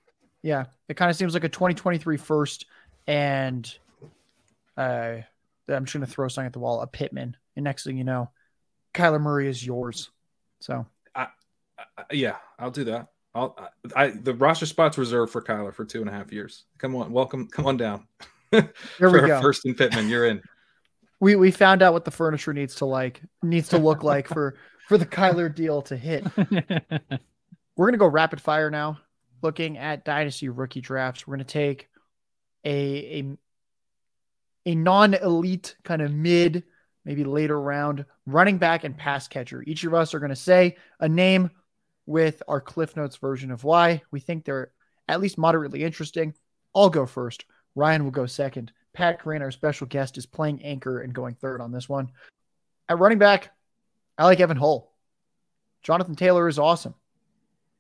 yeah, 0.43 0.67
it 0.89 0.97
kind 0.97 1.11
of 1.11 1.17
seems 1.17 1.35
like 1.35 1.45
a 1.45 1.49
2023 1.49 2.17
first 2.17 2.67
and 3.07 3.73
uh 4.77 5.17
I'm 5.69 5.85
just 5.85 5.95
gonna 5.95 6.07
throw 6.07 6.29
something 6.29 6.47
at 6.47 6.53
the 6.53 6.59
wall, 6.59 6.81
a 6.81 6.87
Pittman, 6.87 7.37
and 7.57 7.65
next 7.65 7.85
thing 7.85 7.97
you 7.97 8.05
know, 8.05 8.31
Kyler 8.95 9.21
Murray 9.21 9.49
is 9.49 9.65
yours. 9.65 10.11
So, 10.61 10.87
I, 11.15 11.29
I, 11.79 12.05
yeah, 12.13 12.37
I'll 12.59 12.71
do 12.71 12.85
that. 12.85 13.09
I'll, 13.35 13.57
I, 13.97 14.09
the 14.09 14.35
roster 14.35 14.67
spots 14.67 14.99
reserved 14.99 15.33
for 15.33 15.41
Kyler 15.41 15.73
for 15.73 15.85
two 15.85 16.01
and 16.01 16.11
a 16.11 16.13
half 16.13 16.33
years. 16.33 16.65
Come 16.79 16.95
on, 16.97 17.11
welcome, 17.13 17.49
come 17.49 17.67
on 17.67 17.77
down. 17.77 18.07
Here 18.51 18.71
we 19.01 19.27
go. 19.27 19.41
First 19.41 19.65
and 19.65 19.77
Pittman, 19.77 20.09
you're 20.09 20.27
in. 20.27 20.43
we 21.21 21.37
we 21.37 21.51
found 21.53 21.83
out 21.83 21.93
what 21.93 22.05
the 22.05 22.11
furniture 22.11 22.53
needs 22.53 22.75
to 22.75 22.85
like 22.85 23.23
needs 23.43 23.69
to 23.69 23.79
look 23.79 24.03
like 24.03 24.27
for 24.27 24.57
for 24.89 24.99
the 24.99 25.07
Kyler 25.07 25.55
deal 25.55 25.83
to 25.83 25.97
hit. 25.97 26.25
We're 27.77 27.87
gonna 27.87 27.99
go 27.99 28.07
rapid 28.07 28.41
fire 28.41 28.71
now, 28.71 29.01
looking 29.43 29.79
at 29.79 30.05
dynasty 30.05 30.49
rookie 30.49 30.81
drafts. 30.81 31.27
We're 31.27 31.37
gonna 31.37 31.45
take 31.45 31.89
a 32.65 33.19
a 33.19 33.37
a 34.65 34.75
non-elite 34.75 35.77
kind 35.83 36.03
of 36.03 36.13
mid, 36.13 36.65
maybe 37.05 37.25
later 37.25 37.61
round 37.61 38.05
running 38.27 38.59
back 38.59 38.85
and 38.85 38.97
pass 38.97 39.27
catcher. 39.27 39.63
Each 39.67 39.85
of 39.85 39.95
us 39.95 40.15
are 40.15 40.21
gonna 40.21 40.37
say 40.37 40.77
a 41.01 41.09
name 41.09 41.51
with 42.07 42.43
our 42.49 42.61
Cliff 42.61 42.97
Notes 42.97 43.17
version 43.17 43.51
of 43.51 43.65
why 43.65 44.03
we 44.11 44.21
think 44.21 44.45
they're 44.45 44.73
at 45.09 45.21
least 45.21 45.39
moderately 45.39 45.83
interesting. 45.83 46.35
I'll 46.75 46.91
go 46.91 47.07
first. 47.07 47.45
Ryan 47.75 48.05
will 48.05 48.11
go 48.11 48.27
second. 48.27 48.73
Pat 48.93 49.21
Kerrane, 49.21 49.41
our 49.41 49.51
special 49.51 49.87
guest, 49.87 50.19
is 50.19 50.27
playing 50.27 50.63
anchor 50.63 51.01
and 51.01 51.15
going 51.15 51.35
third 51.35 51.61
on 51.61 51.73
this 51.73 51.89
one. 51.89 52.11
At 52.89 52.99
running 52.99 53.19
back, 53.19 53.51
I 54.23 54.25
like 54.27 54.39
Evan 54.39 54.57
Hull. 54.57 54.93
Jonathan 55.83 56.15
Taylor 56.15 56.47
is 56.47 56.57
awesome. 56.57 56.95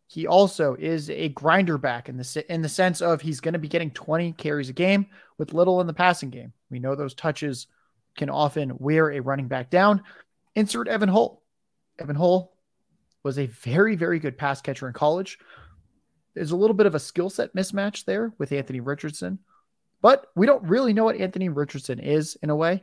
He 0.08 0.26
also 0.26 0.74
is 0.74 1.08
a 1.08 1.28
grinder 1.28 1.78
back 1.78 2.08
in 2.08 2.16
the 2.16 2.44
in 2.52 2.62
the 2.62 2.68
sense 2.68 3.00
of 3.00 3.20
he's 3.20 3.38
going 3.38 3.52
to 3.52 3.60
be 3.60 3.68
getting 3.68 3.92
20 3.92 4.32
carries 4.32 4.68
a 4.68 4.72
game 4.72 5.06
with 5.38 5.54
little 5.54 5.80
in 5.80 5.86
the 5.86 5.92
passing 5.92 6.30
game. 6.30 6.52
We 6.68 6.80
know 6.80 6.96
those 6.96 7.14
touches 7.14 7.68
can 8.16 8.28
often 8.28 8.72
wear 8.78 9.12
a 9.12 9.20
running 9.20 9.46
back 9.46 9.70
down. 9.70 10.02
Insert 10.56 10.88
Evan 10.88 11.08
Hull. 11.08 11.44
Evan 12.00 12.16
Hull 12.16 12.56
was 13.22 13.38
a 13.38 13.46
very 13.46 13.94
very 13.94 14.18
good 14.18 14.36
pass 14.36 14.60
catcher 14.60 14.88
in 14.88 14.94
college. 14.94 15.38
There's 16.34 16.50
a 16.50 16.56
little 16.56 16.74
bit 16.74 16.86
of 16.86 16.96
a 16.96 17.00
skill 17.00 17.30
set 17.30 17.54
mismatch 17.54 18.04
there 18.04 18.32
with 18.38 18.50
Anthony 18.50 18.80
Richardson. 18.80 19.38
But 20.00 20.26
we 20.34 20.46
don't 20.46 20.64
really 20.64 20.92
know 20.92 21.04
what 21.04 21.20
Anthony 21.20 21.50
Richardson 21.50 22.00
is 22.00 22.36
in 22.42 22.50
a 22.50 22.56
way. 22.56 22.82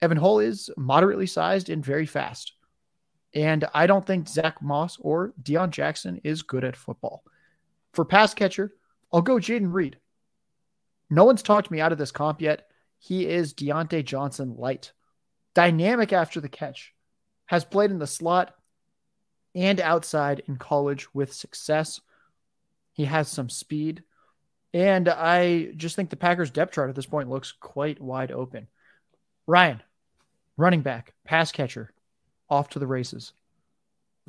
Evan 0.00 0.16
Hull 0.16 0.38
is 0.38 0.70
moderately 0.76 1.26
sized 1.26 1.70
and 1.70 1.84
very 1.84 2.06
fast. 2.06 2.52
And 3.34 3.64
I 3.74 3.86
don't 3.86 4.06
think 4.06 4.28
Zack 4.28 4.60
Moss 4.60 4.98
or 5.00 5.32
Deon 5.42 5.70
Jackson 5.70 6.20
is 6.24 6.42
good 6.42 6.64
at 6.64 6.76
football. 6.76 7.22
For 7.92 8.04
pass 8.04 8.34
catcher, 8.34 8.72
I'll 9.12 9.22
go 9.22 9.36
Jayden 9.36 9.72
Reed. 9.72 9.98
No 11.08 11.24
one's 11.24 11.42
talked 11.42 11.70
me 11.70 11.80
out 11.80 11.92
of 11.92 11.98
this 11.98 12.12
comp 12.12 12.40
yet. 12.40 12.68
He 12.98 13.26
is 13.26 13.54
Diontae 13.54 14.04
Johnson 14.04 14.56
light. 14.56 14.92
Dynamic 15.54 16.12
after 16.12 16.40
the 16.40 16.48
catch. 16.48 16.94
Has 17.46 17.64
played 17.64 17.90
in 17.90 17.98
the 17.98 18.06
slot 18.06 18.54
and 19.54 19.80
outside 19.80 20.42
in 20.46 20.56
college 20.56 21.12
with 21.12 21.32
success. 21.32 22.00
He 22.92 23.04
has 23.06 23.28
some 23.28 23.48
speed. 23.48 24.04
And 24.72 25.08
I 25.08 25.72
just 25.76 25.96
think 25.96 26.10
the 26.10 26.16
Packers 26.16 26.50
depth 26.50 26.74
chart 26.74 26.90
at 26.90 26.94
this 26.94 27.06
point 27.06 27.28
looks 27.28 27.52
quite 27.52 28.00
wide 28.00 28.30
open. 28.30 28.68
Ryan, 29.46 29.82
running 30.56 30.82
back, 30.82 31.12
pass 31.24 31.50
catcher, 31.50 31.92
off 32.50 32.68
to 32.70 32.78
the 32.78 32.86
races. 32.86 33.32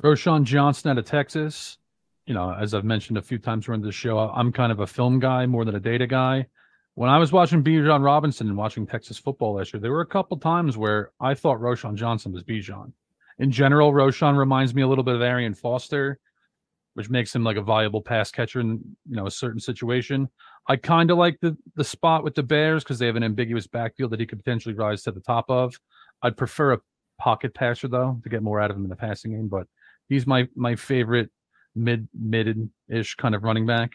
Roschon 0.02 0.44
Johnson 0.44 0.90
out 0.90 0.98
of 0.98 1.04
Texas. 1.04 1.78
You 2.26 2.34
know, 2.34 2.52
as 2.52 2.72
I've 2.72 2.84
mentioned 2.84 3.18
a 3.18 3.22
few 3.22 3.38
times 3.38 3.66
during 3.66 3.82
the 3.82 3.92
show, 3.92 4.18
I'm 4.18 4.52
kind 4.52 4.72
of 4.72 4.80
a 4.80 4.86
film 4.86 5.18
guy 5.18 5.46
more 5.46 5.64
than 5.64 5.74
a 5.74 5.80
data 5.80 6.06
guy. 6.06 6.46
When 6.94 7.10
I 7.10 7.18
was 7.18 7.32
watching 7.32 7.64
Bijan 7.64 8.04
Robinson 8.04 8.48
and 8.48 8.56
watching 8.56 8.86
Texas 8.86 9.18
football 9.18 9.54
last 9.54 9.72
year, 9.72 9.80
there 9.80 9.92
were 9.92 10.02
a 10.02 10.06
couple 10.06 10.36
times 10.36 10.76
where 10.76 11.10
I 11.20 11.34
thought 11.34 11.58
Roschon 11.58 11.94
Johnson 11.94 12.32
was 12.32 12.44
Bijan. 12.44 12.92
In 13.38 13.50
general, 13.50 13.92
Roschon 13.92 14.36
reminds 14.36 14.74
me 14.74 14.82
a 14.82 14.88
little 14.88 15.04
bit 15.04 15.14
of 15.14 15.22
Arian 15.22 15.54
Foster 15.54 16.20
which 16.94 17.08
makes 17.08 17.34
him 17.34 17.42
like 17.42 17.56
a 17.56 17.62
viable 17.62 18.02
pass 18.02 18.30
catcher 18.30 18.60
in 18.60 18.80
you 19.08 19.16
know 19.16 19.26
a 19.26 19.30
certain 19.30 19.60
situation. 19.60 20.28
I 20.68 20.76
kind 20.76 21.10
of 21.10 21.18
like 21.18 21.40
the 21.40 21.56
the 21.74 21.84
spot 21.84 22.24
with 22.24 22.34
the 22.34 22.42
Bears 22.42 22.84
because 22.84 22.98
they 22.98 23.06
have 23.06 23.16
an 23.16 23.24
ambiguous 23.24 23.66
backfield 23.66 24.10
that 24.10 24.20
he 24.20 24.26
could 24.26 24.38
potentially 24.38 24.74
rise 24.74 25.02
to 25.02 25.12
the 25.12 25.20
top 25.20 25.46
of. 25.48 25.78
I'd 26.22 26.36
prefer 26.36 26.72
a 26.72 26.80
pocket 27.22 27.54
passer 27.54 27.86
though 27.86 28.20
to 28.24 28.28
get 28.28 28.42
more 28.42 28.60
out 28.60 28.70
of 28.70 28.76
him 28.76 28.82
in 28.82 28.90
the 28.90 28.96
passing 28.96 29.32
game, 29.32 29.46
but 29.46 29.68
he's 30.08 30.26
my 30.26 30.48
my 30.56 30.74
favorite 30.74 31.30
mid 31.76 32.08
mid 32.18 32.68
ish 32.88 33.14
kind 33.14 33.34
of 33.34 33.44
running 33.44 33.64
back. 33.64 33.92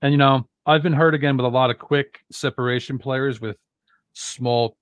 And 0.00 0.12
you 0.12 0.18
know 0.18 0.48
I've 0.64 0.82
been 0.82 0.92
hurt 0.92 1.14
again 1.14 1.36
with 1.36 1.46
a 1.46 1.48
lot 1.48 1.70
of 1.70 1.78
quick 1.78 2.20
separation 2.30 2.98
players 2.98 3.40
with 3.40 3.56
small 4.12 4.76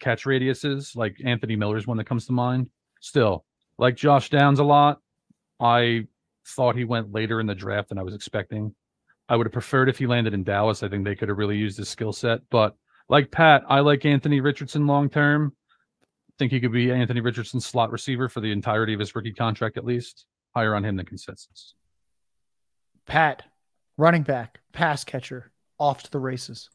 catch 0.00 0.24
radiuses, 0.24 0.96
like 0.96 1.16
Anthony 1.24 1.54
Miller's 1.54 1.86
one 1.86 1.98
that 1.98 2.06
comes 2.06 2.26
to 2.26 2.32
mind. 2.32 2.70
Still, 3.00 3.44
like 3.76 3.94
Josh 3.94 4.30
Downs 4.30 4.58
a 4.58 4.64
lot. 4.64 5.00
I 5.60 6.06
thought 6.46 6.76
he 6.76 6.84
went 6.84 7.12
later 7.12 7.40
in 7.40 7.46
the 7.46 7.54
draft 7.54 7.90
than 7.90 7.98
I 7.98 8.02
was 8.02 8.14
expecting. 8.14 8.74
I 9.28 9.36
would 9.36 9.46
have 9.46 9.52
preferred 9.52 9.88
if 9.88 9.98
he 9.98 10.06
landed 10.06 10.32
in 10.32 10.44
Dallas. 10.44 10.82
I 10.82 10.88
think 10.88 11.04
they 11.04 11.14
could 11.14 11.28
have 11.28 11.38
really 11.38 11.56
used 11.56 11.76
his 11.76 11.88
skill 11.88 12.12
set. 12.12 12.40
But 12.50 12.74
like 13.08 13.30
Pat, 13.30 13.64
I 13.68 13.80
like 13.80 14.04
Anthony 14.04 14.40
Richardson 14.40 14.86
long 14.86 15.10
term. 15.10 15.54
Think 16.38 16.52
he 16.52 16.60
could 16.60 16.72
be 16.72 16.90
Anthony 16.90 17.20
Richardson's 17.20 17.66
slot 17.66 17.92
receiver 17.92 18.28
for 18.28 18.40
the 18.40 18.50
entirety 18.50 18.92
of 18.94 19.00
his 19.00 19.14
rookie 19.14 19.32
contract, 19.32 19.76
at 19.76 19.84
least. 19.84 20.26
Higher 20.54 20.74
on 20.74 20.84
him 20.84 20.96
than 20.96 21.06
consensus. 21.06 21.74
Pat, 23.06 23.44
running 23.96 24.22
back, 24.22 24.60
pass 24.72 25.04
catcher, 25.04 25.52
off 25.78 26.02
to 26.04 26.10
the 26.10 26.18
races. 26.18 26.70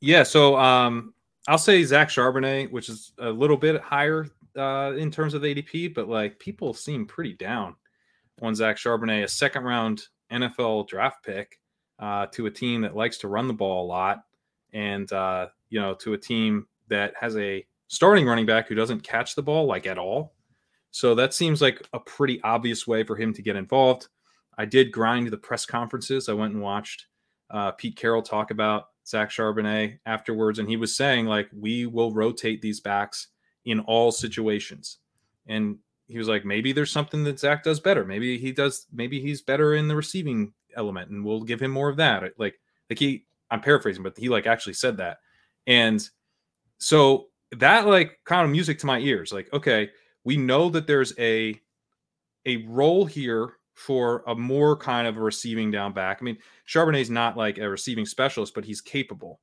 Yeah, 0.00 0.22
so 0.22 0.56
um, 0.56 1.14
I'll 1.48 1.58
say 1.58 1.82
Zach 1.84 2.08
Charbonnet, 2.08 2.70
which 2.70 2.88
is 2.88 3.12
a 3.18 3.30
little 3.30 3.56
bit 3.56 3.80
higher 3.80 4.26
uh, 4.56 4.92
in 4.96 5.10
terms 5.10 5.34
of 5.34 5.42
ADP, 5.42 5.94
but 5.94 6.08
like 6.08 6.38
people 6.38 6.74
seem 6.74 7.06
pretty 7.06 7.34
down 7.34 7.76
on 8.40 8.54
Zach 8.54 8.76
Charbonnet, 8.76 9.24
a 9.24 9.28
second 9.28 9.64
round 9.64 10.04
NFL 10.30 10.88
draft 10.88 11.24
pick 11.24 11.60
uh, 11.98 12.26
to 12.32 12.46
a 12.46 12.50
team 12.50 12.82
that 12.82 12.96
likes 12.96 13.18
to 13.18 13.28
run 13.28 13.48
the 13.48 13.54
ball 13.54 13.84
a 13.84 13.88
lot, 13.88 14.24
and 14.72 15.10
uh, 15.12 15.48
you 15.68 15.80
know 15.80 15.94
to 15.94 16.14
a 16.14 16.18
team 16.18 16.66
that 16.88 17.14
has 17.18 17.36
a 17.36 17.64
starting 17.92 18.24
running 18.24 18.46
back 18.46 18.66
who 18.66 18.74
doesn't 18.74 19.02
catch 19.02 19.34
the 19.34 19.42
ball 19.42 19.66
like 19.66 19.86
at 19.86 19.98
all. 19.98 20.32
So 20.92 21.14
that 21.14 21.34
seems 21.34 21.60
like 21.60 21.86
a 21.92 22.00
pretty 22.00 22.40
obvious 22.42 22.86
way 22.86 23.04
for 23.04 23.16
him 23.16 23.34
to 23.34 23.42
get 23.42 23.54
involved. 23.54 24.08
I 24.56 24.64
did 24.64 24.90
grind 24.90 25.28
the 25.28 25.36
press 25.36 25.66
conferences. 25.66 26.30
I 26.30 26.32
went 26.32 26.54
and 26.54 26.62
watched 26.62 27.08
uh, 27.50 27.72
Pete 27.72 27.96
Carroll 27.96 28.22
talk 28.22 28.50
about 28.50 28.86
Zach 29.06 29.28
Charbonnet 29.28 29.98
afterwards, 30.06 30.58
and 30.58 30.70
he 30.70 30.78
was 30.78 30.96
saying 30.96 31.26
like 31.26 31.50
we 31.52 31.84
will 31.84 32.14
rotate 32.14 32.62
these 32.62 32.80
backs 32.80 33.28
in 33.66 33.80
all 33.80 34.10
situations. 34.10 34.96
And 35.46 35.76
he 36.06 36.16
was 36.16 36.28
like, 36.28 36.46
maybe 36.46 36.72
there's 36.72 36.90
something 36.90 37.24
that 37.24 37.40
Zach 37.40 37.62
does 37.62 37.78
better. 37.78 38.06
Maybe 38.06 38.38
he 38.38 38.52
does. 38.52 38.86
Maybe 38.90 39.20
he's 39.20 39.42
better 39.42 39.74
in 39.74 39.86
the 39.86 39.96
receiving 39.96 40.54
element, 40.74 41.10
and 41.10 41.22
we'll 41.22 41.42
give 41.42 41.60
him 41.60 41.70
more 41.70 41.90
of 41.90 41.98
that. 41.98 42.22
Like, 42.38 42.58
like 42.88 42.98
he, 42.98 43.26
I'm 43.50 43.60
paraphrasing, 43.60 44.02
but 44.02 44.16
he 44.16 44.30
like 44.30 44.46
actually 44.46 44.74
said 44.74 44.96
that, 44.96 45.18
and 45.66 46.08
so 46.78 47.28
that 47.58 47.86
like 47.86 48.18
kind 48.24 48.44
of 48.44 48.50
music 48.50 48.78
to 48.80 48.86
my 48.86 48.98
ears. 48.98 49.32
Like, 49.32 49.52
okay, 49.52 49.90
we 50.24 50.36
know 50.36 50.68
that 50.70 50.86
there's 50.86 51.12
a 51.18 51.60
a 52.46 52.66
role 52.66 53.04
here 53.04 53.54
for 53.74 54.22
a 54.26 54.34
more 54.34 54.76
kind 54.76 55.06
of 55.06 55.16
receiving 55.16 55.70
down 55.70 55.92
back. 55.92 56.18
I 56.20 56.24
mean, 56.24 56.38
Charbonnet's 56.68 57.10
not 57.10 57.36
like 57.36 57.58
a 57.58 57.68
receiving 57.68 58.06
specialist, 58.06 58.54
but 58.54 58.64
he's 58.64 58.80
capable. 58.80 59.40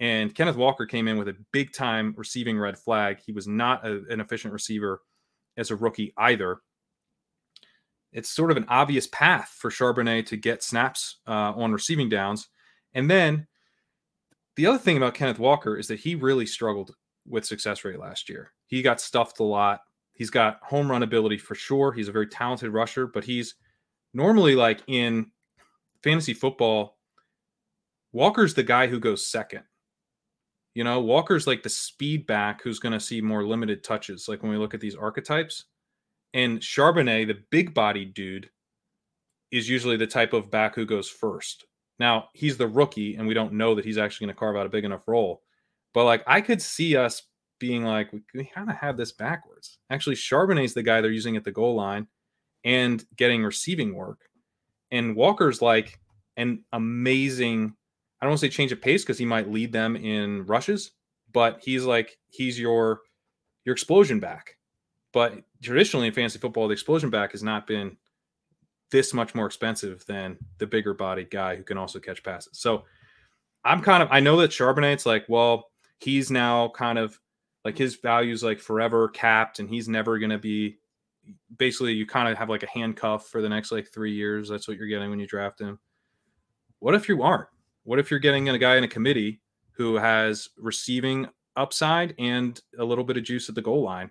And 0.00 0.34
Kenneth 0.34 0.56
Walker 0.56 0.84
came 0.84 1.08
in 1.08 1.16
with 1.16 1.28
a 1.28 1.36
big 1.52 1.72
time 1.72 2.14
receiving 2.16 2.58
red 2.58 2.78
flag. 2.78 3.18
He 3.24 3.32
was 3.32 3.46
not 3.46 3.86
a, 3.86 4.02
an 4.10 4.20
efficient 4.20 4.52
receiver 4.52 5.00
as 5.56 5.70
a 5.70 5.76
rookie 5.76 6.12
either. 6.16 6.58
It's 8.12 8.28
sort 8.28 8.50
of 8.50 8.56
an 8.56 8.66
obvious 8.68 9.06
path 9.06 9.54
for 9.56 9.70
Charbonnet 9.70 10.26
to 10.26 10.36
get 10.36 10.62
snaps 10.62 11.20
uh, 11.26 11.52
on 11.54 11.72
receiving 11.72 12.08
downs. 12.08 12.48
And 12.92 13.10
then 13.10 13.46
the 14.56 14.66
other 14.66 14.78
thing 14.78 14.96
about 14.96 15.14
Kenneth 15.14 15.38
Walker 15.38 15.76
is 15.76 15.88
that 15.88 16.00
he 16.00 16.14
really 16.14 16.46
struggled 16.46 16.94
with 17.26 17.44
success 17.44 17.84
rate 17.84 17.98
last 17.98 18.28
year. 18.28 18.52
He 18.66 18.82
got 18.82 19.00
stuffed 19.00 19.40
a 19.40 19.44
lot. 19.44 19.80
He's 20.12 20.30
got 20.30 20.58
home 20.62 20.90
run 20.90 21.02
ability 21.02 21.38
for 21.38 21.54
sure. 21.54 21.92
He's 21.92 22.08
a 22.08 22.12
very 22.12 22.26
talented 22.26 22.72
rusher, 22.72 23.06
but 23.06 23.24
he's 23.24 23.54
normally 24.14 24.54
like 24.54 24.82
in 24.86 25.30
fantasy 26.02 26.34
football, 26.34 26.98
Walker's 28.12 28.54
the 28.54 28.62
guy 28.62 28.86
who 28.86 29.00
goes 29.00 29.26
second. 29.26 29.62
You 30.74 30.84
know, 30.84 31.00
Walker's 31.00 31.46
like 31.46 31.62
the 31.62 31.68
speed 31.68 32.26
back 32.26 32.62
who's 32.62 32.78
going 32.78 32.92
to 32.92 33.00
see 33.00 33.20
more 33.20 33.44
limited 33.44 33.84
touches. 33.84 34.26
Like 34.28 34.42
when 34.42 34.52
we 34.52 34.58
look 34.58 34.74
at 34.74 34.80
these 34.80 34.94
archetypes, 34.94 35.64
and 36.34 36.60
Charbonnet, 36.60 37.26
the 37.26 37.42
big 37.50 37.74
bodied 37.74 38.14
dude, 38.14 38.48
is 39.50 39.68
usually 39.68 39.98
the 39.98 40.06
type 40.06 40.32
of 40.32 40.50
back 40.50 40.74
who 40.74 40.86
goes 40.86 41.08
first. 41.08 41.66
Now 41.98 42.28
he's 42.32 42.56
the 42.56 42.66
rookie, 42.66 43.16
and 43.16 43.28
we 43.28 43.34
don't 43.34 43.52
know 43.52 43.74
that 43.74 43.84
he's 43.84 43.98
actually 43.98 44.26
going 44.26 44.34
to 44.34 44.38
carve 44.38 44.56
out 44.56 44.66
a 44.66 44.70
big 44.70 44.84
enough 44.84 45.06
role. 45.06 45.42
But 45.94 46.04
like 46.04 46.22
I 46.26 46.40
could 46.40 46.62
see 46.62 46.96
us 46.96 47.22
being 47.58 47.84
like, 47.84 48.10
we, 48.34 48.44
kind 48.44 48.68
of 48.68 48.76
have 48.76 48.96
this 48.96 49.12
backwards. 49.12 49.78
Actually, 49.88 50.16
Charbonnet's 50.16 50.74
the 50.74 50.82
guy 50.82 51.00
they're 51.00 51.12
using 51.12 51.36
at 51.36 51.44
the 51.44 51.52
goal 51.52 51.76
line 51.76 52.08
and 52.64 53.04
getting 53.16 53.44
receiving 53.44 53.94
work. 53.94 54.18
And 54.90 55.14
Walker's 55.14 55.62
like 55.62 55.98
an 56.36 56.64
amazing, 56.72 57.74
I 58.20 58.24
don't 58.24 58.32
want 58.32 58.40
to 58.40 58.46
say 58.46 58.50
change 58.50 58.72
of 58.72 58.82
pace 58.82 59.04
because 59.04 59.16
he 59.16 59.24
might 59.24 59.50
lead 59.50 59.72
them 59.72 59.94
in 59.94 60.44
rushes, 60.46 60.90
but 61.32 61.60
he's 61.62 61.84
like, 61.84 62.18
he's 62.30 62.58
your 62.58 63.00
your 63.64 63.74
explosion 63.74 64.18
back. 64.18 64.56
But 65.12 65.34
traditionally 65.62 66.08
in 66.08 66.14
fantasy 66.14 66.38
football, 66.38 66.66
the 66.66 66.72
explosion 66.72 67.10
back 67.10 67.32
has 67.32 67.42
not 67.42 67.66
been 67.66 67.96
this 68.90 69.14
much 69.14 69.34
more 69.34 69.46
expensive 69.46 70.04
than 70.06 70.36
the 70.58 70.66
bigger 70.66 70.94
bodied 70.94 71.30
guy 71.30 71.54
who 71.54 71.62
can 71.62 71.78
also 71.78 72.00
catch 72.00 72.22
passes. 72.22 72.58
So 72.58 72.84
I'm 73.64 73.82
kind 73.82 74.02
of 74.02 74.08
I 74.10 74.20
know 74.20 74.36
that 74.38 74.50
Charbonnet, 74.50 74.94
it's 74.94 75.06
like, 75.06 75.24
well, 75.28 75.70
he's 76.02 76.30
now 76.30 76.68
kind 76.68 76.98
of 76.98 77.18
like 77.64 77.78
his 77.78 77.96
value's 77.96 78.42
like 78.42 78.58
forever 78.58 79.08
capped 79.08 79.58
and 79.60 79.68
he's 79.68 79.88
never 79.88 80.18
gonna 80.18 80.38
be 80.38 80.78
basically 81.56 81.92
you 81.92 82.06
kind 82.06 82.28
of 82.28 82.36
have 82.36 82.48
like 82.48 82.62
a 82.62 82.68
handcuff 82.68 83.28
for 83.28 83.40
the 83.40 83.48
next 83.48 83.72
like 83.72 83.88
three 83.88 84.12
years. 84.12 84.48
That's 84.48 84.66
what 84.66 84.76
you're 84.76 84.88
getting 84.88 85.10
when 85.10 85.20
you 85.20 85.26
draft 85.26 85.60
him. 85.60 85.78
What 86.80 86.94
if 86.94 87.08
you 87.08 87.22
aren't? 87.22 87.48
What 87.84 87.98
if 87.98 88.10
you're 88.10 88.20
getting 88.20 88.48
a 88.48 88.58
guy 88.58 88.76
in 88.76 88.84
a 88.84 88.88
committee 88.88 89.40
who 89.72 89.96
has 89.96 90.48
receiving 90.56 91.28
upside 91.56 92.14
and 92.18 92.60
a 92.78 92.84
little 92.84 93.04
bit 93.04 93.16
of 93.16 93.24
juice 93.24 93.48
at 93.48 93.54
the 93.54 93.62
goal 93.62 93.82
line? 93.82 94.10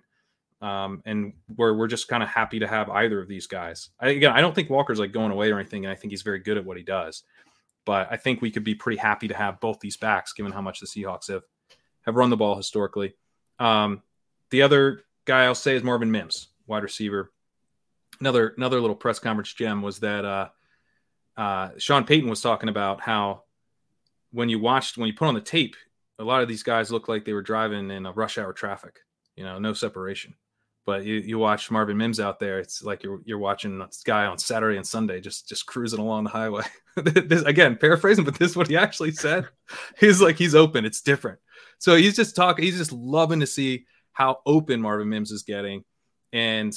Um, 0.60 1.02
and 1.04 1.32
where 1.56 1.74
we're 1.74 1.88
just 1.88 2.06
kind 2.06 2.22
of 2.22 2.28
happy 2.28 2.60
to 2.60 2.68
have 2.68 2.88
either 2.88 3.20
of 3.20 3.26
these 3.26 3.48
guys. 3.48 3.90
I, 3.98 4.10
again, 4.10 4.32
I 4.32 4.40
don't 4.40 4.54
think 4.54 4.70
Walker's 4.70 5.00
like 5.00 5.10
going 5.10 5.32
away 5.32 5.50
or 5.50 5.58
anything, 5.58 5.84
and 5.84 5.92
I 5.92 5.96
think 5.96 6.12
he's 6.12 6.22
very 6.22 6.38
good 6.38 6.56
at 6.56 6.64
what 6.64 6.76
he 6.76 6.84
does. 6.84 7.24
But 7.84 8.06
I 8.12 8.16
think 8.16 8.40
we 8.40 8.52
could 8.52 8.62
be 8.62 8.76
pretty 8.76 8.98
happy 8.98 9.26
to 9.26 9.34
have 9.34 9.58
both 9.58 9.80
these 9.80 9.96
backs, 9.96 10.32
given 10.32 10.52
how 10.52 10.60
much 10.60 10.78
the 10.78 10.86
Seahawks 10.86 11.28
have 11.28 11.42
have 12.06 12.16
run 12.16 12.30
the 12.30 12.36
ball 12.36 12.56
historically. 12.56 13.14
Um, 13.58 14.02
the 14.50 14.62
other 14.62 15.02
guy 15.24 15.44
I'll 15.44 15.54
say 15.54 15.76
is 15.76 15.82
Marvin 15.82 16.10
Mims 16.10 16.48
wide 16.66 16.82
receiver. 16.82 17.30
Another 18.20 18.54
another 18.56 18.80
little 18.80 18.96
press 18.96 19.18
conference 19.18 19.52
gem 19.52 19.82
was 19.82 20.00
that 20.00 20.24
uh, 20.24 20.48
uh, 21.36 21.70
Sean 21.78 22.04
Payton 22.04 22.28
was 22.28 22.40
talking 22.40 22.68
about 22.68 23.00
how 23.00 23.42
when 24.32 24.48
you 24.48 24.58
watched 24.58 24.96
when 24.96 25.06
you 25.06 25.14
put 25.14 25.28
on 25.28 25.34
the 25.34 25.40
tape, 25.40 25.76
a 26.18 26.24
lot 26.24 26.42
of 26.42 26.48
these 26.48 26.62
guys 26.62 26.90
looked 26.90 27.08
like 27.08 27.24
they 27.24 27.32
were 27.32 27.42
driving 27.42 27.90
in 27.90 28.06
a 28.06 28.12
rush 28.12 28.38
hour 28.38 28.52
traffic. 28.52 29.00
You 29.36 29.44
know, 29.44 29.58
no 29.58 29.72
separation. 29.72 30.34
But 30.84 31.04
you, 31.04 31.14
you 31.14 31.38
watch 31.38 31.70
Marvin 31.70 31.96
Mims 31.96 32.18
out 32.18 32.40
there, 32.40 32.58
it's 32.58 32.82
like 32.82 33.04
you're 33.04 33.20
you're 33.24 33.38
watching 33.38 33.78
this 33.78 34.02
guy 34.04 34.26
on 34.26 34.36
Saturday 34.36 34.76
and 34.76 34.86
Sunday 34.86 35.20
just 35.20 35.48
just 35.48 35.64
cruising 35.66 36.00
along 36.00 36.24
the 36.24 36.30
highway. 36.30 36.64
this 36.96 37.42
again, 37.42 37.76
paraphrasing, 37.76 38.24
but 38.24 38.34
this 38.34 38.50
is 38.50 38.56
what 38.56 38.66
he 38.68 38.76
actually 38.76 39.12
said. 39.12 39.46
He's 40.00 40.20
like 40.20 40.36
he's 40.36 40.54
open, 40.54 40.84
it's 40.84 41.00
different. 41.00 41.38
So 41.82 41.96
he's 41.96 42.14
just 42.14 42.36
talking, 42.36 42.64
he's 42.64 42.78
just 42.78 42.92
loving 42.92 43.40
to 43.40 43.46
see 43.46 43.86
how 44.12 44.38
open 44.46 44.80
Marvin 44.80 45.08
Mims 45.08 45.32
is 45.32 45.42
getting 45.42 45.82
and 46.32 46.72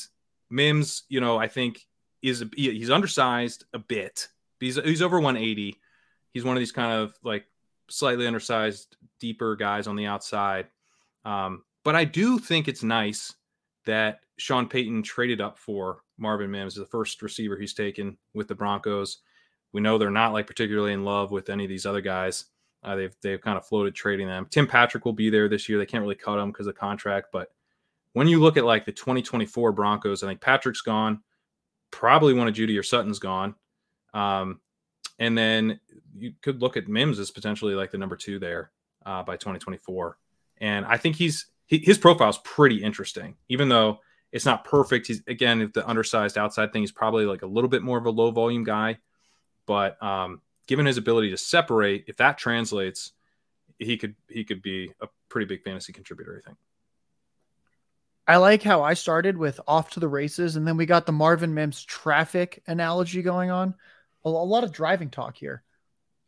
Mims, 0.49 1.03
you 1.09 1.21
know, 1.21 1.37
I 1.37 1.47
think 1.47 1.85
is 2.23 2.43
he's 2.55 2.89
undersized 2.89 3.65
a 3.71 3.77
bit. 3.77 4.27
He's 4.59 4.77
he's 4.77 5.03
over 5.03 5.19
180. 5.19 5.79
He's 6.33 6.43
one 6.43 6.57
of 6.57 6.59
these 6.59 6.71
kind 6.71 6.91
of 6.91 7.13
like 7.23 7.45
slightly 7.87 8.25
undersized, 8.25 8.97
deeper 9.19 9.55
guys 9.55 9.85
on 9.85 9.95
the 9.95 10.07
outside. 10.07 10.69
Um, 11.23 11.61
but 11.83 11.95
I 11.95 12.05
do 12.05 12.39
think 12.39 12.67
it's 12.67 12.81
nice 12.81 13.31
that 13.85 14.21
Sean 14.37 14.67
Payton 14.67 15.03
traded 15.03 15.39
up 15.39 15.59
for 15.59 15.99
Marvin 16.17 16.49
Mims, 16.49 16.73
the 16.73 16.83
first 16.87 17.21
receiver 17.21 17.59
he's 17.59 17.75
taken 17.75 18.17
with 18.33 18.47
the 18.47 18.55
Broncos. 18.55 19.19
We 19.71 19.81
know 19.81 19.99
they're 19.99 20.09
not 20.09 20.33
like 20.33 20.47
particularly 20.47 20.93
in 20.93 21.05
love 21.05 21.29
with 21.29 21.51
any 21.51 21.63
of 21.63 21.69
these 21.69 21.85
other 21.85 22.01
guys. 22.01 22.45
Uh, 22.85 22.95
they've 22.95 23.15
they've 23.21 23.41
kind 23.41 23.57
of 23.57 23.65
floated 23.65 23.95
trading 23.95 24.27
them. 24.27 24.47
Tim 24.49 24.67
Patrick 24.67 25.05
will 25.05 25.13
be 25.13 25.29
there 25.29 25.49
this 25.49 25.67
year. 25.67 25.79
They 25.79 25.85
can't 25.85 26.03
really 26.03 26.15
cut 26.15 26.39
him 26.39 26.51
because 26.51 26.67
of 26.67 26.75
contract, 26.75 27.29
but 27.33 27.49
when 28.13 28.29
you 28.29 28.39
look 28.39 28.55
at 28.55 28.63
like 28.63 28.85
the 28.85 28.93
2024 28.93 29.73
Broncos, 29.73 30.23
I 30.23 30.27
think 30.27 30.39
Patrick's 30.39 30.79
gone, 30.79 31.21
probably 31.91 32.33
one 32.33 32.47
of 32.47 32.53
Jeudy 32.53 32.79
or 32.79 32.83
Sutton's 32.83 33.19
gone. 33.19 33.55
Um, 34.13 34.61
and 35.19 35.37
then 35.37 35.81
you 36.15 36.33
could 36.41 36.61
look 36.61 36.77
at 36.77 36.87
Mims 36.87 37.19
as 37.19 37.31
potentially 37.31 37.75
like 37.75 37.91
the 37.91 37.97
number 37.97 38.15
two 38.15 38.39
there 38.39 38.71
uh, 39.05 39.23
by 39.23 39.35
2024. 39.35 40.17
And 40.59 40.85
I 40.85 40.95
think 40.95 41.17
he's 41.17 41.47
he, 41.65 41.79
his 41.79 41.97
profile 41.97 42.29
is 42.29 42.37
pretty 42.43 42.81
interesting, 42.83 43.35
even 43.49 43.67
though 43.67 43.99
it's 44.31 44.45
not 44.45 44.63
perfect. 44.63 45.07
He's 45.07 45.21
again 45.27 45.71
the 45.73 45.85
undersized 45.87 46.37
outside 46.37 46.71
thing. 46.71 46.83
He's 46.83 46.91
probably 46.91 47.25
like 47.25 47.41
a 47.41 47.47
little 47.47 47.69
bit 47.69 47.83
more 47.83 47.97
of 47.97 48.05
a 48.05 48.11
low 48.11 48.31
volume 48.31 48.63
guy, 48.63 48.99
but 49.65 50.01
um, 50.01 50.41
given 50.67 50.85
his 50.85 50.97
ability 50.97 51.31
to 51.31 51.37
separate, 51.37 52.05
if 52.07 52.17
that 52.17 52.37
translates, 52.37 53.11
he 53.79 53.97
could 53.97 54.15
he 54.29 54.43
could 54.43 54.61
be 54.61 54.91
a 55.01 55.07
pretty 55.29 55.45
big 55.45 55.63
fantasy 55.63 55.93
contributor. 55.93 56.41
I 56.41 56.47
think. 56.47 56.57
I 58.27 58.37
like 58.37 58.63
how 58.63 58.81
I 58.81 58.95
started 58.95 59.37
with 59.37 59.59
off 59.67 59.91
to 59.91 59.99
the 59.99 60.07
races, 60.07 60.55
and 60.55 60.67
then 60.67 60.77
we 60.77 60.85
got 60.85 61.05
the 61.05 61.11
Marvin 61.11 61.53
Mims 61.53 61.83
traffic 61.83 62.63
analogy 62.65 63.21
going 63.21 63.51
on. 63.51 63.75
A, 64.23 64.29
a 64.29 64.29
lot 64.29 64.63
of 64.63 64.71
driving 64.71 65.09
talk 65.09 65.37
here. 65.37 65.63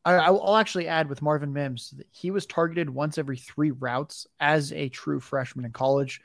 I, 0.06 0.32
will 0.32 0.56
actually 0.56 0.88
add 0.88 1.10
with 1.10 1.22
Marvin 1.22 1.52
Mims, 1.52 1.94
he 2.12 2.32
was 2.32 2.46
targeted 2.46 2.90
once 2.90 3.18
every 3.18 3.36
three 3.36 3.72
routes 3.72 4.26
as 4.40 4.72
a 4.72 4.88
true 4.88 5.20
freshman 5.20 5.66
in 5.66 5.74
college. 5.74 6.22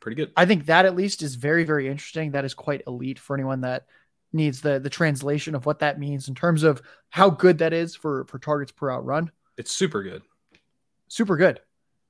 Pretty 0.00 0.16
good. 0.16 0.32
I 0.36 0.44
think 0.44 0.66
that 0.66 0.86
at 0.86 0.96
least 0.96 1.22
is 1.22 1.36
very, 1.36 1.62
very 1.62 1.86
interesting. 1.86 2.32
That 2.32 2.44
is 2.44 2.54
quite 2.54 2.82
elite 2.86 3.20
for 3.20 3.36
anyone 3.36 3.60
that 3.60 3.86
needs 4.36 4.60
the 4.60 4.78
the 4.78 4.90
translation 4.90 5.54
of 5.54 5.66
what 5.66 5.80
that 5.80 5.98
means 5.98 6.28
in 6.28 6.34
terms 6.34 6.62
of 6.62 6.82
how 7.10 7.30
good 7.30 7.58
that 7.58 7.72
is 7.72 7.96
for 7.96 8.24
for 8.26 8.38
targets 8.38 8.72
per 8.72 8.90
out 8.90 9.04
run. 9.04 9.30
It's 9.56 9.72
super 9.72 10.02
good. 10.02 10.22
Super 11.08 11.36
good. 11.36 11.60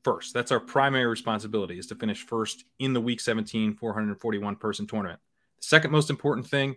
first. 0.02 0.34
That's 0.34 0.52
our 0.52 0.60
primary 0.60 1.06
responsibility 1.06 1.78
is 1.78 1.86
to 1.88 1.94
finish 1.94 2.24
first 2.26 2.64
in 2.78 2.92
the 2.92 3.00
week 3.00 3.20
17 3.20 3.74
441 3.74 4.56
person 4.56 4.86
tournament. 4.86 5.20
The 5.60 5.66
second 5.66 5.90
most 5.90 6.10
important 6.10 6.46
thing 6.46 6.76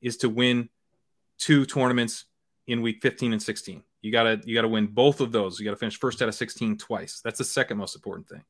is 0.00 0.16
to 0.18 0.28
win 0.28 0.68
two 1.38 1.64
tournaments 1.64 2.26
in 2.66 2.82
week 2.82 2.98
15 3.02 3.32
and 3.32 3.42
16. 3.42 3.82
You 4.02 4.12
got 4.12 4.24
to 4.24 4.40
you 4.44 4.54
got 4.54 4.62
to 4.62 4.68
win 4.68 4.86
both 4.86 5.20
of 5.20 5.32
those. 5.32 5.58
You 5.58 5.64
got 5.64 5.72
to 5.72 5.76
finish 5.76 5.98
first 5.98 6.22
out 6.22 6.28
of 6.28 6.34
16 6.34 6.78
twice. 6.78 7.20
That's 7.24 7.38
the 7.38 7.44
second 7.44 7.78
most 7.78 7.96
important 7.96 8.28
thing. 8.28 8.44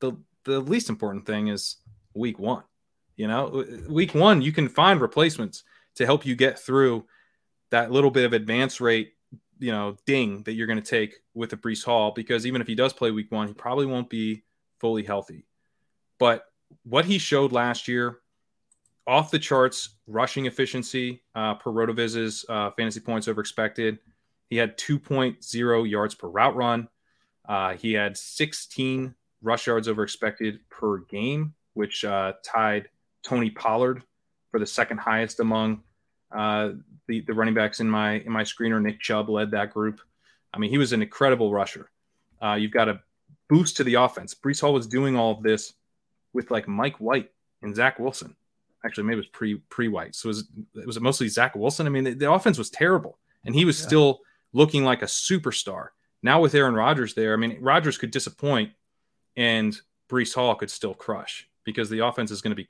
The 0.00 0.12
the 0.46 0.60
least 0.60 0.88
important 0.88 1.26
thing 1.26 1.48
is 1.48 1.76
week 2.14 2.38
1. 2.38 2.62
You 3.16 3.28
know, 3.28 3.64
week 3.88 4.14
1 4.14 4.42
you 4.42 4.52
can 4.52 4.68
find 4.68 5.00
replacements 5.00 5.64
to 5.96 6.06
help 6.06 6.24
you 6.24 6.34
get 6.34 6.58
through 6.58 7.04
that 7.70 7.90
little 7.90 8.10
bit 8.10 8.24
of 8.24 8.32
advance 8.32 8.80
rate 8.80 9.12
you 9.58 9.72
know 9.72 9.96
ding 10.06 10.42
that 10.42 10.52
you're 10.52 10.66
going 10.66 10.80
to 10.80 10.90
take 10.90 11.14
with 11.34 11.52
a 11.52 11.56
Breece 11.56 11.84
Hall 11.84 12.12
because 12.14 12.46
even 12.46 12.60
if 12.60 12.66
he 12.66 12.74
does 12.74 12.92
play 12.92 13.10
week 13.10 13.30
one, 13.32 13.48
he 13.48 13.54
probably 13.54 13.86
won't 13.86 14.10
be 14.10 14.44
fully 14.78 15.02
healthy. 15.02 15.46
But 16.18 16.44
what 16.84 17.04
he 17.04 17.18
showed 17.18 17.52
last 17.52 17.88
year 17.88 18.18
off 19.06 19.30
the 19.30 19.38
charts 19.38 19.90
rushing 20.06 20.46
efficiency 20.46 21.22
uh, 21.34 21.54
per 21.54 21.70
RotoViz's 21.70 22.44
uh, 22.48 22.70
fantasy 22.72 23.00
points 23.00 23.28
over 23.28 23.40
expected. 23.40 23.98
He 24.48 24.56
had 24.56 24.76
2.0 24.78 25.90
yards 25.90 26.14
per 26.14 26.28
route 26.28 26.56
run. 26.56 26.88
Uh, 27.48 27.74
he 27.74 27.92
had 27.92 28.16
16 28.16 29.14
rush 29.46 29.66
yards 29.66 29.88
over 29.88 30.02
expected 30.02 30.58
per 30.68 30.98
game, 30.98 31.54
which 31.74 32.04
uh, 32.04 32.34
tied 32.42 32.88
Tony 33.22 33.50
Pollard 33.50 34.02
for 34.50 34.60
the 34.60 34.66
second 34.66 34.98
highest 34.98 35.40
among 35.40 35.82
uh, 36.32 36.70
the 37.06 37.20
the 37.20 37.32
running 37.32 37.54
backs 37.54 37.80
in 37.80 37.88
my 37.88 38.14
in 38.20 38.32
my 38.32 38.42
screener. 38.42 38.82
Nick 38.82 39.00
Chubb 39.00 39.28
led 39.28 39.52
that 39.52 39.72
group. 39.72 40.00
I 40.52 40.58
mean, 40.58 40.70
he 40.70 40.78
was 40.78 40.92
an 40.92 41.02
incredible 41.02 41.52
rusher. 41.52 41.90
Uh, 42.42 42.54
you've 42.54 42.72
got 42.72 42.88
a 42.88 43.00
boost 43.48 43.76
to 43.76 43.84
the 43.84 43.94
offense. 43.94 44.34
Breece 44.34 44.60
Hall 44.60 44.72
was 44.72 44.86
doing 44.86 45.16
all 45.16 45.32
of 45.32 45.42
this 45.42 45.74
with 46.32 46.50
like 46.50 46.68
Mike 46.68 46.96
White 46.96 47.30
and 47.62 47.74
Zach 47.74 47.98
Wilson. 47.98 48.34
Actually, 48.84 49.04
maybe 49.04 49.14
it 49.14 49.18
was 49.18 49.26
pre 49.28 49.56
pre 49.70 49.88
White. 49.88 50.14
So 50.14 50.28
it 50.28 50.30
was 50.30 50.48
it 50.74 50.86
was 50.86 51.00
mostly 51.00 51.28
Zach 51.28 51.54
Wilson. 51.54 51.86
I 51.86 51.90
mean, 51.90 52.04
the, 52.04 52.14
the 52.14 52.30
offense 52.30 52.58
was 52.58 52.70
terrible, 52.70 53.18
and 53.44 53.54
he 53.54 53.64
was 53.64 53.80
yeah. 53.80 53.86
still 53.86 54.20
looking 54.52 54.84
like 54.84 55.02
a 55.02 55.06
superstar. 55.06 55.88
Now 56.22 56.40
with 56.40 56.54
Aaron 56.54 56.74
Rodgers 56.74 57.14
there, 57.14 57.32
I 57.32 57.36
mean, 57.36 57.58
Rodgers 57.60 57.98
could 57.98 58.10
disappoint, 58.10 58.72
and 59.36 59.76
Breece 60.08 60.34
Hall 60.34 60.54
could 60.54 60.70
still 60.70 60.94
crush 60.94 61.48
because 61.64 61.90
the 61.90 62.04
offense 62.04 62.30
is 62.30 62.40
going 62.40 62.54
to 62.54 62.62
be 62.62 62.68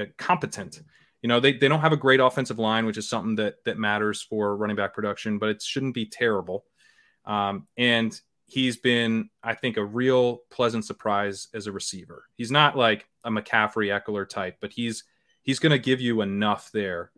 uh, 0.00 0.04
competent. 0.16 0.80
You 1.22 1.28
know, 1.28 1.40
they, 1.40 1.52
they 1.52 1.68
don't 1.68 1.80
have 1.80 1.92
a 1.92 1.96
great 1.96 2.20
offensive 2.20 2.58
line, 2.58 2.86
which 2.86 2.96
is 2.96 3.08
something 3.08 3.34
that 3.36 3.56
that 3.64 3.78
matters 3.78 4.22
for 4.22 4.56
running 4.56 4.76
back 4.76 4.94
production, 4.94 5.38
but 5.38 5.48
it 5.48 5.62
shouldn't 5.62 5.94
be 5.94 6.06
terrible. 6.06 6.64
Um, 7.24 7.66
and 7.76 8.18
he's 8.46 8.76
been, 8.76 9.28
I 9.42 9.54
think, 9.54 9.76
a 9.76 9.84
real 9.84 10.42
pleasant 10.50 10.84
surprise 10.84 11.48
as 11.54 11.66
a 11.66 11.72
receiver. 11.72 12.24
He's 12.36 12.50
not 12.50 12.76
like 12.76 13.06
a 13.24 13.30
McCaffrey 13.30 13.88
Ekeler 13.88 14.28
type, 14.28 14.56
but 14.60 14.72
he's 14.72 15.04
he's 15.42 15.58
going 15.58 15.72
to 15.72 15.78
give 15.78 16.00
you 16.00 16.20
enough 16.22 16.70
there, 16.72 17.10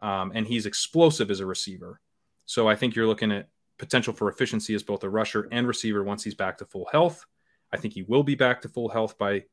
um, 0.00 0.32
and 0.34 0.46
he's 0.46 0.66
explosive 0.66 1.30
as 1.30 1.40
a 1.40 1.46
receiver. 1.46 2.00
So 2.46 2.68
I 2.68 2.76
think 2.76 2.94
you're 2.94 3.06
looking 3.06 3.32
at 3.32 3.48
potential 3.78 4.12
for 4.12 4.28
efficiency 4.28 4.74
as 4.74 4.82
both 4.82 5.04
a 5.04 5.10
rusher 5.10 5.48
and 5.52 5.66
receiver 5.66 6.02
once 6.02 6.24
he's 6.24 6.34
back 6.34 6.58
to 6.58 6.64
full 6.64 6.88
health. 6.90 7.24
I 7.72 7.76
think 7.76 7.94
he 7.94 8.02
will 8.02 8.22
be 8.22 8.34
back 8.34 8.62
to 8.62 8.68
full 8.68 8.88
health 8.88 9.18
by 9.18 9.44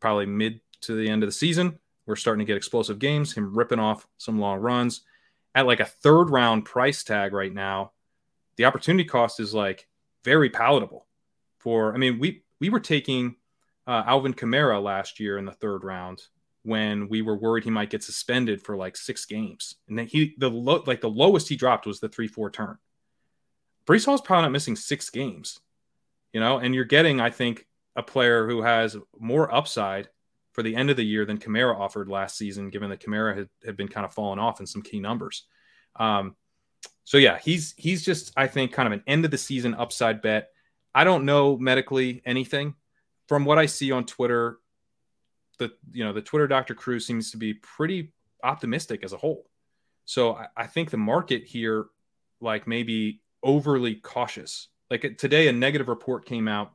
probably 0.00 0.26
mid 0.26 0.60
to 0.82 0.94
the 0.94 1.08
end 1.08 1.22
of 1.22 1.28
the 1.28 1.32
season. 1.32 1.78
We're 2.06 2.16
starting 2.16 2.40
to 2.40 2.44
get 2.44 2.56
explosive 2.56 2.98
games, 2.98 3.32
him 3.32 3.56
ripping 3.56 3.78
off 3.78 4.06
some 4.18 4.38
long 4.38 4.58
runs 4.58 5.02
at 5.54 5.66
like 5.66 5.80
a 5.80 5.84
third 5.84 6.30
round 6.30 6.64
price 6.64 7.02
tag 7.02 7.32
right 7.32 7.52
now. 7.52 7.92
The 8.56 8.66
opportunity 8.66 9.04
cost 9.04 9.40
is 9.40 9.54
like 9.54 9.88
very 10.24 10.50
palatable 10.50 11.06
for, 11.58 11.94
I 11.94 11.98
mean, 11.98 12.18
we, 12.18 12.44
we 12.60 12.68
were 12.68 12.80
taking 12.80 13.36
uh, 13.86 14.02
Alvin 14.06 14.34
Kamara 14.34 14.82
last 14.82 15.20
year 15.20 15.38
in 15.38 15.44
the 15.44 15.52
third 15.52 15.84
round 15.84 16.22
when 16.62 17.08
we 17.08 17.22
were 17.22 17.36
worried 17.36 17.64
he 17.64 17.70
might 17.70 17.90
get 17.90 18.02
suspended 18.02 18.62
for 18.62 18.76
like 18.76 18.96
six 18.96 19.26
games. 19.26 19.76
And 19.88 19.98
then 19.98 20.06
he, 20.06 20.34
the 20.38 20.50
low, 20.50 20.82
like 20.86 21.00
the 21.00 21.10
lowest 21.10 21.48
he 21.48 21.56
dropped 21.56 21.86
was 21.86 22.00
the 22.00 22.08
three, 22.08 22.28
four 22.28 22.50
turn. 22.50 22.78
Breece 23.86 24.06
Hall's 24.06 24.22
probably 24.22 24.42
not 24.42 24.52
missing 24.52 24.76
six 24.76 25.10
games, 25.10 25.60
you 26.34 26.40
know, 26.40 26.58
and 26.58 26.74
you're 26.74 26.84
getting, 26.84 27.20
I 27.20 27.30
think, 27.30 27.64
a 27.96 28.02
player 28.02 28.46
who 28.46 28.60
has 28.62 28.96
more 29.18 29.54
upside 29.54 30.08
for 30.52 30.62
the 30.62 30.74
end 30.74 30.90
of 30.90 30.96
the 30.96 31.04
year 31.04 31.24
than 31.24 31.38
Kamara 31.38 31.78
offered 31.78 32.08
last 32.08 32.36
season, 32.36 32.70
given 32.70 32.90
that 32.90 33.00
Kamara 33.00 33.36
had, 33.36 33.48
had 33.64 33.76
been 33.76 33.88
kind 33.88 34.04
of 34.04 34.12
falling 34.12 34.40
off 34.40 34.58
in 34.58 34.66
some 34.66 34.82
key 34.82 34.98
numbers. 34.98 35.44
Um, 35.96 36.34
so 37.04 37.18
yeah, 37.18 37.38
he's 37.38 37.72
he's 37.76 38.04
just 38.04 38.32
I 38.36 38.48
think 38.48 38.72
kind 38.72 38.86
of 38.86 38.92
an 38.92 39.04
end 39.06 39.24
of 39.24 39.30
the 39.30 39.38
season 39.38 39.74
upside 39.74 40.22
bet. 40.22 40.50
I 40.92 41.04
don't 41.04 41.24
know 41.24 41.56
medically 41.56 42.20
anything 42.26 42.74
from 43.28 43.44
what 43.44 43.58
I 43.58 43.66
see 43.66 43.92
on 43.92 44.04
Twitter. 44.04 44.58
The 45.58 45.72
you 45.92 46.04
know 46.04 46.12
the 46.12 46.22
Twitter 46.22 46.48
Dr. 46.48 46.74
Cruz 46.74 47.06
seems 47.06 47.30
to 47.30 47.36
be 47.36 47.54
pretty 47.54 48.12
optimistic 48.42 49.04
as 49.04 49.12
a 49.12 49.16
whole. 49.16 49.46
So 50.04 50.34
I, 50.34 50.46
I 50.56 50.66
think 50.66 50.90
the 50.90 50.96
market 50.96 51.44
here, 51.44 51.86
like 52.40 52.66
maybe 52.66 53.22
overly 53.42 53.94
cautious. 53.94 54.68
Like 54.94 55.18
today, 55.18 55.48
a 55.48 55.52
negative 55.52 55.88
report 55.88 56.24
came 56.24 56.46
out 56.46 56.72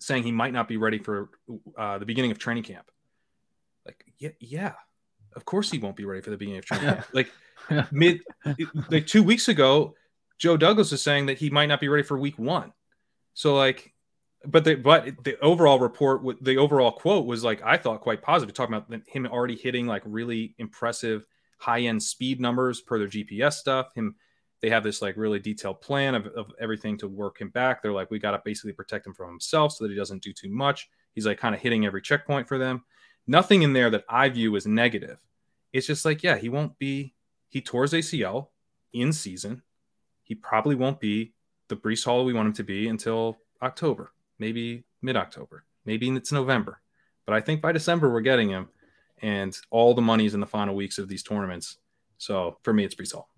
saying 0.00 0.24
he 0.24 0.32
might 0.32 0.52
not 0.52 0.66
be 0.66 0.76
ready 0.78 0.98
for 0.98 1.30
uh, 1.78 1.98
the 1.98 2.06
beginning 2.06 2.32
of 2.32 2.38
training 2.38 2.64
camp. 2.64 2.90
Like, 3.86 4.04
yeah, 4.18 4.30
yeah, 4.40 4.72
of 5.36 5.44
course 5.44 5.70
he 5.70 5.78
won't 5.78 5.94
be 5.94 6.04
ready 6.04 6.22
for 6.22 6.30
the 6.30 6.36
beginning 6.36 6.58
of 6.58 6.64
training 6.64 6.88
camp. 6.88 7.06
Like 7.12 7.30
mid, 7.92 8.20
like 8.88 9.06
two 9.06 9.22
weeks 9.22 9.48
ago, 9.48 9.94
Joe 10.38 10.56
Douglas 10.56 10.90
was 10.90 11.02
saying 11.02 11.26
that 11.26 11.38
he 11.38 11.50
might 11.50 11.66
not 11.66 11.80
be 11.80 11.88
ready 11.88 12.02
for 12.02 12.18
week 12.18 12.36
one. 12.36 12.72
So 13.34 13.54
like, 13.54 13.92
but 14.44 14.64
the 14.64 14.74
but 14.74 15.22
the 15.22 15.38
overall 15.40 15.78
report, 15.78 16.22
the 16.42 16.56
overall 16.56 16.90
quote 16.90 17.26
was 17.26 17.44
like 17.44 17.62
I 17.62 17.76
thought 17.76 18.00
quite 18.00 18.22
positive, 18.22 18.54
talking 18.54 18.74
about 18.74 19.02
him 19.06 19.26
already 19.26 19.54
hitting 19.54 19.86
like 19.86 20.02
really 20.04 20.56
impressive 20.58 21.26
high 21.58 21.82
end 21.82 22.02
speed 22.02 22.40
numbers 22.40 22.80
per 22.80 22.98
their 22.98 23.06
GPS 23.06 23.52
stuff. 23.52 23.94
Him 23.94 24.16
they 24.60 24.70
have 24.70 24.84
this 24.84 25.00
like 25.00 25.16
really 25.16 25.38
detailed 25.38 25.80
plan 25.80 26.14
of, 26.14 26.26
of 26.28 26.52
everything 26.60 26.98
to 26.98 27.08
work 27.08 27.40
him 27.40 27.48
back. 27.48 27.82
They're 27.82 27.92
like, 27.92 28.10
we 28.10 28.18
got 28.18 28.32
to 28.32 28.42
basically 28.44 28.72
protect 28.72 29.06
him 29.06 29.14
from 29.14 29.28
himself 29.30 29.72
so 29.72 29.84
that 29.84 29.90
he 29.90 29.96
doesn't 29.96 30.22
do 30.22 30.32
too 30.32 30.50
much. 30.50 30.90
He's 31.14 31.26
like 31.26 31.38
kind 31.38 31.54
of 31.54 31.60
hitting 31.60 31.86
every 31.86 32.02
checkpoint 32.02 32.46
for 32.46 32.58
them. 32.58 32.84
Nothing 33.26 33.62
in 33.62 33.72
there 33.72 33.90
that 33.90 34.04
I 34.08 34.28
view 34.28 34.56
as 34.56 34.66
negative. 34.66 35.18
It's 35.72 35.86
just 35.86 36.04
like, 36.04 36.22
yeah, 36.22 36.36
he 36.36 36.48
won't 36.48 36.78
be, 36.78 37.14
he 37.48 37.60
tore 37.60 37.82
his 37.82 37.92
ACL 37.92 38.48
in 38.92 39.12
season. 39.12 39.62
He 40.24 40.34
probably 40.34 40.74
won't 40.74 41.00
be 41.00 41.32
the 41.68 41.76
Breece 41.76 42.04
Hall 42.04 42.24
we 42.24 42.34
want 42.34 42.48
him 42.48 42.52
to 42.54 42.64
be 42.64 42.88
until 42.88 43.38
October, 43.62 44.12
maybe 44.38 44.84
mid 45.00 45.16
October, 45.16 45.64
maybe 45.84 46.10
it's 46.10 46.32
November. 46.32 46.80
But 47.24 47.34
I 47.34 47.40
think 47.40 47.62
by 47.62 47.72
December, 47.72 48.10
we're 48.10 48.20
getting 48.20 48.48
him. 48.48 48.68
And 49.22 49.56
all 49.70 49.94
the 49.94 50.02
money's 50.02 50.34
in 50.34 50.40
the 50.40 50.46
final 50.46 50.74
weeks 50.74 50.98
of 50.98 51.08
these 51.08 51.22
tournaments. 51.22 51.78
So 52.18 52.58
for 52.62 52.72
me, 52.72 52.84
it's 52.84 52.94
Breece 52.94 53.12
Hall. 53.12 53.29